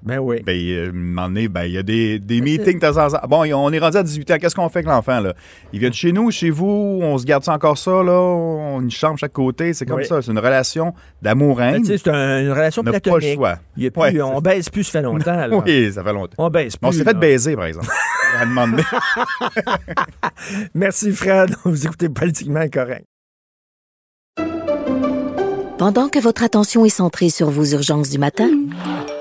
Ben 0.04 0.18
oui. 0.18 0.42
Ben, 0.44 0.52
euh, 0.54 0.90
un 0.90 0.92
moment 0.92 1.28
donné, 1.28 1.48
ben, 1.48 1.64
il 1.64 1.72
y 1.72 1.78
a 1.78 1.82
des, 1.82 2.18
des 2.18 2.40
meetings 2.42 2.74
de 2.78 2.80
temps 2.80 3.02
en 3.06 3.08
temps. 3.10 3.26
Bon, 3.26 3.38
on 3.54 3.72
est 3.72 3.78
rendu 3.78 3.96
à 3.96 4.02
18 4.02 4.30
ans. 4.32 4.36
Qu'est-ce 4.38 4.54
qu'on 4.54 4.68
fait 4.68 4.80
avec 4.80 4.88
l'enfant, 4.88 5.18
là? 5.20 5.32
Il 5.72 5.80
vient 5.80 5.88
de 5.88 5.94
chez 5.94 6.12
nous, 6.12 6.30
chez 6.30 6.50
vous, 6.50 6.98
on 7.02 7.16
se 7.16 7.24
garde 7.24 7.42
ça 7.42 7.52
encore 7.54 7.78
ça, 7.78 7.90
là? 8.02 8.12
On 8.12 8.82
une 8.82 8.90
chambre 8.90 9.18
chaque 9.18 9.32
côté. 9.32 9.72
C'est 9.72 9.86
comme 9.86 10.00
Oui. 10.00 10.06
ça. 10.06 10.20
C'est 10.20 10.30
une 10.30 10.38
relation 10.38 10.92
d'amour 11.22 11.56
Ben, 11.56 11.80
tu 11.80 11.86
sais, 11.86 11.98
c'est 11.98 12.10
un- 12.10 12.42
une 12.42 12.50
relation 12.52 12.82
On 12.82 12.84
n'a 12.84 12.92
pas 12.92 13.00
platonique. 13.00 13.28
le 13.30 13.34
choix. 13.34 13.54
Il 13.78 13.84
y 13.84 13.86
a 13.86 13.90
plus- 13.90 14.00
Ouais, 14.02 14.20
on 14.20 14.40
baise 14.40 14.68
plus, 14.68 14.84
ça 14.84 14.92
fait 14.98 15.02
longtemps. 15.02 15.46
là. 15.46 15.48
Oui, 15.64 15.90
ça 15.92 16.04
fait 16.04 16.12
longtemps. 16.12 16.34
On 16.38 16.50
baise 16.50 16.76
plus. 16.76 16.86
On 16.88 16.92
s'est 16.92 16.98
fait 17.04 17.12
là. 17.12 17.18
baiser, 17.18 17.56
par 17.56 17.64
exemple. 17.64 17.86
à 18.38 18.44
donné. 18.44 18.82
Merci, 20.74 21.12
Fred. 21.12 21.54
Vous 21.64 21.86
écoutez 21.86 22.08
Politiquement 22.08 22.66
Correct. 22.70 23.04
Pendant 25.78 26.08
que 26.08 26.18
votre 26.18 26.42
attention 26.42 26.84
est 26.84 26.88
centrée 26.88 27.30
sur 27.30 27.50
vos 27.50 27.64
urgences 27.64 28.10
du 28.10 28.18
matin, 28.18 28.48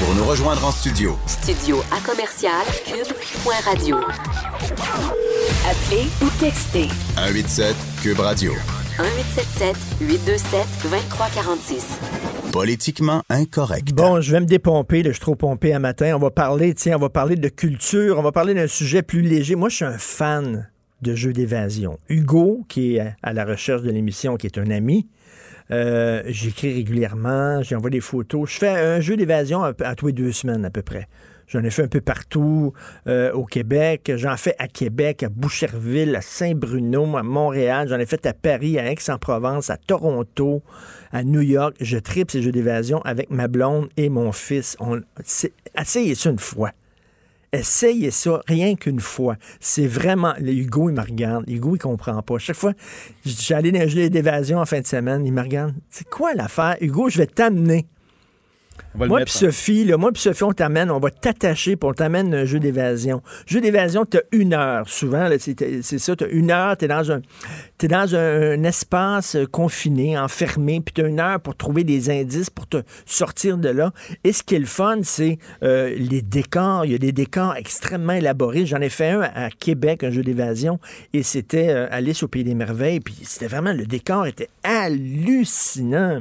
Pour 0.00 0.14
nous 0.14 0.24
rejoindre 0.24 0.64
en 0.64 0.70
studio, 0.70 1.14
Studio 1.26 1.82
à 1.92 2.00
commercial 2.00 2.64
cube.radio. 2.86 3.98
Appelez 5.68 6.06
ou 6.22 6.30
textez 6.40 6.88
187 7.16 7.76
Cube 8.02 8.18
Radio. 8.18 8.52
1877 8.98 9.76
827 10.00 10.66
2346. 10.84 11.98
Politiquement 12.50 13.22
incorrect. 13.28 13.92
Bon, 13.92 14.22
je 14.22 14.32
vais 14.32 14.40
me 14.40 14.46
dépomper, 14.46 15.02
là, 15.02 15.10
je 15.10 15.16
suis 15.16 15.20
trop 15.20 15.36
pompé 15.36 15.74
à 15.74 15.78
matin. 15.78 16.14
On 16.16 16.18
va 16.18 16.30
parler, 16.30 16.72
tiens, 16.72 16.96
on 16.96 17.00
va 17.00 17.10
parler 17.10 17.36
de 17.36 17.48
culture, 17.50 18.18
on 18.18 18.22
va 18.22 18.32
parler 18.32 18.54
d'un 18.54 18.68
sujet 18.68 19.02
plus 19.02 19.20
léger. 19.20 19.54
Moi, 19.54 19.68
je 19.68 19.76
suis 19.76 19.84
un 19.84 19.98
fan 19.98 20.70
de 21.02 21.14
jeux 21.14 21.34
d'évasion. 21.34 21.98
Hugo, 22.08 22.64
qui 22.68 22.96
est 22.96 23.14
à 23.22 23.34
la 23.34 23.44
recherche 23.44 23.82
de 23.82 23.90
l'émission, 23.90 24.38
qui 24.38 24.46
est 24.46 24.56
un 24.56 24.70
ami, 24.70 25.08
Euh, 25.72 26.22
J'écris 26.26 26.74
régulièrement, 26.74 27.62
j'envoie 27.62 27.90
des 27.90 28.00
photos. 28.00 28.50
Je 28.50 28.58
fais 28.58 28.68
un 28.68 29.00
jeu 29.00 29.16
d'évasion 29.16 29.62
à, 29.62 29.94
tous 29.94 30.08
les 30.08 30.12
deux 30.12 30.32
semaines 30.32 30.64
à 30.64 30.70
peu 30.70 30.82
près. 30.82 31.08
J'en 31.46 31.64
ai 31.64 31.70
fait 31.70 31.82
un 31.82 31.88
peu 31.88 32.00
partout 32.00 32.72
euh, 33.08 33.32
au 33.32 33.44
Québec. 33.44 34.12
J'en 34.14 34.36
fais 34.36 34.54
à 34.58 34.68
Québec, 34.68 35.24
à 35.24 35.28
Boucherville, 35.28 36.14
à 36.14 36.20
Saint-Bruno, 36.20 37.16
à 37.16 37.24
Montréal. 37.24 37.88
J'en 37.88 37.98
ai 37.98 38.06
fait 38.06 38.24
à 38.26 38.32
Paris, 38.32 38.78
à 38.78 38.90
Aix-en-Provence, 38.90 39.68
à 39.68 39.76
Toronto, 39.76 40.62
à 41.10 41.24
New 41.24 41.40
York. 41.40 41.74
Je 41.80 41.98
tripe 41.98 42.30
ces 42.30 42.42
jeux 42.42 42.52
d'évasion 42.52 43.02
avec 43.02 43.30
ma 43.30 43.48
blonde 43.48 43.88
et 43.96 44.08
mon 44.10 44.30
fils. 44.30 44.76
On, 44.78 45.00
essayez 45.76 46.14
ça 46.14 46.30
une 46.30 46.38
fois. 46.38 46.70
Essayez 47.52 48.12
ça 48.12 48.40
rien 48.46 48.76
qu'une 48.76 49.00
fois. 49.00 49.36
C'est 49.58 49.86
vraiment. 49.86 50.34
le 50.38 50.52
Hugo, 50.52 50.88
il 50.88 50.94
me 50.94 51.00
regarde. 51.00 51.48
Hugo, 51.48 51.74
il 51.74 51.78
comprend 51.80 52.22
pas. 52.22 52.38
Chaque 52.38 52.56
fois, 52.56 52.72
allé 53.54 53.72
dans 53.72 53.88
jeu 53.88 54.08
d'évasion 54.08 54.58
en 54.58 54.66
fin 54.66 54.80
de 54.80 54.86
semaine, 54.86 55.26
il 55.26 55.32
me 55.32 55.42
regarde. 55.42 55.74
C'est 55.88 56.08
quoi 56.08 56.32
l'affaire? 56.34 56.76
Hugo, 56.80 57.08
je 57.08 57.18
vais 57.18 57.26
t'amener. 57.26 57.86
Moi 58.94 59.20
puis 59.20 59.32
Sophie, 59.32 59.84
là, 59.84 59.96
moi 59.96 60.12
puis 60.12 60.22
Sophie, 60.22 60.44
on 60.44 60.52
t'amène, 60.52 60.90
on 60.90 60.98
va 60.98 61.10
t'attacher 61.10 61.76
pour 61.76 61.90
on 61.90 61.94
t'amène 61.94 62.34
un 62.34 62.44
jeu 62.44 62.58
d'évasion. 62.58 63.22
Jeu 63.46 63.60
d'évasion, 63.60 64.04
t'as 64.04 64.20
une 64.32 64.54
heure. 64.54 64.88
Souvent, 64.88 65.28
c'est 65.38 65.98
ça, 65.98 66.16
t'as 66.16 66.28
une 66.28 66.50
heure, 66.50 66.76
t'es 66.76 66.88
dans 66.88 67.10
un 67.10 67.20
t'es 67.78 67.88
dans 67.88 68.14
un, 68.14 68.52
un 68.52 68.64
espace 68.64 69.36
euh, 69.36 69.46
confiné, 69.46 70.18
enfermé, 70.18 70.80
puis 70.80 70.92
t'as 70.94 71.08
une 71.08 71.18
heure 71.18 71.40
pour 71.40 71.56
trouver 71.56 71.82
des 71.82 72.10
indices 72.10 72.50
pour 72.50 72.66
te 72.66 72.82
sortir 73.06 73.56
de 73.56 73.70
là. 73.70 73.92
Et 74.22 74.32
ce 74.32 74.42
qui 74.42 74.54
est 74.54 74.58
le 74.58 74.66
fun, 74.66 74.98
c'est 75.02 75.38
euh, 75.62 75.94
les 75.96 76.22
décors. 76.22 76.84
Il 76.84 76.92
y 76.92 76.94
a 76.94 76.98
des 76.98 77.12
décors 77.12 77.56
extrêmement 77.56 78.12
élaborés. 78.12 78.66
J'en 78.66 78.80
ai 78.80 78.90
fait 78.90 79.10
un 79.10 79.22
à 79.22 79.50
Québec, 79.50 80.04
un 80.04 80.10
jeu 80.10 80.22
d'évasion, 80.22 80.78
et 81.12 81.22
c'était 81.22 81.70
euh, 81.70 81.88
Alice 81.90 82.22
au 82.22 82.28
Pays 82.28 82.44
des 82.44 82.54
Merveilles, 82.54 83.00
puis 83.00 83.16
c'était 83.22 83.46
vraiment, 83.46 83.72
le 83.72 83.86
décor 83.86 84.26
était 84.26 84.48
hallucinant. 84.62 86.20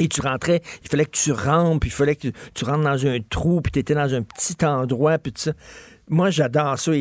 Et 0.00 0.08
tu 0.08 0.20
rentrais, 0.20 0.62
il 0.84 0.88
fallait 0.88 1.04
que 1.06 1.10
tu 1.16 1.32
rampes, 1.32 1.80
puis 1.80 1.90
il 1.90 1.92
fallait 1.92 2.14
que 2.16 2.28
tu, 2.28 2.32
tu 2.54 2.64
rentres 2.64 2.84
dans 2.84 3.06
un 3.06 3.18
trou, 3.28 3.60
puis 3.60 3.72
tu 3.72 3.78
étais 3.80 3.94
dans 3.94 4.14
un 4.14 4.22
petit 4.22 4.56
endroit, 4.64 5.18
puis 5.18 5.32
tout 5.32 5.42
ça. 5.42 5.52
Moi, 6.10 6.30
j'adore 6.30 6.78
ça. 6.78 6.92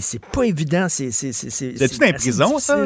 C'est 0.00 0.24
pas 0.26 0.42
évident. 0.44 0.86
C'est. 0.88 1.10
C'est 1.10 1.32
c'est- 1.32 1.50
c'est- 1.50 1.76
C'est-tu 1.76 1.94
c'est 1.94 2.00
dans 2.00 2.06
les 2.06 2.12
prisons, 2.12 2.58
ça? 2.60 2.76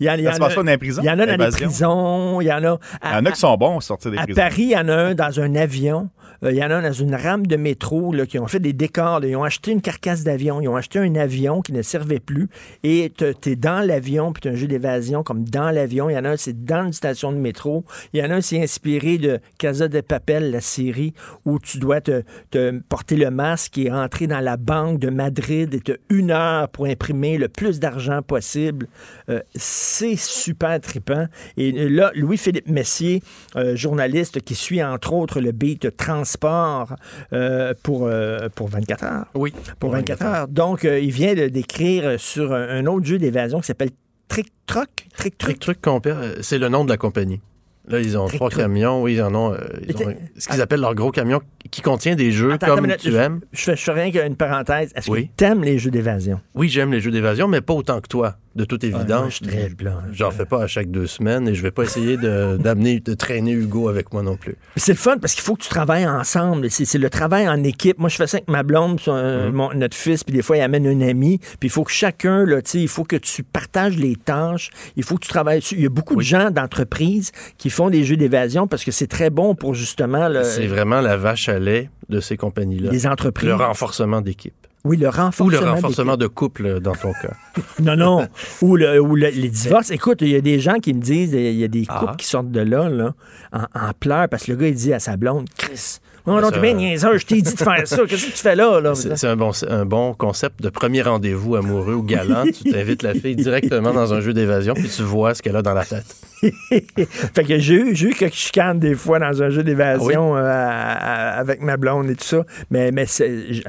Il 0.00 0.06
y 0.06 0.10
en, 0.10 0.14
il 0.14 0.20
y 0.22 0.28
en 0.28 0.32
a- 0.32 0.38
dans 0.64 0.70
les 0.70 0.78
prisons, 0.78 1.02
Il 1.02 1.06
y 1.06 1.10
en 1.10 1.18
a 1.18 1.26
dans 1.26 1.32
les 1.32 1.36
prisons. 1.66 2.40
Il 2.40 2.46
y 2.46 2.52
en 2.52 2.64
a. 2.64 2.78
Il 3.04 3.10
y 3.10 3.14
en 3.16 3.26
a 3.26 3.32
qui 3.32 3.38
sont 3.40 3.56
bons 3.56 3.76
à 3.76 3.80
sortir 3.82 4.10
des 4.10 4.16
À 4.18 4.22
prisons. 4.22 4.40
Paris, 4.40 4.62
il 4.62 4.70
y 4.70 4.76
en 4.76 4.88
a 4.88 4.94
un 4.94 5.14
dans 5.14 5.40
un 5.40 5.54
avion. 5.54 6.08
Euh, 6.42 6.52
il 6.52 6.56
y 6.56 6.64
en 6.64 6.70
a 6.70 6.80
dans 6.80 6.92
une 6.92 7.14
rame 7.14 7.46
de 7.46 7.56
métro 7.56 8.12
qui 8.28 8.38
ont 8.38 8.46
fait 8.46 8.60
des 8.60 8.72
décors. 8.72 9.20
là. 9.20 9.28
Ils 9.28 9.36
ont 9.36 9.44
acheté 9.44 9.72
une 9.72 9.80
carcasse 9.80 10.24
d'avion. 10.24 10.60
Ils 10.60 10.68
ont 10.68 10.76
acheté 10.76 10.98
un 10.98 11.14
avion 11.14 11.62
qui 11.62 11.72
ne 11.72 11.82
servait 11.82 12.20
plus. 12.20 12.48
Et 12.82 13.12
tu 13.16 13.50
es 13.50 13.56
dans 13.56 13.86
l'avion, 13.86 14.32
puis 14.32 14.42
tu 14.42 14.48
un 14.48 14.54
jeu 14.54 14.66
d'évasion 14.66 15.22
comme 15.22 15.44
dans 15.44 15.70
l'avion. 15.70 16.08
Il 16.10 16.14
y 16.14 16.18
en 16.18 16.24
a 16.24 16.30
un, 16.30 16.36
c'est 16.36 16.64
dans 16.64 16.86
une 16.86 16.92
station 16.92 17.32
de 17.32 17.38
métro. 17.38 17.84
Il 18.12 18.20
y 18.20 18.24
en 18.24 18.30
a 18.30 18.36
un, 18.36 18.40
c'est 18.40 18.62
inspiré 18.62 19.18
de 19.18 19.40
Casa 19.58 19.88
de 19.88 20.00
Papel, 20.00 20.50
la 20.50 20.60
série, 20.60 21.14
où 21.44 21.58
tu 21.58 21.78
dois 21.78 22.00
te, 22.00 22.22
te 22.50 22.78
porter 22.88 23.16
le 23.16 23.30
masque 23.30 23.78
et 23.78 23.90
rentrer 23.90 24.26
dans 24.26 24.40
la 24.40 24.56
banque 24.56 24.98
de 24.98 25.10
Madrid 25.10 25.72
et 25.74 25.80
tu 25.80 25.96
une 26.10 26.30
heure 26.30 26.68
pour 26.68 26.86
imprimer 26.86 27.38
le 27.38 27.48
plus 27.48 27.80
d'argent 27.80 28.22
possible. 28.22 28.86
Euh, 29.28 29.40
c'est 29.54 30.16
super 30.16 30.80
trippant. 30.80 31.26
Et 31.56 31.88
là, 31.88 32.10
Louis-Philippe 32.14 32.68
Messier, 32.68 33.22
euh, 33.56 33.76
journaliste 33.76 34.40
qui 34.42 34.54
suit 34.54 34.82
entre 34.82 35.12
autres 35.12 35.40
le 35.40 35.52
beat 35.52 35.90
transport 36.30 36.96
euh, 37.32 37.72
pour, 37.82 38.06
euh, 38.06 38.48
pour 38.54 38.68
24 38.68 39.04
heures. 39.04 39.26
Oui. 39.34 39.52
Pour 39.78 39.90
24 39.92 40.22
heures. 40.24 40.48
Donc, 40.48 40.84
euh, 40.84 40.98
il 40.98 41.10
vient 41.12 41.34
de- 41.34 41.46
d'écrire 41.48 42.18
sur 42.20 42.52
un, 42.52 42.68
un 42.68 42.86
autre 42.86 43.06
jeu 43.06 43.18
d'évasion 43.18 43.60
qui 43.60 43.66
s'appelle 43.66 43.90
Trick 44.28 44.48
Troc. 44.66 44.88
Trick 45.16 45.38
Trick 45.38 45.60
Truc 45.60 45.80
Compère, 45.80 46.18
euh, 46.18 46.34
c'est 46.40 46.58
le 46.58 46.68
nom 46.68 46.84
de 46.84 46.90
la 46.90 46.96
compagnie. 46.96 47.40
Là, 47.88 48.00
ils 48.00 48.18
ont 48.18 48.26
Trick 48.26 48.38
trois 48.38 48.50
Truc. 48.50 48.62
camions. 48.64 49.00
Oui, 49.00 49.14
ils 49.14 49.22
en 49.22 49.32
ont. 49.34 49.52
euh, 49.52 49.58
ils 49.88 49.96
ont 49.96 50.10
Était- 50.10 50.18
ce 50.38 50.48
qu'ils 50.48 50.60
appellent 50.60 50.80
leur 50.80 50.96
gros 50.96 51.12
camion 51.12 51.40
qui 51.70 51.82
contient 51.82 52.16
des 52.16 52.32
jeux 52.32 52.52
Attends, 52.54 52.66
comme 52.74 52.80
minute, 52.82 52.98
tu 52.98 53.12
je- 53.12 53.16
aimes. 53.16 53.40
Je 53.52 53.62
fais, 53.62 53.76
je 53.76 53.82
fais 53.82 53.92
rien 53.92 54.10
qu'une 54.10 54.34
parenthèse. 54.34 54.90
Est-ce 54.96 55.08
Oui. 55.08 55.28
que 55.28 55.32
tu 55.36 55.44
aimes 55.44 55.62
les 55.62 55.78
jeux 55.78 55.92
d'évasion? 55.92 56.40
Oui, 56.56 56.68
j'aime 56.68 56.90
les 56.90 57.00
jeux 57.00 57.12
d'évasion, 57.12 57.46
mais 57.46 57.60
pas 57.60 57.74
autant 57.74 58.00
que 58.00 58.08
toi, 58.08 58.36
de 58.56 58.64
toute 58.64 58.82
moi, 58.84 59.00
évidence. 59.00 59.30
je 59.30 59.34
suis 59.36 59.46
très 59.46 59.68
blanc. 59.68 59.98
J'en 60.12 60.30
fais 60.30 60.46
pas 60.46 60.62
à 60.62 60.66
chaque 60.66 60.90
deux 60.90 61.06
semaines 61.06 61.46
et 61.46 61.54
je 61.54 61.62
vais 61.62 61.70
pas 61.70 61.82
essayer 61.84 62.16
de- 62.16 62.56
d'amener, 62.60 63.00
de, 63.00 63.14
traîner 63.14 63.52
Hugo 63.52 63.88
avec 63.88 64.12
moi 64.12 64.22
non 64.22 64.36
plus. 64.36 64.56
C'est 64.76 64.92
le 64.92 64.98
fun 64.98 65.18
parce 65.18 65.34
qu'il 65.34 65.42
faut 65.44 65.54
que 65.54 65.62
tu 65.62 65.68
travailles 65.68 66.06
ensemble. 66.06 66.70
C'est 66.70 66.84
c'est 66.86 66.98
le 66.98 67.10
travail 67.10 67.48
en 67.48 67.62
équipe. 67.62 67.98
Moi, 67.98 68.08
je 68.08 68.16
fais 68.16 68.26
ça 68.26 68.38
avec 68.38 68.48
ma 68.48 68.62
blonde, 68.62 68.98
son- 69.00 69.14
Mhm. 69.46 69.52
mon- 69.52 69.74
notre 69.74 69.96
fils, 69.96 70.24
puis 70.24 70.34
des 70.34 70.42
fois, 70.42 70.56
il 70.56 70.62
amène 70.62 70.86
un 70.86 71.00
ami. 71.06 71.38
Puis 71.60 71.68
il 71.68 71.70
faut 71.70 71.84
que 71.84 71.92
chacun, 71.92 72.44
là, 72.46 72.60
il 72.74 72.88
faut 72.88 73.04
que 73.04 73.16
tu 73.16 73.42
partages 73.42 73.96
les 73.96 74.16
tâches. 74.16 74.70
Il 74.96 75.02
faut 75.04 75.16
que 75.16 75.22
tu 75.24 75.28
travailles. 75.28 75.60
Il 75.72 75.80
y 75.82 75.86
a 75.86 75.90
beaucoup 75.90 76.16
de 76.16 76.22
gens 76.22 76.50
d'entreprises 76.50 77.32
qui 77.58 77.70
font 77.70 77.90
des 77.90 78.04
jeux 78.04 78.16
d'évasion 78.16 78.66
parce 78.66 78.84
que 78.84 78.90
c'est 78.90 79.06
très 79.06 79.30
bon 79.30 79.54
pour 79.54 79.74
justement 79.74 80.28
le, 80.28 80.42
C'est 80.44 80.66
vraiment 80.66 81.00
la 81.00 81.16
vache 81.16 81.48
à 81.48 81.58
lait 81.58 81.90
de 82.08 82.20
ces 82.20 82.36
compagnies-là. 82.36 82.90
les 82.90 83.06
entreprises. 83.06 83.48
Le 83.48 83.54
renforcement 83.54 84.20
d'équipe. 84.20 84.54
Oui, 84.86 84.96
le 84.96 85.08
renforcement. 85.08 85.46
Ou 85.46 85.50
le 85.50 85.58
renforcement 85.58 86.16
d'équipe. 86.16 86.20
de 86.30 86.34
couple 86.34 86.80
dans 86.80 86.94
ton 86.94 87.12
cas. 87.12 87.34
Non, 87.82 87.96
non. 87.96 88.28
ou 88.62 88.76
le- 88.76 89.00
ou 89.00 89.16
le- 89.16 89.28
les 89.28 89.48
divorces. 89.48 89.90
Écoute, 89.90 90.18
il 90.20 90.28
y 90.28 90.36
a 90.36 90.40
des 90.40 90.60
gens 90.60 90.78
qui 90.78 90.94
me 90.94 91.00
disent, 91.00 91.32
il 91.32 91.52
y 91.58 91.64
a 91.64 91.68
des 91.68 91.86
couples 91.86 92.12
Ah. 92.12 92.14
qui 92.16 92.26
sortent 92.26 92.50
de 92.50 92.60
là, 92.60 92.88
là 92.88 93.14
en, 93.52 93.62
en 93.62 93.92
pleurs 93.98 94.28
parce 94.28 94.44
que 94.44 94.52
le 94.52 94.58
gars, 94.58 94.68
il 94.68 94.74
dit 94.74 94.92
à 94.92 94.98
sa 95.00 95.16
blonde, 95.16 95.46
Chris, 95.56 95.98
non, 96.26 96.40
non, 96.40 96.50
t'es 96.50 96.58
bien 96.60 96.74
niaiseux, 96.74 97.18
je 97.18 97.26
t'ai 97.26 97.40
dit 97.40 97.54
de 97.54 97.58
faire 97.58 97.86
ça. 97.86 97.98
Qu'est-ce 98.08 98.26
que 98.26 98.32
tu 98.32 98.36
fais 98.38 98.56
là? 98.56 98.80
c'est 98.94 99.26
un 99.28 99.36
bon, 99.36 99.52
un 99.68 99.84
bon 99.84 100.12
concept 100.14 100.60
de 100.60 100.68
premier 100.70 101.02
rendez-vous 101.02 101.54
amoureux 101.56 101.94
ou 101.94 102.02
galant. 102.02 102.44
tu 102.44 102.70
t'invites 102.70 103.02
la 103.02 103.14
fille 103.14 103.36
directement 103.36 103.92
dans 103.92 104.12
un 104.12 104.20
jeu 104.20 104.32
d'évasion 104.34 104.74
puis 104.74 104.88
tu 104.88 105.02
vois 105.02 105.34
ce 105.34 105.42
qu'elle 105.42 105.56
a 105.56 105.62
dans 105.62 105.74
la 105.74 105.84
tête. 105.84 106.04
fait 106.68 107.44
que 107.44 107.58
j'ai 107.58 107.74
eu, 107.74 108.14
quelques 108.14 108.34
chicanes 108.34 108.78
des 108.78 108.94
fois 108.94 109.18
dans 109.18 109.42
un 109.42 109.50
jeu 109.50 109.62
d'évasion 109.62 110.36
euh, 110.36 110.40
à- 110.44 110.92
à- 110.92 111.38
avec 111.38 111.62
ma 111.62 111.76
blonde 111.76 112.10
et 112.10 112.14
tout 112.16 112.24
ça. 112.24 112.44
Mais, 112.70 112.90
mais 112.92 113.06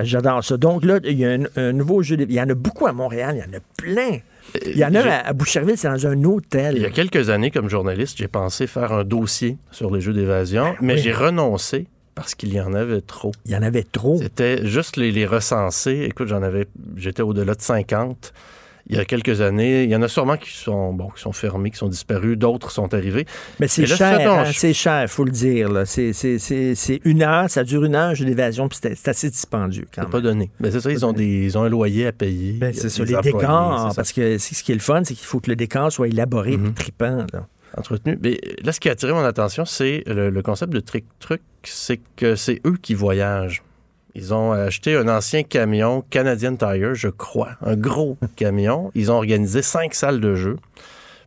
j'adore 0.02 0.44
ça. 0.44 0.58
Donc 0.58 0.84
là, 0.86 1.00
il 1.04 1.18
y 1.18 1.26
a 1.26 1.30
un, 1.32 1.44
un 1.56 1.74
nouveau 1.74 2.02
jeu 2.04 2.18
d'évasion. 2.18 2.36
Il 2.36 2.38
y 2.38 2.42
en 2.42 2.50
a 2.50 2.56
beaucoup 2.56 2.88
à 2.88 2.94
Montréal, 2.94 3.36
il 3.38 3.52
y 3.52 3.56
en 3.56 3.58
a 3.58 3.62
plein. 3.78 4.20
Il 4.66 4.78
y 4.78 4.86
en 4.86 4.96
a 4.96 5.02
à, 5.02 5.28
à 5.28 5.34
Boucherville, 5.34 5.78
c'est 5.78 5.90
dans 5.90 6.08
un 6.08 6.24
hôtel. 6.24 6.76
Il 6.78 6.82
y 6.82 6.86
a 6.86 6.90
quelques 6.90 7.30
années, 7.30 7.52
comme 7.52 7.70
journaliste, 7.70 8.18
j'ai 8.18 8.28
pensé 8.30 8.66
faire 8.68 8.94
un 8.94 9.04
dossier 9.04 9.58
sur 9.72 9.94
les 9.94 10.00
jeux 10.02 10.14
d'évasion, 10.14 10.74
mais 10.82 10.94
oui. 10.96 11.00
j'ai 11.02 11.12
renoncé 11.12 11.88
parce 12.16 12.34
qu'il 12.34 12.54
y 12.54 12.60
en 12.62 12.74
avait 12.74 13.02
trop. 13.02 13.32
Il 13.46 13.52
y 13.52 13.56
en 13.56 13.62
avait 13.62 13.84
trop. 13.84 14.18
C'était 14.22 14.66
juste 14.66 14.98
les, 14.98 15.12
les 15.12 15.26
recenser. 15.26 16.04
Écoute, 16.10 16.28
j'en 16.30 16.42
avais, 16.44 16.66
j'étais 16.96 17.22
au-delà 17.22 17.54
de 17.56 17.62
50. 17.62 18.34
Il 18.90 18.96
y 18.96 19.00
a 19.00 19.06
quelques 19.06 19.42
années, 19.42 19.84
il 19.84 19.90
y 19.90 19.96
en 19.98 20.02
a 20.02 20.08
sûrement 20.08 20.38
qui 20.38 20.50
sont, 20.52 20.94
bon, 20.94 21.10
qui 21.10 21.22
sont 21.22 21.34
fermés, 21.34 21.72
qui 21.72 21.78
sont 21.78 21.90
disparus, 21.90 22.38
d'autres 22.38 22.72
sont 22.72 22.94
arrivés. 22.94 23.26
Mais 23.60 23.68
c'est 23.68 23.86
cher, 23.86 24.32
hein, 24.32 24.46
c'est 24.54 24.74
cher, 24.74 25.10
faut 25.10 25.26
le 25.26 25.32
dire. 25.32 25.70
C'est, 25.86 26.14
c'est, 26.14 26.40
c'est, 26.40 26.74
c'est 26.74 27.02
une 27.04 27.22
heure, 27.22 27.50
ça 27.50 27.64
dure 27.66 27.84
une 27.84 27.96
heure, 27.96 28.10
un 28.12 28.14
jeu 28.14 28.24
d'évasion, 28.26 28.70
puis 28.70 28.80
c'est, 28.82 29.08
assez 29.10 29.30
dispendieux 29.30 29.88
quand 29.94 30.02
C'est 30.02 30.02
même. 30.04 30.12
pas 30.12 30.22
donné. 30.22 30.50
Mais 30.62 30.72
c'est 30.72 30.80
ça, 30.80 30.90
ils 30.92 31.06
ont, 31.06 31.12
des, 31.12 31.26
ils 31.46 31.58
ont 31.58 31.64
un 31.64 31.70
loyer 31.70 32.08
à 32.08 32.12
payer. 32.14 32.54
Ben, 32.54 32.74
c'est 32.74 32.88
ça, 32.90 33.04
les 33.04 33.14
employés, 33.16 33.38
décors, 33.38 33.94
parce 33.96 34.14
que 34.14 34.38
c'est- 34.38 34.56
ce 34.56 34.64
qui 34.64 34.72
est 34.72 34.76
le 34.76 34.82
fun, 34.82 35.02
c'est 35.04 35.16
qu'il 35.16 35.26
faut 35.26 35.40
que 35.42 35.50
le 35.50 35.56
décor 35.58 35.92
soit 35.92 36.08
élaboré 36.08 36.58
là. 37.34 37.46
entretenu. 37.78 38.18
Mais 38.24 38.40
là, 38.64 38.72
ce 38.72 38.80
qui 38.80 38.88
a 38.90 38.94
attiré 38.94 39.12
mon 39.14 39.24
attention, 39.24 39.66
c'est 39.66 40.04
le, 40.08 40.30
le 40.30 40.42
concept 40.42 40.72
de 40.74 40.80
Trick 40.80 41.06
Truc, 41.20 41.42
c'est 41.64 42.00
que 42.16 42.36
c'est 42.36 42.62
eux 42.66 42.78
qui 42.82 42.94
voyagent. 42.94 43.62
Ils 44.18 44.34
ont 44.34 44.52
acheté 44.52 44.96
un 44.96 45.08
ancien 45.08 45.44
camion 45.44 46.04
Canadian 46.10 46.56
Tire, 46.56 46.96
je 46.96 47.08
crois, 47.08 47.52
un 47.62 47.76
gros 47.76 48.18
camion. 48.36 48.92
Ils 48.96 49.12
ont 49.12 49.16
organisé 49.16 49.62
cinq 49.62 49.94
salles 49.94 50.20
de 50.20 50.34
jeu, 50.34 50.58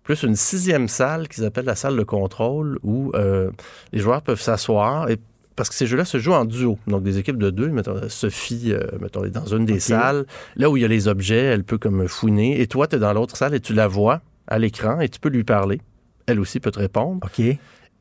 plus 0.03 0.24
une 0.24 0.34
sixième 0.34 0.88
salle 0.88 1.28
qu'ils 1.28 1.45
appellent 1.45 1.66
la 1.66 1.76
salle 1.76 1.97
de 1.97 2.03
contrôle, 2.03 2.80
où 2.82 3.12
euh, 3.14 3.53
les 3.93 4.01
joueurs 4.01 4.22
peuvent 4.22 4.41
s'asseoir. 4.41 5.09
Et 5.09 5.18
parce 5.55 5.68
que 5.68 5.76
ces 5.76 5.86
jeux-là 5.86 6.05
se 6.05 6.18
jouent 6.18 6.32
en 6.32 6.45
duo. 6.45 6.78
Donc, 6.88 7.05
des 7.05 7.18
équipes 7.18 7.38
de 7.38 7.51
deux. 7.51 7.68
Mettons, 7.68 8.09
Sophie, 8.09 8.72
euh, 8.72 8.80
mettons, 9.01 9.24
est 9.24 9.30
dans 9.30 9.47
une 9.47 9.66
des 9.66 9.78
salles. 9.78 10.26
Là 10.57 10.68
où 10.68 10.76
il 10.76 10.80
y 10.80 10.84
a 10.84 10.88
les 10.88 11.07
objets, 11.07 11.45
elle 11.45 11.62
peut 11.62 11.78
comme 11.78 12.09
fouiner. 12.09 12.61
Et 12.61 12.66
toi, 12.66 12.88
tu 12.88 12.97
es 12.97 12.99
dans 12.99 13.12
l'autre 13.12 13.36
salle 13.36 13.55
et 13.55 13.61
tu 13.61 13.72
la 13.72 13.86
vois 13.86 14.20
à 14.49 14.59
l'écran 14.59 14.99
et 14.99 15.09
tu 15.09 15.20
peux 15.20 15.28
lui 15.28 15.45
parler. 15.45 15.80
Elle 16.26 16.41
aussi 16.41 16.59
peut 16.59 16.72
te 16.72 16.80
répondre. 16.80 17.20
OK. 17.24 17.45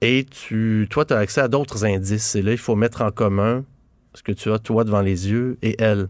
Et 0.01 0.25
tu, 0.25 0.87
toi, 0.89 1.05
tu 1.05 1.13
as 1.13 1.17
accès 1.17 1.41
à 1.41 1.47
d'autres 1.47 1.85
indices. 1.85 2.33
Et 2.35 2.41
là, 2.41 2.53
il 2.53 2.57
faut 2.57 2.75
mettre 2.75 3.03
en 3.03 3.11
commun 3.11 3.65
ce 4.19 4.23
que 4.23 4.31
tu 4.33 4.51
as, 4.51 4.59
toi, 4.59 4.83
devant 4.83 5.01
les 5.01 5.29
yeux 5.29 5.57
et 5.61 5.75
elle. 5.81 6.09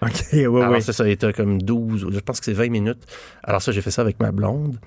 OK, 0.00 0.10
oui, 0.32 0.44
Alors, 0.44 0.70
oui. 0.72 0.80
c'est 0.80 0.92
ça, 0.92 1.08
était 1.08 1.32
comme 1.32 1.60
12, 1.60 2.06
je 2.12 2.20
pense 2.20 2.38
que 2.38 2.44
c'est 2.46 2.52
20 2.52 2.70
minutes. 2.70 3.02
Alors 3.42 3.60
ça, 3.62 3.72
j'ai 3.72 3.82
fait 3.82 3.90
ça 3.90 4.02
avec 4.02 4.20
ma 4.20 4.30
blonde. 4.30 4.78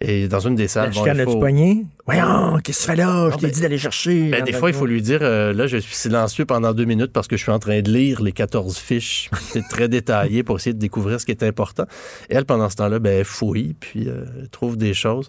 Et 0.00 0.26
dans 0.26 0.40
une 0.40 0.56
des 0.56 0.66
salles, 0.68 0.90
bon, 0.92 1.04
il 1.06 1.22
faut- 1.22 1.38
poignet. 1.38 1.84
Voyons, 2.06 2.58
qu'est-ce 2.64 2.78
que 2.78 2.84
tu 2.84 2.90
fais 2.90 2.96
là? 2.96 3.28
Je 3.28 3.34
Ah, 3.34 3.36
t'ai 3.38 3.46
ben- 3.46 3.52
dit 3.52 3.60
d'aller 3.60 3.78
chercher. 3.78 4.30
Ben, 4.30 4.42
des 4.42 4.52
fois, 4.52 4.70
il 4.70 4.74
faut 4.74 4.86
lui 4.86 5.00
dire, 5.02 5.20
euh, 5.22 5.52
là, 5.52 5.66
je 5.68 5.76
suis 5.76 5.94
silencieux 5.94 6.46
pendant 6.46 6.72
deux 6.72 6.84
minutes 6.86 7.12
parce 7.12 7.28
que 7.28 7.36
je 7.36 7.42
suis 7.42 7.52
en 7.52 7.58
train 7.60 7.80
de 7.80 7.90
lire 7.90 8.20
les 8.22 8.32
14 8.32 8.76
fiches. 8.78 9.30
C'est 9.52 9.62
très 9.68 9.88
détaillé 9.88 10.42
pour 10.42 10.56
essayer 10.56 10.72
de 10.74 10.78
découvrir 10.80 11.20
ce 11.20 11.26
qui 11.26 11.30
est 11.32 11.42
important. 11.44 11.84
Et 12.30 12.34
elle, 12.34 12.44
pendant 12.46 12.68
ce 12.70 12.76
temps-là, 12.76 12.98
ben, 12.98 13.18
elle 13.18 13.24
fouille, 13.24 13.74
puis 13.78 14.08
euh, 14.08 14.24
trouve 14.50 14.76
des 14.78 14.94
choses. 14.94 15.28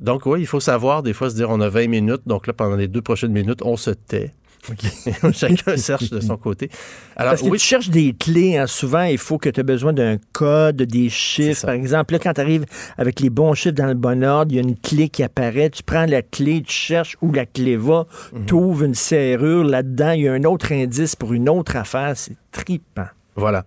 Donc, 0.00 0.24
oui, 0.26 0.40
il 0.40 0.46
faut 0.46 0.60
savoir, 0.60 1.02
des 1.02 1.12
fois, 1.12 1.28
se 1.28 1.34
dire, 1.34 1.50
on 1.50 1.60
a 1.60 1.68
20 1.68 1.88
minutes, 1.88 2.22
donc 2.24 2.46
là, 2.46 2.52
pendant 2.54 2.76
les 2.76 2.86
deux 2.88 3.02
prochaines 3.02 3.32
minutes, 3.32 3.60
on 3.62 3.76
se 3.76 3.90
tait. 3.90 4.30
Chacun 5.32 5.76
cherche 5.76 6.10
de 6.10 6.20
son 6.20 6.36
côté. 6.36 6.70
Alors, 7.16 7.32
Parce 7.32 7.42
que 7.42 7.48
oui, 7.48 7.58
tu 7.58 7.64
cherches 7.66 7.88
des 7.90 8.12
clés. 8.12 8.56
Hein. 8.58 8.66
souvent, 8.66 9.02
il 9.02 9.18
faut 9.18 9.38
que 9.38 9.48
tu 9.48 9.60
aies 9.60 9.64
besoin 9.64 9.92
d'un 9.92 10.16
code, 10.32 10.76
des 10.82 11.08
chiffres. 11.08 11.66
Par 11.66 11.74
exemple, 11.74 12.12
là, 12.14 12.18
quand 12.18 12.32
tu 12.34 12.40
arrives 12.40 12.66
avec 12.98 13.20
les 13.20 13.30
bons 13.30 13.54
chiffres 13.54 13.74
dans 13.74 13.86
le 13.86 13.94
bon 13.94 14.22
ordre, 14.24 14.52
il 14.52 14.56
y 14.56 14.58
a 14.58 14.62
une 14.62 14.76
clé 14.76 15.08
qui 15.08 15.22
apparaît. 15.22 15.70
Tu 15.70 15.82
prends 15.82 16.06
la 16.06 16.22
clé, 16.22 16.62
tu 16.62 16.72
cherches 16.72 17.16
où 17.22 17.32
la 17.32 17.46
clé 17.46 17.76
va, 17.76 18.06
Mhm. 18.32 18.46
tu 18.46 18.54
ouvres 18.54 18.84
une 18.84 18.94
serrure. 18.94 19.64
Là-dedans, 19.64 20.10
il 20.12 20.22
y 20.22 20.28
a 20.28 20.32
un 20.32 20.44
autre 20.44 20.72
indice 20.72 21.16
pour 21.16 21.32
une 21.32 21.48
autre 21.48 21.76
affaire. 21.76 22.12
C'est 22.16 22.36
tripant. 22.52 23.06
Voilà. 23.36 23.64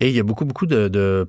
Et 0.00 0.08
il 0.08 0.16
y 0.16 0.20
a 0.20 0.22
beaucoup, 0.22 0.44
beaucoup 0.44 0.66
de, 0.66 0.88
de 0.88 1.28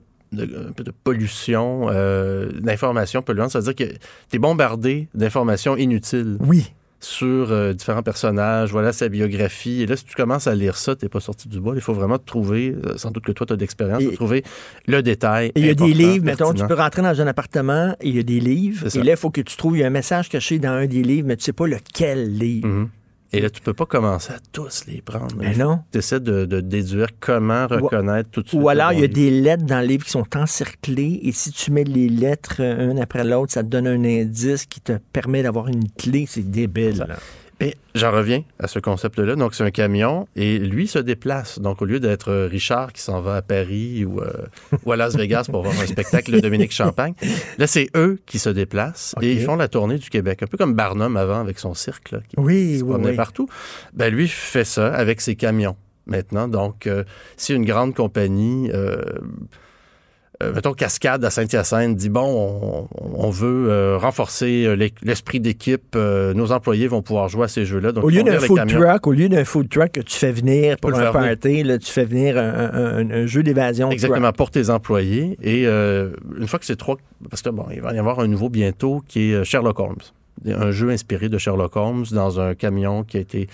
pollution, 1.03 1.87
euh, 1.89 2.49
d'informations 2.59 3.21
polluantes. 3.21 3.51
C'est-à-dire 3.51 3.75
que 3.75 3.83
tu 3.83 4.35
es 4.35 4.39
bombardé 4.39 5.07
d'informations 5.13 5.75
inutiles. 5.75 6.37
Oui. 6.39 6.71
Sur 7.01 7.51
euh, 7.51 7.73
différents 7.73 8.03
personnages, 8.03 8.71
voilà 8.71 8.93
sa 8.93 9.09
biographie. 9.09 9.81
Et 9.81 9.85
là, 9.87 9.97
si 9.97 10.05
tu 10.05 10.15
commences 10.15 10.45
à 10.45 10.53
lire 10.53 10.77
ça, 10.77 10.95
tu 10.95 11.09
pas 11.09 11.19
sorti 11.19 11.49
du 11.49 11.59
bois. 11.59 11.73
Il 11.75 11.81
faut 11.81 11.93
vraiment 11.93 12.19
trouver, 12.19 12.75
euh, 12.85 12.95
sans 12.97 13.09
doute 13.09 13.25
que 13.25 13.31
toi, 13.31 13.47
tu 13.47 13.53
as 13.53 13.55
d'expérience, 13.55 14.03
de 14.03 14.11
trouver 14.11 14.43
le 14.87 15.01
détail. 15.01 15.51
Il 15.55 15.65
y 15.65 15.69
a 15.69 15.73
des 15.73 15.93
livres, 15.93 16.25
mettons, 16.25 16.53
tu 16.53 16.65
peux 16.65 16.75
rentrer 16.75 17.01
dans 17.01 17.19
un 17.19 17.27
appartement 17.27 17.95
et 18.01 18.09
il 18.09 18.15
y 18.15 18.19
a 18.19 18.23
des 18.23 18.39
livres. 18.39 18.95
Et 18.95 19.03
là, 19.03 19.11
il 19.13 19.17
faut 19.17 19.31
que 19.31 19.41
tu 19.41 19.57
trouves, 19.57 19.77
il 19.77 19.81
y 19.81 19.83
a 19.83 19.87
un 19.87 19.91
message 19.91 20.29
caché 20.29 20.59
dans 20.59 20.69
un 20.69 20.85
des 20.85 21.01
livres, 21.01 21.27
mais 21.27 21.37
tu 21.37 21.43
sais 21.43 21.53
pas 21.53 21.67
lequel 21.67 22.37
livre. 22.37 22.67
Mhm. 22.67 22.89
Et 23.33 23.39
là, 23.39 23.49
tu 23.49 23.61
peux 23.61 23.73
pas 23.73 23.85
commencer 23.85 24.33
à 24.33 24.39
tous 24.51 24.85
les 24.87 25.01
prendre. 25.01 25.35
Mais 25.37 25.55
non. 25.55 25.79
Tu 25.91 25.99
essaies 25.99 26.19
de, 26.19 26.45
de 26.45 26.59
déduire 26.59 27.07
comment 27.19 27.65
reconnaître 27.65 28.29
tout 28.29 28.41
de 28.41 28.49
suite. 28.49 28.61
Ou 28.61 28.67
alors, 28.67 28.91
il 28.91 28.99
y 28.99 29.03
a 29.03 29.07
des 29.07 29.31
lettres 29.31 29.65
dans 29.65 29.79
le 29.79 29.87
livre 29.87 30.03
qui 30.03 30.11
sont 30.11 30.27
encerclées 30.35 31.19
et 31.23 31.31
si 31.31 31.51
tu 31.51 31.71
mets 31.71 31.85
les 31.85 32.09
lettres 32.09 32.57
euh, 32.59 32.91
une 32.91 32.99
après 32.99 33.23
l'autre, 33.23 33.53
ça 33.53 33.63
te 33.63 33.69
donne 33.69 33.87
un 33.87 34.03
indice 34.03 34.65
qui 34.65 34.81
te 34.81 34.93
permet 35.13 35.43
d'avoir 35.43 35.69
une 35.69 35.89
clé. 35.91 36.25
C'est 36.27 36.49
débile. 36.49 37.07
Et 37.61 37.75
j'en 37.95 38.11
reviens 38.11 38.43
à 38.59 38.67
ce 38.67 38.79
concept-là. 38.79 39.35
Donc, 39.35 39.53
c'est 39.53 39.63
un 39.63 39.71
camion 39.71 40.27
et 40.35 40.57
lui 40.57 40.87
se 40.87 40.99
déplace. 40.99 41.59
Donc, 41.59 41.81
au 41.81 41.85
lieu 41.85 41.99
d'être 41.99 42.29
euh, 42.31 42.47
Richard 42.47 42.91
qui 42.91 43.01
s'en 43.01 43.21
va 43.21 43.35
à 43.35 43.41
Paris 43.41 44.03
ou, 44.03 44.19
euh, 44.21 44.31
ou 44.85 44.91
à 44.91 44.95
Las 44.95 45.15
Vegas 45.15 45.47
pour 45.51 45.61
voir 45.63 45.75
un 45.79 45.85
spectacle 45.85 46.31
de 46.31 46.39
Dominique 46.39 46.71
Champagne, 46.71 47.13
là, 47.57 47.67
c'est 47.67 47.89
eux 47.95 48.19
qui 48.25 48.39
se 48.39 48.49
déplacent 48.49 49.13
et 49.21 49.31
ils 49.33 49.41
font 49.43 49.55
la 49.55 49.67
tournée 49.67 49.97
du 49.97 50.09
Québec. 50.09 50.41
Un 50.43 50.47
peu 50.47 50.57
comme 50.57 50.73
Barnum 50.73 51.17
avant 51.17 51.39
avec 51.39 51.59
son 51.59 51.73
cirque, 51.73 52.11
là, 52.11 52.19
qui 52.27 52.35
Oui, 52.39 52.79
se 52.79 52.83
oui, 52.83 52.89
promenait 52.89 53.11
oui. 53.11 53.15
partout. 53.15 53.47
Ben, 53.93 54.11
lui 54.13 54.27
fait 54.27 54.65
ça 54.65 54.93
avec 54.93 55.21
ses 55.21 55.35
camions 55.35 55.75
maintenant. 56.07 56.47
Donc, 56.47 56.87
euh, 56.87 57.03
si 57.37 57.53
une 57.53 57.65
grande 57.65 57.93
compagnie... 57.95 58.71
euh, 58.73 59.01
mettons, 60.53 60.73
Cascade 60.73 61.23
à 61.25 61.29
Saint-Hyacinthe 61.29 61.95
dit 61.95 62.09
bon, 62.09 62.87
on, 62.93 63.25
on 63.27 63.29
veut 63.29 63.67
euh, 63.69 63.97
renforcer 63.97 64.65
euh, 64.65 64.75
l'e- 64.75 64.89
l'esprit 65.03 65.39
d'équipe, 65.39 65.95
euh, 65.95 66.33
nos 66.33 66.51
employés 66.51 66.87
vont 66.87 67.01
pouvoir 67.01 67.27
jouer 67.29 67.45
à 67.45 67.47
ces 67.47 67.65
jeux-là. 67.65 67.91
Au 68.01 68.09
lieu 68.09 68.23
d'un 68.23 68.39
food 68.39 68.57
camions. 68.57 68.79
truck, 68.79 69.07
au 69.07 69.11
lieu 69.11 69.29
d'un 69.29 69.45
food 69.45 69.69
truck 69.69 69.91
que 69.91 70.01
tu 70.01 70.17
fais 70.17 70.31
venir 70.31 70.77
pour 70.77 70.93
un 70.97 71.11
party, 71.11 71.63
là, 71.63 71.77
tu 71.77 71.91
fais 71.91 72.05
venir 72.05 72.37
un, 72.37 72.49
un- 72.49 72.97
un- 72.97 73.11
un 73.11 73.25
jeu 73.25 73.43
d'évasion. 73.43 73.91
Exactement, 73.91 74.27
truck. 74.27 74.37
pour 74.37 74.51
tes 74.51 74.69
employés. 74.69 75.37
Et 75.41 75.67
euh, 75.67 76.11
une 76.39 76.47
fois 76.47 76.59
que 76.59 76.65
c'est 76.65 76.75
trois... 76.75 76.97
Parce 77.29 77.41
que 77.41 77.49
bon, 77.49 77.65
il 77.73 77.81
va 77.81 77.93
y 77.93 77.99
avoir 77.99 78.19
un 78.19 78.27
nouveau 78.27 78.49
bientôt 78.49 79.01
qui 79.07 79.31
est 79.31 79.35
euh, 79.35 79.43
Sherlock 79.43 79.79
Holmes. 79.79 79.95
Un 80.47 80.71
jeu 80.71 80.89
inspiré 80.89 81.29
de 81.29 81.37
Sherlock 81.37 81.75
Holmes 81.75 82.05
dans 82.11 82.39
un 82.39 82.55
camion 82.55 83.03
qui 83.03 83.17
a 83.17 83.19
été... 83.19 83.47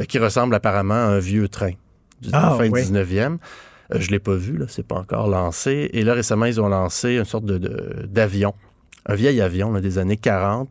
euh, 0.00 0.04
qui 0.04 0.18
ressemble 0.18 0.54
apparemment 0.54 0.94
à 0.94 0.98
un 0.98 1.18
vieux 1.18 1.48
train 1.48 1.70
du 2.20 2.28
Ah, 2.32 2.54
fin 2.58 2.68
oui. 2.68 2.80
19e. 2.82 3.36
Euh, 3.94 3.98
je 4.00 4.10
l'ai 4.10 4.18
pas 4.18 4.34
vu, 4.34 4.56
là, 4.56 4.66
c'est 4.68 4.86
pas 4.86 4.96
encore 4.96 5.28
lancé. 5.28 5.90
Et 5.92 6.02
là, 6.02 6.14
récemment, 6.14 6.46
ils 6.46 6.60
ont 6.60 6.68
lancé 6.68 7.16
une 7.16 7.24
sorte 7.24 7.44
de- 7.44 8.06
d'avion. 8.06 8.54
un 9.08 9.14
vieil 9.14 9.40
avion 9.40 9.70
là, 9.72 9.80
des 9.80 9.98
années 9.98 10.16
40. 10.16 10.68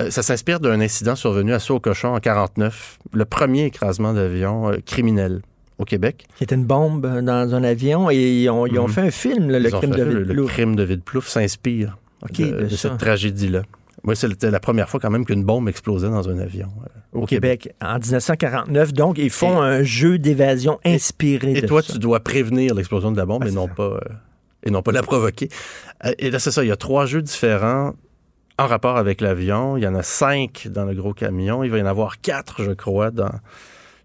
Euh, 0.00 0.10
ça 0.10 0.22
s'inspire 0.22 0.60
d'un 0.60 0.80
incident 0.80 1.14
survenu 1.14 1.52
à 1.52 1.58
Saut-Cochon 1.58 2.08
en 2.14 2.20
49, 2.20 2.98
le 3.12 3.24
premier 3.26 3.66
écrasement 3.66 4.14
d'avion 4.14 4.70
euh, 4.70 4.76
criminel 4.86 5.42
au 5.78 5.84
Québec. 5.84 6.24
Qui 6.38 6.44
était 6.44 6.54
une 6.54 6.64
bombe 6.64 7.04
euh, 7.04 7.20
dans 7.20 7.54
un 7.54 7.62
avion 7.64 8.10
et 8.10 8.16
ils 8.16 8.48
ont, 8.48 8.66
ils 8.66 8.78
ont 8.78 8.86
Mhm. 8.88 8.92
fait 8.94 9.00
un 9.02 9.10
film, 9.10 9.50
là, 9.50 9.58
le 9.58 9.68
crime 9.70 9.90
de 9.90 10.02
le, 10.02 10.22
le 10.22 10.44
crime 10.46 10.74
de 10.74 10.84
Vide-Plouffe 10.84 11.28
s'inspire 11.28 11.98
de, 12.38 12.66
cette 12.68 12.96
tragédie-là. 12.96 13.62
Moi, 14.06 14.14
c'était 14.14 14.50
la 14.50 14.60
première 14.60 14.88
fois 14.88 15.00
quand 15.00 15.10
même 15.10 15.24
qu'une 15.26 15.44
bombe 15.44 15.68
explosait 15.68 16.08
dans 16.08 16.28
un 16.28 16.38
avion. 16.38 16.68
euh, 16.84 17.18
Au 17.20 17.26
Québec, 17.26 17.74
en 17.82 17.98
1949. 17.98 18.92
Donc, 18.94 19.18
ils 19.18 19.30
font 19.30 19.60
un 19.60 19.82
jeu 19.82 20.18
d'évasion 20.18 20.78
inspiré 20.84 21.52
Et 21.52 21.60
de 21.62 21.66
toi, 21.66 21.82
ça. 21.82 21.92
tu 21.92 21.98
dois 21.98 22.20
prévenir 22.20 22.74
l'explosion 22.74 23.10
de 23.12 23.16
la 23.16 23.26
bombe 23.26 23.44
et, 23.44 23.50
non 23.50 23.66
ça. 23.66 23.74
pas, 23.74 23.82
euh, 23.82 24.00
et 24.62 24.70
non 24.70 24.80
pas 24.82 24.92
la 24.92 25.02
provoquer. 25.02 25.48
Euh, 26.04 26.12
et 26.18 26.30
là, 26.30 26.38
c'est 26.38 26.52
ça, 26.52 26.64
il 26.64 26.68
y 26.68 26.72
a 26.72 26.76
trois 26.76 27.04
jeux 27.06 27.20
différents 27.20 27.94
en 28.58 28.66
rapport 28.66 28.96
avec 28.96 29.20
l'avion. 29.20 29.76
Il 29.76 29.82
y 29.82 29.86
en 29.88 29.94
a 29.94 30.02
cinq 30.02 30.68
dans 30.70 30.84
le 30.84 30.94
gros 30.94 31.12
camion. 31.12 31.62
Il 31.64 31.70
va 31.70 31.78
y 31.78 31.82
en 31.82 31.86
avoir 31.86 32.20
quatre, 32.20 32.62
je 32.62 32.72
crois, 32.72 33.10
dans 33.10 33.32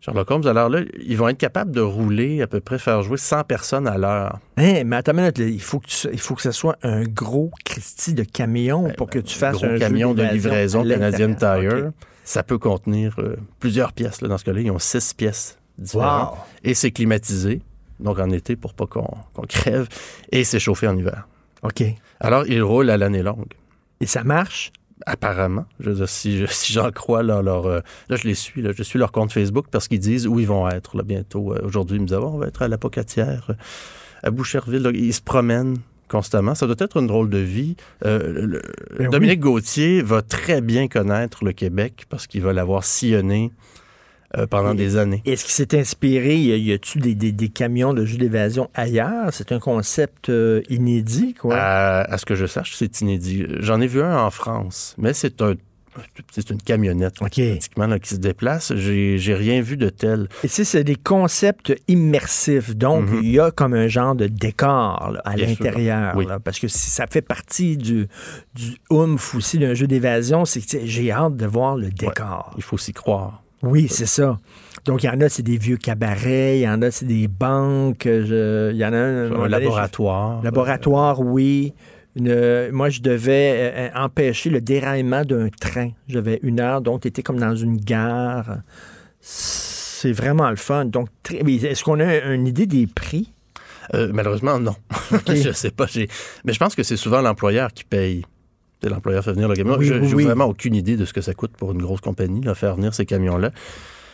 Sherlock 0.02 0.30
Holmes. 0.32 0.48
Alors 0.48 0.68
là, 0.70 0.82
ils 1.06 1.16
vont 1.16 1.28
être 1.30 1.38
capables 1.38 1.72
de 1.72 1.80
rouler 1.82 2.42
à 2.42 2.48
peu 2.48 2.60
près, 2.60 2.80
faire 2.80 3.02
jouer 3.04 3.18
100 3.18 3.44
personnes 3.44 3.88
à 3.88 3.98
l'heure. 3.98 4.40
Hein, 4.58 4.84
mais 4.86 4.96
attends 4.96 5.12
une 5.14 5.20
minute, 5.20 5.38
il 5.38 5.62
faut, 5.62 5.80
que 5.80 5.88
tu- 5.88 6.10
il 6.12 6.20
faut 6.20 6.34
que 6.36 6.42
ce 6.42 6.52
soit 6.52 6.76
un 6.82 7.04
gros 7.04 7.52
Christie 7.64 8.14
de 8.16 8.24
camion 8.24 8.92
pour 8.98 9.10
que 9.10 9.20
tu 9.20 9.36
fasses 9.38 9.62
Ben, 9.62 9.68
gros 9.68 9.76
un 9.76 9.80
camion 9.80 10.14
de 10.14 10.24
livraison 10.24 10.82
à 10.82 10.90
Canadian. 10.90 11.36
Tire. 11.36 11.92
Ça 12.24 12.44
peut 12.44 12.58
contenir 12.58 13.16
euh, 13.20 13.36
plusieurs 13.60 13.94
pièces. 13.94 14.22
là. 14.22 14.28
Dans 14.28 14.38
ce 14.38 14.44
cas-là, 14.46 14.62
ils 14.62 14.72
ont 14.72 14.80
six 14.80 15.14
pièces 15.14 15.58
différentes. 15.78 16.32
Wow. 16.32 16.38
Et 16.64 16.74
c'est 16.74 16.92
climatisé, 16.92 17.62
donc 18.00 18.20
en 18.20 18.30
été 18.32 18.56
pour 18.56 18.74
pas 18.74 18.86
qu'on 18.88 19.08
crève. 19.48 19.88
Et 20.32 20.44
c'est 20.44 20.60
chauffé 20.60 20.88
en 20.88 20.98
hiver. 20.98 21.28
OK. 21.64 21.84
Alors, 22.20 22.46
ils 22.48 22.62
roulent 22.64 22.90
à 22.90 22.98
l'année 22.98 23.22
longue. 23.24 23.54
Et 24.00 24.06
ça 24.08 24.24
marche? 24.24 24.72
Apparemment. 25.06 25.66
Je 25.80 25.90
veux 25.90 25.96
dire, 25.96 26.10
si, 26.10 26.38
je- 26.40 26.46
si 26.50 26.74
j'en 26.74 26.92
crois 26.92 27.24
leur... 27.24 27.44
leur, 27.44 27.66
euh, 27.66 27.80
là, 28.10 28.16
je 28.16 28.28
les 28.28 28.36
suis. 28.36 28.62
Là, 28.62 28.72
je 28.76 28.84
suis 28.84 29.00
leur 29.00 29.12
compte 29.12 29.32
Facebook 29.32 29.66
parce 29.72 29.88
qu'ils 29.88 30.00
disent 30.00 30.28
où 30.28 30.40
ils 30.40 30.48
vont 30.48 30.68
être 30.70 30.98
là, 30.98 31.04
bientôt. 31.04 31.54
Euh, 31.54 31.62
Aujourd'hui, 31.64 31.98
ils 31.98 32.02
me 32.02 32.08
disent 32.08 32.18
Ah, 32.20 32.26
on 32.26 32.38
va 32.38 32.48
être 32.48 32.62
à 32.62 32.68
la 32.68 32.78
Pocatière, 32.78 33.48
euh, 33.50 33.54
à 34.24 34.32
Boucherville. 34.32 34.82
Là, 34.84 34.92
ils 34.94 35.14
se 35.14 35.22
promènent 35.22 35.78
constamment. 36.08 36.56
Ça 36.56 36.66
doit 36.68 36.76
être 36.80 36.98
une 36.98 37.08
drôle 37.08 37.30
de 37.30 37.38
vie. 37.38 37.76
Euh, 38.06 38.46
le- 38.46 38.62
Ben 39.00 39.10
Dominique 39.10 39.40
Gauthier 39.40 40.02
va 40.02 40.22
très 40.22 40.60
bien 40.62 40.88
connaître 40.88 41.46
le 41.46 41.54
Québec 41.54 42.06
parce 42.10 42.28
qu'il 42.28 42.42
va 42.42 42.52
l'avoir 42.54 42.84
sillonné 42.84 43.52
euh, 44.38 44.48
pendant 44.48 44.74
des 44.74 44.98
années. 44.98 45.22
Est-ce 45.26 45.44
qu'il 45.46 45.54
s'est 45.54 45.78
inspiré? 45.80 46.36
Y 46.38 46.72
a-tu 46.74 47.00
des, 47.00 47.16
des- 47.16 47.32
des 47.32 47.50
camions 47.50 47.94
de 47.94 48.06
jeu 48.06 48.18
d'évasion 48.18 48.70
ailleurs? 48.74 49.30
C'est 49.34 49.52
un 49.52 49.60
concept 49.60 50.30
euh, 50.30 50.62
inédit, 50.70 51.34
quoi. 51.34 51.56
À, 51.58 52.02
à 52.14 52.18
ce 52.18 52.26
que 52.26 52.36
je 52.36 52.46
sache, 52.46 52.74
c'est 52.76 53.02
inédit. 53.02 53.46
J'en 53.60 53.82
ai 53.82 53.88
vu 53.88 54.02
un 54.02 54.18
en 54.18 54.32
France, 54.32 54.96
mais 54.98 55.14
c'est 55.14 55.42
un 55.42 55.56
c'est 56.32 56.50
une 56.50 56.62
camionnette 56.62 57.16
pratiquement 57.16 57.86
là, 57.86 58.00
qui 58.00 58.12
se 58.12 58.16
déplace. 58.16 58.74
J'ai 58.78 59.34
rien 59.34 59.62
vu 59.62 59.76
de 59.76 59.90
tel. 59.90 60.30
Et 60.42 60.48
sais, 60.48 60.64
c'est 60.64 60.86
des 60.86 60.96
concepts 60.96 61.74
immersifs. 61.90 62.74
Donc, 62.78 63.10
Mhm. 63.10 63.20
il 63.24 63.32
y 63.32 63.40
a 63.42 63.52
comme 63.52 63.74
un 63.74 63.90
genre 63.90 64.16
de 64.16 64.28
décor 64.28 65.12
là, 65.14 65.22
à 65.26 65.36
l'intérieur. 65.36 66.14
Oui. 66.16 66.26
Parce 66.46 66.60
que 66.62 66.70
si 66.70 66.90
ça 66.90 67.08
fait 67.08 67.22
partie 67.22 67.76
du, 67.76 68.08
du 68.56 68.78
oomph 68.90 69.36
aussi 69.36 69.60
d'un 69.60 69.74
jeu 69.74 69.86
d'évasion, 69.86 70.46
c'est 70.46 70.62
que 70.62 70.86
j'ai 70.86 71.12
hâte 71.12 71.36
de 71.36 71.46
voir 71.46 71.76
le 71.76 71.90
décor. 71.90 72.54
Il 72.56 72.64
faut 72.64 72.78
s'y 72.78 72.94
croire. 72.94 73.41
Oui, 73.64 73.88
c'est 73.90 74.06
ça. 74.08 74.40
Donc, 74.86 75.04
il 75.04 75.06
y 75.06 75.10
en 75.10 75.22
a, 75.22 75.30
c'est 75.30 75.44
des 75.44 75.58
vieux 75.58 75.78
cabarets, 75.78 76.60
il 76.60 76.62
y 76.64 76.68
en 76.70 76.82
a, 76.82 76.90
c'est 76.90 77.06
des 77.06 77.28
banques, 77.28 78.04
je- 78.06 78.72
il 78.72 78.78
y 78.78 78.86
en 78.86 78.94
a 78.94 78.98
un... 78.98 79.48
laboratoire. 79.48 80.40
je- 80.40 80.46
Laboratoire, 80.46 81.20
oui. 81.20 81.74
Une- 82.16 82.70
moi, 82.72 82.90
je 82.90 83.02
devais 83.02 83.74
euh, 83.76 83.90
empêcher 83.96 84.50
le 84.50 84.60
déraillement 84.62 85.24
d'un 85.24 85.50
train. 85.50 85.92
J'avais 86.08 86.40
une 86.44 86.60
heure, 86.60 86.82
donc 86.82 87.02
tu 87.02 87.08
étais 87.08 87.22
comme 87.24 87.40
dans 87.40 87.56
une 87.56 87.78
gare. 87.78 88.58
C'est 89.20 90.12
vraiment 90.12 90.50
le 90.50 90.56
fun. 90.56 90.86
Donc, 90.86 91.10
est-ce 91.30 91.84
qu'on 91.84 92.00
a 92.00 92.18
une 92.34 92.48
idée 92.48 92.66
des 92.66 92.88
prix? 92.88 93.32
Euh, 93.94 94.10
malheureusement, 94.14 94.60
non. 94.60 94.76
je 95.28 95.52
sais 95.52 95.72
pas. 95.72 95.86
Mais 96.44 96.54
je 96.54 96.60
pense 96.60 96.76
que 96.76 96.84
c'est 96.84 96.98
souvent 96.98 97.22
l'employeur 97.22 97.72
qui 97.72 97.84
paye. 97.84 98.26
L'employeur 98.84 99.24
fait 99.24 99.34
venir 99.34 99.48
le 99.48 99.56
camion. 99.56 99.78
Oui, 99.78 99.86
Je 99.86 99.94
oui, 99.96 100.08
n'ai 100.08 100.14
oui. 100.14 100.24
vraiment 100.26 100.46
aucune 100.46 100.76
idée 100.76 100.98
de 100.98 101.06
ce 101.06 101.14
que 101.14 101.22
ça 101.22 101.34
coûte 101.34 101.52
pour 101.58 101.72
une 101.72 101.82
grosse 101.82 102.02
compagnie, 102.02 102.42
là, 102.42 102.56
faire 102.56 102.76
venir 102.76 102.94
ces 102.94 103.06
camions-là. 103.06 103.52
Tu 103.52 103.58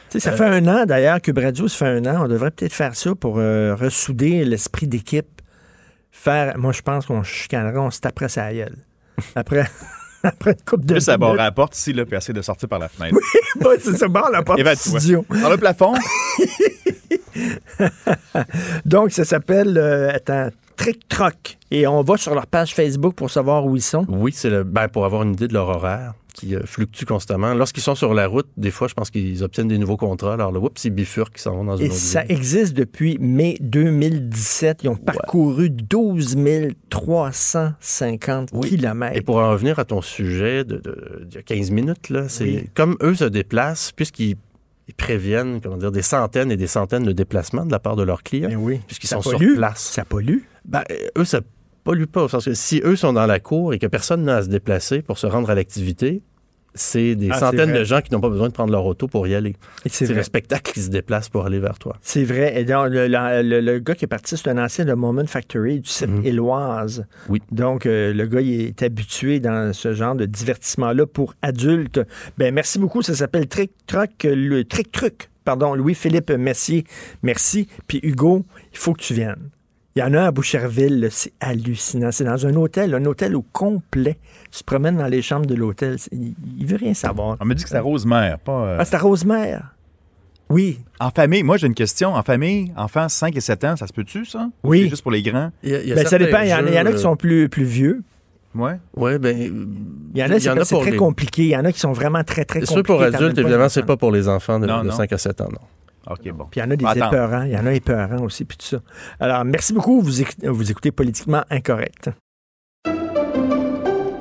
sais, 0.09 0.19
ça 0.19 0.31
Euh, 0.31 0.37
fait 0.37 0.45
un 0.45 0.67
an, 0.67 0.85
d'ailleurs, 0.85 1.21
que 1.21 1.31
Radio, 1.39 1.67
ça 1.67 1.77
fait 1.77 1.87
un 1.87 2.05
an. 2.05 2.25
On 2.25 2.27
devrait 2.27 2.51
peut-être 2.51 2.73
faire 2.73 2.95
ça 2.95 3.13
pour 3.15 3.37
euh, 3.39 3.75
ressouder 3.75 4.45
l'esprit 4.45 4.87
d'équipe. 4.87 5.27
Faire, 6.11 6.57
moi, 6.57 6.71
je 6.71 6.81
pense 6.81 7.05
qu'on 7.05 7.23
se 7.23 7.29
chicanerait, 7.29 7.77
on 7.77 7.91
se 7.91 7.99
taperait 7.99 8.29
sa 8.29 8.51
gueule. 8.53 8.75
Après, 9.35 9.67
après 10.23 10.51
une 10.51 10.65
coupe 10.65 10.85
de 10.85 10.95
Juste 10.95 11.09
à 11.09 11.17
barrer 11.17 11.33
minutes. 11.33 11.43
la 11.45 11.51
porte 11.51 11.77
ici, 11.77 11.93
là, 11.93 12.05
puis 12.05 12.15
essayer 12.17 12.33
de 12.33 12.41
sortir 12.41 12.67
par 12.69 12.79
la 12.79 12.87
fenêtre. 12.89 13.15
Ouais, 13.61 13.77
c'est 13.79 13.97
ça, 13.97 14.07
barre 14.07 14.31
la 14.31 14.41
porte 14.43 14.57
du 14.57 14.61
Évacue-toi. 14.61 14.99
studio. 14.99 15.25
Dans 15.41 15.49
le 15.49 15.57
plafond, 15.57 15.93
Donc, 18.85 19.11
ça 19.11 19.25
s'appelle, 19.25 19.77
euh, 19.77 20.11
attends, 20.13 20.49
Trick 20.77 21.07
Troc. 21.09 21.57
Et 21.71 21.85
on 21.87 22.01
va 22.03 22.15
sur 22.17 22.33
leur 22.33 22.47
page 22.47 22.73
Facebook 22.73 23.15
pour 23.15 23.29
savoir 23.29 23.65
où 23.65 23.75
ils 23.75 23.81
sont. 23.81 24.05
Oui, 24.07 24.31
c'est 24.33 24.49
le, 24.49 24.63
ben, 24.63 24.87
pour 24.87 25.03
avoir 25.05 25.23
une 25.23 25.33
idée 25.33 25.47
de 25.47 25.53
leur 25.53 25.67
horaire 25.69 26.13
qui 26.33 26.55
euh, 26.55 26.61
fluctue 26.65 27.03
constamment. 27.05 27.55
Lorsqu'ils 27.55 27.81
sont 27.81 27.95
sur 27.95 28.13
la 28.13 28.27
route, 28.27 28.45
des 28.57 28.69
fois, 28.69 28.87
je 28.87 28.93
pense 28.93 29.09
qu'ils 29.09 29.43
obtiennent 29.43 29.67
des 29.69 29.79
nouveaux 29.79 29.97
contrats. 29.97 30.35
Alors, 30.35 30.51
le 30.51 30.59
whoop, 30.59 30.77
ils 30.83 30.91
bifurquent, 30.91 31.33
ils 31.35 31.41
s'en 31.41 31.55
vont 31.55 31.63
dans 31.63 31.77
une 31.77 31.85
Et 31.87 31.89
autre 31.89 31.97
ça 31.97 32.21
ville. 32.21 32.37
existe 32.37 32.73
depuis 32.75 33.17
mai 33.19 33.57
2017. 33.59 34.81
Ils 34.83 34.89
ont 34.89 34.95
parcouru 34.95 35.71
12 35.71 36.37
350 36.91 38.51
kilomètres. 38.61 39.17
Et 39.17 39.21
pour 39.21 39.37
en 39.37 39.49
revenir 39.51 39.79
à 39.79 39.85
ton 39.85 40.01
sujet 40.01 40.63
de, 40.63 40.77
de- 40.77 41.27
a 41.37 41.41
15 41.41 41.71
minutes, 41.71 42.09
là, 42.09 42.29
c'est 42.29 42.43
Oui. 42.43 42.69
comme 42.75 42.97
eux 43.01 43.15
se 43.15 43.25
déplacent, 43.25 43.91
puisqu'ils 43.91 44.35
ils 44.87 44.93
préviennent, 44.93 45.59
comment 45.61 45.77
dire, 45.77 45.91
des 45.91 46.01
centaines 46.01 46.51
et 46.51 46.57
des 46.57 46.67
centaines 46.67 47.03
de 47.03 47.11
déplacements 47.11 47.65
de 47.65 47.71
la 47.71 47.79
part 47.79 47.95
de 47.95 48.03
leurs 48.03 48.23
clients. 48.23 48.49
oui. 48.57 48.79
Puisqu'ils 48.87 49.07
sont 49.07 49.21
sur 49.21 49.39
place. 49.55 49.81
Ça 49.81 50.05
pollue. 50.05 50.39
Ben, 50.65 50.83
euh, 50.91 51.21
eux, 51.21 51.25
ça 51.25 51.41
pollue 51.83 52.05
pas. 52.05 52.27
Parce 52.27 52.45
que 52.45 52.53
si 52.53 52.81
eux 52.83 52.95
sont 52.95 53.13
dans 53.13 53.25
la 53.25 53.39
cour 53.39 53.73
et 53.73 53.79
que 53.79 53.87
personne 53.87 54.23
n'a 54.23 54.37
à 54.37 54.43
se 54.43 54.49
déplacer 54.49 55.01
pour 55.01 55.17
se 55.17 55.27
rendre 55.27 55.49
à 55.49 55.55
l'activité, 55.55 56.21
c'est 56.77 57.15
des 57.15 57.29
Ah, 57.31 57.39
centaines 57.39 57.73
de 57.73 57.83
gens 57.83 58.01
qui 58.01 58.13
n'ont 58.13 58.21
pas 58.21 58.29
besoin 58.29 58.47
de 58.47 58.53
prendre 58.53 58.71
leur 58.71 58.85
auto 58.85 59.07
pour 59.07 59.27
y 59.27 59.35
aller. 59.35 59.55
Et 59.85 59.89
c'est 59.89 60.07
le 60.07 60.23
spectacle 60.23 60.71
qui 60.73 60.79
se 60.81 60.89
déplace 60.89 61.27
pour 61.29 61.45
aller 61.45 61.59
vers 61.59 61.77
toi. 61.79 61.97
C'est 62.01 62.23
vrai. 62.23 62.59
Et 62.59 62.63
donc, 62.65 62.89
le, 62.91 63.07
le- 63.07 63.41
le- 63.41 63.59
le 63.61 63.79
gars 63.79 63.95
qui 63.95 64.05
est 64.05 64.07
parti, 64.07 64.37
c'est 64.37 64.49
un 64.49 64.57
ancien 64.63 64.85
de 64.85 64.93
Moment 64.93 65.25
Factory 65.25 65.79
du 65.81 65.89
site 65.89 66.09
Éloise. 66.23 67.05
Oui. 67.29 67.41
Donc, 67.51 67.85
euh, 67.85 68.13
le 68.13 68.25
gars, 68.27 68.41
il 68.41 68.61
est 68.61 68.83
habitué 68.83 69.39
dans 69.39 69.73
ce 69.73 69.93
genre 69.93 70.15
de 70.15 70.25
divertissement-là 70.25 71.05
pour 71.05 71.33
adultes. 71.41 71.99
Ben, 72.37 72.53
merci 72.53 72.79
beaucoup. 72.79 73.01
Ça 73.01 73.15
s'appelle 73.15 73.47
Trick 73.47 73.71
Truc, 73.87 74.11
le 74.23 74.63
Trick 74.63 74.91
Truc. 74.91 75.29
Pardon, 75.43 75.75
Louis-Philippe 75.75 76.31
Messier. 76.31 76.83
Merci. 77.23 77.67
Puis 77.87 77.99
Hugo, 78.03 78.45
il 78.73 78.77
faut 78.77 78.93
que 78.93 79.01
tu 79.01 79.13
viennes. 79.13 79.49
Il 79.97 80.01
y 80.01 80.03
en 80.03 80.13
a 80.13 80.19
un 80.21 80.25
à 80.25 80.31
Boucherville, 80.31 80.99
là, 80.99 81.07
c'est 81.09 81.33
hallucinant. 81.39 82.11
C'est 82.11 82.23
dans 82.23 82.45
un 82.45 82.53
hôtel, 82.53 82.93
un 82.93 83.03
hôtel 83.05 83.35
au 83.35 83.41
complet. 83.41 84.19
Tu 84.51 84.59
te 84.59 84.63
promènes 84.63 84.97
dans 84.97 85.07
les 85.07 85.23
chambres 85.23 85.47
de 85.47 85.55
l'hôtel. 85.55 85.97
Il, 86.11 86.35
il 86.59 86.67
veut 86.67 86.77
rien 86.77 86.93
savoir. 86.93 87.35
On 87.39 87.45
me 87.45 87.55
dit 87.55 87.63
que 87.63 87.69
c'est 87.69 87.77
à 87.77 87.81
Rosemère, 87.81 88.37
pas. 88.37 88.51
euh, 88.51 88.77
Ah, 88.79 88.85
c'est 88.85 88.95
à 88.95 88.99
Rosemère. 88.99 89.73
Oui. 90.51 90.77
En 90.99 91.09
famille, 91.09 91.41
moi 91.41 91.57
j'ai 91.57 91.65
une 91.65 91.73
question. 91.73 92.13
En 92.13 92.21
famille, 92.21 92.71
enfants 92.77 93.09
5 93.09 93.35
et 93.35 93.41
7 93.41 93.63
ans, 93.63 93.75
ça 93.75 93.87
se 93.87 93.91
peut-tu, 93.93 94.23
ça? 94.25 94.49
Oui. 94.63 94.83
C'est 94.83 94.89
juste 94.89 95.01
pour 95.01 95.11
les 95.11 95.23
grands? 95.23 95.49
Ben, 95.63 96.05
ça 96.05 96.19
dépend. 96.19 96.41
Il 96.41 96.49
y, 96.49 96.53
en 96.53 96.57
a, 96.65 96.69
il 96.69 96.75
y 96.75 96.79
en 96.79 96.85
a 96.85 96.91
qui 96.91 96.99
sont 96.99 97.15
plus, 97.15 97.49
plus 97.49 97.63
vieux. 97.65 98.03
Ouais. 98.53 98.77
Oui, 98.95 99.17
ben. 99.17 99.35
Il 100.13 100.19
y 100.19 100.23
en 100.23 100.27
a, 100.29 100.39
c'est 100.39 100.63
c'est 100.63 100.79
très 100.79 100.95
compliqué. 100.95 101.41
Il 101.45 101.49
y 101.49 101.57
en 101.57 101.65
a 101.65 101.71
qui 101.71 101.79
sont 101.79 101.91
vraiment 101.91 102.23
très, 102.23 102.45
très 102.45 102.59
C'est 102.59 102.67
compliqués. 102.67 102.87
sûr 102.87 102.97
pour 102.97 103.01
adultes, 103.01 103.37
évidemment, 103.39 103.67
c'est 103.69 103.81
pas 103.83 103.97
pour 103.97 104.11
les 104.11 104.27
enfants 104.29 104.59
de, 104.59 104.67
Non, 104.67 104.83
de 104.83 104.89
non. 104.89 104.93
5 104.95 105.11
à 105.11 105.17
7 105.17 105.41
ans, 105.41 105.49
non. 105.51 105.57
OK, 106.09 106.29
bon. 106.31 106.45
Puis 106.49 106.59
il 106.59 106.63
y 106.63 106.67
en 106.67 106.71
a 106.71 106.75
des 106.75 106.85
Attends. 106.85 107.07
épeurants. 107.07 107.43
Il 107.43 107.51
y 107.51 107.57
en 107.57 107.65
a 107.65 107.73
épeurants 107.73 108.23
aussi, 108.23 108.45
puis 108.45 108.57
tout 108.57 108.65
ça. 108.65 108.77
Alors, 109.19 109.43
merci 109.45 109.73
beaucoup. 109.73 110.01
Vous, 110.01 110.11
vous 110.43 110.71
écoutez 110.71 110.91
Politiquement 110.91 111.43
Incorrect. 111.49 112.09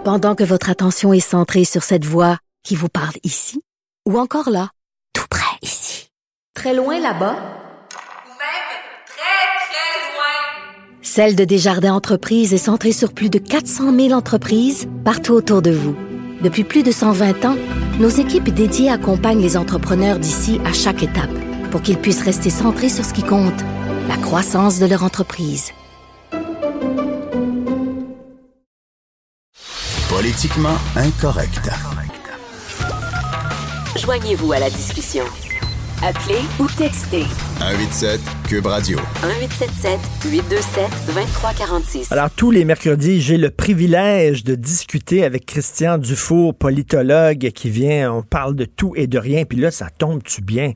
Pendant 0.04 0.34
que 0.34 0.44
votre 0.44 0.70
attention 0.70 1.12
est 1.12 1.20
centrée 1.20 1.64
sur 1.64 1.82
cette 1.82 2.04
voix 2.04 2.38
qui 2.62 2.76
vous 2.76 2.88
parle 2.88 3.14
ici, 3.24 3.62
ou 4.08 4.18
encore 4.18 4.50
là, 4.50 4.70
tout 5.12 5.26
près 5.28 5.56
ici, 5.62 6.10
très 6.54 6.74
loin 6.74 7.00
là-bas, 7.00 7.32
Ou 7.34 8.30
même 8.30 8.66
très, 9.06 9.66
très 9.66 10.14
loin. 10.14 10.72
Celle 11.02 11.34
de 11.34 11.44
Desjardins 11.44 11.94
Entreprises 11.94 12.54
est 12.54 12.58
centrée 12.58 12.92
sur 12.92 13.12
plus 13.12 13.30
de 13.30 13.38
400 13.38 13.92
000 13.96 14.12
entreprises 14.12 14.88
partout 15.04 15.32
autour 15.32 15.60
de 15.62 15.72
vous. 15.72 15.96
Depuis 16.42 16.64
plus 16.64 16.82
de 16.84 16.92
120 16.92 17.44
ans, 17.44 17.56
nos 17.98 18.08
équipes 18.08 18.50
dédiées 18.50 18.90
accompagnent 18.90 19.40
les 19.40 19.56
entrepreneurs 19.56 20.18
d'ici 20.18 20.60
à 20.64 20.72
chaque 20.72 21.02
étape 21.02 21.30
pour 21.70 21.82
qu'ils 21.82 21.98
puissent 21.98 22.22
rester 22.22 22.51
centrés 22.51 22.88
sur 22.88 23.05
ce 23.05 23.12
qui 23.12 23.22
compte, 23.22 23.60
la 24.09 24.16
croissance 24.16 24.78
de 24.78 24.86
leur 24.86 25.02
entreprise. 25.02 25.72
Politiquement 30.09 30.76
incorrect. 30.97 31.70
Joignez-vous 33.97 34.52
à 34.52 34.59
la 34.59 34.70
discussion. 34.70 35.24
Appelez 36.02 36.43
ou 36.60 36.66
textez 36.77 37.24
187 37.59 38.20
Cube 38.47 38.66
Radio. 38.66 38.98
1877 39.23 39.98
827 40.31 40.90
2346. 41.06 42.12
Alors, 42.12 42.31
tous 42.31 42.51
les 42.51 42.66
mercredis, 42.66 43.23
j'ai 43.23 43.39
le 43.39 43.51
privilège 43.51 44.44
de 44.44 44.55
discuter 44.55 45.24
avec 45.24 45.47
Christian 45.47 45.97
Dufour, 45.97 46.55
politologue, 46.55 47.51
qui 47.51 47.70
vient, 47.70 48.12
on 48.12 48.23
parle 48.23 48.55
de 48.56 48.66
tout 48.66 48.93
et 48.94 49.06
de 49.06 49.18
rien, 49.18 49.44
puis 49.47 49.59
là, 49.59 49.70
ça 49.70 49.89
tombe-tu 49.89 50.43
bien? 50.43 50.73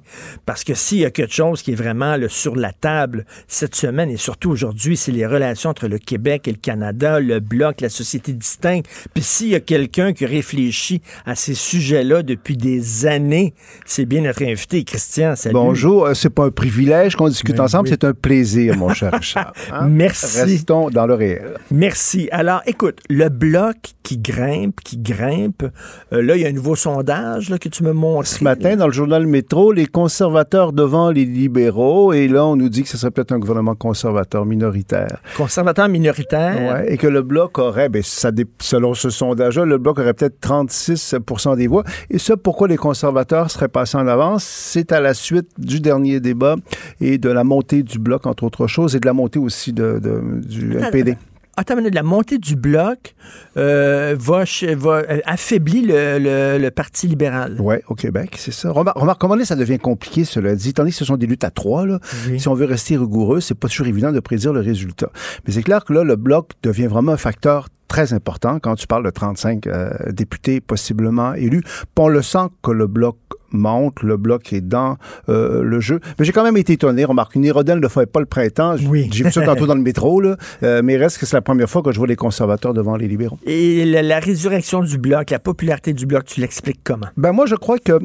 Parce 0.46 0.64
que 0.64 0.72
s'il 0.72 0.98
y 0.98 1.04
a 1.04 1.10
quelque 1.10 1.34
chose 1.34 1.60
qui 1.60 1.72
est 1.72 1.76
vraiment 1.76 2.16
là, 2.16 2.28
sur 2.30 2.56
la 2.56 2.72
table 2.72 3.26
cette 3.46 3.74
semaine, 3.74 4.10
et 4.10 4.16
surtout 4.16 4.50
aujourd'hui, 4.50 4.96
c'est 4.96 5.12
les 5.12 5.26
relations 5.26 5.68
entre 5.68 5.86
le 5.86 5.98
Québec 5.98 6.48
et 6.48 6.52
le 6.52 6.58
Canada, 6.58 7.20
le 7.20 7.40
Bloc, 7.40 7.82
la 7.82 7.90
société 7.90 8.32
distincte. 8.32 8.88
Puis 9.12 9.22
s'il 9.22 9.48
y 9.48 9.54
a 9.54 9.60
quelqu'un 9.60 10.14
qui 10.14 10.24
réfléchit 10.24 11.02
à 11.26 11.34
ces 11.34 11.54
sujets-là 11.54 12.22
depuis 12.22 12.56
des 12.56 13.04
années, 13.06 13.52
c'est 13.84 14.06
bien 14.06 14.22
notre 14.22 14.42
invité, 14.44 14.82
Christian. 14.82 15.09
Salut. 15.10 15.52
Bonjour, 15.52 16.06
euh, 16.06 16.14
c'est 16.14 16.30
pas 16.30 16.44
un 16.44 16.50
privilège 16.50 17.16
qu'on 17.16 17.28
discute 17.28 17.56
Ben 17.56 17.64
ensemble, 17.64 17.88
oui. 17.88 17.90
c'est 17.90 18.04
un 18.06 18.12
plaisir, 18.12 18.76
mon 18.76 18.90
cher 18.90 19.10
Richard. 19.12 19.52
Hein? 19.72 19.88
Merci. 19.88 20.40
Restons 20.40 20.88
dans 20.88 21.04
le 21.04 21.14
réel. 21.14 21.54
Merci. 21.72 22.28
Alors, 22.30 22.62
écoute, 22.64 23.00
le 23.08 23.28
bloc 23.28 23.74
qui 24.04 24.18
grimpe, 24.18 24.80
qui 24.84 24.98
grimpe, 24.98 25.64
euh, 26.12 26.22
là, 26.22 26.36
il 26.36 26.42
y 26.42 26.46
a 26.46 26.48
un 26.48 26.52
nouveau 26.52 26.76
sondage 26.76 27.50
là, 27.50 27.58
que 27.58 27.68
tu 27.68 27.82
me 27.82 27.92
montres. 27.92 28.28
Ce 28.28 28.44
matin, 28.44 28.76
dans 28.76 28.86
le 28.86 28.92
journal 28.92 29.26
Métro, 29.26 29.72
les 29.72 29.86
conservateurs 29.86 30.72
devant 30.72 31.10
les 31.10 31.24
libéraux, 31.24 32.12
et 32.12 32.28
là, 32.28 32.46
on 32.46 32.54
nous 32.54 32.68
dit 32.68 32.84
que 32.84 32.88
ce 32.88 32.96
serait 32.96 33.10
peut-être 33.10 33.32
un 33.32 33.40
gouvernement 33.40 33.74
conservateur 33.74 34.46
minoritaire. 34.46 35.20
Conservateur 35.36 35.88
minoritaire? 35.88 36.74
Ouais, 36.74 36.92
et 36.92 36.96
que 36.96 37.08
le 37.08 37.22
Bloc 37.22 37.58
aurait, 37.58 37.88
ben, 37.88 38.02
ça 38.04 38.30
selon 38.62 38.94
ce 38.94 39.10
sondage-là, 39.10 39.64
le 39.64 39.78
Bloc 39.78 39.98
aurait 39.98 40.14
peut-être 40.14 40.38
36% 40.40 41.56
des 41.56 41.66
voix. 41.66 41.82
Et 42.10 42.18
ça, 42.18 42.36
pourquoi 42.36 42.68
les 42.68 42.76
conservateurs 42.76 43.50
seraient 43.50 43.68
passés 43.68 43.96
en 43.96 44.06
avance? 44.06 44.44
C'est 44.44 44.92
à 44.92 44.99
la 45.00 45.14
suite 45.14 45.48
du 45.58 45.80
dernier 45.80 46.20
débat 46.20 46.56
et 47.00 47.18
de 47.18 47.28
la 47.30 47.44
montée 47.44 47.82
du 47.82 47.98
Bloc, 47.98 48.26
entre 48.26 48.44
autres 48.44 48.66
choses, 48.66 48.96
et 48.96 49.00
de 49.00 49.06
la 49.06 49.12
montée 49.12 49.38
aussi 49.38 49.72
de, 49.72 49.98
de- 50.02 50.40
du 50.46 50.76
NPD. 50.76 51.16
Attends 51.56 51.74
une 51.74 51.80
minute, 51.80 51.94
la 51.94 52.02
montée 52.04 52.38
du 52.38 52.56
bloc 52.56 53.14
euh, 53.58 54.16
va, 54.18 54.44
va 54.76 54.90
euh, 54.92 55.18
affaiblir 55.26 55.82
le, 55.86 56.18
le- 56.18 56.58
le 56.62 56.70
Parti 56.70 57.06
libéral. 57.06 57.56
Oui, 57.58 57.74
au 57.88 57.94
Québec, 57.94 58.36
c'est 58.38 58.52
ça. 58.52 58.70
Remarque, 58.70 58.96
remarque, 58.96 59.20
comment 59.20 59.36
ça 59.44 59.56
devient 59.56 59.78
compliqué, 59.78 60.24
cela 60.24 60.54
dit. 60.54 60.72
Tandis 60.72 60.92
que 60.92 60.96
ce 60.96 61.04
sont 61.04 61.16
des 61.18 61.26
luttes 61.26 61.44
à 61.44 61.50
trois, 61.50 61.84
là. 61.84 61.98
Si 62.38 62.48
on 62.48 62.54
veut 62.54 62.64
rester 62.66 62.96
rigoureux, 62.96 63.40
c'est 63.40 63.56
pas 63.56 63.68
toujours 63.68 63.88
évident 63.88 64.12
de 64.12 64.20
prédire 64.20 64.52
le 64.54 64.60
résultat. 64.60 65.10
Mais 65.46 65.52
c'est 65.52 65.62
clair 65.62 65.84
que 65.84 65.92
là, 65.92 66.02
le 66.04 66.16
bloc 66.16 66.52
devient 66.62 66.86
vraiment 66.86 67.12
un 67.12 67.16
facteur 67.18 67.68
très 67.90 68.12
important 68.14 68.58
quand 68.60 68.76
tu 68.76 68.86
parles 68.86 69.04
de 69.04 69.10
35 69.10 69.66
euh, 69.66 69.90
députés 70.12 70.60
possiblement 70.60 71.34
élus. 71.34 71.62
On 71.98 72.08
le 72.08 72.22
sent 72.22 72.46
que 72.62 72.70
le 72.70 72.86
bloc 72.86 73.18
monte, 73.52 74.02
le 74.02 74.16
bloc 74.16 74.52
est 74.54 74.60
dans 74.62 74.96
euh, 75.28 75.62
le 75.62 75.80
jeu. 75.80 76.00
Mais 76.18 76.24
j'ai 76.24 76.32
quand 76.32 76.44
même 76.44 76.56
été 76.56 76.72
étonné. 76.74 77.04
Remarque, 77.04 77.34
une 77.34 77.44
hirondelle 77.44 77.80
ne 77.80 77.88
fait 77.88 78.06
pas 78.06 78.20
le 78.20 78.26
printemps. 78.26 78.76
J- 78.78 79.08
J'ai 79.12 79.24
vu 79.24 79.30
ça 79.32 79.42
tantôt 79.44 79.66
dans 79.66 79.74
le 79.74 79.82
métro, 79.82 80.20
là. 80.22 80.36
Euh, 80.62 80.82
mais 80.84 80.96
reste 80.96 81.18
que 81.18 81.26
c'est 81.26 81.36
la 81.36 81.42
première 81.42 81.68
fois 81.68 81.82
que 81.82 81.90
je 81.92 81.98
vois 81.98 82.06
les 82.06 82.16
conservateurs 82.16 82.72
devant 82.74 82.96
les 82.96 83.08
libéraux. 83.08 83.38
Et 83.44 83.84
la, 83.84 84.02
la 84.02 84.18
résurrection 84.20 84.80
du 84.82 84.98
bloc, 84.98 85.30
la 85.30 85.38
popularité 85.38 85.92
du 85.92 86.06
bloc, 86.06 86.24
tu 86.26 86.40
l'expliques 86.40 86.80
comment? 86.84 87.06
Ben 87.16 87.32
moi, 87.32 87.46
je 87.46 87.54
crois 87.56 87.78
que 87.78 87.98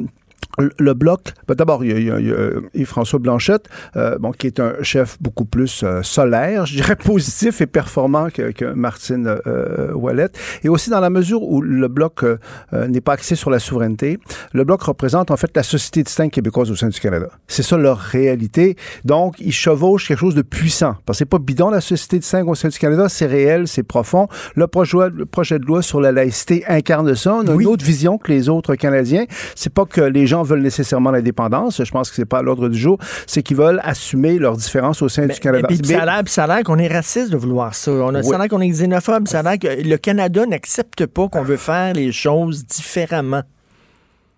le- 0.80 0.94
bloc, 0.94 1.34
ben 1.48 1.56
d'abord, 1.56 1.84
il 1.84 1.92
y 1.92 1.94
a, 1.94 1.98
il 2.00 2.06
y 2.06 2.12
a- 2.12 2.20
il 2.20 2.28
y 2.28 2.32
a 2.32 2.36
Yves-François 2.74 3.20
Blanchette, 3.20 3.68
euh, 3.98 4.18
bon, 4.18 4.32
qui 4.32 4.48
est 4.48 4.60
un 4.60 4.74
chef 4.82 5.18
beaucoup 5.22 5.46
plus 5.46 5.84
euh, 5.84 6.02
solaire, 6.04 6.66
je 6.66 6.76
dirais 6.76 6.96
positif 7.12 7.60
et 7.62 7.66
performant 7.68 8.30
que, 8.30 8.52
que 8.52 8.66
Martine 8.74 9.38
euh, 9.48 9.92
Ouellet. 9.94 10.30
Et 10.64 10.70
aussi 10.70 10.90
dans 10.90 11.00
la 11.02 11.10
mesure 11.10 11.42
où 11.44 11.62
le 11.62 11.88
bloc 11.88 12.24
euh, 12.24 12.38
euh, 12.74 12.88
n'est 12.88 13.02
pas 13.02 13.14
axé 13.14 13.36
sur 13.36 13.50
la 13.50 13.60
souveraineté, 13.60 14.20
le 14.54 14.64
bloc 14.64 14.82
représente 14.84 15.32
en 15.32 15.38
fait 15.38 15.52
la 15.56 15.64
société 15.64 16.04
distincte 16.04 16.34
québécoise 16.34 16.72
au 16.72 16.76
sein 16.76 16.88
du 16.88 17.00
Canada. 17.00 17.28
C'est 17.48 17.64
ça 17.64 17.78
leur 17.78 17.98
réalité. 17.98 18.76
Donc, 19.04 19.36
ils 19.40 19.52
chevauchent 19.54 20.08
quelque 20.08 20.20
chose 20.20 20.36
de 20.36 20.42
puissant. 20.42 20.96
Parce 21.06 21.18
que 21.18 21.20
c'est 21.20 21.26
pas 21.26 21.40
bidon 21.40 21.70
la 21.70 21.82
société 21.82 22.20
distincte 22.20 22.48
au 22.50 22.56
sein 22.56 22.70
du 22.70 22.78
Canada, 22.80 23.10
c'est 23.10 23.26
réel, 23.26 23.68
c'est 23.68 23.84
profond. 23.84 24.28
Le 24.56 24.68
projet, 24.68 25.10
le 25.14 25.26
projet 25.26 25.60
de 25.60 25.66
loi 25.66 25.82
sur 25.82 26.00
la 26.02 26.12
laïcité 26.12 26.64
incarne 26.68 27.14
ça. 27.16 27.36
On 27.36 27.48
a 27.48 27.54
une 27.54 27.68
autre 27.68 27.86
vision 27.86 28.18
que 28.18 28.32
les 28.32 28.50
autres 28.50 28.76
Canadiens. 28.76 29.26
C'est 29.56 29.74
pas 29.74 29.86
que 29.86 30.02
les 30.02 30.28
gens 30.28 30.35
veulent 30.44 30.62
nécessairement 30.62 31.12
l'indépendance. 31.12 31.84
Je 31.84 31.92
pense 31.92 32.10
que 32.10 32.16
c'est 32.16 32.26
pas 32.26 32.40
à 32.40 32.42
l'ordre 32.42 32.70
du 32.70 32.78
jour. 32.78 32.98
C'est 33.28 33.44
qu'ils 33.44 33.58
veulent 33.58 33.80
assumer 33.84 34.40
leurs 34.40 34.58
différences 34.58 35.02
au 35.02 35.10
sein 35.10 35.28
du 35.28 35.40
Canada. 35.40 35.68
Et 35.70 35.78
puis, 35.78 35.88
ça 35.88 36.02
a 36.02 36.06
l'air- 36.06 36.24
ça 36.28 36.64
qu'on 36.64 36.78
est 36.78 36.88
raciste 36.88 37.32
de 37.32 37.38
vouloir 37.38 37.74
ça. 37.76 37.92
On 37.92 38.14
a, 38.16 38.24
Ça 38.24 38.30
a 38.30 38.32
Oui. 38.32 38.38
l'air 38.40 38.48
qu'on 38.50 38.62
est 38.62 38.70
xénophobe. 38.70 39.28
Ça 39.28 39.40
a 39.40 39.44
l'air 39.44 39.60
que 39.60 39.82
le 39.88 39.98
Canada 39.98 40.46
n'accepte 40.46 41.06
pas 41.06 41.28
qu'on 41.28 41.44
veut 41.44 41.58
faire 41.58 41.94
les 41.94 42.12
choses 42.12 42.66
différemment. 42.66 43.44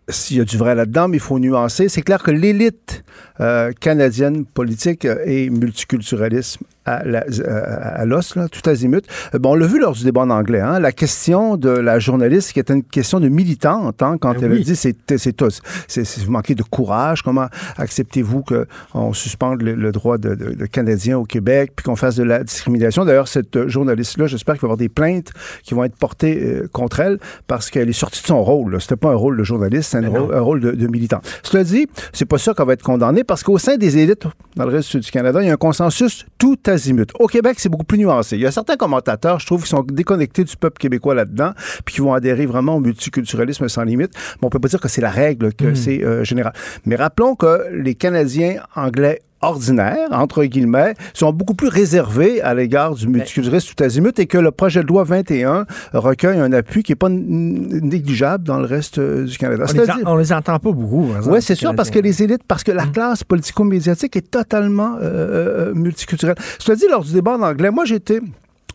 s'il 0.10 0.38
y 0.38 0.40
a 0.40 0.45
du 0.45 0.56
vrai 0.57 0.74
là-dedans, 0.74 1.10
mais 1.10 1.18
il 1.18 1.19
faut 1.19 1.38
nuancer. 1.38 1.90
C'est 1.90 2.02
clair 2.02 2.24
que 2.24 2.32
l'élite 2.32 3.03
euh, 3.39 3.72
canadienne 3.80 4.45
politique 4.45 5.05
est 5.05 5.49
multiculturalisme 5.49 6.64
à 6.85 7.03
la- 7.03 7.26
euh, 7.39 7.61
à 7.81 8.05
l'os, 8.05 8.35
là, 8.38 8.47
tout 8.47 8.68
azimut. 8.69 9.03
Euh, 9.35 9.39
Bon, 9.39 9.51
on 9.51 9.55
l'a 9.55 9.68
vu 9.68 9.77
lors 9.80 9.91
du 9.91 10.05
débat 10.05 10.22
en 10.22 10.30
anglais, 10.30 10.61
hein, 10.61 10.80
la 10.80 10.93
question 10.93 11.57
de 11.57 11.69
la 11.69 11.99
journaliste 11.99 12.53
qui 12.53 12.59
était 12.61 12.73
une 12.73 12.84
question 12.84 13.19
de 13.19 13.27
militante, 13.27 14.01
hein, 14.01 14.18
quand 14.19 14.34
Ben 14.35 14.45
elle 14.45 14.51
oui. 14.53 14.61
a 14.61 14.64
dit 14.64 14.76
c'est 14.77 14.95
c'est 15.18 15.34
tous, 15.34 15.61
c'est 15.89 16.05
c'est- 16.05 16.23
vous 16.23 16.31
manquez 16.31 16.55
de 16.55 16.64
courage, 16.64 17.23
comment 17.23 17.47
acceptez-vous 17.77 18.41
qu'on 18.43 19.11
suspende 19.14 19.61
le, 19.64 19.76
le 19.76 19.91
droit 19.91 20.18
de, 20.18 20.34
de, 20.35 20.53
de 20.53 20.65
Canadiens 20.65 21.18
au 21.18 21.26
Québec, 21.26 21.73
puis 21.76 21.84
qu'on 21.84 21.97
fasse 21.97 22.15
de 22.15 22.23
la 22.23 22.43
discrimination? 22.43 23.03
D'ailleurs, 23.03 23.27
cette 23.27 23.68
journaliste-là, 23.68 24.27
j'espère 24.27 24.55
qu'il 24.55 24.61
va 24.61 24.65
y 24.68 24.69
avoir 24.69 24.77
des 24.77 24.88
plaintes 24.89 25.31
qui 25.64 25.73
vont 25.73 25.84
être 25.84 25.95
portées 25.97 26.41
euh, 26.41 26.68
contre 26.72 27.01
elle 27.01 27.19
parce 27.47 27.69
qu'elle 27.69 27.89
est 27.89 27.93
sortie 27.93 28.22
de 28.22 28.27
son 28.27 28.41
rôle. 28.43 28.72
là. 28.73 28.80
C'était 28.80 28.95
pas 28.95 29.11
un 29.11 29.15
rôle 29.15 29.35
de 29.38 29.43
journaliste, 29.43 29.91
c'est 29.91 29.97
un, 29.97 30.07
rôle, 30.09 30.34
un 30.34 30.39
rôle 30.41 30.59
de, 30.61 30.72
de 30.72 30.88
militant. 30.88 31.19
Cela 31.43 31.65
dit, 31.65 31.88
c'est 32.14 32.26
pas 32.26 32.38
ça 32.38 32.53
qu'on 32.53 32.64
va 32.65 32.73
être 32.73 32.84
condamné 32.84 33.26
parce 33.28 33.44
qu'au 33.44 33.58
sein 33.58 33.78
des 33.78 33.98
élites 33.98 34.26
dans 34.56 34.66
le 34.66 34.72
reste 34.72 34.98
du 34.98 35.12
Canada, 35.12 35.41
il 35.41 35.48
y 35.48 35.49
a 35.49 35.54
un 35.54 35.58
consensus 35.58 36.26
tout 36.38 36.58
azimut. 36.66 37.12
Au 37.20 37.28
Québec, 37.28 37.58
c'est 37.60 37.70
beaucoup 37.70 37.86
plus 37.86 37.98
nuancé. 37.98 38.38
Il 38.38 38.41
y 38.41 38.45
a 38.45 38.52
certains 38.52 38.76
commentateurs, 38.76 39.40
je 39.40 39.45
trouve, 39.45 39.64
qui 39.64 39.70
sont 39.70 39.84
déconnectés 39.84 40.44
du 40.44 40.56
peuple 40.56 40.78
québécois 40.80 41.14
là-dedans, 41.14 41.52
puis 41.86 41.95
qui 41.95 42.02
vont 42.02 42.14
adhérer 42.14 42.45
vraiment 42.45 42.76
au 42.76 42.80
multiculturalisme 42.80 43.68
sans 43.68 43.84
limite. 43.84 44.12
Mais 44.41 44.48
on 44.48 44.49
peut 44.49 44.60
pas 44.60 44.70
dire 44.70 44.80
que 44.80 44.88
c'est 44.88 45.02
la 45.02 45.12
règle, 45.12 45.54
que 45.54 45.76
c'est 45.76 46.04
euh, 46.04 46.24
général. 46.24 46.54
Mais 46.86 46.95
rappelons 46.95 47.36
que 47.36 47.68
les 47.72 47.95
Canadiens 47.95 48.62
anglais 48.76 49.22
ordinaires, 49.41 50.09
entre 50.11 50.43
guillemets, 50.45 50.93
sont 51.14 51.31
beaucoup 51.31 51.53
plus 51.53 51.68
réservés 51.68 52.41
à 52.41 52.53
l'égard 52.53 52.95
du 52.95 53.07
multiculturalisme 53.07 53.73
tout 53.76 53.84
azimut 53.84 54.18
et 54.19 54.26
que 54.26 54.38
le 54.38 54.51
projet 54.51 54.81
de 54.81 54.88
loi 54.88 55.03
21 55.03 55.65
recueille 55.93 56.39
un 56.39 56.51
appui 56.53 56.84
qui 56.84 56.91
n'est 56.91 56.95
pas 56.95 57.09
négligeable 57.09 58.43
dans 58.43 58.59
le 58.59 58.65
reste 58.65 58.97
euh, 58.99 59.26
du 59.26 59.38
Canada. 59.38 59.65
On 59.68 59.72
les, 59.72 59.80
C'est-à-dire- 59.85 60.07
en- 60.07 60.14
on 60.14 60.18
les 60.18 60.34
entend 60.34 60.59
pas 60.59 60.72
beaucoup. 60.72 61.07
oui, 61.27 61.41
c'est 61.41 61.55
sûr, 61.55 61.76
parce 61.76 61.89
que 61.89 61.99
les 61.99 62.23
élites, 62.23 62.43
parce 62.47 62.64
que 62.64 62.72
la 62.72 62.85
classe 62.88 63.23
politico-médiatique 63.23 64.15
est 64.15 64.30
totalement 64.31 64.95
euh, 65.01 65.69
euh, 65.69 65.73
multiculturelle. 65.73 66.35
Cela 66.59 66.76
dit, 66.76 66.85
lors 66.89 67.03
du 67.03 67.14
débat 67.14 67.34
en 67.38 67.41
anglais, 67.41 67.72
moi, 67.72 67.85
j'étais 67.85 68.22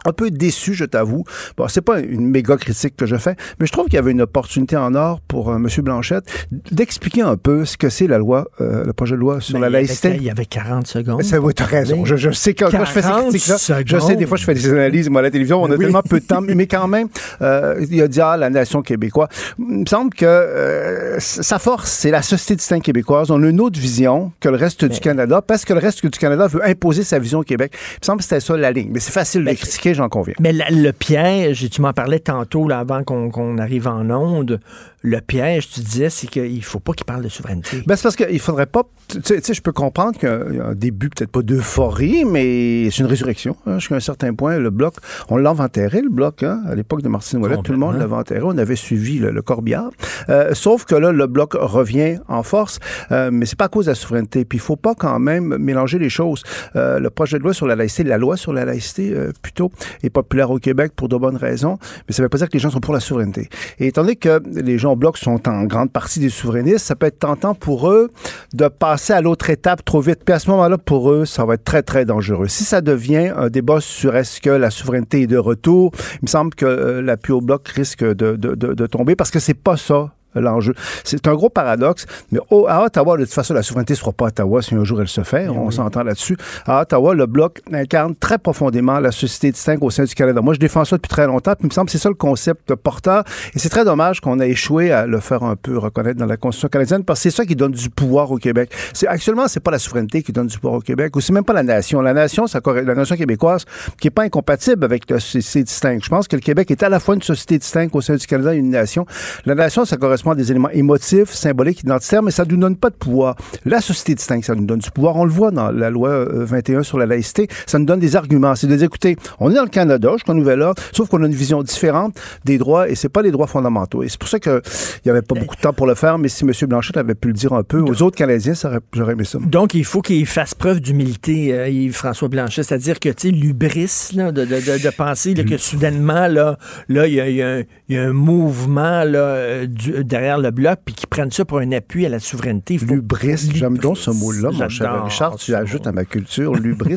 un 0.05 0.13
peu 0.13 0.31
déçu, 0.31 0.75
je 0.75 0.85
t'avoue. 0.85 1.25
Bon, 1.57 1.69
c'est 1.69 1.81
pas 1.83 2.01
une 2.01 2.27
méga 2.29 2.57
critique 2.57 2.97
que 2.97 3.07
je 3.07 3.17
fais, 3.17 3.37
mais 3.61 3.67
je 3.67 3.73
trouve 3.73 3.85
qu'il 3.87 3.95
y 3.95 3.99
avait 3.99 4.11
une 4.11 4.23
opportunité 4.23 4.77
en 4.77 4.95
or 4.95 5.21
pour 5.21 5.51
euh, 5.51 5.57
M. 5.57 5.67
Blanchette 5.79 6.25
d'expliquer 6.71 7.23
un 7.23 7.37
peu 7.37 7.65
ce 7.65 7.77
que 7.77 7.89
c'est 7.89 8.07
la 8.07 8.19
loi, 8.19 8.49
euh, 8.61 8.85
le 8.85 8.93
projet 8.93 9.15
de 9.15 9.21
loi 9.21 9.41
sur 9.41 9.55
Ben, 9.55 9.61
la 9.61 9.69
il 9.69 9.73
y 9.73 9.77
avait- 9.77 9.87
laïcité. 9.87 10.17
Il 10.17 10.23
y 10.25 10.31
avait 10.31 10.45
40 10.47 10.87
secondes. 10.87 11.23
C'est 11.23 11.39
oui, 11.39 11.55
t'as 11.55 11.65
raison. 11.65 12.05
Je, 12.05 12.17
je 12.17 12.31
sais 12.31 12.55
que 12.55 12.65
quand 12.65 12.85
je 12.85 12.91
fais 12.91 13.03
ces 13.03 13.09
40 13.09 13.29
critiques-là, 13.31 13.57
je 13.87 13.99
sais, 13.99 14.17
des 14.17 14.27
fois, 14.27 14.37
je 14.37 14.45
fais 14.45 14.55
des 14.55 14.69
analyses, 14.71 15.09
moi, 15.09 15.21
à 15.21 15.23
la 15.23 15.31
télévision, 15.31 15.63
on 15.63 15.67
a 15.67 15.75
Oui. 15.75 15.79
tellement 15.79 16.03
peu 16.03 16.21
de 16.21 16.25
temps, 16.25 16.41
mais 16.41 16.67
quand 16.67 16.89
même, 16.89 17.09
euh, 17.41 17.85
il 17.91 18.01
a 18.03 18.09
dit, 18.09 18.21
ah, 18.21 18.37
la 18.37 18.51
nation 18.51 18.83
québécoise. 18.83 19.29
Il 19.59 19.65
me 19.81 19.87
semble 19.87 20.13
que 20.15 20.25
euh, 20.27 21.17
sa 21.19 21.59
force, 21.59 21.91
c'est 21.91 22.11
la 22.11 22.23
société 22.23 22.57
distincte 22.57 22.85
québécoise. 22.85 23.31
On 23.31 23.43
a 23.43 23.47
une 23.49 23.61
autre 23.61 23.79
vision 23.79 24.33
que 24.41 24.49
le 24.49 24.57
reste 24.57 24.85
du 24.85 25.01
Canada, 25.01 25.43
parce 25.43 25.65
que 25.65 25.73
le 25.73 25.79
reste 25.81 26.05
du 26.05 26.19
Canada 26.19 26.47
veut 26.47 26.65
imposer 26.67 27.03
sa 27.05 27.19
vision 27.19 27.41
au 27.41 27.45
Québec. 27.45 27.73
Il 27.75 27.99
me 28.03 28.07
semble 28.07 28.19
que 28.19 28.25
c'était 28.25 28.41
ça 28.41 28.57
la 28.57 28.73
ligne. 28.73 28.91
Mais 28.93 29.01
c'est 29.01 29.13
facile 29.13 29.45
de 29.45 29.51
le 29.51 29.57
j'en 29.95 30.09
conviens. 30.09 30.35
Mais 30.41 30.53
la- 30.53 30.71
le 30.71 30.93
piège, 30.93 31.69
tu 31.71 31.81
m'en 31.81 31.93
parlais 31.93 32.19
tantôt, 32.21 32.69
là, 32.69 32.79
avant 32.79 33.03
qu'on 33.05 33.59
arrive 33.59 33.89
en 33.89 34.09
onde, 34.11 34.61
le 35.05 35.21
piège, 35.21 35.69
tu 35.69 35.81
disais, 35.81 36.11
c'est 36.11 36.29
qu'il 36.29 36.55
ne 36.55 36.61
faut 36.61 36.79
pas 36.79 36.93
qu'il 36.93 37.05
parle 37.05 37.23
de 37.25 37.29
souveraineté. 37.29 37.83
Ben, 37.87 37.97
c'est 37.97 38.05
parce 38.05 38.15
qu'il 38.17 38.39
faudrait 38.39 38.67
pas. 38.67 38.83
Tu 39.09 39.21
sais, 39.43 39.53
je 39.55 39.61
peux 39.61 39.73
comprendre 39.73 40.17
qu'il 40.19 40.57
y 40.57 40.61
a 40.61 40.67
un 40.67 40.75
début, 40.75 41.09
peut-être 41.09 41.31
pas 41.33 41.43
d'euphorie, 41.43 42.25
mais 42.25 42.89
c'est 42.91 42.99
une 43.01 43.07
résurrection. 43.07 43.57
hein, 43.67 43.79
Jusqu'à 43.81 43.97
un 43.97 44.01
certain 44.01 44.33
point, 44.35 44.59
le 44.59 44.71
bloc, 44.71 44.95
on 45.29 45.37
l'avait 45.37 45.61
enterré, 45.63 46.03
le 46.03 46.09
bloc, 46.09 46.43
hein, 46.45 46.63
à 46.69 46.75
l'époque 46.77 47.03
de 47.03 47.09
Martine 47.09 47.41
Ouellet, 47.41 47.57
tout 47.65 47.73
le 47.73 47.79
monde 47.79 47.97
l'avait 47.99 48.15
enterré. 48.15 48.41
On 48.45 48.57
avait 48.59 48.77
suivi 48.77 49.19
le, 49.19 49.31
le 49.33 49.43
corbillard. 49.43 49.91
Euh, 50.29 50.55
sauf 50.55 50.85
que 50.85 50.95
là, 50.95 51.11
le 51.11 51.27
bloc 51.27 51.55
revient 51.55 52.19
en 52.29 52.43
force, 52.45 52.79
euh, 53.11 53.31
mais 53.33 53.47
c'est 53.47 53.59
pas 53.59 53.65
à 53.65 53.69
cause 53.69 53.87
de 53.87 53.91
la 53.91 53.95
souveraineté. 53.97 54.45
Puis 54.45 54.59
il 54.59 54.63
faut 54.63 54.77
pas 54.77 54.95
quand 54.95 55.19
même 55.19 55.57
mélanger 55.59 55.99
les 55.99 56.11
choses. 56.11 56.43
Euh, 56.77 57.01
le 57.01 57.11
projet 57.11 57.39
de 57.39 57.43
loi 57.43 57.55
sur 57.55 57.67
la 57.67 57.75
laïcité, 57.75 58.05
la 58.05 58.19
loi 58.19 58.37
sur 58.37 58.53
la 58.53 58.65
laïcité, 58.65 59.13
euh, 59.13 59.33
plutôt, 59.43 59.73
est 60.03 60.11
populaire 60.11 60.51
au 60.51 60.59
Québec 60.59 60.93
pour 60.97 61.09
de 61.09 61.17
bonnes 61.17 61.37
raisons, 61.37 61.79
mais 62.09 62.15
ça 62.15 62.23
veut 62.23 62.29
pas 62.29 62.39
dire 62.39 62.49
que 62.49 62.55
les 62.55 62.59
gens 62.59 62.71
sont 62.71 62.81
pour 62.81 62.95
la 62.95 63.01
souveraineté. 63.01 63.49
Et 63.79 63.89
étant 63.89 64.03
donné 64.03 64.17
que 64.17 64.43
les 64.47 64.79
gens 64.79 64.93
au 64.93 64.97
bloc 64.97 65.19
sont 65.19 65.49
en 65.49 65.65
grande 65.65 65.91
partie 65.91 66.21
des 66.21 66.29
souverainistes, 66.29 66.87
ça 66.87 66.97
peut 66.97 67.07
être 67.07 67.19
tentant 67.19 67.55
pour 67.55 67.91
eux 67.91 68.11
de 68.55 68.69
passer 68.69 69.13
à 69.13 69.21
l'autre 69.21 69.51
étape 69.51 69.85
trop 69.85 70.01
vite. 70.01 70.21
Puis 70.25 70.35
à 70.35 70.39
ce 70.39 70.51
moment-là, 70.51 70.79
pour 70.79 71.11
eux, 71.11 71.25
ça 71.25 71.45
va 71.45 71.55
être 71.55 71.65
très, 71.65 71.83
très 71.83 72.05
dangereux. 72.05 72.49
Si 72.49 72.65
ça 72.65 72.81
devient 72.81 73.33
un 73.37 73.49
débat 73.49 73.81
sur 73.81 74.17
est-ce 74.17 74.41
que 74.41 74.51
la 74.51 74.71
souveraineté 74.71 75.23
est 75.23 75.27
de 75.27 75.39
retour, 75.39 75.93
il 76.15 76.23
me 76.23 76.29
semble 76.29 76.55
que 76.55 76.67
euh, 76.67 77.03
l'appui 77.03 77.33
au 77.33 77.41
bloc 77.41 77.69
risque 77.69 78.05
de, 78.05 78.37
de, 78.37 78.55
de, 78.55 78.75
de 78.75 78.87
tomber 78.87 79.17
parce 79.17 79.31
que 79.31 79.39
c'est 79.39 79.55
pas 79.55 79.77
ça 79.77 80.13
l'enjeu. 80.41 80.75
C'est 81.05 81.27
un 81.29 81.35
gros 81.35 81.51
paradoxe, 81.51 82.07
mais 82.31 82.41
au- 82.51 82.67
à 82.69 82.83
Ottawa, 82.85 83.17
de 83.17 83.25
toute 83.25 83.35
façon, 83.35 83.55
la 83.55 83.63
souveraineté 83.63 83.93
ne 83.95 83.99
sera 83.99 84.13
pas 84.13 84.27
à 84.27 84.29
Ottawa 84.29 84.63
si 84.63 84.75
un 84.75 84.85
jour 84.85 85.01
elle 85.01 85.09
se 85.09 85.23
fait. 85.23 85.49
On 85.49 85.71
s'entend 85.71 86.03
là-dessus. 86.03 86.37
À 86.67 86.81
Ottawa, 86.83 87.15
le 87.15 87.27
Bloc 87.27 87.61
incarne 87.73 88.15
très 88.15 88.39
profondément 88.39 88.99
la 89.01 89.13
société 89.13 89.51
distincte 89.53 89.83
au 89.83 89.91
sein 89.91 90.05
du 90.05 90.15
Canada. 90.15 90.41
Moi, 90.41 90.55
je 90.55 90.59
défends 90.61 90.85
ça 90.85 90.97
depuis 90.97 91.09
très 91.09 91.27
longtemps, 91.27 91.53
puis 91.53 91.65
il 91.65 91.69
me 91.69 91.73
semble 91.73 91.87
que 91.87 91.93
c'est 91.93 91.99
ça 91.99 92.09
le 92.09 92.15
concept 92.15 92.75
porteur. 92.75 93.25
Et 93.55 93.59
c'est 93.59 93.69
très 93.69 93.85
dommage 93.85 94.21
qu'on 94.21 94.41
ait 94.41 94.51
échoué 94.51 94.93
à 94.93 95.07
le 95.07 95.21
faire 95.21 95.43
un 95.43 95.57
peu 95.57 95.79
reconnaître 95.79 96.19
dans 96.19 96.27
la 96.27 96.37
Constitution 96.37 96.69
canadienne, 96.69 97.05
parce 97.05 97.21
que 97.21 97.31
c'est 97.31 97.37
ça 97.37 97.45
qui 97.45 97.57
donne 97.57 97.73
du 97.73 97.91
pouvoir 97.91 98.31
au 98.31 98.37
Québec. 98.39 98.71
C'est, 98.93 99.07
actuellement, 99.07 99.49
c'est 99.49 99.61
pas 99.61 99.71
la 99.71 99.79
souveraineté 99.79 100.23
qui 100.23 100.33
donne 100.33 100.47
du 100.47 100.59
pouvoir 100.59 100.79
au 100.79 100.83
Québec, 100.83 101.15
ou 101.17 101.21
c'est 101.21 101.33
même 101.33 101.45
pas 101.45 101.53
la 101.53 101.63
nation. 101.63 102.01
La 102.01 102.15
nation, 102.15 102.47
ça, 102.47 102.61
la 102.67 102.95
nation 102.95 103.17
québécoise, 103.17 103.65
qui 104.01 104.09
est 104.09 104.11
pas 104.11 104.23
incompatible 104.23 104.85
avec 104.85 105.11
la 105.11 105.21
société 105.21 105.65
distincte. 105.65 106.05
Je 106.05 106.09
pense 106.09 106.29
que 106.29 106.37
le 106.37 106.41
Québec 106.43 106.71
est 106.71 106.83
à 106.83 106.89
la 106.89 107.01
fois 107.01 107.15
une 107.15 107.23
société 107.23 107.59
distincte 107.59 107.95
au 107.95 108.01
sein 108.01 108.15
du 108.15 108.27
Canada 108.27 108.55
et 108.55 108.59
une 108.59 108.71
nation. 108.71 109.07
La 109.45 109.55
nation, 109.55 109.85
ça 109.85 109.97
correspond 109.97 110.22
des 110.35 110.51
éléments 110.51 110.71
émotifs, 110.71 111.31
symboliques, 111.33 111.81
identitaires, 111.83 112.23
mais 112.23 112.31
ça 112.31 112.45
nous 112.49 112.57
donne 112.57 112.77
pas 112.77 112.91
de 112.91 112.95
pouvoir. 112.95 113.37
La 113.65 113.81
société 113.81 114.15
distincte, 114.15 114.45
ça 114.45 114.55
nous 114.55 114.65
donne 114.65 114.79
du 114.79 114.91
pouvoir. 114.91 115.17
On 115.17 115.25
le 115.25 115.31
voit 115.31 115.51
dans 115.51 115.71
la 115.71 115.91
loi 115.91 116.09
euh, 116.11 116.45
21 116.45 116.83
sur 116.83 116.99
la 116.99 117.07
laïcité. 117.07 117.49
Ça 117.67 117.79
nous 117.79 117.85
donne 117.85 118.01
des 118.01 118.17
arguments. 118.17 118.55
C'est 118.55 118.67
de 118.67 118.77
dire, 118.77 118.87
écoutez, 118.87 119.17
on 119.41 119.51
est 119.51 119.55
dans 119.55 119.63
le 119.65 119.69
Canada, 119.69 120.11
jusqu'à 120.15 120.35
Nouvelle-Ordre, 120.35 120.81
sauf 120.93 121.09
qu'on 121.09 121.23
a 121.23 121.27
une 121.27 121.35
vision 121.35 121.63
différente 121.63 122.15
des 122.45 122.59
droits 122.59 122.89
et 122.89 122.95
c'est 122.95 123.09
pas 123.09 123.23
les 123.23 123.31
droits 123.31 123.47
fondamentaux. 123.47 124.03
Et 124.03 124.09
c'est 124.09 124.19
pour 124.19 124.29
ça 124.29 124.39
qu'il 124.39 124.61
n'y 125.05 125.11
avait 125.11 125.23
pas 125.23 125.35
beaucoup 125.35 125.57
de 125.57 125.61
temps 125.61 125.73
pour 125.73 125.87
le 125.87 125.95
faire, 125.95 126.19
mais 126.19 126.29
si 126.29 126.45
M. 126.45 126.53
Blanchette 126.69 126.97
avait 126.97 127.15
pu 127.15 127.29
le 127.29 127.35
dire 127.35 127.53
un 127.53 127.63
peu 127.63 127.81
aux 127.81 128.03
autres 128.03 128.17
Canadiens, 128.17 128.55
j'aurais 128.93 129.13
aimé 129.13 129.25
ça. 129.25 129.39
Donc, 129.41 129.75
il 129.75 129.85
faut 129.85 130.01
qu'il 130.03 130.27
fasse 130.27 130.55
preuve 130.55 130.81
d'humilité, 130.81 131.53
euh, 131.53 131.69
Yves-François 131.69 132.29
Blanchet, 132.29 132.63
c'est-à-dire 132.63 133.01
que, 133.01 133.09
tu 133.09 133.29
sais, 133.29 133.31
l'ubris, 133.35 134.11
de, 134.15 134.31
de, 134.31 134.45
de, 134.45 134.83
de 134.85 134.91
penser 134.97 135.35
là, 135.35 135.45
que 135.45 135.57
soudainement, 135.57 136.27
là, 136.29 136.59
là, 136.89 137.07
il 137.07 137.15
y 137.15 137.21
a, 137.21 137.29
y 137.29 137.43
un- 137.43 137.63
il 137.89 137.97
y 137.97 137.99
a 137.99 138.03
un 138.05 138.13
mouvement 138.13 139.05
là, 139.05 139.19
euh, 139.19 139.67
du- 139.67 140.05
derrière 140.13 140.39
le 140.39 140.51
bloc, 140.51 140.79
puis 140.85 140.95
qu'ils 140.95 141.09
prennent 141.09 141.31
ça 141.31 141.45
pour 141.45 141.59
un 141.59 141.73
appui 141.73 142.05
à 142.05 142.09
la 142.11 142.19
souveraineté. 142.21 142.77
L'ubris, 142.79 143.51
j'aime 143.55 143.79
donc 143.79 143.97
ce 143.97 144.11
mot-là, 144.11 144.51
mon 144.53 144.69
cher 144.69 145.05
Richard. 145.05 145.37
Tu 145.37 145.55
ajoutes 145.55 145.87
à 145.87 145.93
ma 145.93 146.05
culture 146.05 146.55
l'ubris. 146.55 146.97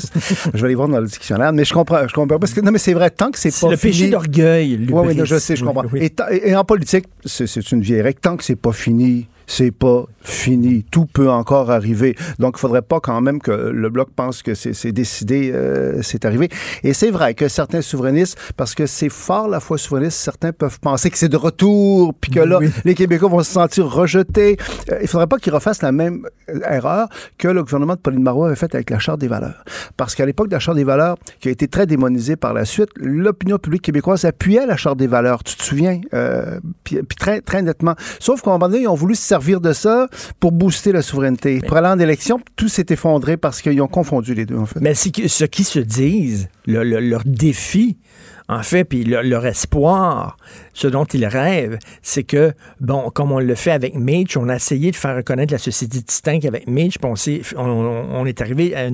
je 0.53 0.59
vais 0.59 0.65
aller 0.65 0.75
voir 0.75 0.89
dans 0.89 0.99
le 0.99 1.07
dictionnaire, 1.07 1.53
mais 1.53 1.63
je 1.63 1.73
comprends, 1.73 2.07
je 2.07 2.13
comprends 2.13 2.37
parce 2.39 2.53
que 2.53 2.59
non, 2.61 2.71
mais 2.71 2.77
c'est 2.77 2.93
vrai, 2.93 3.09
tant 3.09 3.31
que 3.31 3.39
c'est 3.39 3.57
pas 3.57 3.71
le 3.71 3.77
péché 3.77 3.99
fini- 3.99 4.09
d'orgueil, 4.11 4.71
Oui, 4.71 4.87
oui, 4.93 5.13
l'ubris. 5.13 5.25
je 5.25 5.37
sais, 5.39 5.55
je 5.55 5.61
Oui, 5.63 5.73
comprends. 5.73 5.89
oui. 5.93 5.99
Et, 6.31 6.49
et 6.49 6.55
en 6.55 6.63
politique, 6.65 7.05
c'est 7.23 7.47
c'est 7.47 7.71
une 7.71 7.81
vieille 7.81 8.01
règle. 8.01 8.19
Tant 8.19 8.35
que 8.35 8.43
c'est 8.43 8.55
pas 8.57 8.73
fini, 8.73 9.27
c'est 9.47 9.71
pas 9.71 10.05
fini. 10.21 10.83
Tout 10.89 11.05
peut 11.05 11.29
encore 11.29 11.71
arriver. 11.71 12.15
Donc, 12.39 12.55
il 12.57 12.59
faudrait 12.59 12.81
pas 12.81 12.99
quand 12.99 13.21
même 13.21 13.39
que 13.39 13.51
le 13.51 13.89
Bloc 13.89 14.09
pense 14.15 14.41
que 14.41 14.53
c'est 14.55 14.91
décidé, 14.91 15.51
euh, 15.53 16.01
c'est 16.01 16.25
arrivé. 16.25 16.49
Et 16.83 16.93
c'est 16.93 17.11
vrai 17.11 17.33
que 17.33 17.47
certains 17.47 17.81
souverainistes, 17.81 18.37
parce 18.57 18.75
que 18.75 18.85
c'est 18.85 19.09
fort 19.09 19.47
la 19.47 19.59
foi 19.59 19.77
souverainiste, 19.77 20.17
certains 20.17 20.51
peuvent 20.51 20.79
penser 20.79 21.09
que 21.09 21.17
c'est 21.17 21.29
de 21.29 21.37
retour, 21.37 22.13
puis 22.13 22.31
que 22.31 22.39
là, 22.39 22.59
les 22.83 22.95
Québécois 22.95 23.29
vont 23.29 23.43
se 23.43 23.51
sentir 23.51 23.85
rejetés. 23.85 24.57
Euh, 24.91 24.99
il 25.01 25.07
faudrait 25.07 25.27
pas 25.27 25.37
qu'ils 25.37 25.53
refassent 25.53 25.81
la 25.81 25.91
même 25.91 26.27
euh, 26.49 26.59
erreur 26.69 27.07
que 27.37 27.47
le 27.47 27.63
gouvernement 27.63 27.95
de 27.95 27.99
Pauline 27.99 28.23
Marois 28.23 28.47
avait 28.47 28.55
faite 28.55 28.75
avec 28.75 28.89
la 28.89 28.99
Charte 28.99 29.19
des 29.19 29.27
valeurs. 29.27 29.63
Parce 29.97 30.15
qu'à 30.15 30.25
l'époque 30.25 30.47
de 30.47 30.53
la 30.53 30.59
Charte 30.59 30.77
des 30.77 30.83
valeurs, 30.83 31.17
qui 31.39 31.49
a 31.49 31.51
été 31.51 31.67
très 31.67 31.85
démonisée 31.85 32.35
par 32.35 32.53
la 32.53 32.65
suite, 32.65 32.89
l'opinion 32.95 33.57
publique 33.57 33.83
québécoise 33.83 34.25
appuyait 34.25 34.65
la 34.65 34.77
Charte 34.77 34.97
des 34.97 35.07
valeurs. 35.07 35.43
Tu 35.43 35.55
te 35.55 35.63
souviens? 35.63 36.01
Euh, 36.13 36.59
puis 36.83 36.95
puis 37.03 37.15
très, 37.17 37.41
très 37.41 37.61
nettement. 37.61 37.95
Sauf 38.19 38.41
qu'à 38.41 38.51
un 38.51 38.53
moment 38.53 38.67
donné, 38.69 38.83
ils 38.83 38.87
ont 38.87 38.95
voulu 38.95 39.15
se 39.15 39.23
servir 39.35 39.59
de 39.61 39.73
ça 39.73 40.07
pour 40.39 40.51
booster 40.53 40.91
la 40.93 41.01
souveraineté. 41.01 41.59
Pour 41.67 41.75
aller 41.77 41.87
en 41.89 41.99
élection, 41.99 42.39
tout 42.55 42.69
s'est 42.69 42.85
effondré 42.89 43.35
parce 43.37 43.61
qu'ils 43.61 43.81
ont 43.81 43.87
confondu 43.87 44.33
les 44.33 44.45
deux, 44.45 44.57
en 44.57 44.65
fait. 44.65 44.79
Mais 44.79 44.93
ce 44.93 45.09
qu'ils 45.45 45.65
se 45.65 45.79
disent, 45.79 46.47
le- 46.65 46.83
le- 46.83 46.99
leur 47.01 47.21
défi, 47.25 47.97
en 48.47 48.61
fait, 48.61 48.83
puis 48.85 49.03
le- 49.03 49.23
leur 49.23 49.45
espoir, 49.45 50.37
ce 50.73 50.87
dont 50.87 51.05
ils 51.05 51.25
rêvent, 51.25 51.79
c'est 52.03 52.23
que, 52.23 52.53
bon, 52.79 53.09
comme 53.09 53.31
on 53.31 53.39
le 53.39 53.55
fait 53.55 53.71
avec 53.71 53.95
Mitch, 53.95 54.37
on 54.37 54.49
a 54.49 54.55
essayé 54.55 54.91
de 54.91 54.95
faire 54.95 55.15
reconnaître 55.15 55.51
la 55.51 55.57
société 55.57 55.99
distincte 55.99 56.45
avec 56.45 56.67
Mitch, 56.67 56.97
puis 56.99 57.09
on, 57.57 57.61
on, 57.61 58.21
on- 58.21 58.25
est 58.25 58.41
arrivé 58.41 58.75
à 58.75 58.87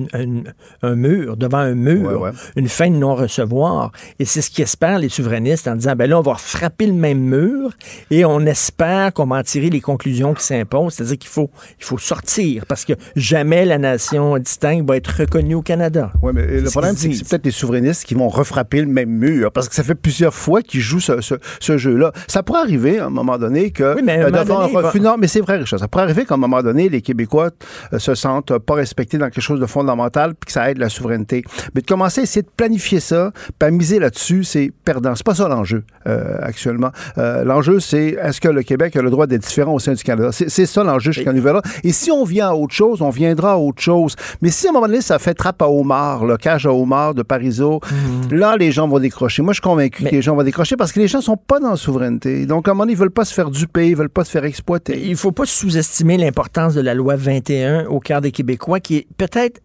un 0.82 0.94
mur, 0.96 1.36
devant 1.36 1.58
un 1.58 1.74
mur, 1.74 2.08
Ouais, 2.10 2.14
ouais. 2.16 2.30
une 2.56 2.68
fin 2.68 2.90
de 2.90 2.96
non-recevoir. 2.96 3.92
Et 4.18 4.24
c'est 4.24 4.40
ce 4.42 4.50
qu'espèrent 4.50 4.98
les 4.98 5.08
souverainistes 5.10 5.68
en 5.68 5.76
disant, 5.76 5.94
ben 5.96 6.08
là, 6.08 6.18
on 6.18 6.22
va 6.22 6.34
frapper 6.34 6.86
le 6.86 6.92
même 6.94 7.20
mur 7.20 7.72
et 8.10 8.24
on 8.24 8.40
espère 8.40 9.12
qu'on 9.12 9.26
va 9.26 9.36
en 9.36 9.42
tirer 9.42 9.68
les 9.70 9.80
conclusions 9.82 10.31
qui 10.34 10.44
s'imposent, 10.44 10.94
c'est-à-dire 10.94 11.18
qu'il 11.18 11.30
faut, 11.30 11.50
il 11.78 11.84
faut 11.84 11.98
sortir 11.98 12.64
parce 12.66 12.84
que 12.84 12.92
jamais 13.16 13.64
la 13.64 13.78
nation 13.78 14.36
distincte 14.38 14.88
va 14.88 14.96
être 14.96 15.08
reconnue 15.18 15.54
au 15.54 15.62
Canada. 15.62 16.12
Oui, 16.22 16.32
mais 16.34 16.60
le 16.60 16.70
problème, 16.70 16.96
c'est 16.96 17.08
que 17.08 17.14
c'est 17.16 17.28
peut-être 17.28 17.44
les 17.44 17.50
souverainistes 17.50 18.04
qui 18.04 18.14
vont 18.14 18.28
refrapper 18.28 18.80
le 18.80 18.86
même 18.86 19.10
mur, 19.10 19.50
parce 19.52 19.68
que 19.68 19.74
ça 19.74 19.82
fait 19.82 19.94
plusieurs 19.94 20.34
fois 20.34 20.62
qu'ils 20.62 20.80
jouent 20.80 21.00
ce, 21.00 21.20
ce- 21.20 21.34
ce 21.60 21.76
jeu-là. 21.78 22.12
Ça 22.28 22.42
pourrait 22.42 22.60
arriver 22.60 22.98
à 22.98 23.06
un 23.06 23.10
moment 23.10 23.38
donné 23.38 23.70
que 23.70 24.00
mais 24.02 24.12
à 24.12 24.26
un 24.26 24.28
euh, 24.28 24.30
donné, 24.30 24.50
un 24.52 24.66
va- 24.68 24.86
refus, 24.88 25.00
non, 25.00 25.16
mais 25.18 25.28
c'est 25.28 25.40
vrai, 25.40 25.58
Richard, 25.58 25.80
ça 25.80 25.88
pourrait 25.88 26.04
arriver 26.04 26.24
qu'à 26.24 26.34
un 26.34 26.38
moment 26.38 26.62
donné, 26.62 26.88
les 26.88 27.00
Québécois 27.02 27.50
euh, 27.92 27.98
se 27.98 28.14
sentent 28.14 28.58
pas 28.58 28.74
respectés 28.74 29.18
dans 29.18 29.26
quelque 29.30 29.40
chose 29.42 29.60
de 29.60 29.66
fondamental, 29.66 30.34
puis 30.34 30.46
que 30.46 30.52
ça 30.52 30.70
aide 30.70 30.78
la 30.78 30.88
souveraineté. 30.88 31.44
Mais 31.74 31.80
de 31.80 31.86
commencer 31.86 32.20
à 32.20 32.24
essayer 32.24 32.42
de 32.42 32.50
planifier 32.56 33.00
ça, 33.00 33.32
à 33.60 33.70
miser 33.70 33.98
là-dessus, 33.98 34.44
c'est 34.44 34.72
perdant. 34.84 35.14
C'est 35.14 35.24
pas 35.26 35.34
ça 35.34 35.48
l'enjeu 35.48 35.84
euh, 36.06 36.36
actuellement. 36.42 36.90
Euh, 37.18 37.44
l'enjeu, 37.44 37.78
c'est 37.80 38.16
est-ce 38.20 38.40
que 38.40 38.48
le 38.48 38.62
Québec 38.62 38.96
a 38.96 39.02
le 39.02 39.10
droit 39.10 39.26
d'être 39.26 39.42
différent 39.42 39.72
au 39.74 39.78
sein 39.78 39.92
du 39.92 40.02
Canada? 40.02 40.21
C'est 40.30 40.66
ça 40.66 40.84
l'enjeu 40.84 41.12
jusqu'à 41.12 41.32
Nouvelle-Ordre. 41.32 41.68
Et 41.84 41.92
si 41.92 42.10
on 42.10 42.24
vient 42.24 42.50
à 42.50 42.52
autre 42.54 42.74
chose, 42.74 43.02
on 43.02 43.10
viendra 43.10 43.52
à 43.52 43.56
autre 43.56 43.82
chose. 43.82 44.14
Mais 44.40 44.50
si 44.50 44.66
à 44.66 44.70
un 44.70 44.72
moment 44.72 44.86
donné, 44.86 45.00
ça 45.00 45.18
fait 45.18 45.34
trappe 45.34 45.60
à 45.62 45.68
homard, 45.68 46.24
le 46.24 46.36
cage 46.36 46.66
à 46.66 46.72
homard 46.72 47.14
de 47.14 47.22
Parizeau, 47.22 47.80
Mhm. 47.90 48.38
là, 48.38 48.56
les 48.56 48.70
gens 48.70 48.86
vont 48.88 48.98
décrocher. 48.98 49.42
Moi, 49.42 49.52
je 49.52 49.56
suis 49.56 49.62
convaincu 49.62 50.04
que 50.04 50.10
les 50.10 50.22
gens 50.22 50.36
vont 50.36 50.42
décrocher 50.42 50.76
parce 50.76 50.92
que 50.92 51.00
les 51.00 51.08
gens 51.08 51.20
sont 51.20 51.36
pas 51.36 51.58
dans 51.60 51.70
la 51.70 51.76
souveraineté. 51.76 52.46
Donc, 52.46 52.68
à 52.68 52.70
un 52.70 52.74
moment 52.74 52.84
donné, 52.84 52.92
ils 52.92 52.98
veulent 52.98 53.10
pas 53.10 53.24
se 53.24 53.34
faire 53.34 53.50
duper, 53.50 53.88
ils 53.88 53.96
veulent 53.96 54.08
pas 54.08 54.24
se 54.24 54.30
faire 54.30 54.44
exploiter. 54.44 55.00
Il 55.04 55.16
faut 55.16 55.32
pas 55.32 55.46
sous-estimer 55.46 56.16
l'importance 56.18 56.74
de 56.74 56.80
la 56.80 56.94
loi 56.94 57.16
21 57.16 57.86
au 57.86 57.98
cœur 58.00 58.20
des 58.20 58.30
Québécois, 58.32 58.80
qui 58.80 58.96
est 58.98 59.06
peut-être 59.16 59.60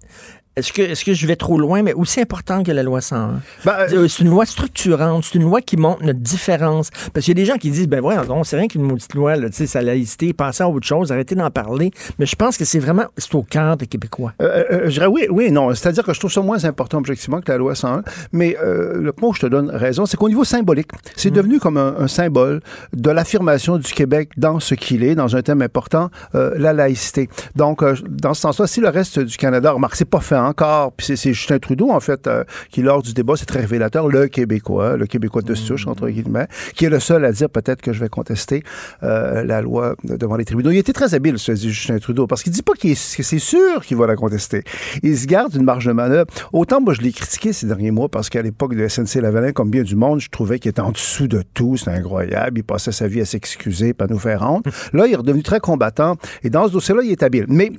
est-ce 0.57 1.05
que, 1.05 1.13
je 1.13 1.27
vais 1.27 1.35
trop 1.35 1.57
loin, 1.57 1.83
mais 1.83 1.93
aussi 1.93 2.19
important 2.19 2.63
que 2.63 2.71
la 2.71 2.83
loi 2.83 3.01
101? 3.01 3.39
Ben, 3.63 3.73
Euh, 3.93 4.07
c'est 4.07 4.23
une 4.23 4.29
loi 4.29 4.45
structurante, 4.45 5.23
c'est 5.25 5.35
une 5.35 5.43
loi 5.43 5.61
qui 5.61 5.77
montre 5.77 6.03
notre 6.03 6.19
différence. 6.19 6.89
Parce 7.13 7.25
qu'il 7.25 7.37
y 7.37 7.39
a 7.39 7.41
des 7.43 7.45
gens 7.45 7.57
qui 7.57 7.69
disent, 7.69 7.87
ben 7.87 8.01
voyons 8.01 8.25
donc, 8.25 8.45
c'est 8.45 8.57
rien 8.57 8.67
qu'une 8.67 8.81
maudite 8.81 9.13
loi, 9.13 9.35
là, 9.35 9.49
tu 9.49 9.55
sais, 9.55 9.67
sa 9.67 9.81
laïcité, 9.81 10.33
pensez 10.33 10.63
à 10.63 10.69
autre 10.69 10.85
chose, 10.85 11.11
arrêtez 11.11 11.35
d'en 11.35 11.51
parler. 11.51 11.91
Mais 12.19 12.25
je 12.25 12.35
pense 12.35 12.57
que 12.57 12.65
c'est 12.65 12.79
vraiment, 12.79 13.05
c'est 13.17 13.33
au 13.35 13.43
cœur 13.43 13.77
des 13.77 13.87
Québécois. 13.87 14.33
Euh, 14.41 14.63
euh, 14.71 14.81
je 14.85 14.93
dirais 14.93 15.07
oui, 15.07 15.27
oui 15.29 15.51
non. 15.51 15.73
C'est-à-dire 15.73 16.03
que 16.03 16.13
je 16.13 16.19
trouve 16.19 16.31
ça 16.31 16.41
moins 16.41 16.65
important 16.65 16.97
objectivement 16.97 17.39
que 17.41 17.51
la 17.51 17.57
loi 17.57 17.75
101. 17.75 18.03
Mais 18.31 18.57
euh, 18.61 18.99
le 18.99 19.13
point 19.13 19.29
où 19.29 19.33
je 19.33 19.41
te 19.41 19.47
donne 19.47 19.69
raison, 19.69 20.05
c'est 20.05 20.17
qu'au 20.17 20.29
niveau 20.29 20.43
symbolique, 20.43 20.89
c'est 21.15 21.31
devenu 21.31 21.59
comme 21.59 21.77
un, 21.77 21.95
un 21.99 22.07
symbole 22.07 22.61
de 22.93 23.11
l'affirmation 23.11 23.77
du 23.77 23.91
Québec 23.93 24.31
dans 24.37 24.59
ce 24.59 24.75
qu'il 24.75 25.03
est, 25.03 25.15
dans 25.15 25.35
un 25.35 25.41
thème 25.41 25.61
important, 25.61 26.09
euh, 26.35 26.53
la 26.57 26.73
laïcité. 26.73 27.29
Donc, 27.55 27.83
euh, 27.83 27.95
dans 28.09 28.33
ce 28.33 28.41
sens-là, 28.41 28.67
si 28.67 28.79
le 28.79 28.89
reste 28.89 29.19
du 29.19 29.37
Canada, 29.37 29.71
remarque, 29.71 29.95
c'est 29.95 30.05
pas 30.05 30.19
fait 30.19 30.35
encore, 30.47 30.91
puis 30.93 31.05
c'est- 31.05 31.15
c'est 31.15 31.33
Justin 31.33 31.59
Trudeau, 31.59 31.91
en 31.91 31.99
fait, 31.99 32.27
euh, 32.27 32.43
qui, 32.71 32.81
lors 32.81 33.01
du 33.01 33.13
débat, 33.13 33.33
c'est 33.37 33.45
très 33.45 33.59
révélateur, 33.61 34.07
le 34.07 34.27
Québécois, 34.27 34.97
le 34.97 35.05
Québécois 35.05 35.41
de 35.41 35.53
souche, 35.55 35.87
entre 35.87 36.09
guillemets, 36.09 36.47
qui 36.75 36.85
est 36.85 36.89
le 36.89 36.99
seul 36.99 37.23
à 37.25 37.31
dire 37.31 37.49
peut-être 37.49 37.81
que 37.81 37.93
je 37.93 37.99
vais 37.99 38.09
contester 38.09 38.63
euh, 39.03 39.43
la 39.43 39.61
loi 39.61 39.95
devant 40.03 40.35
les 40.37 40.45
tribunaux. 40.45 40.71
Il 40.71 40.77
était 40.77 40.93
très 40.93 41.13
habile, 41.13 41.37
ce 41.39 41.51
dit 41.51 41.71
Justin 41.71 41.97
Trudeau, 41.99 42.27
parce 42.27 42.43
qu'il 42.43 42.51
dit 42.51 42.61
pas 42.63 42.73
qu'il 42.73 42.93
que 42.95 43.23
c'est 43.23 43.39
sûr 43.39 43.83
qu'il 43.85 43.97
va 43.97 44.07
la 44.07 44.15
contester. 44.15 44.63
Il 45.03 45.17
se 45.17 45.25
garde 45.27 45.53
une 45.55 45.63
marge 45.63 45.85
de 45.85 45.91
manœuvre. 45.91 46.27
Autant, 46.53 46.81
moi, 46.81 46.93
je 46.93 47.01
l'ai 47.01 47.11
critiqué 47.11 47.53
ces 47.53 47.67
derniers 47.67 47.91
mois, 47.91 48.09
parce 48.09 48.29
qu'à 48.29 48.41
l'époque 48.41 48.75
de 48.75 48.87
SNC 48.87 49.21
Lavalin, 49.21 49.51
comme 49.51 49.69
bien 49.69 49.83
du 49.83 49.95
monde, 49.95 50.19
je 50.19 50.29
trouvais 50.29 50.59
qu'il 50.59 50.69
était 50.69 50.81
en 50.81 50.91
dessous 50.91 51.27
de 51.27 51.43
tout. 51.53 51.77
C'était 51.77 51.91
incroyable. 51.91 52.59
Il 52.59 52.63
passait 52.63 52.91
sa 52.91 53.07
vie 53.07 53.21
à 53.21 53.25
s'excuser, 53.25 53.93
pas 53.93 54.07
nous 54.07 54.19
faire 54.19 54.41
honte. 54.43 54.65
Là, 54.93 55.07
il 55.07 55.13
est 55.13 55.17
redevenu 55.17 55.43
très 55.43 55.59
combattant. 55.59 56.15
Et 56.43 56.49
dans 56.49 56.67
ce 56.67 56.73
dossier-là, 56.73 57.01
il 57.03 57.11
est 57.11 57.23
habile. 57.23 57.45
Mais 57.49 57.71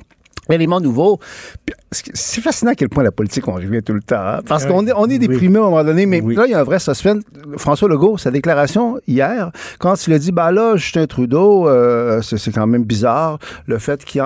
Élément 0.51 0.81
nouveau, 0.81 1.19
c'est 1.93 2.41
fascinant 2.41 2.73
à 2.73 2.75
quel 2.75 2.89
point 2.89 3.03
la 3.03 3.12
politique, 3.12 3.47
on 3.49 3.53
revient 3.55 3.83
tout 3.83 3.93
le 3.93 4.03
temps. 4.03 4.16
hein, 4.19 4.41
parce 4.47 4.65
Oui. 4.65 4.70
qu'on 4.70 4.87
est, 4.87 4.93
on 4.95 5.07
est 5.07 5.19
déprimé 5.19 5.59
à 5.59 5.62
un 5.62 5.65
moment 5.65 5.85
donné, 5.85 6.07
mais 6.07 6.20
là, 6.20 6.45
il 6.47 6.51
y 6.51 6.55
a 6.55 6.61
un 6.61 6.65
vrai 6.65 6.79
suspense. 6.79 7.23
François 7.57 7.89
Legault, 7.89 8.19
sa 8.19 8.31
déclaration 8.31 8.99
hier, 9.07 9.51
quand 9.79 10.07
il 10.07 10.12
a 10.12 10.19
dit, 10.19 10.33
bah 10.33 10.51
là, 10.53 10.77
Justin 10.77 11.07
Trudeau, 11.07 11.69
euh, 11.69 12.20
c'est 12.23 12.53
quand 12.53 12.66
même 12.66 12.85
bizarre, 12.85 13.39
le 13.66 13.79
fait 13.79 14.05
qu'il 14.05 14.23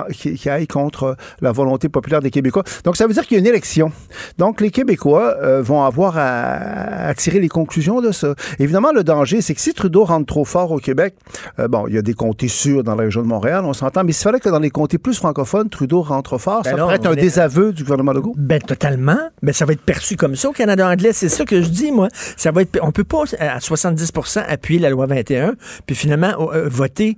aille 0.49 0.67
contre 0.67 1.15
la 1.41 1.51
volonté 1.51 1.89
populaire 1.89 2.21
des 2.21 2.31
Québécois. 2.31 2.63
Donc, 2.83 2.95
ça 2.97 3.07
veut 3.07 3.13
dire 3.13 3.25
qu'il 3.27 3.35
y 3.35 3.37
a 3.37 3.41
une 3.41 3.47
élection. 3.47 3.91
Donc, 4.37 4.61
les 4.61 4.71
Québécois 4.71 5.35
euh, 5.41 5.61
vont 5.61 5.83
avoir 5.83 6.17
à, 6.17 7.07
à 7.07 7.13
tirer 7.15 7.39
les 7.39 7.49
conclusions 7.49 8.01
de 8.01 8.11
ça. 8.11 8.33
Évidemment, 8.59 8.91
le 8.93 9.03
danger, 9.03 9.41
c'est 9.41 9.53
que 9.55 9.61
si 9.61 9.73
Trudeau 9.73 10.03
rentre 10.05 10.25
trop 10.25 10.45
fort 10.45 10.71
au 10.71 10.77
Québec, 10.79 11.15
euh, 11.59 11.67
bon, 11.67 11.87
il 11.87 11.95
y 11.95 11.97
a 11.97 12.01
des 12.01 12.13
comtés 12.13 12.47
sûrs 12.47 12.83
dans 12.83 12.95
la 12.95 13.03
région 13.03 13.21
de 13.21 13.27
Montréal, 13.27 13.63
on 13.65 13.73
s'entend, 13.73 14.03
mais 14.03 14.11
s'il 14.11 14.23
fallait 14.23 14.39
que 14.39 14.49
dans 14.49 14.59
les 14.59 14.69
comtés 14.69 14.97
plus 14.97 15.17
francophones, 15.17 15.69
Trudeau 15.69 16.01
rentre 16.01 16.12
fort, 16.37 16.61
Ben 16.63 16.71
ça 16.71 16.75
non, 16.77 16.83
pourrait 16.83 16.95
être 16.95 17.05
un 17.07 17.13
est- 17.13 17.21
désaveu 17.21 17.73
du 17.73 17.83
gouvernement 17.83 18.13
Legault. 18.13 18.33
Ben 18.37 18.61
totalement. 18.61 19.19
Ben 19.41 19.53
ça 19.53 19.65
va 19.65 19.73
être 19.73 19.81
perçu 19.81 20.15
comme 20.15 20.35
ça 20.35 20.49
au 20.49 20.53
Canada 20.53 20.87
anglais. 20.87 21.13
C'est 21.13 21.29
ça 21.29 21.45
que 21.45 21.61
je 21.61 21.69
dis 21.69 21.91
moi. 21.91 22.09
Ça 22.37 22.51
va 22.51 22.61
être. 22.61 22.77
On 22.81 22.91
peut 22.91 23.03
pas 23.03 23.23
à 23.39 23.59
70% 23.59 24.43
appuyer 24.47 24.79
la 24.79 24.89
loi 24.89 25.05
21 25.05 25.53
puis 25.85 25.95
finalement 25.95 26.33
euh, 26.53 26.67
voter. 26.69 27.17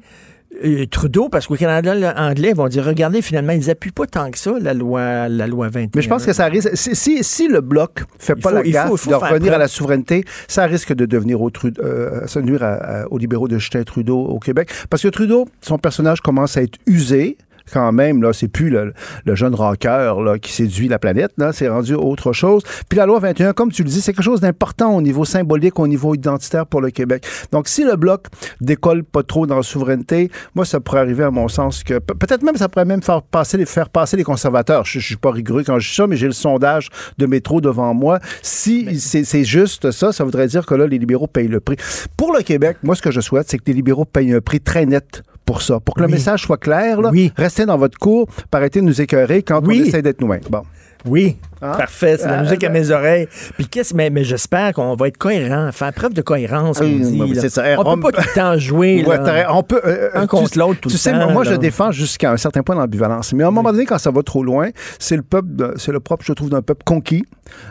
euh, 0.64 0.86
Trudeau, 0.90 1.28
parce 1.28 1.48
qu'au 1.48 1.56
Canada 1.56 1.94
anglais, 2.16 2.52
ils 2.52 2.56
vont 2.56 2.70
dire, 2.70 2.86
regardez, 2.86 3.22
finalement, 3.22 3.52
ils 3.52 3.70
appuient 3.70 3.92
pas 3.92 4.06
tant 4.08 4.32
que 4.32 4.38
ça, 4.38 4.54
la 4.62 4.74
loi, 4.74 5.28
la 5.28 5.48
loi 5.48 5.68
21. 5.68 5.90
Mais 5.96 6.02
je 6.02 6.08
pense 6.08 6.26
que 6.26 6.32
ça 6.32 6.46
risque. 6.46 6.70
Si, 6.76 6.96
si, 6.96 7.26
si 7.26 7.50
le 7.50 7.60
bloc 7.60 8.06
fait 8.20 8.36
Il 8.38 8.42
pas 8.42 8.50
faut- 8.52 8.56
la 8.56 8.64
faut- 8.64 8.70
gaffe 8.70 8.96
faut 9.02 9.10
de 9.10 9.16
revenir 9.16 9.54
à 9.54 9.58
la 9.58 9.68
souveraineté, 9.68 10.24
ça 10.48 10.66
risque 10.66 10.94
de 10.94 11.06
devenir 11.06 11.42
au 11.42 11.50
Trudeau, 11.50 11.82
euh, 11.84 12.26
ça 12.28 12.40
nuire 12.42 12.64
à- 12.64 13.02
à- 13.02 13.06
aux 13.08 13.18
libéraux 13.18 13.50
de 13.50 13.58
Justin 13.58 13.84
Trudeau 13.84 14.18
au 14.18 14.40
Québec. 14.40 14.70
Parce 14.90 15.04
que 15.04 15.10
Trudeau, 15.10 15.46
son 15.62 15.78
personnage 15.78 16.22
commence 16.22 16.56
à 16.56 16.62
être 16.62 16.78
usé. 16.88 17.38
Quand 17.74 17.92
même, 17.92 18.22
là, 18.22 18.32
c'est 18.34 18.48
plus 18.48 18.70
le, 18.70 18.94
le 19.26 19.36
jeune 19.36 19.56
rocker 19.56 20.14
là, 20.24 20.38
qui 20.40 20.52
séduit 20.52 20.88
la 20.88 21.00
planète, 21.00 21.32
là, 21.38 21.52
c'est 21.54 21.68
rendu 21.68 21.94
autre 21.96 22.32
chose. 22.34 22.64
Puis 22.90 22.98
la 22.98 23.06
loi 23.06 23.20
21, 23.20 23.54
comme 23.54 23.72
tu 23.72 23.84
le 23.84 23.90
dis, 23.90 24.02
c'est 24.02 24.14
quelque 24.14 24.24
chose 24.24 24.40
d'important 24.42 24.96
au 24.96 25.02
niveau 25.02 25.26
symbolique, 25.26 25.80
au 25.80 25.88
niveau 25.88 26.14
identitaire 26.16 26.66
pour 26.66 26.82
le 26.82 26.92
Québec. 26.92 27.26
Donc, 27.52 27.68
si 27.68 27.84
le 27.84 27.96
bloc 27.96 28.28
décolle 28.62 29.04
pas 29.04 29.24
trop 29.24 29.48
dans 29.48 29.56
la 29.58 29.64
souveraineté, 29.64 30.32
moi, 30.54 30.66
ça 30.66 30.80
pourrait 30.80 31.00
arriver 31.00 31.24
à 31.24 31.32
mon 31.32 31.48
sens 31.48 31.84
que 31.84 32.00
pe- 32.00 32.14
peut-être 32.14 32.44
même 32.44 32.56
ça 32.58 32.70
pourrait 32.70 32.86
même 32.86 33.02
faire 33.02 33.22
passer 33.22 33.58
les, 33.58 33.66
faire 33.66 33.90
passer 33.90 34.16
les 34.18 34.24
conservateurs. 34.24 34.86
Je, 34.86 35.00
je 35.00 35.06
suis 35.06 35.16
pas 35.18 35.32
rigoureux 35.32 35.64
quand 35.66 35.80
je 35.80 35.90
dis 35.90 35.96
ça, 35.96 36.08
mais 36.08 36.16
j'ai 36.18 36.28
le 36.28 36.34
sondage 36.34 36.90
de 37.18 37.26
métro 37.26 37.62
devant 37.62 37.94
moi. 37.94 38.20
Si 38.42 39.00
c'est 39.00 39.24
c'est 39.24 39.44
juste 39.44 39.92
ça, 39.92 40.12
ça 40.12 40.24
voudrait 40.24 40.48
dire 40.48 40.66
que 40.66 40.76
là, 40.76 40.88
les 40.88 40.98
libéraux 41.00 41.28
payent 41.28 41.48
le 41.48 41.60
prix. 41.60 41.78
Pour 42.18 42.34
le 42.34 42.42
Québec, 42.44 42.78
moi, 42.84 42.96
ce 42.96 43.02
que 43.02 43.12
je 43.12 43.22
souhaite, 43.22 43.50
c'est 43.50 43.58
que 43.58 43.64
les 43.68 43.74
libéraux 43.74 44.06
payent 44.06 44.34
un 44.34 44.42
prix 44.42 44.60
très 44.62 44.86
net 44.86 45.24
pour 45.46 45.62
ça. 45.62 45.80
Pour 45.80 45.96
que 45.96 46.02
le 46.02 46.08
message 46.08 46.42
soit 46.44 46.58
clair, 46.58 47.02
là, 47.02 47.12
restez 47.38 47.66
dans 47.66 47.78
votre 47.78 47.98
cours, 47.98 48.28
pas 48.52 48.58
arrêter 48.60 48.80
de 48.82 48.86
nous 48.86 49.02
écœurer 49.02 49.44
quand 49.44 49.62
on 49.66 49.70
essaie 49.70 50.02
d'être 50.02 50.22
nous-mêmes. 50.22 50.42
Bon. 50.50 50.62
Oui, 51.08 51.38
Hein? 51.62 51.74
parfait, 51.78 52.18
c'est 52.20 52.26
la 52.28 52.40
Ah, 52.40 52.42
musique 52.42 52.64
à 52.64 52.70
ben- 52.70 52.82
mes 52.82 52.90
oreilles. 52.90 53.28
Puis 53.56 53.68
qu'est-ce, 53.68 53.94
mais, 53.96 54.10
mais 54.10 54.24
j'espère 54.24 54.74
qu'on 54.74 54.96
va 54.96 55.08
être 55.08 55.18
cohérent, 55.20 55.72
faire 55.72 55.94
preuve 55.94 56.16
de 56.16 56.24
cohérence. 56.24 56.80
Oui, 56.80 57.00
on 57.00 57.08
dit, 57.12 57.22
oui, 57.22 57.38
c'est 57.40 57.50
ça. 57.50 57.64
On, 57.78 57.82
On- 57.92 57.96
peut 57.96 58.12
pas 58.12 58.12
tout 58.24 58.28
le 58.28 58.34
temps 58.34 58.58
jouer. 58.58 59.06
Ouais, 59.06 59.18
là. 59.18 59.48
on 59.54 59.62
peut, 59.62 59.80
euh, 59.86 60.10
Un 60.16 60.22
tu- 60.22 60.28
contre 60.30 60.58
l'autre 60.58 60.80
tout 60.82 60.90
Tu 60.90 60.96
le 60.96 61.00
sais, 61.00 61.12
temps, 61.12 61.30
moi, 61.30 61.44
là. 61.44 61.52
je 61.52 61.56
défends 61.58 61.92
jusqu'à 61.92 62.32
un 62.32 62.38
certain 62.38 62.64
point 62.64 62.76
d'ambivalence. 62.76 63.34
Mais 63.34 63.44
à 63.44 63.48
un 63.50 63.52
moment 63.52 63.72
donné, 63.72 63.86
quand 63.86 64.00
ça 64.00 64.10
va 64.10 64.24
trop 64.24 64.44
loin, 64.44 64.70
c'est 64.98 65.16
le 65.16 65.22
peuple, 65.22 65.74
c'est 65.78 65.92
le 65.92 66.00
propre, 66.00 66.26
je 66.26 66.34
trouve, 66.34 66.50
d'un 66.50 66.64
peuple 66.64 66.82
conquis, 66.84 67.24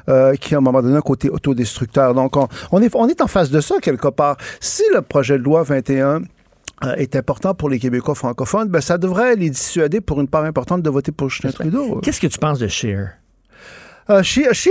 euh, 0.08 0.34
qui, 0.36 0.54
à 0.54 0.58
un 0.58 0.60
moment 0.60 0.80
donné, 0.80 0.94
a 0.94 0.98
un 0.98 1.02
côté 1.02 1.28
autodestructeur. 1.28 2.14
Donc, 2.14 2.36
on, 2.36 2.46
on 2.70 2.80
est, 2.82 2.94
on 2.94 3.08
est 3.08 3.20
en 3.20 3.26
face 3.26 3.50
de 3.50 3.60
ça, 3.60 3.74
quelque 3.82 4.08
part. 4.08 4.36
Si 4.60 4.84
le 4.94 5.02
projet 5.02 5.38
de 5.38 5.42
loi 5.42 5.64
21 5.64 6.06
euh, 6.06 6.20
est 6.96 7.16
important 7.16 7.54
pour 7.54 7.68
les 7.68 7.78
Québécois 7.78 8.14
francophones, 8.14 8.68
ben, 8.68 8.80
ça 8.80 8.98
devrait 8.98 9.36
les 9.36 9.50
dissuader 9.50 10.00
pour 10.00 10.20
une 10.20 10.28
part 10.28 10.44
importante 10.44 10.82
de 10.82 10.90
voter 10.90 11.12
pour 11.12 11.30
Justin 11.30 11.50
Trudeau. 11.50 12.00
Qu'est-ce 12.02 12.20
que 12.20 12.26
tu 12.26 12.38
penses 12.38 12.58
de 12.58 12.68
Scheer? 12.68 13.10
Euh, 14.10 14.22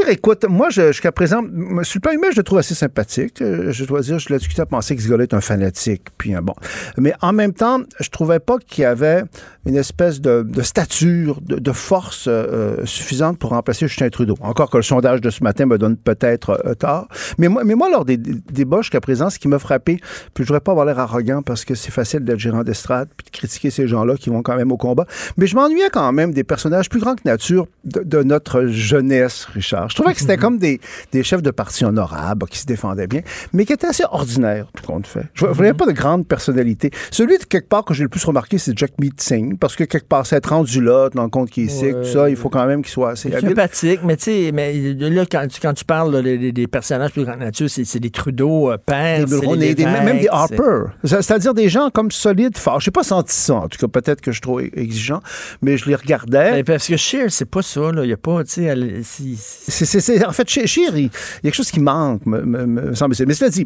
écoute, 0.10 0.46
moi, 0.48 0.70
jusqu'à 0.70 1.12
présent, 1.12 1.42
sur 1.82 1.98
le 1.98 2.00
plan 2.00 2.12
humain, 2.12 2.28
je 2.32 2.38
le 2.38 2.44
trouve 2.44 2.60
assez 2.60 2.76
sympathique. 2.76 3.42
Euh, 3.42 3.72
je 3.72 3.86
dois 3.86 4.02
dire, 4.02 4.20
je 4.20 4.30
l'ai 4.30 4.38
discuté 4.38 4.62
à 4.62 4.66
penser 4.66 4.96
que 4.96 5.02
ce 5.02 5.10
gars-là 5.10 5.24
est 5.24 5.34
un 5.34 5.42
fanatique. 5.42 6.08
Puis, 6.18 6.36
euh, 6.36 6.42
bon. 6.42 6.54
Mais 6.98 7.14
en 7.22 7.34
même 7.34 7.54
temps, 7.54 7.82
je 8.00 8.10
trouvais 8.10 8.40
pas 8.40 8.58
qu'il 8.60 8.84
y 8.84 8.86
avait 8.86 9.24
une 9.66 9.78
espèce 9.78 10.20
de, 10.20 10.44
de 10.44 10.62
stature, 10.62 11.40
de, 11.42 11.56
de 11.56 11.72
force 11.72 12.26
euh, 12.28 12.86
suffisante 12.86 13.40
pour 13.40 13.52
remplacer 13.52 13.88
Justin 13.88 14.10
Trudeau. 14.10 14.36
Encore 14.42 14.70
que 14.70 14.78
le 14.78 14.84
sondage 14.84 15.22
de 15.22 15.30
ce 15.30 15.44
matin 15.44 15.66
me 15.66 15.78
donne 15.78 15.96
peut-être 15.96 16.62
euh, 16.66 16.74
tort. 16.74 17.08
Mais 17.38 17.48
moi, 17.48 17.64
mais 17.64 17.76
moi, 17.76 17.90
lors 17.90 18.04
des, 18.04 18.18
débats 18.18 18.82
jusqu'à 18.82 19.00
présent, 19.00 19.30
ce 19.30 19.40
qui 19.40 19.48
m'a 19.48 19.60
frappé, 19.60 20.00
puis 20.34 20.44
je 20.44 20.48
voudrais 20.48 20.60
pas 20.60 20.72
avoir 20.72 20.86
l'air 20.86 21.00
arrogant 21.00 21.42
parce 21.42 21.64
que 21.64 21.76
c'est 21.76 21.92
facile 21.92 22.22
d'être 22.22 22.40
gérant 22.40 22.64
d'estrade 22.64 23.08
puis 23.16 23.26
de 23.26 23.32
critiquer 23.32 23.70
ces 23.70 23.88
gens-là 23.88 24.16
qui 24.18 24.30
vont 24.30 24.42
quand 24.42 24.58
même 24.58 24.72
au 24.72 24.78
combat. 24.78 25.06
Mais 25.38 25.48
je 25.48 25.56
m'ennuyais 25.56 25.90
quand 25.92 26.12
même 26.12 26.34
des 26.34 26.44
personnages 26.44 26.90
plus 26.90 27.00
grands 27.00 27.16
que 27.16 27.22
nature 27.26 27.68
de 27.86 28.24
notre 28.24 28.66
jeunesse, 28.66 29.23
Richard. 29.54 29.90
Je 29.90 29.96
trouvais 29.96 30.14
que 30.14 30.20
c'était 30.20 30.38
comme 30.38 30.58
des, 30.58 30.80
des 31.12 31.24
chefs 31.24 31.42
de 31.42 31.52
parti 31.52 31.86
honorables 31.86 32.48
qui 32.48 32.58
se 32.60 32.66
défendaient 32.66 33.08
bien, 33.08 33.22
mais 33.54 33.66
qui 33.66 33.74
étaient 33.74 33.88
assez 33.88 34.04
ordinaires, 34.10 34.68
tout 34.76 34.84
compte 34.86 35.08
fait. 35.08 35.26
Je 35.34 35.46
ne 35.46 35.52
voyais 35.52 35.74
pas 35.74 35.86
de 35.86 35.92
grande 35.92 36.28
personnalité. 36.28 36.92
Celui 37.12 37.38
de 37.38 37.44
quelque 37.44 37.68
part 37.70 37.86
que 37.86 37.94
j'ai 37.94 38.04
le 38.04 38.10
plus 38.10 38.24
remarqué, 38.26 38.58
c'est 38.58 38.78
Jack 38.78 38.92
Meeting, 39.00 39.58
parce 39.58 39.76
que 39.76 39.84
quelque 39.84 40.08
part, 40.08 40.26
c'est 40.26 40.46
rendu 40.46 40.82
là, 40.82 41.10
dans 41.14 41.24
le 41.24 41.30
compte 41.30 41.50
qu'il 41.50 41.66
est 41.66 41.68
sick, 41.70 41.92
tout 41.94 42.06
ça, 42.06 42.30
il 42.30 42.36
faut 42.36 42.50
quand 42.50 42.66
même 42.66 42.82
qu'il 42.82 42.92
soit 42.92 43.12
assez 43.12 43.30
sympathique, 43.50 44.00
mais 44.04 44.18
tu 44.18 44.24
sais, 44.24 44.52
mais 44.54 44.74
là, 44.94 45.26
quand, 45.30 45.48
tu- 45.48 45.60
quand 45.62 45.74
tu 45.74 45.86
parles 45.86 46.22
des, 46.24 46.68
personnages 46.68 47.12
plus 47.12 47.24
grande 47.26 47.40
nature, 47.40 47.70
c'est 47.70 48.00
des 48.00 48.10
Trudeau, 48.10 48.72
euh, 48.72 48.78
père, 48.78 49.26
Des 49.26 49.74
des- 49.76 49.86
même 49.86 50.20
des 50.20 50.28
Harper. 50.30 50.84
C'est- 51.04 51.22
C'est-à-dire 51.22 51.54
des 51.54 51.70
gens 51.70 51.90
comme 51.90 52.12
solides, 52.12 52.58
forts. 52.58 52.80
Je 52.80 52.90
n'ai 52.90 52.92
pas 52.92 53.04
senti 53.04 53.36
ça, 53.36 53.56
en 53.56 53.68
tout 53.68 53.78
cas. 53.78 53.88
Peut-être 53.88 54.22
que 54.22 54.32
je 54.32 54.36
suis 54.36 54.42
trop 54.42 54.60
exigeant, 54.60 55.20
mais 55.62 55.78
je 55.78 55.88
les 55.88 55.96
regardais. 55.96 56.52
Mais 56.52 56.64
Parce 56.64 56.88
que 56.88 56.98
Scheer, 56.98 57.32
c'est 57.32 57.46
pas 57.50 57.62
ça, 57.62 57.92
là. 57.92 58.04
Il 58.04 58.10
y 58.10 58.14
a 58.14 58.18
pas, 58.18 58.44
tu 58.44 58.52
sais, 58.52 58.76
C'est- 59.18 60.26
en 60.26 60.32
fait, 60.32 60.50
chez 60.50 60.68
Scheer, 60.68 60.96
il, 60.98 61.04
y 61.04 61.08
a 61.08 61.10
quelque 61.44 61.56
chose 61.56 61.72
qui 61.72 61.80
manque, 61.80 62.26
me, 62.26 62.42
me, 62.42 62.66
me 62.66 62.96
semble-t-il. 62.96 63.28
Mais 63.28 63.34
cela 63.34 63.50
dit, 63.50 63.66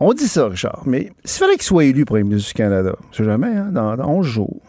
on 0.00 0.12
dit 0.12 0.28
ça, 0.28 0.48
Richard, 0.48 0.82
mais 0.86 1.12
s'il 1.24 1.40
fallait 1.40 1.54
qu'il 1.54 1.62
soit 1.62 1.84
élu 1.84 2.04
premier 2.04 2.24
ministre 2.24 2.48
du 2.48 2.54
Canada, 2.54 2.94
c'est 3.12 3.24
jamais, 3.24 3.48
hein, 3.48 3.70
dans, 3.72 3.96
dans 3.96 4.08
11 4.08 4.26
jours, 4.26 4.60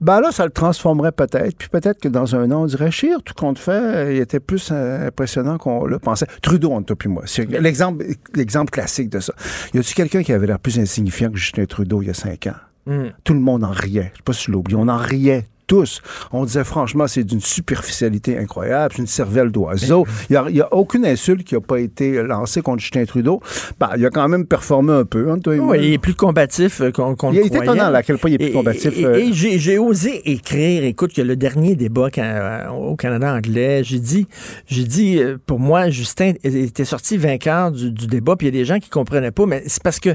ben 0.00 0.20
là, 0.20 0.30
ça 0.30 0.44
le 0.44 0.50
transformerait 0.50 1.12
peut-être. 1.12 1.56
Puis 1.56 1.68
peut-être 1.68 2.00
que 2.00 2.08
dans 2.08 2.36
un 2.36 2.50
an, 2.50 2.62
on 2.62 2.66
dirait 2.66 2.90
Scheer, 2.90 3.22
tout 3.22 3.34
compte 3.34 3.58
fait, 3.58 4.14
il 4.14 4.20
était 4.20 4.40
plus 4.40 4.68
euh, 4.72 5.08
impressionnant 5.08 5.58
qu'on 5.58 5.86
le 5.86 5.98
pensait. 5.98 6.26
Trudeau, 6.42 6.72
on 6.72 6.82
toi 6.82 6.96
puis 6.96 7.08
moi. 7.08 7.22
C'est 7.26 7.46
l'exemple, 7.46 8.04
l'exemple 8.34 8.70
classique 8.70 9.08
de 9.08 9.20
ça. 9.20 9.32
Y 9.74 9.78
a-tu 9.78 9.94
quelqu'un 9.94 10.22
qui 10.22 10.32
avait 10.32 10.46
l'air 10.46 10.58
plus 10.58 10.78
insignifiant 10.78 11.30
que 11.30 11.38
Justin 11.38 11.64
Trudeau 11.64 12.02
il 12.02 12.08
y 12.08 12.10
a 12.10 12.14
cinq 12.14 12.46
ans? 12.46 12.56
Hmm. 12.86 13.08
Tout 13.24 13.34
le 13.34 13.40
monde 13.40 13.64
en 13.64 13.70
riait. 13.70 14.10
Je 14.12 14.18
sais 14.18 14.22
pas 14.24 14.32
si 14.32 14.44
tu 14.44 14.50
l'as 14.52 14.58
oublié. 14.58 14.78
On 14.78 14.88
en 14.88 14.98
riait 14.98 15.46
tous. 15.66 16.00
On 16.32 16.44
disait 16.44 16.64
franchement, 16.64 17.06
c'est 17.06 17.24
d'une 17.24 17.40
superficialité 17.40 18.38
incroyable, 18.38 18.94
c'est 18.96 19.02
une 19.02 19.06
cervelle 19.06 19.50
d'oiseau. 19.50 20.06
Il 20.30 20.38
n'y 20.52 20.60
a, 20.60 20.68
aucune 20.72 21.04
insulte 21.06 21.44
qui 21.44 21.54
n'a 21.54 21.60
pas 21.60 21.80
été 21.80 22.22
lancée 22.22 22.62
contre 22.62 22.80
Justin 22.80 23.04
Trudeau. 23.04 23.40
Ben, 23.80 23.90
il 23.96 24.04
a 24.06 24.10
quand 24.10 24.28
même 24.28 24.46
performé 24.46 24.92
un 24.92 25.04
peu. 25.04 25.30
Hein, 25.30 25.38
toi. 25.38 25.54
Oui, 25.56 25.78
il 25.80 25.92
est 25.94 25.98
plus 25.98 26.14
combatif 26.14 26.80
euh, 26.80 26.90
qu'on 26.90 27.14
qu'on 27.14 27.32
Il 27.32 27.38
le 27.40 27.46
est 27.46 27.48
croyait. 27.50 27.64
étonnant 27.72 27.94
à 27.94 28.02
quel 28.02 28.18
point 28.18 28.30
il 28.30 28.34
est 28.34 28.38
plus 28.38 28.46
Et- 28.48 28.52
combatif. 28.52 28.96
Et, 28.96 29.04
euh, 29.04 29.14
et 29.16 29.32
j'ai 29.32 29.78
osé 29.78 30.30
écrire, 30.30 30.84
écoute, 30.84 31.12
que 31.12 31.22
le 31.22 31.36
dernier 31.36 31.76
débat 31.76 32.08
quand- 32.12 32.22
euh, 32.22 32.68
au 32.70 32.96
Canada 32.96 33.32
anglais, 33.34 33.82
j'ai 33.84 33.98
dit, 33.98 34.26
j'ai 34.66 34.84
dit, 34.84 35.20
pour 35.46 35.58
moi, 35.58 35.90
Justin 35.90 36.32
était 36.44 36.84
sorti 36.84 37.16
vainqueur 37.16 37.70
du, 37.72 37.90
du 37.90 38.06
débat, 38.06 38.36
puis 38.36 38.46
il 38.48 38.54
y 38.54 38.56
a 38.58 38.60
des 38.60 38.64
gens 38.64 38.78
qui 38.78 38.88
comprenaient 38.90 39.30
pas, 39.30 39.46
mais 39.46 39.62
c'est 39.66 39.82
parce 39.82 40.00
que 40.00 40.10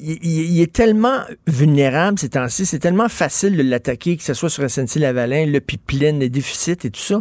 il, 0.00 0.60
est 0.60 0.72
tellement 0.72 1.20
vulnérable 1.46 2.18
ces 2.18 2.30
temps-ci, 2.30 2.66
c'est 2.66 2.78
tellement 2.78 3.08
facile 3.08 3.56
de 3.56 3.62
l'attaquer, 3.62 4.16
que 4.16 4.22
ce 4.22 4.34
soit 4.34 4.50
sur 4.50 4.64
SNC-Lavalin, 4.64 5.46
le 5.46 5.60
pipeline, 5.60 6.20
les 6.20 6.30
déficits 6.30 6.72
et 6.72 6.90
tout 6.90 7.00
ça. 7.00 7.20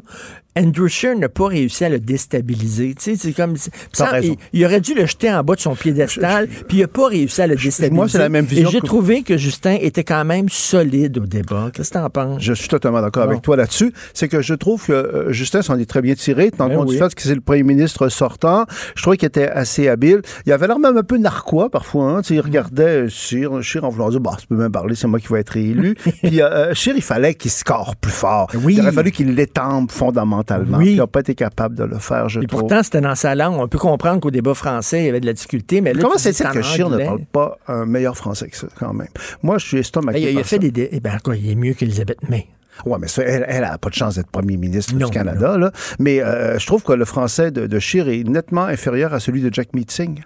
Andrew 0.57 0.87
Scheer 0.87 1.15
n'a 1.17 1.29
pas 1.29 1.47
réussi 1.47 1.85
à 1.85 1.89
le 1.89 1.99
déstabiliser. 1.99 2.95
Tu 2.95 3.03
sais, 3.03 3.15
c'est 3.15 3.33
comme. 3.33 3.55
Ça, 3.93 4.19
il, 4.19 4.35
il 4.51 4.65
aurait 4.65 4.81
dû 4.81 4.93
le 4.93 5.05
jeter 5.05 5.31
en 5.31 5.43
bas 5.43 5.55
de 5.55 5.59
son 5.61 5.75
piédestal, 5.75 6.47
puis 6.67 6.77
il 6.77 6.81
n'a 6.81 6.87
pas 6.87 7.07
réussi 7.07 7.41
à 7.41 7.47
le 7.47 7.55
déstabiliser. 7.55 7.95
moi, 7.95 8.07
c'est 8.09 8.17
la 8.17 8.29
même 8.29 8.45
vision 8.45 8.67
Et 8.67 8.71
j'ai 8.71 8.79
que- 8.81 8.85
trouvé 8.85 9.21
que 9.23 9.37
Justin 9.37 9.77
était 9.79 10.03
quand 10.03 10.25
même 10.25 10.49
solide 10.49 11.17
au 11.19 11.25
débat. 11.25 11.69
Qu'est-ce 11.73 11.89
que 11.89 11.93
t'en 11.99 12.09
penses? 12.09 12.41
Je 12.41 12.53
suis 12.53 12.67
totalement 12.67 13.01
d'accord 13.01 13.23
Bon. 13.25 13.31
avec 13.31 13.41
toi 13.41 13.55
là-dessus. 13.57 13.93
C'est 14.13 14.27
que 14.27 14.41
je 14.41 14.53
trouve 14.53 14.85
que 14.85 14.91
euh, 14.91 15.31
Justin 15.31 15.61
s'en 15.61 15.77
est 15.77 15.85
très 15.89 16.01
bien 16.01 16.15
tiré, 16.15 16.51
tant 16.51 16.67
Ben 16.67 16.75
compte 16.77 16.89
oui. 16.89 16.95
du 16.95 17.01
fait 17.01 17.13
que 17.13 17.21
c'est 17.21 17.35
le 17.35 17.41
premier 17.41 17.63
ministre 17.63 18.09
sortant. 18.09 18.65
Je 18.95 19.01
trouvais 19.01 19.17
qu'il 19.17 19.27
était 19.27 19.49
assez 19.49 19.87
habile. 19.87 20.21
Il 20.45 20.51
avait 20.51 20.67
l'air 20.67 20.79
même 20.79 20.97
un 20.97 21.03
peu 21.03 21.17
narquois 21.17 21.69
parfois. 21.69 22.11
Hein. 22.11 22.21
Tu 22.21 22.29
sais, 22.29 22.35
Il 22.35 22.41
regardait 22.41 23.07
Scheer, 23.07 23.61
Scheer 23.61 23.83
en 23.83 23.89
voulant 23.89 24.09
dire, 24.09 24.19
bah, 24.19 24.35
tu 24.39 24.47
peux 24.47 24.55
même 24.55 24.71
parler, 24.71 24.95
c'est 24.95 25.07
moi 25.07 25.19
qui 25.19 25.27
vais 25.31 25.39
être 25.39 25.49
réélu. 25.51 25.95
Puis 26.23 26.41
euh, 26.41 26.73
Scheer, 26.73 26.95
il 26.95 27.01
fallait 27.03 27.35
qu'il 27.35 27.51
score 27.51 27.95
plus 27.95 28.11
fort. 28.11 28.49
Oui. 28.63 28.75
Il 28.75 28.81
aurait 28.81 28.91
fallu 28.91 29.11
qu'il 29.11 29.33
l'étampe 29.35 29.91
fondamentalement. 29.91 30.38
Oui. 30.77 30.91
Il 30.91 30.97
n'a 30.97 31.07
pas 31.07 31.19
été 31.21 31.35
capable 31.35 31.75
de 31.75 31.83
le 31.83 31.97
faire, 31.99 32.29
je 32.29 32.41
Et 32.41 32.45
trouve. 32.47 32.61
pourtant, 32.61 32.83
c'était 32.83 33.01
dans 33.01 33.15
sa 33.15 33.35
langue. 33.35 33.59
On 33.59 33.67
peut 33.67 33.77
comprendre 33.77 34.19
qu'au 34.21 34.31
débat 34.31 34.53
français, 34.53 35.01
il 35.01 35.05
y 35.05 35.09
avait 35.09 35.19
de 35.19 35.25
la 35.25 35.33
difficulté, 35.33 35.81
mais 35.81 35.93
là, 35.93 36.01
Comment 36.01 36.17
c'est 36.17 36.31
que 36.31 36.61
Scheer 36.61 36.89
ne 36.89 36.97
parle 37.03 37.25
pas 37.31 37.57
un 37.67 37.85
meilleur 37.85 38.15
français 38.17 38.47
que 38.49 38.57
ça, 38.57 38.67
quand 38.79 38.93
même? 38.93 39.07
Moi, 39.43 39.57
je 39.57 39.65
suis 39.67 39.77
estomaqué 39.79 40.19
Ben, 40.19 40.27
il, 40.29 40.37
a- 40.37 40.41
par 40.41 40.49
fait 40.49 40.55
ça. 40.55 40.59
des. 40.61 40.71
dé- 40.71 40.89
Eh 40.91 40.99
ben, 40.99 41.17
quoi, 41.23 41.35
il 41.35 41.49
est 41.49 41.55
mieux 41.55 41.73
qu'Elisabeth 41.73 42.27
May. 42.29 42.47
Oui, 42.85 42.97
mais 43.01 43.07
ça, 43.09 43.23
elle, 43.23 43.45
elle 43.47 43.63
a 43.65 43.77
pas 43.77 43.89
de 43.89 43.93
chance 43.95 44.15
d'être 44.15 44.29
premier 44.31 44.55
ministre 44.55 44.93
Non, 44.95 45.07
du 45.07 45.11
Canada. 45.11 45.57
Là. 45.57 45.71
Mais 45.99 46.21
euh, 46.23 46.57
je 46.57 46.65
trouve 46.65 46.81
que 46.83 46.93
le 46.93 47.03
français 47.03 47.51
de, 47.51 47.67
de 47.67 47.79
Scheer 47.79 48.07
est 48.07 48.23
nettement 48.23 48.63
inférieur 48.63 49.13
à 49.13 49.19
celui 49.19 49.41
de 49.41 49.53
Jack 49.53 49.73
Meeting. 49.73 50.21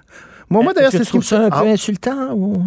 Moi, 0.49 0.61
moi 0.61 0.73
d'ailleurs, 0.73 0.89
Est-ce 0.93 0.97
que 0.99 1.03
c'est 1.03 1.09
tu 1.09 1.09
trouves 1.17 1.23
ça 1.23 1.39
un 1.45 1.49
peu 1.49 1.55
Ah, 1.67 1.71
insultant 1.71 2.33
ou? 2.35 2.63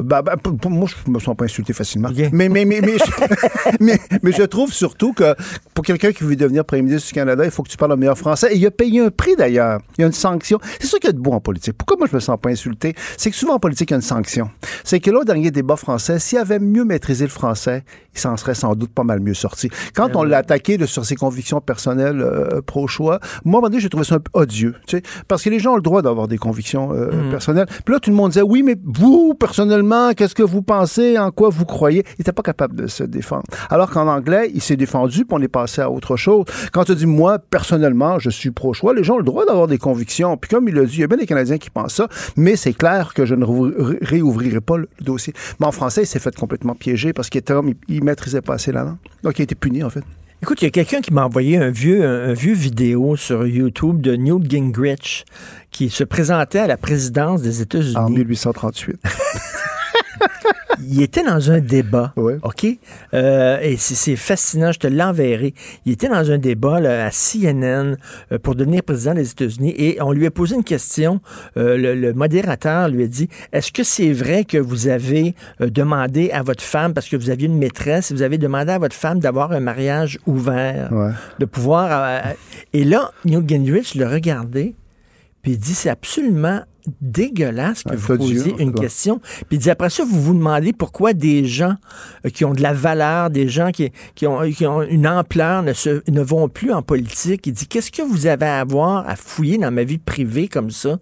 Bah, 0.00 0.22
bah, 0.22 0.36
pour- 0.36 0.56
pour 0.56 0.70
moi, 0.70 0.88
je 0.88 1.10
me 1.10 1.18
sens 1.20 1.36
pas 1.36 1.44
insulté 1.44 1.72
facilement. 1.72 2.08
Mais, 2.32 2.48
mais, 2.48 2.64
mais, 2.64 2.80
mais, 2.80 2.98
je, 2.98 3.76
mais, 3.80 3.98
mais 4.22 4.32
je 4.32 4.42
trouve 4.42 4.72
surtout 4.72 5.12
que 5.12 5.34
pour 5.72 5.84
quelqu'un 5.84 6.12
qui 6.12 6.24
veut 6.24 6.36
devenir 6.36 6.64
premier 6.64 6.82
ministre 6.82 7.08
du 7.08 7.14
Canada, 7.14 7.44
il 7.44 7.50
faut 7.50 7.62
que 7.62 7.68
tu 7.68 7.76
parles 7.76 7.92
le 7.92 7.96
meilleur 7.96 8.18
français. 8.18 8.52
Et 8.52 8.56
il 8.58 8.66
a 8.66 8.70
payé 8.70 9.00
un 9.00 9.10
prix 9.10 9.36
d'ailleurs. 9.36 9.80
Il 9.98 10.02
y 10.02 10.04
a 10.04 10.06
une 10.08 10.12
sanction. 10.12 10.58
C'est 10.80 10.86
ça 10.88 10.98
qu'il 10.98 11.08
y 11.08 11.10
a 11.10 11.12
de 11.12 11.18
beau 11.20 11.32
en 11.32 11.40
politique. 11.40 11.74
Pourquoi 11.78 11.96
moi 11.96 12.06
je 12.10 12.14
me 12.16 12.20
sens 12.20 12.38
pas 12.40 12.50
insulté? 12.50 12.94
C'est 13.16 13.30
que 13.30 13.36
souvent 13.36 13.54
en 13.54 13.58
politique, 13.58 13.90
il 13.90 13.92
y 13.92 13.94
a 13.94 13.96
une 13.96 14.02
sanction. 14.02 14.50
C'est 14.82 15.00
que 15.00 15.10
là, 15.10 15.20
au 15.20 15.24
dernier 15.24 15.50
débat 15.50 15.76
français, 15.76 16.18
s'il 16.18 16.38
avait 16.38 16.58
mieux 16.58 16.84
maîtrisé 16.84 17.24
le 17.24 17.30
français, 17.30 17.84
il 18.14 18.20
s'en 18.20 18.36
serait 18.36 18.54
sans 18.54 18.74
doute 18.74 18.92
pas 18.92 19.04
mal 19.04 19.20
mieux 19.20 19.34
sorti. 19.34 19.70
Quand 19.94 20.14
on 20.16 20.22
l'a 20.24 20.38
attaqué 20.38 20.76
de- 20.76 20.86
sur 20.86 21.04
ses 21.04 21.16
convictions 21.16 21.60
personnelles 21.60 22.20
euh, 22.20 22.60
pro-choix, 22.62 23.18
moi, 23.44 23.58
à 23.58 23.58
un 23.58 23.60
moment 23.62 23.68
donné, 23.68 23.80
j'ai 23.80 23.88
trouvé 23.88 24.04
ça 24.04 24.16
un 24.16 24.20
peu 24.20 24.30
odieux. 24.34 24.74
tu 24.86 24.96
sais, 24.98 25.02
Parce 25.28 25.42
que 25.42 25.50
les 25.50 25.58
gens 25.58 25.72
ont 25.72 25.76
le 25.76 25.82
droit 25.82 26.02
d'avoir 26.02 26.28
des 26.28 26.38
convictions 26.38 26.92
euh, 26.92 27.10
Mhm. 27.12 27.30
personnelles. 27.30 27.66
Puis 27.84 27.92
là, 27.94 28.00
tout 28.00 28.10
le 28.10 28.16
monde 28.16 28.30
disait, 28.30 28.42
oui, 28.42 28.62
mais 28.62 28.76
vous, 28.84 29.34
personnellement, 29.34 29.83
qu'est-ce 30.16 30.34
que 30.34 30.42
vous 30.42 30.62
pensez, 30.62 31.18
en 31.18 31.30
quoi 31.30 31.48
vous 31.48 31.64
croyez? 31.64 32.04
Il 32.10 32.20
n'était 32.20 32.32
pas 32.32 32.42
capable 32.42 32.74
de 32.76 32.86
se 32.86 33.04
défendre. 33.04 33.44
Alors 33.70 33.90
qu'en 33.90 34.08
anglais, 34.08 34.50
il 34.54 34.60
s'est 34.60 34.76
défendu, 34.76 35.24
puis 35.24 35.36
on 35.36 35.42
est 35.42 35.48
passé 35.48 35.80
à 35.80 35.90
autre 35.90 36.16
chose. 36.16 36.44
Quand 36.72 36.84
tu 36.84 36.94
dis, 36.94 37.06
moi, 37.06 37.38
personnellement, 37.38 38.18
je 38.18 38.30
suis 38.30 38.50
pro-choix, 38.50 38.94
les 38.94 39.04
gens 39.04 39.14
ont 39.14 39.18
le 39.18 39.24
droit 39.24 39.44
d'avoir 39.46 39.66
des 39.66 39.78
convictions. 39.78 40.36
Puis 40.36 40.50
comme 40.50 40.68
il 40.68 40.74
l'a 40.74 40.84
dit, 40.84 40.96
il 40.96 41.00
y 41.00 41.04
a 41.04 41.06
bien 41.06 41.16
des 41.16 41.26
Canadiens 41.26 41.58
qui 41.58 41.70
pensent 41.70 41.94
ça, 41.94 42.08
mais 42.36 42.56
c'est 42.56 42.72
clair 42.72 43.14
que 43.14 43.24
je 43.26 43.34
ne 43.34 43.44
réouvrirai 44.04 44.60
pas 44.60 44.76
le 44.76 44.88
dossier. 45.00 45.32
Mais 45.60 45.66
en 45.66 45.72
français, 45.72 46.02
il 46.02 46.06
s'est 46.06 46.18
fait 46.18 46.34
complètement 46.34 46.74
piéger 46.74 47.12
parce 47.12 47.30
qu'il 47.30 47.38
était 47.38 47.52
homme, 47.52 47.72
il, 47.88 48.04
maîtrisait 48.04 48.42
pas 48.42 48.54
assez 48.54 48.72
la 48.72 48.84
langue. 48.84 48.96
Donc, 49.22 49.38
il 49.38 49.42
a 49.42 49.44
été 49.44 49.54
puni, 49.54 49.82
en 49.82 49.90
fait. 49.90 50.04
Écoute, 50.42 50.60
il 50.60 50.66
y 50.66 50.68
a 50.68 50.70
quelqu'un 50.70 51.00
qui 51.00 51.12
m'a 51.12 51.24
envoyé 51.24 51.56
un 51.56 51.70
vieux, 51.70 52.04
un, 52.04 52.30
un 52.30 52.32
vieux 52.34 52.52
vidéo 52.52 53.16
sur 53.16 53.46
YouTube 53.46 54.02
de 54.02 54.14
Newt 54.14 54.50
Gingrich 54.50 55.24
qui 55.70 55.88
se 55.88 56.04
présentait 56.04 56.58
à 56.58 56.66
la 56.66 56.76
présidence 56.76 57.40
des 57.40 57.62
États-Unis. 57.62 57.96
En 57.96 58.10
1838. 58.10 59.00
il 60.80 61.02
était 61.02 61.22
dans 61.22 61.50
un 61.50 61.60
débat, 61.60 62.12
OK? 62.16 62.66
Euh, 63.14 63.58
et 63.60 63.76
c'est- 63.76 64.16
fascinant, 64.16 64.72
je 64.72 64.78
te 64.78 64.86
l'enverrai. 64.86 65.54
Il 65.86 65.92
était 65.92 66.08
dans 66.08 66.30
un 66.30 66.38
débat 66.38 66.80
là, 66.80 67.06
à 67.06 67.10
CNN 67.10 67.96
euh, 68.32 68.38
pour 68.38 68.54
devenir 68.54 68.82
président 68.82 69.14
des 69.14 69.30
États-Unis 69.30 69.74
et 69.76 70.00
on 70.02 70.12
lui 70.12 70.26
a 70.26 70.30
posé 70.30 70.54
une 70.56 70.64
question. 70.64 71.20
Euh, 71.56 71.76
le, 71.76 71.94
le 71.94 72.12
modérateur 72.12 72.88
lui 72.88 73.04
a 73.04 73.06
dit, 73.06 73.28
est-ce 73.52 73.72
que 73.72 73.82
c'est 73.82 74.12
vrai 74.12 74.44
que 74.44 74.58
vous 74.58 74.88
avez 74.88 75.34
demandé 75.60 76.30
à 76.30 76.42
votre 76.42 76.62
femme, 76.62 76.94
parce 76.94 77.08
que 77.08 77.16
vous 77.16 77.30
aviez 77.30 77.46
une 77.46 77.58
maîtresse, 77.58 78.12
vous 78.12 78.22
avez 78.22 78.38
demandé 78.38 78.72
à 78.72 78.78
votre 78.78 78.96
femme 78.96 79.18
d'avoir 79.20 79.52
un 79.52 79.60
mariage 79.60 80.18
ouvert, 80.26 80.92
Ouais. 80.92 81.10
de 81.38 81.44
pouvoir... 81.44 82.22
et 82.72 82.84
là, 82.84 83.10
Newt 83.24 83.48
Gingrich 83.48 83.94
le 83.94 84.06
regardait, 84.06 84.74
puis 85.42 85.52
il 85.52 85.58
dit, 85.58 85.74
c'est 85.74 85.90
absolument 85.90 86.62
dégueulasse 87.00 87.82
que 87.82 87.94
vous 87.96 88.16
posiez 88.16 88.54
une 88.58 88.72
question. 88.74 89.18
Puis 89.48 89.56
il 89.56 89.58
dit 89.58 89.70
après 89.70 89.90
ça, 89.90 90.04
vous 90.04 90.20
vous 90.20 90.34
demandez 90.34 90.72
pourquoi 90.72 91.12
des 91.12 91.44
gens 91.44 91.74
euh, 92.26 92.30
qui 92.30 92.44
ont 92.44 92.52
de 92.52 92.62
la 92.62 92.72
valeur, 92.72 93.30
des 93.30 93.48
gens 93.48 93.70
qui, 93.70 93.90
qui, 94.14 94.26
ont, 94.26 94.40
qui 94.50 94.66
ont 94.66 94.82
une 94.82 95.06
ampleur 95.06 95.62
ne, 95.62 95.72
se, 95.72 96.02
ne 96.10 96.22
vont 96.22 96.48
plus 96.48 96.72
en 96.72 96.82
politique. 96.82 97.46
Il 97.46 97.52
dit 97.52 97.66
qu'est-ce 97.66 97.90
que 97.90 98.02
vous 98.02 98.26
avez 98.26 98.46
à 98.46 98.64
voir 98.64 99.08
à 99.08 99.16
fouiller 99.16 99.58
dans 99.58 99.70
ma 99.70 99.84
vie 99.84 99.98
privée 99.98 100.48
comme 100.48 100.70
ça? 100.70 100.98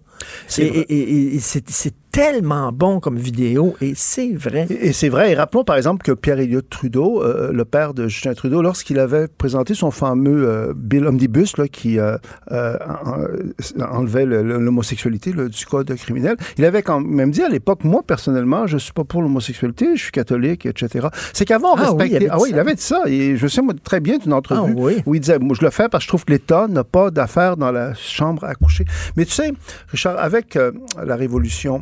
C'est 0.47 0.63
Et, 0.63 0.79
et- 0.93 1.13
et- 1.33 1.35
et 1.35 1.39
c'est 1.39 1.93
tellement 2.11 2.71
bon 2.71 2.99
comme 2.99 3.17
vidéo 3.17 3.75
et 3.81 3.93
c'est 3.95 4.31
vrai. 4.33 4.67
Et, 4.69 4.93
c'est 4.93 5.09
vrai. 5.09 5.31
Et 5.31 5.35
rappelons 5.35 5.63
par 5.63 5.75
exemple 5.75 6.03
que 6.03 6.11
Pierre 6.11 6.39
Elliott 6.39 6.69
Trudeau, 6.69 7.23
euh, 7.23 7.51
le 7.51 7.65
père 7.65 7.95
de 7.95 8.07
Justin 8.07 8.35
Trudeau, 8.35 8.61
lorsqu'il 8.61 8.99
avait 8.99 9.27
présenté 9.27 9.73
son 9.73 9.89
fameux 9.89 10.47
euh, 10.47 10.73
Bill 10.75 11.07
Omnibus 11.07 11.57
là, 11.57 11.67
qui 11.67 11.97
euh, 11.97 12.15
euh, 12.51 12.77
en- 12.87 13.81
en- 13.83 13.97
enlevait 13.97 14.25
le- 14.27 14.43
le- 14.43 14.59
l'homosexualité 14.59 15.33
du 15.33 15.65
code 15.73 15.95
criminel, 15.95 16.35
il 16.57 16.65
avait 16.65 16.83
quand 16.83 16.99
même 16.99 17.31
dit 17.31 17.41
à 17.41 17.49
l'époque, 17.49 17.83
moi 17.83 18.01
personnellement, 18.05 18.67
je 18.67 18.77
suis 18.77 18.93
pas 18.93 19.03
pour 19.03 19.21
l'homosexualité, 19.23 19.95
je 19.95 20.03
suis 20.03 20.11
catholique, 20.11 20.65
etc. 20.67 21.07
C'est 21.33 21.45
qu'avant 21.45 21.73
on 21.73 21.77
Ah 21.77 21.91
oui, 21.93 22.03
respectait. 22.03 22.09
il 22.09 22.15
avait 22.17 22.29
ah 22.31 22.37
oui, 22.39 22.49
il 22.49 22.55
ça. 22.55 22.59
avait 22.61 22.75
dit 22.75 22.81
ça. 22.81 23.01
Et 23.07 23.37
je 23.37 23.47
sais 23.47 23.61
moi, 23.61 23.73
très 23.83 23.99
bien 23.99 24.17
d'une 24.19 24.33
entrevue 24.33 24.73
Ah 24.77 24.79
oui. 24.87 25.01
où 25.07 25.15
il 25.15 25.19
disait, 25.21 25.39
moi 25.39 25.55
je 25.59 25.65
le 25.65 25.71
fais 25.71 25.89
parce 25.89 26.03
que 26.03 26.05
je 26.05 26.07
trouve 26.09 26.25
que 26.25 26.31
l'État 26.31 26.67
n'a 26.67 26.83
pas 26.83 27.09
d'affaires 27.09 27.57
dans 27.57 27.71
la 27.71 27.93
chambre 27.95 28.43
à 28.43 28.53
coucher. 28.55 28.85
Mais 29.17 29.25
tu 29.25 29.31
sais, 29.31 29.51
Richard, 29.89 30.17
avec 30.19 30.55
euh, 30.55 30.71
la 31.03 31.15
révolution 31.15 31.81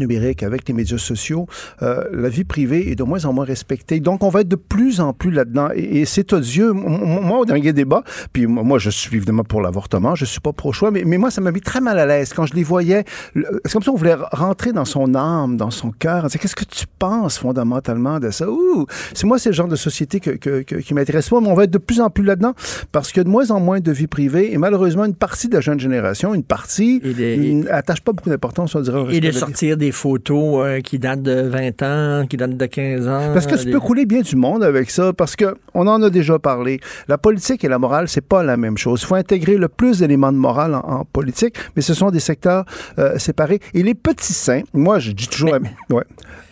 numérique, 0.00 0.42
avec 0.42 0.66
les 0.68 0.74
médias 0.74 0.98
sociaux, 0.98 1.46
euh, 1.82 2.04
la 2.12 2.28
vie 2.28 2.44
privée 2.44 2.90
est 2.90 2.94
de 2.96 3.04
moins 3.04 3.24
en 3.24 3.32
moins 3.32 3.44
respectée. 3.44 4.00
Donc, 4.00 4.22
on 4.24 4.28
va 4.28 4.40
être 4.40 4.48
de 4.48 4.56
plus 4.56 5.00
en 5.00 5.12
plus 5.12 5.30
là-dedans. 5.30 5.68
Et, 5.74 6.00
et 6.00 6.04
c'est 6.04 6.32
odieux. 6.32 6.72
Moi, 6.72 7.38
au 7.38 7.44
dernier 7.44 7.72
débat, 7.72 8.02
puis 8.32 8.46
moi, 8.46 8.78
je 8.78 8.90
suis 8.90 9.14
évidemment 9.16 9.44
pour 9.44 9.60
l'avortement, 9.62 10.14
je 10.16 10.24
suis 10.24 10.40
pas 10.40 10.52
pro-choix, 10.52 10.90
mais, 10.90 11.04
mais 11.04 11.18
moi, 11.18 11.30
ça 11.30 11.40
m'a 11.40 11.52
mis 11.52 11.60
très 11.60 11.80
mal 11.80 11.98
à 11.98 12.06
l'aise 12.06 12.32
quand 12.34 12.46
je 12.46 12.54
les 12.54 12.64
voyais. 12.64 13.04
C'est 13.64 13.72
comme 13.72 13.82
si 13.82 13.88
on 13.90 13.94
voulait 13.94 14.16
rentrer 14.32 14.72
dans 14.72 14.84
son 14.84 15.14
âme, 15.14 15.56
dans 15.56 15.70
son 15.70 15.90
cœur. 15.92 16.24
On 16.24 16.26
disait, 16.26 16.38
Qu'est-ce 16.40 16.56
que 16.56 16.64
tu 16.64 16.86
penses 16.98 17.38
fondamentalement 17.38 18.18
de 18.18 18.30
ça? 18.30 18.50
Ouh! 18.50 18.86
C'est 19.14 19.26
moi, 19.26 19.38
c'est 19.38 19.50
le 19.50 19.54
genre 19.54 19.68
de 19.68 19.76
société 19.76 20.18
que, 20.20 20.30
que- 20.30 20.62
que- 20.62 20.76
qui 20.76 20.94
m'intéresse 20.94 21.28
pas, 21.28 21.40
mais 21.40 21.48
on 21.48 21.54
va 21.54 21.64
être 21.64 21.70
de 21.70 21.78
plus 21.78 22.00
en 22.00 22.08
plus 22.10 22.24
là-dedans 22.24 22.54
parce 22.92 23.08
qu'il 23.12 23.18
y 23.18 23.20
a 23.20 23.24
de 23.24 23.28
moins 23.28 23.50
en 23.50 23.60
moins 23.60 23.80
de 23.80 23.92
vie 23.92 24.06
privée 24.06 24.52
et 24.52 24.58
malheureusement, 24.58 25.04
une 25.04 25.14
partie 25.14 25.48
de 25.48 25.54
la 25.54 25.60
jeune 25.60 25.78
génération, 25.78 26.34
une 26.34 26.42
partie, 26.42 27.00
n'attache 27.64 28.00
pas 28.00 28.12
beaucoup 28.12 28.30
d'importance, 28.30 28.74
on 28.74 28.80
dirait, 28.80 29.14
Et 29.14 29.20
de 29.20 29.26
sortir 29.32 29.76
des 29.76 29.89
photos 29.92 30.64
euh, 30.66 30.80
qui 30.80 30.98
datent 30.98 31.22
de 31.22 31.42
20 31.42 31.82
ans, 31.82 32.26
qui 32.26 32.36
datent 32.36 32.56
de 32.56 32.66
15 32.66 33.08
ans. 33.08 33.30
Parce 33.32 33.46
que 33.46 33.56
tu 33.56 33.66
des- 33.66 33.72
peux 33.72 33.80
couler 33.80 34.06
bien 34.06 34.20
du 34.22 34.36
monde 34.36 34.62
avec 34.64 34.90
ça, 34.90 35.12
parce 35.12 35.36
que 35.36 35.54
on 35.74 35.86
en 35.86 36.02
a 36.02 36.10
déjà 36.10 36.38
parlé. 36.38 36.80
La 37.08 37.18
politique 37.18 37.64
et 37.64 37.68
la 37.68 37.78
morale, 37.78 38.08
c'est 38.08 38.20
pas 38.26 38.42
la 38.42 38.56
même 38.56 38.76
chose. 38.78 39.00
Il 39.02 39.06
faut 39.06 39.14
intégrer 39.14 39.56
le 39.56 39.68
plus 39.68 39.98
d'éléments 40.00 40.32
de 40.32 40.36
morale 40.38 40.74
en, 40.74 40.78
en 41.00 41.04
politique, 41.04 41.54
mais 41.76 41.82
ce 41.82 41.94
sont 41.94 42.10
des 42.10 42.20
secteurs 42.20 42.64
euh, 42.98 43.18
séparés. 43.18 43.60
Et 43.74 43.82
les 43.82 43.94
petits 43.94 44.32
saints, 44.32 44.62
moi, 44.72 44.98
je 44.98 45.12
dis 45.12 45.28
toujours, 45.28 45.50
ouais, 45.90 46.02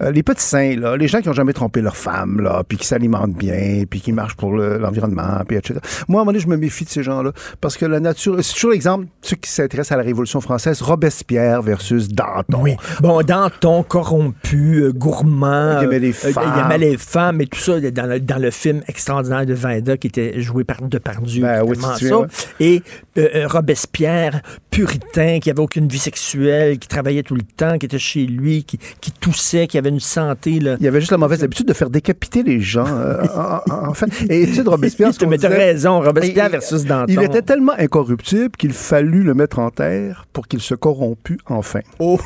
Euh, 0.00 0.12
les 0.12 0.22
petits 0.22 0.44
saints, 0.44 0.76
là, 0.76 0.96
les 0.96 1.08
gens 1.08 1.20
qui 1.20 1.28
ont 1.28 1.32
jamais 1.32 1.52
trompé 1.52 1.80
leur 1.82 1.96
femme, 1.96 2.40
là, 2.40 2.62
puis 2.66 2.78
qui 2.78 2.86
s'alimentent 2.86 3.34
bien, 3.34 3.82
puis 3.90 4.00
qui 4.00 4.12
marchent 4.12 4.36
pour 4.36 4.52
le- 4.52 4.78
l'environnement, 4.78 5.40
puis 5.46 5.56
etc. 5.56 5.80
Moi, 6.06 6.20
à 6.20 6.22
un 6.22 6.24
moment 6.24 6.32
donné, 6.32 6.38
je 6.38 6.46
me 6.48 6.56
méfie 6.56 6.84
de 6.84 6.90
ces 6.90 7.02
gens-là, 7.02 7.32
parce 7.60 7.76
que 7.76 7.84
la 7.84 7.98
nature, 7.98 8.36
c'est 8.42 8.54
toujours 8.54 8.70
l'exemple, 8.70 9.06
ceux 9.22 9.34
qui 9.36 9.50
s'intéressent 9.50 9.92
à 9.92 9.96
la 9.96 10.04
Révolution 10.04 10.40
française, 10.40 10.80
Robespierre 10.82 11.62
versus 11.62 12.08
Danton. 12.08 12.60
Oui. 12.62 12.76
Bon, 13.00 13.20
Danton, 13.28 13.82
corrompu, 13.82 14.80
euh, 14.84 14.92
gourmand. 14.92 15.80
Il 15.82 15.84
aimait 15.84 15.98
les 15.98 16.10
euh, 16.10 16.32
femmes. 16.32 16.52
il 16.56 16.60
aimait 16.64 16.78
les 16.78 16.96
femmes 16.96 17.40
et 17.42 17.46
tout 17.46 17.60
ça 17.60 17.78
dans 17.78 18.06
le, 18.06 18.20
dans 18.20 18.38
le 18.40 18.50
film 18.50 18.80
extraordinaire 18.88 19.44
de 19.44 19.52
Vanda 19.52 19.96
qui 19.98 20.06
était 20.06 20.40
joué 20.40 20.64
par 20.64 20.80
Depardieu. 20.80 21.42
Ben 21.42 21.62
oui, 21.62 21.76
ça. 21.78 22.18
ouais. 22.18 22.26
Et 22.58 22.82
euh, 23.18 23.28
euh, 23.34 23.46
Robespierre, 23.46 24.40
puritain, 24.70 25.40
qui 25.40 25.50
avait 25.50 25.60
aucune 25.60 25.88
vie 25.88 25.98
sexuelle, 25.98 26.78
qui 26.78 26.88
travaillait 26.88 27.22
tout 27.22 27.34
le 27.34 27.42
temps, 27.42 27.76
qui 27.76 27.84
était 27.86 27.98
chez 27.98 28.24
lui, 28.24 28.64
qui, 28.64 28.78
qui 29.00 29.12
toussait, 29.12 29.66
qui 29.66 29.76
avait 29.76 29.90
une 29.90 30.00
santé. 30.00 30.58
Là. 30.60 30.76
Il 30.80 30.86
avait 30.86 31.00
juste 31.00 31.12
la 31.12 31.18
mauvaise 31.18 31.44
habitude 31.44 31.66
de 31.68 31.74
faire 31.74 31.90
décapiter 31.90 32.42
les 32.42 32.60
gens, 32.60 32.86
euh, 32.86 33.22
en, 33.34 33.60
en- 33.70 33.88
en 33.90 33.94
fait. 33.94 34.06
Et 34.30 34.46
tu 34.46 34.54
sais, 34.54 34.64
de 34.64 34.68
Robespierre... 34.70 35.12
ce 35.18 35.24
Mais 35.26 35.36
t'as 35.36 35.48
raison, 35.48 36.00
Robespierre 36.00 36.48
versus 36.48 36.84
Danton. 36.84 37.12
Il 37.12 37.22
était 37.22 37.42
tellement 37.42 37.74
incorruptible 37.78 38.52
qu'il 38.56 38.72
fallut 38.72 39.22
le 39.22 39.34
mettre 39.34 39.58
en 39.58 39.70
terre 39.70 40.26
pour 40.32 40.48
qu'il 40.48 40.60
se 40.60 40.74
corrompût 40.74 41.38
enfin. 41.46 41.80
Oh, 41.98 42.18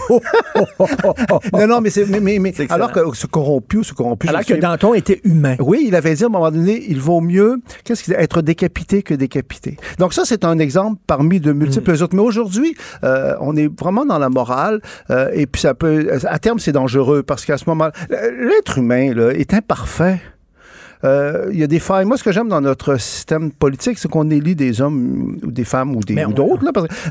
non, 1.53 1.67
non, 1.67 1.81
mais 1.81 1.91
c'est... 1.91 2.07
Mais, 2.07 2.39
mais, 2.39 2.53
alors 2.71 2.93
que 2.93 3.01
se 3.15 3.27
corrompu 3.27 3.79
ou 3.79 3.85
se 3.85 3.93
corrompu... 3.93 4.29
Alors 4.29 4.43
je 4.43 4.49
que 4.49 4.55
sais- 4.55 4.61
Danton 4.61 4.95
était 4.95 5.21
humain. 5.25 5.57
oui, 5.61 5.85
il 5.89 5.95
avait 5.95 6.15
dit 6.15 6.23
à 6.25 6.27
un 6.27 6.31
moment 6.31 6.51
donné, 6.51 6.85
il 6.89 7.01
vaut 7.01 7.21
mieux 7.21 7.61
qu'est-ce 7.85 8.03
qu'il 8.05 8.15
être 8.15 8.43
décapité 8.43 9.03
que 9.03 9.15
décapité. 9.15 9.77
Donc 9.99 10.15
ça, 10.15 10.23
c'est 10.25 10.45
un 10.45 10.59
exemple 10.59 11.01
parmi 11.07 11.41
de 11.41 11.53
multiples 11.53 11.93
Mm. 11.93 12.03
autres. 12.03 12.15
Mais 12.17 12.23
aujourd'hui, 12.23 12.75
euh, 13.05 13.35
on 13.41 13.57
est 13.57 13.69
vraiment 13.81 14.05
dans 14.05 14.19
la 14.19 14.29
morale 14.29 14.81
euh, 15.11 15.31
et 15.33 15.47
puis 15.47 15.61
ça 15.63 15.75
peut, 15.75 16.11
à 16.29 16.39
terme, 16.39 16.59
c'est 16.59 16.73
dangereux 16.73 17.23
parce 17.23 17.45
qu'à 17.45 17.59
ce 17.59 17.65
moment, 17.67 17.89
l'être 18.11 18.79
humain 18.79 19.13
là, 19.15 19.31
est 19.33 19.55
imparfait. 19.55 20.21
Euh, 21.05 21.49
il 21.53 21.59
y 21.59 21.63
a 21.63 21.67
des 21.67 21.79
failles. 21.79 22.05
Moi, 22.05 22.17
ce 22.17 22.23
que 22.25 22.33
j'aime 22.33 22.49
dans 22.49 22.61
notre 22.61 22.97
système 23.01 23.51
politique, 23.51 23.99
c'est 23.99 24.09
qu'on 24.11 24.31
élit 24.31 24.55
des 24.55 24.81
hommes 24.81 25.39
ou 25.43 25.51
des 25.51 25.65
femmes 25.65 25.97
ou 25.97 26.01
d'autres, 26.01 26.65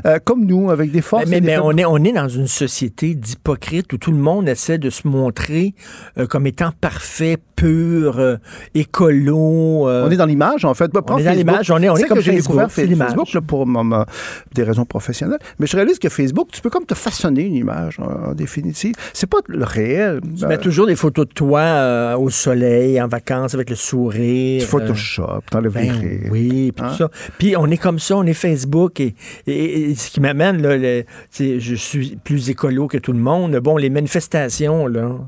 euh, 0.06 0.18
comme 0.24 0.44
nous, 0.46 0.70
avec 0.70 0.90
des 0.90 1.02
forces. 1.02 1.26
Mais, 1.28 1.40
mais 1.40 1.58
on, 1.58 1.72
est, 1.76 1.84
on 1.84 1.96
est 1.98 2.12
dans 2.12 2.28
une 2.28 2.46
société 2.46 3.14
d'hypocrites 3.14 3.92
où 3.92 3.98
tout 3.98 4.12
le 4.12 4.18
monde 4.18 4.48
essaie 4.48 4.78
de 4.78 4.90
se 4.90 5.06
montrer 5.06 5.74
euh, 6.18 6.26
comme 6.26 6.46
étant 6.46 6.70
parfait, 6.80 7.36
pur, 7.56 8.18
euh, 8.18 8.36
écolo. 8.74 9.88
euh, 9.88 10.06
On 10.06 10.10
est 10.10 10.16
dans 10.16 10.26
l'image, 10.26 10.64
en 10.64 10.74
fait. 10.74 10.90
Bah, 10.92 11.00
on 11.08 11.18
est 11.18 11.24
dans 11.24 11.32
l'image, 11.32 11.70
on 11.70 11.78
est, 11.78 11.88
on 11.88 11.96
est 11.96 12.04
comme 12.04 12.20
j'ai 12.20 12.32
découvert. 12.32 12.70
Facebook 12.70 13.32
là, 13.32 13.40
pour 13.40 13.66
ma- 13.66 13.82
ma- 13.84 14.06
des 14.54 14.62
raisons 14.62 14.84
professionnelles. 14.84 15.38
Mais 15.58 15.66
je 15.66 15.76
réalise 15.76 15.98
que 15.98 16.08
Facebook, 16.08 16.48
tu 16.52 16.60
peux 16.60 16.70
comme 16.70 16.84
te 16.86 16.94
façonner 16.94 17.42
une 17.42 17.54
image, 17.54 17.98
en, 18.00 18.30
en 18.30 18.34
définitive. 18.34 18.94
C'est 19.12 19.28
pas 19.28 19.38
le 19.48 19.64
réel. 19.64 20.20
Tu 20.38 20.46
mets 20.46 20.58
toujours 20.58 20.86
des 20.86 20.96
photos 20.96 21.26
de 21.28 21.32
toi 21.32 22.16
au 22.18 22.30
soleil, 22.30 23.00
en 23.00 23.08
vacances, 23.08 23.54
avec 23.54 23.70
le 23.70 23.76
sourire. 23.82 24.60
Tu 24.62 24.66
Photoshop, 24.66 25.40
t'enlèves 25.50 25.76
les 25.76 25.86
ben 25.88 25.92
rires. 25.98 26.28
Oui, 26.30 26.72
puis 26.72 26.84
Hein? 26.84 26.90
tout 26.90 26.96
ça. 26.96 27.10
Puis 27.38 27.56
on 27.56 27.66
est 27.66 27.76
comme 27.76 27.98
ça, 27.98 28.16
on 28.16 28.24
est 28.24 28.32
Facebook. 28.34 29.00
Et, 29.00 29.14
et- 29.46 29.90
et 29.90 29.94
ce 29.94 30.10
qui 30.10 30.20
m'amène, 30.20 30.62
là, 30.62 30.76
le- 30.76 31.04
je 31.38 31.74
suis 31.74 32.16
plus 32.24 32.48
écolo 32.50 32.86
que 32.88 32.98
tout 32.98 33.12
le 33.12 33.18
monde. 33.18 33.56
Bon, 33.58 33.76
les 33.76 33.90
manifestations 33.90 34.86
là, 34.86 35.18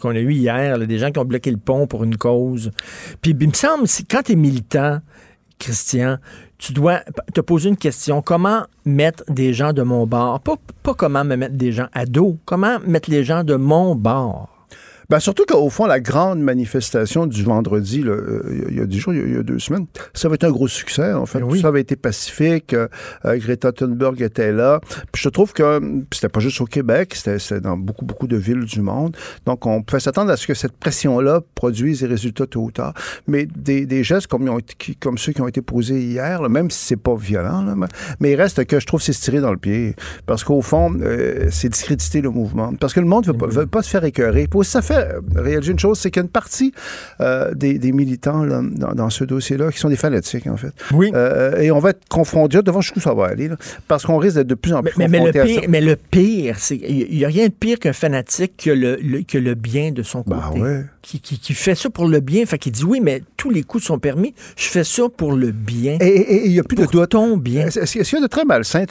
qu'on 0.00 0.10
a 0.10 0.18
eues 0.20 0.32
hier, 0.32 0.78
là, 0.78 0.86
des 0.86 0.98
gens 0.98 1.10
qui 1.10 1.18
ont 1.18 1.24
bloqué 1.24 1.50
le 1.50 1.56
pont 1.56 1.86
pour 1.86 2.04
une 2.04 2.16
cause. 2.16 2.70
Puis 3.20 3.34
il 3.38 3.48
me 3.48 3.52
semble, 3.54 3.84
quand 4.10 4.22
tu 4.22 4.32
es 4.32 4.36
militant, 4.36 4.98
Christian, 5.58 6.18
tu 6.58 6.72
dois 6.72 7.00
te 7.34 7.40
poser 7.40 7.68
une 7.68 7.76
question. 7.76 8.20
Comment 8.22 8.64
mettre 8.84 9.22
des 9.28 9.52
gens 9.52 9.72
de 9.72 9.82
mon 9.82 10.06
bord? 10.06 10.40
Pas, 10.40 10.56
pas 10.82 10.94
comment 10.94 11.24
me 11.24 11.36
mettre 11.36 11.54
des 11.56 11.72
gens 11.72 11.86
à 11.92 12.04
dos. 12.04 12.38
Comment 12.44 12.78
mettre 12.86 13.10
les 13.10 13.22
gens 13.24 13.44
de 13.44 13.54
mon 13.54 13.94
bord? 13.94 14.61
Ben, 15.10 15.20
surtout 15.20 15.44
qu'au 15.46 15.68
fond, 15.70 15.86
la 15.86 16.00
grande 16.00 16.40
manifestation 16.40 17.26
du 17.26 17.42
vendredi, 17.42 18.02
là, 18.02 18.12
euh, 18.12 18.66
il 18.70 18.76
y 18.76 18.80
a- 18.80 18.86
dix 18.86 18.98
jours, 18.98 19.12
il 19.14 19.34
y 19.34 19.36
a, 19.36 19.42
deux 19.42 19.58
semaines, 19.58 19.86
ça 20.14 20.28
avait 20.28 20.36
été 20.36 20.46
un 20.46 20.50
gros 20.50 20.68
succès. 20.68 21.12
En 21.12 21.26
fait, 21.26 21.40
Ben 21.40 21.48
Tout 21.48 21.56
ça 21.56 21.68
avait 21.68 21.80
été 21.80 21.96
pacifique. 21.96 22.72
euh, 22.74 22.88
euh, 23.24 23.36
Greta 23.38 23.72
Thunberg 23.72 24.20
était 24.22 24.52
là. 24.52 24.80
Puis 25.12 25.22
je 25.22 25.28
trouve 25.28 25.52
que 25.52 25.62
hum, 25.78 26.04
c'était 26.12 26.28
pas 26.28 26.40
juste 26.40 26.60
au 26.60 26.64
Québec, 26.66 27.14
c'était 27.14 27.60
dans 27.60 27.76
beaucoup, 27.76 28.04
beaucoup 28.04 28.26
de 28.26 28.36
villes 28.36 28.64
du 28.64 28.80
monde. 28.80 29.16
Donc, 29.46 29.66
on 29.66 29.82
peut 29.82 29.98
s'attendre 29.98 30.30
à 30.30 30.36
ce 30.36 30.46
que 30.46 30.54
cette 30.54 30.76
pression-là 30.76 31.40
produise 31.54 32.00
des 32.00 32.06
résultats 32.06 32.46
tôt 32.46 32.62
ou 32.62 32.70
tard. 32.70 32.94
Mais 33.26 33.46
des, 33.46 33.86
des 33.86 34.04
gestes 34.04 34.26
comme, 34.28 34.42
ils 34.44 34.50
ont 34.50 34.58
été- 34.58 34.74
qui- 34.78 34.96
comme 34.96 35.18
ceux 35.18 35.32
qui 35.32 35.40
ont 35.42 35.48
été 35.48 35.62
posés 35.62 36.00
hier, 36.00 36.40
là, 36.42 36.48
même 36.48 36.70
si 36.70 36.84
c'est 36.86 36.96
pas 36.96 37.14
violent, 37.16 37.62
là, 37.62 37.74
mais- 38.20 38.32
il 38.32 38.36
reste 38.36 38.64
que 38.64 38.80
je 38.80 38.86
trouve 38.86 39.02
c'est 39.02 39.12
se 39.12 39.20
tirer 39.22 39.40
dans 39.40 39.50
le 39.50 39.56
pied. 39.58 39.94
Parce 40.26 40.44
qu'au 40.44 40.62
fond, 40.62 40.94
euh, 41.00 41.48
c'est 41.50 41.68
discréditer 41.68 42.20
le 42.20 42.30
mouvement. 42.30 42.72
Parce 42.74 42.94
que 42.94 43.00
le 43.00 43.06
monde 43.06 43.26
ne 43.26 43.32
veut, 43.32 43.38
pas- 43.38 43.46
veut 43.46 43.66
pas 43.66 43.82
se 43.82 43.90
faire 43.90 44.04
écœurer. 44.04 44.46
Puis 44.48 44.64
ça 44.64 44.80
fait 44.80 44.91
euh, 44.92 45.20
réaliser 45.36 45.72
une 45.72 45.78
chose, 45.78 45.98
c'est 45.98 46.10
qu'il 46.10 46.20
y 46.20 46.22
a 46.22 46.26
une 46.26 46.30
partie 46.30 46.72
euh, 47.20 47.52
des, 47.54 47.78
des 47.78 47.92
militants 47.92 48.44
là, 48.44 48.60
dans, 48.64 48.92
dans 48.92 49.10
ce 49.10 49.24
dossier-là 49.24 49.70
qui 49.72 49.78
sont 49.78 49.88
des 49.88 49.96
fanatiques, 49.96 50.46
en 50.46 50.56
fait. 50.56 50.72
Oui. 50.92 51.10
Euh, 51.14 51.58
et 51.60 51.70
on 51.70 51.78
va 51.78 51.90
être 51.90 52.08
confronté, 52.08 52.60
devant 52.62 52.80
jusqu'où 52.80 53.00
ça 53.00 53.14
va 53.14 53.26
aller, 53.26 53.48
là, 53.48 53.56
parce 53.88 54.04
qu'on 54.04 54.18
risque 54.18 54.36
d'être 54.36 54.46
de 54.46 54.54
plus 54.54 54.72
en 54.74 54.82
plus 54.82 54.92
Mais, 54.96 55.08
mais 55.08 55.24
le 55.24 55.32
pire, 55.32 55.62
mais 55.68 55.80
le 55.80 55.96
pire, 55.96 56.56
c'est 56.58 56.76
il 56.76 57.16
n'y 57.16 57.24
a 57.24 57.28
rien 57.28 57.46
de 57.46 57.52
pire 57.52 57.78
qu'un 57.78 57.92
fanatique 57.92 58.54
que 58.64 58.70
le, 58.70 58.96
le- 58.96 59.22
que 59.22 59.38
le 59.38 59.54
bien 59.54 59.92
de 59.92 60.02
son 60.02 60.22
côté. 60.22 60.60
Ben 60.60 60.60
ouais. 60.60 60.84
qui, 61.02 61.20
qui- 61.20 61.38
qui 61.38 61.54
fait 61.54 61.74
ça 61.74 61.90
pour 61.90 62.06
le 62.08 62.20
bien. 62.20 62.44
Fait 62.46 62.58
qu'il 62.58 62.72
dit 62.72 62.84
oui, 62.84 63.00
mais 63.02 63.22
tous 63.36 63.50
les 63.50 63.62
coups 63.62 63.84
sont 63.84 63.98
permis. 63.98 64.34
Je 64.56 64.66
fais 64.68 64.84
ça 64.84 65.04
pour 65.16 65.32
le 65.32 65.50
bien. 65.52 65.96
Et- 66.00 66.46
il 66.46 66.52
n'y 66.52 66.58
a 66.60 66.62
plus 66.62 66.76
de 66.76 66.86
doute. 66.86 67.10
ton 67.10 67.36
bien. 67.36 67.66
Est-ce 67.66 67.92
qu'il 67.92 68.02
y 68.12 68.16
a 68.16 68.20
de 68.22 68.26
très 68.26 68.44
malsain? 68.44 68.84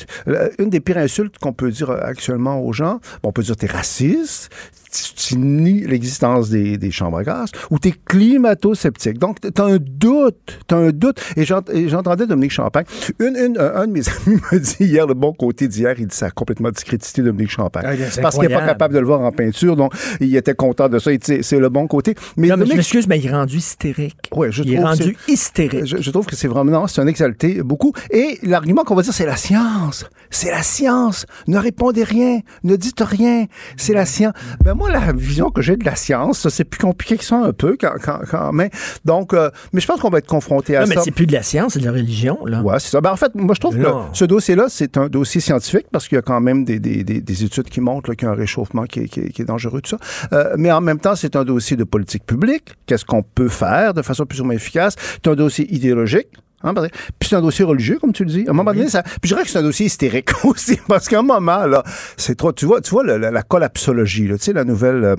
Une 0.60 0.70
des 0.70 0.80
pires 0.80 0.98
insultes 0.98 1.38
qu'on 1.40 1.54
peut 1.54 1.72
dire 1.72 1.90
actuellement 1.92 2.60
aux 2.64 2.74
gens, 2.74 3.00
bon, 3.24 3.30
on 3.30 3.32
peut 3.32 3.44
dire 3.44 3.56
t'es 3.56 3.68
raciste, 3.68 4.50
tu, 4.92 5.14
tu 5.14 5.38
nies 5.38 5.82
l'existence 5.88 6.50
des, 6.50 6.78
des 6.78 6.92
chambres 6.92 7.18
à 7.18 7.24
gaz, 7.24 7.50
ou 7.70 7.80
t'es 7.80 7.94
climato-sceptique. 8.06 9.18
Donc, 9.20 9.38
t'as 9.54 9.66
un 9.66 9.78
doute, 9.80 10.60
t'as 10.68 10.78
un 10.78 10.90
doute. 10.90 11.22
Et 11.38 11.46
j'ent- 11.46 11.62
et 11.72 11.88
j'entendais 11.90 12.26
Dominique 12.28 12.52
Champagne. 12.52 12.86
Une, 13.20 13.36
une- 13.38 13.58
un 13.60 13.88
de 13.88 13.92
mes 13.92 14.02
amis 14.28 14.40
me 14.52 14.60
dit 14.60 14.76
hier, 14.80 15.08
le 15.08 15.14
bon 15.14 15.34
côté 15.34 15.68
d'hier, 15.68 15.96
il 15.98 16.08
dit 16.08 16.16
ça 16.16 16.28
a 16.28 16.32
complètement 16.32 16.70
discrédité 16.72 17.22
Dominique 17.22 17.52
Champagne. 17.52 17.84
Ah, 17.88 18.20
parce 18.22 18.38
qu'il 18.38 18.48
n'est 18.48 18.54
pas 18.54 18.66
capable 18.66 18.94
de 18.94 19.00
le 19.00 19.06
voir 19.06 19.22
en 19.22 19.32
peinture, 19.32 19.76
donc 19.76 19.94
il 20.20 20.36
était 20.36 20.56
content 20.56 20.90
de 20.90 21.00
ça. 21.00 21.12
C'est 21.22 21.60
le 21.60 21.70
bon 21.70 21.88
côté. 21.88 22.16
Mais 22.38 22.48
non, 22.48 22.58
mais 22.58 22.66
je 22.66 22.74
m'excuse, 22.76 23.08
mais 23.08 23.20
il 23.20 23.28
est 23.28 23.32
rendu 23.32 23.58
hystérique. 23.58 24.18
Ouais, 24.34 24.52
je 24.52 24.64
il 24.64 24.74
est 24.74 24.76
trouve 24.78 24.88
rendu 24.88 25.18
c'est- 25.26 25.32
hystérique. 25.32 25.86
Je, 25.86 25.98
je 26.02 26.12
trouve 26.12 26.26
que 26.26 26.36
c'est 26.36 26.48
vraiment, 26.48 26.72
non, 26.72 26.88
c'est 26.88 27.02
un 27.02 27.08
exalté 27.08 27.62
beaucoup. 27.64 27.94
Et 28.10 28.40
l'argument 28.44 28.84
qu'on 28.84 28.96
va 28.96 29.02
dire, 29.02 29.14
c'est 29.14 29.26
la 29.26 29.36
science. 29.38 30.06
C'est 30.30 30.50
la 30.52 30.64
science. 30.64 31.26
Ne 31.48 31.58
répondez 31.58 32.04
rien. 32.04 32.40
Ne 32.64 32.76
dites 32.76 33.02
rien. 33.02 33.46
C'est 33.78 33.94
la 33.94 34.06
science. 34.06 34.34
Ben, 34.64 34.74
moi, 34.74 34.81
la 34.90 35.12
vision 35.14 35.50
que 35.50 35.62
j'ai 35.62 35.76
de 35.78 35.86
la 35.86 35.96
science, 35.96 36.48
c'est 36.50 36.64
plus 36.64 36.80
compliqué 36.80 37.18
que 37.18 37.24
ça 37.24 37.38
un 37.38 37.54
peu 37.54 37.78
quand, 37.80 37.94
quand, 38.02 38.20
quand 38.30 38.52
même. 38.52 38.70
Donc, 39.06 39.34
euh, 39.34 39.50
mais 39.74 39.82
je 39.82 39.88
pense 39.88 40.00
qu'on 40.00 40.10
va 40.10 40.20
être 40.20 40.28
confronté 40.28 40.76
à 40.76 40.82
Non, 40.82 40.88
mais 40.90 40.96
ça. 40.96 41.02
c'est 41.04 41.12
plus 41.12 41.26
de 41.28 41.34
la 41.34 41.44
science, 41.44 41.74
c'est 41.74 41.80
de 41.80 41.86
la 41.86 41.92
religion, 41.92 42.38
là. 42.46 42.62
Ouais, 42.62 42.80
c'est 42.80 42.90
ça. 42.90 43.02
Ben, 43.02 43.12
en 43.12 43.16
fait, 43.16 43.34
moi, 43.36 43.54
je 43.56 43.60
trouve 43.60 43.78
Non. 43.78 44.10
que 44.12 44.18
ce 44.18 44.26
dossier-là, 44.26 44.66
c'est 44.70 44.98
un 44.98 45.08
dossier 45.08 45.42
scientifique 45.42 45.88
parce 45.92 46.08
qu'il 46.08 46.16
y 46.16 46.20
a 46.20 46.22
quand 46.22 46.40
même 46.42 46.66
des, 46.66 46.80
des, 46.80 47.04
des, 47.04 47.22
des 47.22 47.44
études 47.44 47.70
qui 47.70 47.82
montrent 47.82 48.10
là, 48.10 48.16
qu'il 48.16 48.26
y 48.28 48.30
a 48.30 48.34
un 48.34 48.36
réchauffement 48.38 48.84
qui 48.86 49.02
est, 49.02 49.08
qui 49.08 49.20
est- 49.22 49.30
qui 49.32 49.42
est 49.42 49.46
dangereux, 49.46 49.82
tout 49.82 49.98
ça. 49.98 49.98
Euh, 50.34 50.56
mais 50.58 50.72
en 50.72 50.82
même 50.82 51.00
temps, 51.00 51.16
c'est 51.16 51.36
un 51.36 51.44
dossier 51.46 51.78
de 51.78 51.84
politique 51.84 52.26
publique. 52.26 52.74
Qu'est-ce 52.86 53.06
qu'on 53.06 53.24
peut 53.24 53.50
faire 53.50 53.94
de 53.94 54.02
façon 54.02 54.26
plus 54.26 54.42
ou 54.42 54.46
moins 54.46 54.56
efficace? 54.56 54.96
C'est 55.24 55.28
un 55.28 55.36
dossier 55.36 55.72
idéologique. 55.74 56.28
Hein, 56.64 56.74
puis 57.20 57.30
c'est 57.30 57.36
un 57.36 57.42
dossier 57.42 57.66
religieux, 57.66 57.98
comme 58.00 58.14
tu 58.14 58.24
le 58.24 58.30
dis. 58.32 58.46
À 58.48 58.52
un 58.52 58.54
moment 58.54 58.74
donné, 58.74 58.90
ça. 58.90 59.04
Puis 59.04 59.20
je 59.24 59.28
dirais 59.30 59.44
que 59.44 59.50
c'est 59.50 59.60
un 59.60 59.64
dossier 59.64 59.86
hystérique 59.86 60.30
aussi, 60.46 60.80
parce 60.88 61.08
qu'à 61.08 61.20
un 61.20 61.24
moment, 61.24 61.66
là, 61.66 61.84
c'est 62.18 62.36
trop. 62.36 62.52
Tu 62.54 62.66
vois, 62.66 62.82
tu 62.82 62.92
vois 62.92 63.04
la 63.04 63.44
collapsologie, 63.44 64.28
là, 64.28 64.38
tu 64.38 64.46
sais, 64.46 64.54
la 64.54 64.64
nouvelle. 64.64 65.04
euh, 65.04 65.16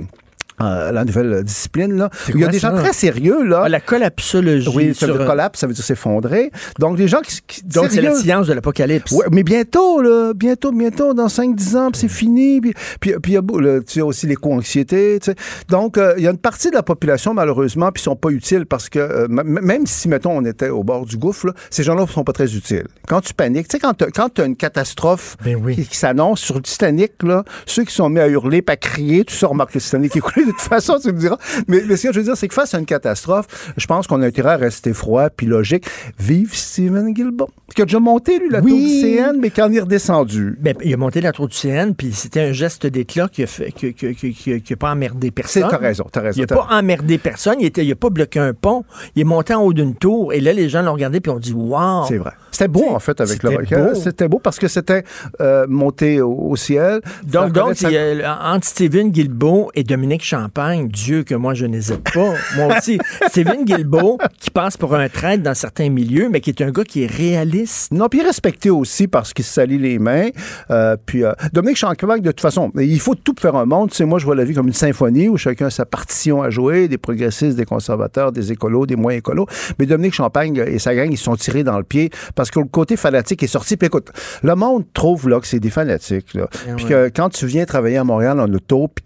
euh, 0.65 0.93
la 0.93 1.05
nouvelle 1.05 1.43
discipline, 1.45 1.95
là. 1.97 2.11
Il 2.29 2.39
y 2.41 2.45
a 2.45 2.49
des 2.49 2.59
gens 2.59 2.75
très 2.75 2.93
sérieux, 2.93 3.45
là. 3.45 3.63
Ah, 3.65 3.69
la 3.69 3.81
collapsologie. 3.81 4.69
Oui, 4.75 4.95
ça 4.95 5.07
veut 5.07 5.15
dire 5.19 5.27
collapse, 5.27 5.59
ça 5.61 5.67
veut 5.67 5.75
dire 5.75 5.85
s'effondrer. 5.85 6.51
Donc, 6.79 6.99
les 6.99 7.09
gens 7.09 7.21
qui. 7.21 7.41
qui- 7.47 7.63
Donc, 7.65 7.89
c'est 7.91 8.01
la 8.01 8.15
science 8.15 8.47
de 8.47 8.53
l'apocalypse. 8.53 9.13
Ouais, 9.13 9.27
mais 9.31 9.43
bientôt, 9.43 10.01
là, 10.03 10.33
bientôt, 10.35 10.73
bientôt, 10.73 11.15
dans 11.15 11.29
5-10 11.29 11.77
ans, 11.77 11.91
c'est 11.95 12.09
fini. 12.09 12.61
Puis, 12.61 12.75
puis, 13.01 13.13
puis 13.23 13.33
il 13.33 13.35
y 13.35 13.39
a 13.39 13.81
tu 13.87 14.01
as 14.01 14.07
aussi 14.07 14.27
l'éco-anxiété. 14.27 15.19
tu 15.21 15.31
sais. 15.31 15.37
Donc, 15.69 15.99
euh, 15.99 16.15
il 16.17 16.25
y 16.25 16.27
a 16.27 16.31
une 16.31 16.39
partie 16.39 16.71
de 16.71 16.75
la 16.75 16.83
population, 16.83 17.35
malheureusement, 17.35 17.91
puis 17.93 18.03
sont 18.03 18.17
pas 18.17 18.31
utiles 18.31 18.67
parce 18.67 18.89
que 18.89 18.99
euh, 18.99 19.27
même 19.29 19.87
si, 19.87 20.09
mettons, 20.09 20.33
on 20.37 20.45
était 20.45 20.69
au 20.69 20.85
bord 20.85 21.05
du 21.07 21.17
gouffre, 21.17 21.47
là, 21.49 21.53
ces 21.71 21.83
gens-là 21.83 22.07
sont 22.07 22.25
pas 22.25 22.33
très 22.33 22.55
utiles. 22.55 22.87
Quand 23.09 23.21
tu 23.21 23.35
paniques, 23.35 23.69
tu 23.69 23.77
sais, 23.79 23.81
quand 23.81 24.29
tu 24.35 24.41
as 24.41 24.45
une 24.45 24.57
catastrophe 24.57 25.37
qui, 25.75 25.87
qui 25.87 25.97
s'annonce 25.97 26.41
sur 26.41 26.57
le 26.57 26.63
Titanic, 26.63 27.13
là, 27.23 27.45
ceux 27.67 27.85
qui 27.85 27.95
sont 27.95 28.09
mis 28.09 28.21
à 28.21 28.29
hurler, 28.29 28.63
puis 28.63 28.73
à 28.73 28.77
crier, 28.77 29.25
tu 29.25 29.35
sors, 29.35 29.51
remarques 29.51 29.75
le 29.75 29.81
Titanic 29.81 30.17
est 30.17 30.21
coulé 30.21 30.47
toute 30.53 30.61
façon, 30.69 30.99
tu 31.01 31.09
me 31.09 31.19
diras. 31.19 31.37
Mais, 31.69 31.83
mais 31.87 31.97
ce 31.97 32.07
que 32.09 32.13
je 32.13 32.19
veux 32.21 32.25
dire, 32.25 32.37
c'est 32.37 32.49
que 32.49 32.55
face 32.55 32.75
à 32.75 32.79
une 32.79 32.87
catastrophe, 32.87 33.73
je 33.77 33.87
pense 33.87 34.07
qu'on 34.07 34.23
a 34.23 34.27
intérêt 34.27 34.53
à 34.53 34.57
rester 34.57 34.93
froid 34.93 35.29
puis 35.31 35.47
logique. 35.47 35.87
Vive 36.19 36.55
Steven 36.55 37.13
Guilbeault, 37.13 37.51
qui 37.75 37.83
a 37.83 37.85
déjà 37.85 38.01
monté, 38.01 38.39
lui, 38.39 38.49
la 38.51 38.61
tour 38.61 38.71
du 38.71 39.01
CN, 39.01 39.37
mais 39.41 39.51
qui 39.51 39.61
en 39.63 39.73
est 39.73 39.81
redescendu. 39.81 40.57
Ben, 40.61 40.75
il 40.85 40.93
a 40.93 40.97
monté 40.97 41.21
la 41.21 41.33
tour 41.33 41.49
du 41.49 41.57
CN, 41.57 41.93
puis 41.97 42.13
c'était 42.13 42.41
un 42.41 42.53
geste 42.53 42.87
d'éclat 42.87 43.29
qui 43.29 43.43
a, 43.43 43.47
fait, 43.47 43.73
qui, 43.73 43.95
qui- 43.95 44.15
qui- 44.15 44.33
qui- 44.35 44.63
qui 44.63 44.73
a 44.73 44.77
pas 44.77 44.91
emmerdé 44.93 45.31
personne. 45.31 45.67
T'as 45.71 45.77
raison, 45.79 46.05
t'as 46.11 46.21
raison, 46.21 46.37
Il 46.39 46.41
n'a 46.43 46.47
pas 46.57 46.69
emmerdé 46.71 47.19
personne, 47.19 47.57
il 47.61 47.89
n'a 47.89 47.95
pas 47.95 48.11
bloqué 48.11 48.39
un 48.39 48.53
pont. 48.55 48.85
Il 49.17 49.23
est 49.23 49.25
monté 49.25 49.55
en 49.55 49.63
haut 49.63 49.73
d'une 49.73 49.95
tour, 49.95 50.33
et 50.33 50.41
là, 50.41 50.53
les 50.53 50.69
gens 50.69 50.83
l'ont 50.83 50.93
regardé, 50.93 51.21
puis 51.21 51.31
ont 51.31 51.39
dit 51.39 51.53
Wow! 51.55 52.05
C'est 52.09 52.19
vrai. 52.19 52.33
C'était 52.51 52.69
beau, 52.69 52.85
en 52.91 52.99
fait, 52.99 53.19
avec 53.21 53.43
le 53.43 53.51
requin. 53.57 53.95
C'était 53.95 54.29
beau 54.29 54.39
parce 54.39 54.59
que 54.59 54.69
c'était 54.69 55.05
euh, 55.41 55.65
monté 55.69 56.21
au, 56.21 56.33
au 56.51 56.57
ciel. 56.57 57.01
Donc, 57.25 57.53
donc 57.53 57.81
il 57.81 57.91
y 57.91 57.97
a- 58.23 58.39
entre 58.53 58.67
Stephen 58.67 59.11
Guilbeault 59.11 59.71
et 59.75 59.85
Dominique 59.85 60.23
Champagne, 60.33 60.89
Dieu 60.89 61.25
que 61.25 61.35
moi 61.35 61.53
je 61.53 61.67
n'hésite 61.67 62.11
pas. 62.11 62.33
moi 62.57 62.79
aussi. 62.79 62.99
Stephen 63.29 63.67
Guilbeault, 63.67 64.17
qui 64.41 64.49
passe 64.49 64.79
pour 64.79 64.95
un 64.95 65.11
traître 65.11 65.43
dans 65.43 65.53
certains 65.53 65.91
milieux, 65.91 66.31
mais 66.31 66.41
qui 66.41 66.49
est 66.49 66.63
un 66.63 66.71
gars 66.71 66.85
qui 66.85 67.03
est 67.03 67.07
réaliste. 67.07 67.93
Non, 67.93 68.09
puis 68.09 68.23
respecté 68.23 68.71
aussi 68.71 69.09
parce 69.09 69.35
qu'il 69.35 69.45
se 69.45 69.53
salit 69.53 69.77
les 69.77 69.99
mains. 69.99 70.31
Euh, 70.71 70.97
puis 71.05 71.23
euh, 71.23 71.35
Dominique 71.53 71.77
Champagne, 71.77 72.23
de 72.23 72.31
toute 72.31 72.41
façon, 72.41 72.73
il 72.79 72.99
faut 72.99 73.15
tout 73.15 73.35
faire 73.39 73.57
un 73.57 73.67
monde. 73.67 73.91
Tu 73.91 73.97
sais, 73.97 74.07
moi, 74.07 74.19
je 74.19 74.25
vois 74.25 74.35
la 74.35 74.45
vie 74.45 74.55
comme 74.55 74.69
une 74.69 74.73
symphonie 74.73 75.29
où 75.29 75.37
chacun 75.37 75.67
a 75.67 75.71
sa 75.71 75.85
partition 75.85 76.43
à 76.43 76.49
jouer, 76.49 76.89
des 76.89 76.97
progressistes, 76.97 77.59
des 77.59 77.67
conservateurs, 77.67 78.33
des 78.33 78.53
écolos, 78.53 78.87
des 78.87 78.97
moins 78.97 79.13
écolos. 79.13 79.47
Mais 79.79 79.85
Dominique 79.85 80.15
Champagne 80.15 80.65
et 80.67 80.79
sa 80.79 80.95
gang, 80.95 81.11
ils 81.11 81.19
sont 81.19 81.37
tirés 81.37 81.63
dans 81.63 81.77
le 81.77 81.85
pied 81.85 82.09
parce 82.35 82.51
que 82.51 82.59
le 82.59 82.69
côté 82.69 82.97
fanatique 82.97 83.43
est 83.43 83.49
sorti. 83.49 83.77
Puis 83.77 83.89
écoute, 83.89 84.09
le 84.43 84.55
monde 84.55 84.87
trouve 84.95 85.29
là 85.29 85.41
que 85.41 85.47
c'est 85.47 85.61
des 85.61 85.69
fanatiques. 85.69 86.33
Là. 86.33 86.49
Ah 86.51 86.73
puis 86.77 86.87
ouais. 86.87 86.91
que 86.91 87.13
quand 87.15 87.29
tu 87.29 87.45
viens 87.45 87.67
travailler 87.67 87.99
à 87.99 88.05
Montréal 88.05 88.41
en 88.41 88.51
auto, 88.51 88.89
puis 88.89 89.05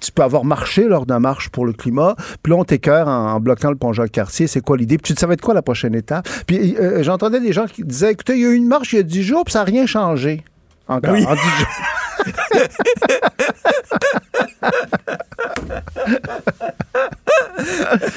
tu 0.00 0.12
peux 0.12 0.22
avoir 0.22 0.44
marché 0.44 0.67
lors 0.76 1.06
d'un 1.06 1.18
marche 1.20 1.48
pour 1.50 1.66
le 1.66 1.72
climat, 1.72 2.14
puis 2.42 2.52
là, 2.52 2.58
on 2.58 2.64
t'écœure 2.64 3.08
en, 3.08 3.32
en 3.32 3.40
bloquant 3.40 3.70
le 3.70 3.76
pont 3.76 3.92
Jacques-Cartier. 3.92 4.46
C'est 4.46 4.60
quoi 4.60 4.76
l'idée? 4.76 4.96
Puis 4.98 5.08
tu 5.08 5.14
te 5.14 5.20
savais 5.20 5.36
de 5.36 5.40
quoi 5.40 5.54
la 5.54 5.62
prochaine 5.62 5.94
étape? 5.94 6.28
Puis 6.46 6.76
euh, 6.76 7.02
j'entendais 7.02 7.40
des 7.40 7.52
gens 7.52 7.66
qui 7.66 7.82
disaient, 7.84 8.12
écoutez, 8.12 8.34
il 8.34 8.40
y 8.40 8.46
a 8.46 8.50
eu 8.50 8.54
une 8.54 8.66
marche 8.68 8.92
il 8.92 8.96
y 8.96 9.00
a 9.00 9.02
10 9.02 9.22
jours, 9.22 9.44
puis 9.44 9.52
ça 9.52 9.60
n'a 9.60 9.64
rien 9.64 9.86
changé. 9.86 10.44
Encore, 10.86 11.12
Ben 11.12 11.20
oui. 11.20 11.26
en 11.26 11.34
10 11.34 11.40
jours. 11.40 11.68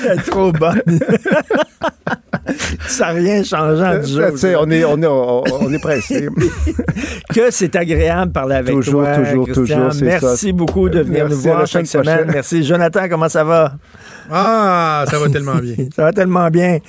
Elle 0.04 0.20
est 0.20 0.22
trop 0.30 0.52
bonne. 0.52 0.82
Ça 2.88 3.08
n'a 3.08 3.12
rien 3.20 3.44
changé 3.44 3.84
en 3.84 3.98
du 4.00 4.32
Tu 4.32 4.38
sais, 4.38 4.56
on 4.56 4.70
est, 4.70 4.84
on 4.84 5.02
est, 5.02 5.08
on, 5.08 5.44
on 5.62 5.72
est 5.74 5.80
pressé. 5.80 6.28
que 7.34 7.52
c'est 7.52 7.76
agréable 7.76 8.28
de 8.28 8.34
parler 8.34 8.56
avec 8.56 8.76
Toujours, 8.76 9.04
toi. 9.04 9.16
toujours, 9.18 9.46
Christian. 9.46 9.64
toujours, 9.64 9.94
c'est 9.94 10.06
Merci 10.06 10.48
ça. 10.48 10.54
beaucoup 10.54 10.90
de 10.90 11.00
venir 11.02 11.26
Merci, 11.28 11.36
nous 11.36 11.42
voir 11.42 11.68
chaque 11.68 11.88
semaine 11.88 12.06
prochaine. 12.16 12.32
Merci. 12.34 12.64
Jonathan, 12.64 13.08
comment 13.10 13.30
ça 13.30 13.44
va? 13.44 13.74
Ah, 14.30 15.06
ça 15.10 15.20
va 15.20 15.30
tellement 15.34 15.56
bien. 15.58 15.76
Ça 15.96 16.04
va 16.04 16.12
tellement 16.14 16.50
bien. 16.50 16.80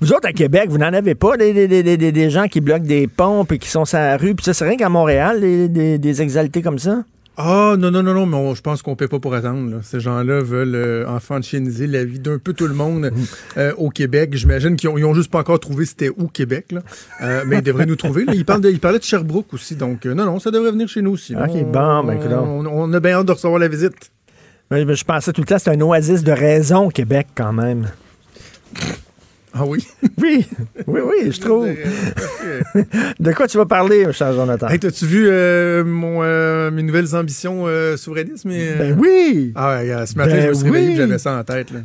Vous 0.00 0.12
autres, 0.12 0.28
à 0.28 0.32
Québec, 0.32 0.66
vous 0.70 0.78
n'en 0.78 0.92
avez 0.92 1.14
pas 1.14 1.36
des, 1.36 1.52
des, 1.52 1.68
des, 1.68 1.82
des- 1.96 2.12
des 2.12 2.30
gens 2.30 2.46
qui 2.46 2.60
bloquent 2.60 2.86
des 2.86 3.06
pompes 3.06 3.52
et 3.52 3.58
qui 3.58 3.68
sont 3.68 3.84
sur 3.84 3.98
la 3.98 4.16
rue. 4.16 4.34
Puis 4.34 4.44
ça, 4.44 4.54
c'est 4.54 4.64
rien 4.64 4.76
qu'à 4.76 4.88
Montréal, 4.88 5.40
des, 5.40 5.68
des, 5.68 5.98
des 5.98 6.20
comme 6.62 6.78
ça? 6.78 7.04
Ah, 7.36 7.74
non, 7.78 7.90
non, 7.90 8.02
non, 8.02 8.12
non, 8.12 8.26
mais 8.26 8.36
on- 8.36 8.54
je 8.54 8.60
pense 8.60 8.82
qu'on 8.82 8.96
paie 8.96 9.08
pas 9.08 9.18
pour 9.18 9.34
attendre. 9.34 9.70
là. 9.70 9.76
Ces 9.82 9.98
gens-là 10.00 10.42
veulent 10.42 10.74
euh, 10.74 11.06
la 11.86 12.04
vie 12.04 12.18
d'un 12.18 12.38
peu 12.38 12.52
tout 12.52 12.66
le 12.66 12.74
monde 12.74 13.10
euh, 13.56 13.72
au 13.78 13.88
Québec. 13.88 14.30
J'imagine 14.34 14.76
qu'ils 14.76 14.90
ont, 14.90 14.98
ils 14.98 15.04
ont 15.06 15.14
juste 15.14 15.30
pas 15.30 15.38
encore 15.38 15.58
trouvé 15.60 15.86
c'était 15.86 16.10
où 16.10 16.26
Québec, 16.28 16.66
là. 16.72 16.80
Euh, 17.22 17.44
mais 17.46 17.58
ils 17.58 17.62
devraient 17.62 17.86
nous 17.86 17.96
trouver. 17.96 18.24
Là. 18.26 18.34
Ils, 18.34 18.44
parlent 18.44 18.60
de- 18.60 18.70
ils 18.70 18.80
parlaient 18.80 18.98
de 18.98 19.04
Sherbrooke 19.04 19.54
aussi, 19.54 19.74
donc 19.76 20.04
euh, 20.04 20.12
non, 20.12 20.26
non, 20.26 20.38
ça 20.38 20.50
devrait 20.50 20.72
venir 20.72 20.88
chez 20.88 21.00
nous 21.00 21.12
aussi. 21.12 21.34
Ok, 21.34 21.42
On- 21.54 21.62
bon, 21.70 22.04
ben, 22.04 22.18
on, 22.32 22.66
on 22.66 22.92
a 22.92 23.00
bien 23.00 23.12
hâte 23.12 23.26
de 23.26 23.32
recevoir 23.32 23.58
la 23.58 23.68
visite. 23.68 24.10
Je 24.70 25.04
pensais 25.04 25.32
tout 25.32 25.40
le 25.40 25.46
temps 25.46 25.56
que 25.56 25.62
c'est 25.62 25.70
un 25.70 25.80
oasis 25.80 26.22
de 26.22 26.32
raison, 26.32 26.90
Québec, 26.90 27.28
quand 27.34 27.52
même. 27.54 27.88
Ah 29.52 29.64
oui? 29.66 29.86
Oui, 30.22 30.46
oui, 30.86 31.00
oui, 31.02 31.32
je 31.32 31.40
trouve. 31.40 31.66
de 33.20 33.32
quoi 33.32 33.46
tu 33.48 33.56
vas 33.56 33.64
parler, 33.66 34.06
cher 34.12 34.32
Jonathan? 34.34 34.68
Hey, 34.68 34.78
t'as-tu 34.78 35.06
vu 35.06 35.26
euh, 35.28 35.82
mon, 35.82 36.20
euh, 36.22 36.70
mes 36.70 36.82
nouvelles 36.82 37.14
ambitions 37.16 37.64
euh, 37.66 37.96
souverainisme? 37.96 38.50
et, 38.50 38.68
euh, 38.72 38.76
Ben 38.78 38.98
oui! 39.00 39.52
Ah, 39.56 39.76
ouais, 39.78 39.90
euh, 39.90 40.04
ce 40.06 40.14
matin, 40.16 40.32
Ben 40.32 40.42
je 40.42 40.48
me 40.48 40.54
suis 40.54 40.64
réveillé 40.66 40.88
oui! 40.90 40.96
j'avais 40.96 41.18
ça 41.18 41.32
en 41.38 41.42
tête. 41.44 41.70
Là. 41.72 41.80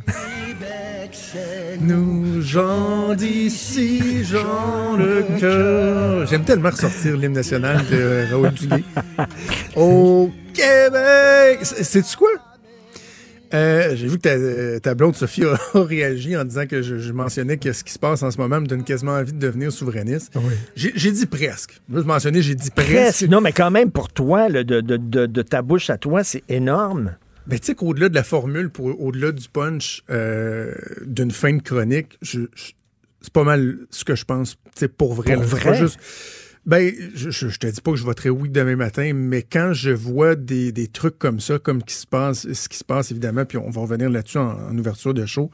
Nous, 1.80 2.40
gens 2.42 3.14
d'ici, 3.14 4.24
gens 4.24 4.96
le 4.98 5.24
cœur. 5.38 6.26
J'aime 6.26 6.44
tellement 6.44 6.70
ressortir 6.70 7.16
l'hymne 7.16 7.32
national 7.34 7.78
de 7.90 7.96
euh, 7.96 8.24
Raoul 8.30 8.50
Duguay. 8.52 8.82
Au 9.76 10.30
Québec! 10.54 11.58
C'est- 11.62 11.84
Sais-tu 11.84 12.16
quoi? 12.16 12.30
Euh, 13.54 13.94
J'ai 13.96 14.08
vu 14.08 14.16
que 14.16 14.22
ta, 14.22 14.30
euh, 14.30 14.78
ta 14.80 14.94
blonde 14.94 15.14
Sophie 15.16 15.44
a, 15.44 15.56
réagi 15.74 16.36
en 16.36 16.44
disant 16.44 16.66
que 16.66 16.82
je, 16.82 16.98
je 16.98 17.12
mentionnais 17.12 17.56
que 17.58 17.72
ce 17.72 17.84
qui 17.84 17.92
se 17.92 17.98
passe 17.98 18.22
en 18.22 18.30
ce 18.30 18.38
moment 18.38 18.60
me 18.60 18.66
donne 18.66 18.82
quasiment 18.84 19.12
envie 19.12 19.32
de 19.32 19.38
devenir 19.38 19.70
souverainiste. 19.72 20.32
J'ai 20.74 20.92
j'ai 20.94 21.12
dit 21.12 21.26
presque. 21.26 21.80
Je 21.92 22.00
mentionnais, 22.00 22.42
j'ai 22.42 22.54
dit 22.54 22.70
presque. 22.70 22.92
Presque. 22.92 23.22
Non, 23.28 23.40
mais 23.40 23.52
quand 23.52 23.70
même, 23.70 23.90
pour 23.90 24.08
toi, 24.12 24.48
là, 24.48 24.64
de, 24.64 24.80
de, 24.80 24.96
de, 24.96 25.26
de 25.26 25.42
ta 25.42 25.62
bouche 25.62 25.90
à 25.90 25.98
toi, 25.98 26.24
c'est 26.24 26.42
énorme. 26.48 27.16
Ben, 27.46 27.58
tu 27.60 27.66
sais 27.66 27.74
qu'au-delà 27.76 28.08
de 28.08 28.14
la 28.16 28.24
formule, 28.24 28.70
pour 28.70 29.00
au-delà 29.00 29.30
du 29.30 29.48
punch 29.48 30.02
euh, 30.10 30.74
d'une 31.06 31.30
fin 31.30 31.54
de 31.54 31.62
chronique, 31.62 32.18
je, 32.22 32.40
je- 32.56 32.72
c'est 33.20 33.32
pas 33.32 33.44
mal 33.44 33.76
ce 33.90 34.04
que 34.04 34.14
je 34.16 34.24
pense, 34.24 34.54
tu 34.56 34.60
sais, 34.76 34.88
pour 34.88 35.14
vrai. 35.14 35.34
Pour 35.34 35.42
là. 35.42 35.48
C'est 35.48 35.56
vrai? 35.56 35.70
pas 35.70 35.74
juste- 35.74 35.98
ben, 36.66 36.92
je, 37.14 37.30
je, 37.30 37.58
te 37.58 37.68
dis 37.68 37.80
pas 37.80 37.92
que 37.92 37.96
je 37.96 38.02
voterai 38.02 38.28
oui 38.28 38.48
demain 38.48 38.74
matin, 38.74 39.12
mais 39.14 39.42
quand 39.42 39.72
je 39.72 39.90
vois 39.90 40.34
des, 40.34 40.72
des 40.72 40.88
trucs 40.88 41.16
comme 41.16 41.38
ça, 41.38 41.60
comme 41.60 41.80
qui 41.80 41.94
se 41.94 42.08
passe, 42.08 42.52
ce 42.52 42.68
qui 42.68 42.76
se 42.76 42.84
passe 42.84 43.12
évidemment, 43.12 43.44
puis 43.44 43.56
on 43.56 43.70
va 43.70 43.82
revenir 43.82 44.10
là-dessus 44.10 44.38
en, 44.38 44.76
ouverture 44.76 45.14
de 45.14 45.24
show. 45.26 45.48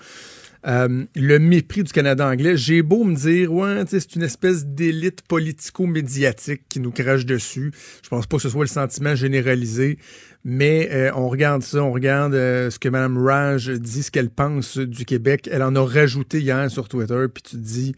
euh, 0.66 1.04
le 1.14 1.38
mépris 1.38 1.82
du 1.82 1.92
Canada 1.92 2.26
anglais, 2.26 2.56
j'ai 2.56 2.80
beau 2.80 3.04
me 3.04 3.14
dire, 3.14 3.52
ouais, 3.52 3.84
c'est 3.86 4.16
une 4.16 4.22
espèce 4.22 4.64
d'élite 4.64 5.20
politico-médiatique 5.28 6.62
qui 6.70 6.80
nous 6.80 6.92
crache 6.92 7.26
dessus. 7.26 7.72
Je 8.02 8.08
pense 8.08 8.26
pas 8.26 8.38
que 8.38 8.42
ce 8.42 8.48
soit 8.48 8.64
le 8.64 8.68
sentiment 8.68 9.14
généralisé, 9.14 9.98
mais 10.44 10.88
euh, 10.92 11.10
on 11.14 11.28
regarde 11.28 11.62
ça, 11.62 11.84
on 11.84 11.92
regarde 11.92 12.32
euh, 12.32 12.70
ce 12.70 12.78
que 12.78 12.88
Mme 12.88 13.18
Raj 13.18 13.68
dit, 13.68 14.02
ce 14.02 14.10
qu'elle 14.10 14.30
pense 14.30 14.78
du 14.78 15.04
Québec. 15.04 15.46
Elle 15.52 15.62
en 15.62 15.74
a 15.76 15.84
rajouté 15.84 16.40
hier 16.40 16.70
sur 16.70 16.88
Twitter, 16.88 17.26
puis 17.32 17.42
tu 17.42 17.56
te 17.56 17.62
dis, 17.62 17.94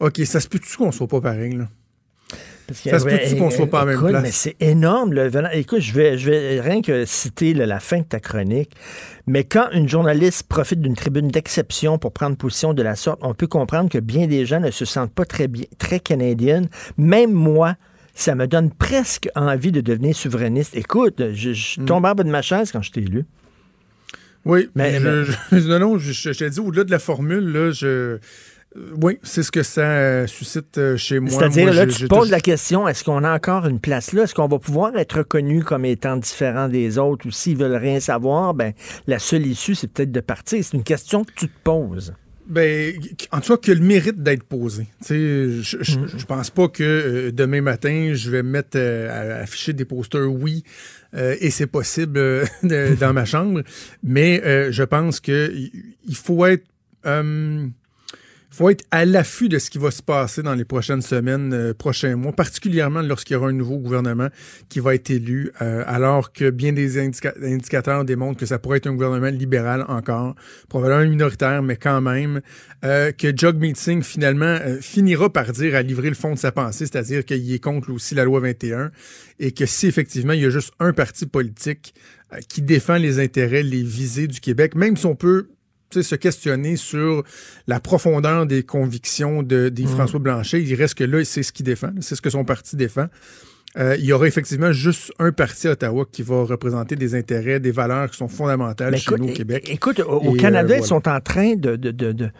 OK, 0.00 0.20
ça 0.24 0.40
se 0.40 0.48
peut-tu 0.48 0.76
qu'on 0.76 0.90
soit 0.90 1.06
pas 1.06 1.20
pareil, 1.20 1.54
là? 1.54 1.68
Parce 2.66 2.80
que, 2.80 2.90
Ça 2.90 2.98
se 2.98 3.04
ouais, 3.04 3.18
peut-tu 3.18 3.36
qu'on 3.36 3.50
soit 3.50 3.68
pas 3.68 3.82
à 3.82 3.84
la 3.84 3.92
même 3.92 3.96
écoute, 4.00 4.10
place? 4.10 4.22
Mais 4.22 4.30
c'est 4.32 4.56
énorme. 4.60 5.12
le 5.12 5.30
Écoute, 5.52 5.80
je 5.80 5.92
vais, 5.92 6.18
je 6.18 6.30
vais 6.30 6.60
rien 6.60 6.82
que 6.82 7.04
citer 7.04 7.54
là, 7.54 7.64
la 7.66 7.78
fin 7.78 7.98
de 7.98 8.04
ta 8.04 8.18
chronique. 8.18 8.72
Mais 9.28 9.44
quand 9.44 9.68
une 9.72 9.88
journaliste 9.88 10.44
profite 10.48 10.80
d'une 10.80 10.96
tribune 10.96 11.28
d'exception 11.28 11.98
pour 11.98 12.12
prendre 12.12 12.36
position 12.36 12.74
de 12.74 12.82
la 12.82 12.96
sorte, 12.96 13.20
on 13.22 13.34
peut 13.34 13.46
comprendre 13.46 13.88
que 13.88 13.98
bien 13.98 14.26
des 14.26 14.46
gens 14.46 14.58
ne 14.60 14.70
se 14.72 14.84
sentent 14.84 15.12
pas 15.12 15.24
très 15.24 15.46
bien, 15.46 15.64
très 15.78 16.00
canadiennes. 16.00 16.68
Même 16.98 17.32
moi, 17.32 17.76
ça 18.14 18.34
me 18.34 18.46
donne 18.48 18.70
presque 18.72 19.28
envie 19.36 19.70
de 19.72 19.80
devenir 19.80 20.16
souverainiste. 20.16 20.74
Écoute, 20.76 21.22
je, 21.34 21.52
je 21.52 21.80
Hmm. 21.80 21.84
tombe 21.84 22.04
en 22.04 22.14
bas 22.14 22.24
de 22.24 22.30
ma 22.30 22.42
chaise 22.42 22.72
quand 22.72 22.82
je 22.82 22.90
t'ai 22.90 23.00
lu. 23.02 23.24
Oui, 24.44 24.68
Mais- 24.74 25.00
je, 25.00 25.56
non, 25.68 25.78
non, 25.78 25.98
je, 25.98 26.12
je 26.12 26.30
te 26.30 26.44
dis, 26.48 26.60
au-delà 26.60 26.84
de 26.84 26.90
la 26.90 26.98
formule, 26.98 27.52
là, 27.52 27.70
je. 27.72 28.18
Euh, 28.76 28.94
Oui, 29.00 29.18
c'est 29.22 29.42
ce 29.42 29.50
que 29.50 29.62
ça 29.62 29.82
euh, 29.82 30.26
suscite 30.26 30.78
euh, 30.78 30.96
chez 30.96 31.20
moi. 31.20 31.30
C'est-à-dire, 31.30 31.72
là, 31.72 31.86
tu 31.86 32.08
poses 32.08 32.30
la 32.30 32.40
question, 32.40 32.86
est-ce 32.86 33.04
qu'on 33.04 33.24
a 33.24 33.34
encore 33.34 33.66
une 33.66 33.80
place 33.80 34.12
là? 34.12 34.24
Est-ce 34.24 34.34
qu'on 34.34 34.48
va 34.48 34.58
pouvoir 34.58 34.96
être 34.96 35.18
reconnu 35.18 35.62
comme 35.62 35.84
étant 35.84 36.16
différent 36.16 36.68
des 36.68 36.98
autres? 36.98 37.26
Ou 37.26 37.30
s'ils 37.30 37.56
veulent 37.56 37.76
rien 37.76 38.00
savoir, 38.00 38.54
ben, 38.54 38.72
la 39.06 39.18
seule 39.18 39.46
issue, 39.46 39.74
c'est 39.74 39.88
peut-être 39.88 40.12
de 40.12 40.20
partir. 40.20 40.62
C'est 40.64 40.76
une 40.76 40.84
question 40.84 41.24
que 41.24 41.32
tu 41.34 41.48
te 41.48 41.58
poses. 41.64 42.14
Ben, 42.48 42.94
en 43.32 43.40
tout 43.40 43.56
cas, 43.56 43.72
que 43.72 43.72
le 43.72 43.84
mérite 43.84 44.22
d'être 44.22 44.44
posé. 44.44 44.86
Je, 45.04 45.60
je, 45.62 45.98
Mm. 45.98 46.08
je 46.16 46.24
pense 46.26 46.50
pas 46.50 46.68
que 46.68 46.82
euh, 46.82 47.32
demain 47.32 47.60
matin, 47.60 48.12
je 48.14 48.30
vais 48.30 48.42
me 48.42 48.50
mettre 48.50 48.76
euh, 48.76 49.38
à 49.38 49.42
afficher 49.42 49.72
des 49.72 49.84
posters 49.84 50.32
oui, 50.32 50.62
euh, 51.14 51.34
et 51.40 51.50
c'est 51.50 51.66
possible 51.66 52.44
dans 52.62 53.12
ma 53.12 53.24
chambre. 53.24 53.62
Mais 54.02 54.70
je 54.70 54.82
pense 54.84 55.20
que 55.20 55.52
il 55.52 56.16
faut 56.16 56.46
être. 56.46 56.64
Faut 58.56 58.70
être 58.70 58.84
à 58.90 59.04
l'affût 59.04 59.48
de 59.48 59.58
ce 59.58 59.68
qui 59.68 59.78
va 59.78 59.90
se 59.90 60.02
passer 60.02 60.42
dans 60.42 60.54
les 60.54 60.64
prochaines 60.64 61.02
semaines, 61.02 61.52
euh, 61.52 61.74
prochains 61.74 62.16
mois, 62.16 62.32
particulièrement 62.32 63.02
lorsqu'il 63.02 63.34
y 63.34 63.36
aura 63.36 63.48
un 63.48 63.52
nouveau 63.52 63.76
gouvernement 63.76 64.28
qui 64.70 64.80
va 64.80 64.94
être 64.94 65.10
élu, 65.10 65.50
euh, 65.60 65.84
alors 65.86 66.32
que 66.32 66.48
bien 66.48 66.72
des 66.72 66.98
indica- 66.98 67.34
indicateurs 67.42 68.04
démontrent 68.04 68.40
que 68.40 68.46
ça 68.46 68.58
pourrait 68.58 68.78
être 68.78 68.86
un 68.86 68.94
gouvernement 68.94 69.28
libéral 69.28 69.84
encore, 69.88 70.34
probablement 70.68 71.08
minoritaire, 71.08 71.62
mais 71.62 71.76
quand 71.76 72.00
même, 72.00 72.40
euh, 72.84 73.12
que 73.12 73.36
Jagmeet 73.36 73.74
Singh 73.74 74.02
finalement 74.02 74.46
euh, 74.46 74.78
finira 74.80 75.30
par 75.30 75.52
dire 75.52 75.74
à 75.74 75.82
livrer 75.82 76.08
le 76.08 76.14
fond 76.14 76.32
de 76.32 76.38
sa 76.38 76.50
pensée, 76.50 76.86
c'est-à-dire 76.86 77.24
qu'il 77.26 77.52
est 77.52 77.58
contre 77.58 77.92
aussi 77.92 78.14
la 78.14 78.24
loi 78.24 78.40
21 78.40 78.90
et 79.38 79.52
que 79.52 79.66
si 79.66 79.86
effectivement 79.86 80.32
il 80.32 80.40
y 80.40 80.46
a 80.46 80.50
juste 80.50 80.72
un 80.80 80.94
parti 80.94 81.26
politique 81.26 81.94
euh, 82.32 82.38
qui 82.48 82.62
défend 82.62 82.96
les 82.96 83.18
intérêts, 83.18 83.62
les 83.62 83.82
visées 83.82 84.28
du 84.28 84.40
Québec, 84.40 84.74
même 84.74 84.96
si 84.96 85.04
on 85.04 85.14
peut 85.14 85.48
se 85.90 86.14
questionner 86.14 86.76
sur 86.76 87.22
la 87.66 87.80
profondeur 87.80 88.46
des 88.46 88.62
convictions 88.62 89.42
de, 89.42 89.68
des 89.68 89.84
Mm. 89.84 89.88
François 89.88 90.20
Blanchet. 90.20 90.62
Il 90.62 90.74
reste 90.74 90.94
que 90.94 91.04
là, 91.04 91.24
c'est 91.24 91.42
ce 91.42 91.52
qu'il 91.52 91.64
défend, 91.66 91.90
c'est 92.00 92.14
ce 92.16 92.22
que 92.22 92.30
son 92.30 92.44
parti 92.44 92.76
défend. 92.76 93.06
Euh, 93.78 93.94
il 93.98 94.06
y 94.06 94.12
aura 94.12 94.26
effectivement 94.26 94.72
juste 94.72 95.12
un 95.18 95.32
parti 95.32 95.68
à 95.68 95.72
Ottawa 95.72 96.06
qui 96.10 96.22
va 96.22 96.44
représenter 96.44 96.96
des 96.96 97.14
intérêts, 97.14 97.60
des 97.60 97.70
valeurs 97.72 98.10
qui 98.10 98.16
sont 98.16 98.28
fondamentales 98.28 98.96
chez 98.96 99.14
nous 99.18 99.28
au 99.28 99.32
Québec. 99.32 99.68
Écoute, 99.70 100.00
au, 100.00 100.18
au 100.20 100.34
Et, 100.34 100.38
Canada, 100.38 100.74
euh, 100.74 100.78
ils 100.78 100.84
sont 100.84 101.06
en 101.06 101.20
train 101.20 101.56
de, 101.56 101.76
de, 101.76 101.90
de, 101.90 102.12
de- 102.12 102.30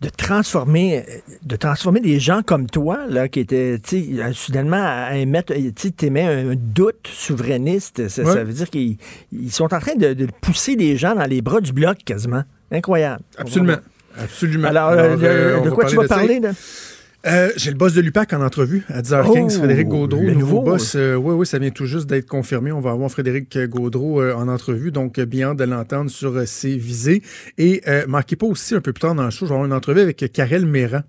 de 0.00 0.08
transformer 0.08 1.04
de 1.44 1.54
transformer 1.54 2.00
des 2.00 2.18
gens 2.18 2.42
comme 2.44 2.66
toi, 2.66 3.06
là, 3.08 3.28
qui 3.28 3.38
étaient, 3.38 3.78
tu 3.78 4.02
sais, 4.02 4.20
euh, 4.20 4.32
soudainement 4.32 4.82
à 4.84 5.16
émettre, 5.16 5.52
tu 5.54 5.72
sais, 5.76 5.90
t'émets 5.92 6.24
un 6.24 6.54
doute 6.56 7.06
souverainiste. 7.06 8.08
Ça, 8.08 8.24
Ouais. 8.24 8.32
ça 8.32 8.42
veut 8.42 8.52
dire 8.52 8.68
qu'ils 8.68 8.96
ils 9.30 9.52
sont 9.52 9.72
en 9.72 9.78
train 9.78 9.94
de, 9.94 10.12
de 10.14 10.26
pousser 10.40 10.74
des 10.74 10.96
gens 10.96 11.14
dans 11.14 11.26
les 11.26 11.40
bras 11.40 11.60
du 11.60 11.72
bloc, 11.72 11.98
quasiment. 12.04 12.42
Incroyable. 12.72 13.22
Absolument. 13.38 13.76
Absolument. 14.18 14.68
Alors, 14.68 14.90
euh, 14.90 15.16
de- 15.16 15.24
euh, 15.24 15.60
de 15.60 15.70
quoi 15.70 15.84
tu 15.84 15.96
vas 15.96 16.06
parler? 16.08 16.40
Euh, 17.24 17.50
J'ai 17.56 17.70
le 17.70 17.76
boss 17.76 17.94
de 17.94 18.00
l'UPAC 18.00 18.32
en 18.32 18.42
entrevue 18.42 18.82
à 18.88 19.00
10h15, 19.00 19.54
Oh, 19.54 19.58
Frédéric 19.60 19.86
Gaudreau, 19.88 20.20
le 20.22 20.32
nouveau, 20.34 20.56
nouveau. 20.56 20.62
boss. 20.62 20.94
Euh, 20.96 21.14
oui, 21.14 21.34
oui, 21.36 21.46
ça 21.46 21.58
vient 21.60 21.70
tout 21.70 21.86
juste 21.86 22.08
d'être 22.08 22.26
confirmé. 22.26 22.72
On 22.72 22.80
va 22.80 22.90
avoir 22.90 23.08
Frédéric 23.10 23.56
Gaudreau 23.68 24.20
euh, 24.20 24.34
en 24.34 24.48
entrevue, 24.48 24.90
donc 24.90 25.20
bien 25.20 25.54
de 25.54 25.62
l'entendre 25.62 26.10
sur 26.10 26.46
ses 26.48 26.76
visées. 26.76 27.22
Et 27.58 27.80
manquez 28.08 28.34
pas 28.34 28.46
aussi 28.46 28.74
un 28.74 28.80
peu 28.80 28.92
plus 28.92 29.00
tard 29.02 29.14
dans 29.14 29.22
le 29.24 29.30
show, 29.30 29.46
je 29.46 29.50
vais 29.50 29.54
avoir 29.54 29.66
une 29.66 29.72
entrevue 29.72 30.00
avec 30.00 30.32
Karel 30.32 30.66
Méran 30.66 31.02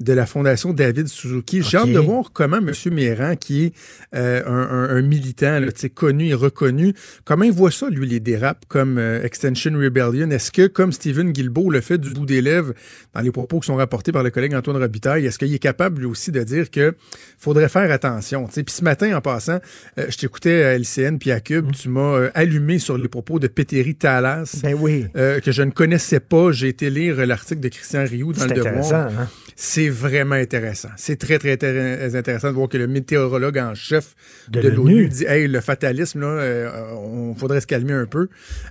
de 0.00 0.12
la 0.14 0.24
Fondation 0.26 0.72
David 0.72 1.08
Suzuki. 1.08 1.62
J'ai 1.62 1.76
hâte 1.76 1.92
de 1.92 1.98
voir 1.98 2.32
comment 2.32 2.56
M. 2.58 2.72
Méran, 2.92 3.36
qui 3.36 3.64
est 3.66 3.72
euh, 4.14 4.42
un, 4.46 4.50
un- 4.94 4.96
un 4.96 5.02
militant 5.02 5.60
là, 5.60 5.66
connu 5.94 6.28
et 6.28 6.34
reconnu, 6.34 6.94
comment 7.24 7.44
il 7.44 7.52
voit 7.52 7.70
ça, 7.70 7.88
lui, 7.90 8.06
les 8.06 8.18
dérapes 8.20 8.64
comme 8.68 8.96
euh, 8.98 9.22
Extension 9.22 9.72
Rebellion? 9.74 10.30
Est-ce 10.30 10.50
que, 10.52 10.66
comme 10.66 10.92
Stephen 10.92 11.32
Guilbeault 11.32 11.70
le 11.70 11.80
fait 11.82 11.98
du 11.98 12.10
bout 12.10 12.24
des 12.24 12.40
lèvres 12.40 12.72
dans 13.14 13.20
les 13.20 13.30
propos 13.30 13.60
qui 13.60 13.66
sont 13.66 13.76
rapportés 13.76 14.10
par 14.10 14.22
le 14.22 14.30
collègue 14.30 14.54
Antoine 14.54 14.78
Robitaille, 14.78 15.26
est-ce 15.26 15.38
qu'il 15.38 15.52
est 15.54 15.58
capable, 15.58 16.00
lui 16.00 16.06
aussi, 16.06 16.32
de 16.32 16.42
dire 16.42 16.70
que 16.70 16.94
faudrait 17.38 17.68
faire 17.68 17.90
attention? 17.92 18.46
Puis 18.46 18.64
ce 18.68 18.82
matin, 18.82 19.14
en 19.16 19.20
passant, 19.20 19.58
euh, 19.98 20.06
je 20.08 20.16
t'écoutais 20.16 20.62
à 20.64 20.78
LCN 20.78 21.18
puis 21.18 21.30
à 21.30 21.40
Cube, 21.40 21.72
tu 21.72 21.90
m'as 21.90 22.28
allumé 22.34 22.78
sur 22.78 22.96
les 22.96 23.08
propos 23.08 23.38
de 23.38 23.48
Péteri 23.48 23.94
Talas, 23.96 24.60
Ben 24.62 24.74
oui. 24.80 25.06
que 25.14 25.52
je 25.52 25.62
ne 25.62 25.70
connaissais 25.72 26.20
pas. 26.20 26.52
J'ai 26.52 26.68
été 26.68 26.88
lire 26.88 27.26
l'article 27.26 27.60
de 27.60 27.68
Christian 27.68 28.04
Rioux 28.04 28.32
dans 28.32 28.46
le 28.46 28.54
Devoir. 28.54 28.92
hein? 28.94 29.28
C'est 29.56 29.89
vraiment 29.90 30.34
intéressant. 30.36 30.88
C'est 30.96 31.16
très, 31.16 31.38
très, 31.38 31.56
très 31.56 32.14
intéressant 32.16 32.48
de 32.48 32.54
voir 32.54 32.68
que 32.68 32.78
le 32.78 32.86
météorologue 32.86 33.58
en 33.58 33.74
chef 33.74 34.14
De 34.48 34.60
de, 34.60 34.68
l'ONU. 34.68 35.08
dit 35.08 35.24
Hey, 35.24 35.48
le 35.48 35.60
fatalisme, 35.60 36.20
là, 36.20 36.26
euh, 36.26 36.94
on 36.94 37.34
faudrait 37.34 37.60
se 37.60 37.66
calmer 37.66 37.92
un 37.92 38.06
peu. 38.06 38.28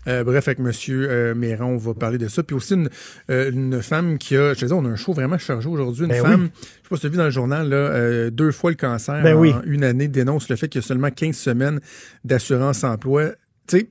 Euh, 0.08 0.24
bref, 0.24 0.48
avec 0.48 0.60
M. 0.60 0.72
Euh, 0.90 1.36
Méran, 1.36 1.66
on 1.68 1.78
va 1.78 1.94
parler 1.94 2.18
de 2.18 2.28
ça. 2.28 2.44
Puis 2.44 2.56
aussi 2.56 2.74
une, 2.74 2.90
euh, 3.30 3.52
une 3.52 3.82
femme 3.82 4.18
qui 4.18 4.36
a. 4.36 4.54
Je 4.54 4.62
te 4.62 4.66
dis, 4.66 4.74
on 4.74 4.86
a 4.86 4.90
un 4.90 4.96
show 4.96 5.14
vraiment 5.14 5.38
chargé 5.38 5.68
aujourd'hui. 5.70 6.04
Une 6.04 6.10
Ben 6.10 6.24
femme, 6.24 6.44
oui. 6.44 6.50
je 6.62 6.66
sais 6.66 6.90
pas 6.90 6.96
si 6.96 7.02
tu 7.02 7.08
as 7.08 7.10
vu 7.10 7.18
dans 7.18 7.26
le 7.26 7.32
journal, 7.32 7.70
là, 7.70 8.30
deux 8.30 8.52
fois 8.52 8.72
le 8.72 8.78
cancer 8.78 9.22
Ben 9.24 9.36
en 9.36 9.40
oui. 9.40 9.54
une 9.66 9.84
année, 9.84 10.08
dénonce 10.08 10.50
le 10.50 10.56
fait 10.56 10.68
qu'il 10.68 10.82
y 10.82 10.84
a 10.84 10.88
seulement 10.88 11.12
15 11.12 11.36
semaines 11.36 11.80
d'assurance 12.24 12.84
emploi. 12.84 13.30
Tu 13.68 13.80
sais, 13.80 13.90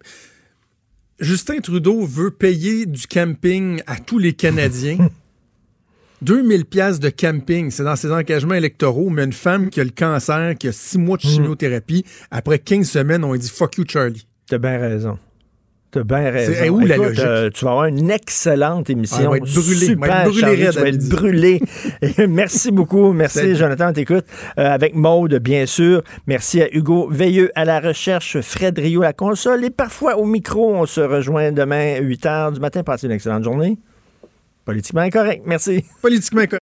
Justin 1.21 1.59
Trudeau 1.61 2.05
veut 2.05 2.31
payer 2.31 2.87
du 2.87 3.07
camping 3.07 3.83
à 3.87 3.97
tous 3.97 4.19
les 4.19 4.33
Canadiens. 4.35 5.09
2000 6.23 6.65
pièces 6.65 6.99
de 7.01 7.11
camping, 7.11 7.70
c'est 7.70 7.85
dans 7.85 7.97
ses 7.97 8.11
engagements 8.11 8.55
électoraux, 8.55 9.09
mais 9.11 9.24
une 9.24 9.32
femme 9.32 9.70
qui 9.70 9.81
a 9.81 9.85
le 9.85 9.90
cancer, 9.90 10.55
qui 10.59 10.69
a 10.69 10.73
six 10.73 10.99
mois 10.99 11.16
de 11.16 11.27
Mm. 11.27 11.31
chimiothérapie, 11.31 12.05
après 12.31 12.59
15 12.59 12.89
semaines, 12.89 13.24
on 13.24 13.32
lui 13.32 13.39
dit 13.39 13.49
fuck 13.51 13.77
you 13.78 13.85
Charlie. 13.89 14.27
T'as 14.49 14.59
bien 14.59 14.78
raison. 14.78 15.19
T'as 15.90 16.03
bien 16.03 16.31
raison. 16.31 16.53
C'est- 16.55 16.69
où 16.69 16.81
la 16.81 16.97
logique? 16.99 17.19
euh, 17.24 17.49
tu 17.49 17.65
vas 17.65 17.70
avoir 17.70 17.86
une 17.86 18.11
excellente 18.11 18.90
émission. 18.90 19.16
Ah, 19.20 19.23
elle 19.23 19.28
va 19.31 19.36
être 19.39 19.47
va 19.47 19.62
Super 19.86 20.24
tu 20.73 20.78
vas 20.78 21.16
brûlé. 21.16 21.62
Merci 22.28 22.70
beaucoup. 22.73 23.12
Merci, 23.15 23.39
Salut. 23.39 23.57
Jonathan, 23.57 23.89
on 23.89 23.93
t'écoute. 23.95 24.27
Euh, 24.59 24.66
avec 24.70 24.95
Maude, 24.95 25.36
bien 25.36 25.65
sûr. 25.65 26.03
Merci 26.27 26.61
à 26.61 26.69
Hugo 26.74 27.09
Veilleux 27.11 27.51
à 27.55 27.65
la 27.65 27.81
recherche, 27.81 28.39
Fred 28.43 28.78
Rio 28.78 29.01
à 29.01 29.07
la 29.07 29.12
console 29.15 29.65
et 29.65 29.70
parfois 29.70 30.19
au 30.19 30.27
micro. 30.27 30.74
On 30.74 30.85
se 30.85 31.01
rejoint 31.01 31.53
demain 31.53 31.95
à 31.97 32.01
8 32.01 32.24
h 32.27 32.53
du 32.53 32.61
matin. 32.61 32.82
Passez 32.82 33.07
une 33.07 33.12
excellente 33.12 33.45
journée. 33.45 33.78
Politiquement 34.69 35.01
incorrect. 35.01 35.47
Merci. 35.47 35.82
Politiquement 36.03 36.43
incorrect. 36.43 36.53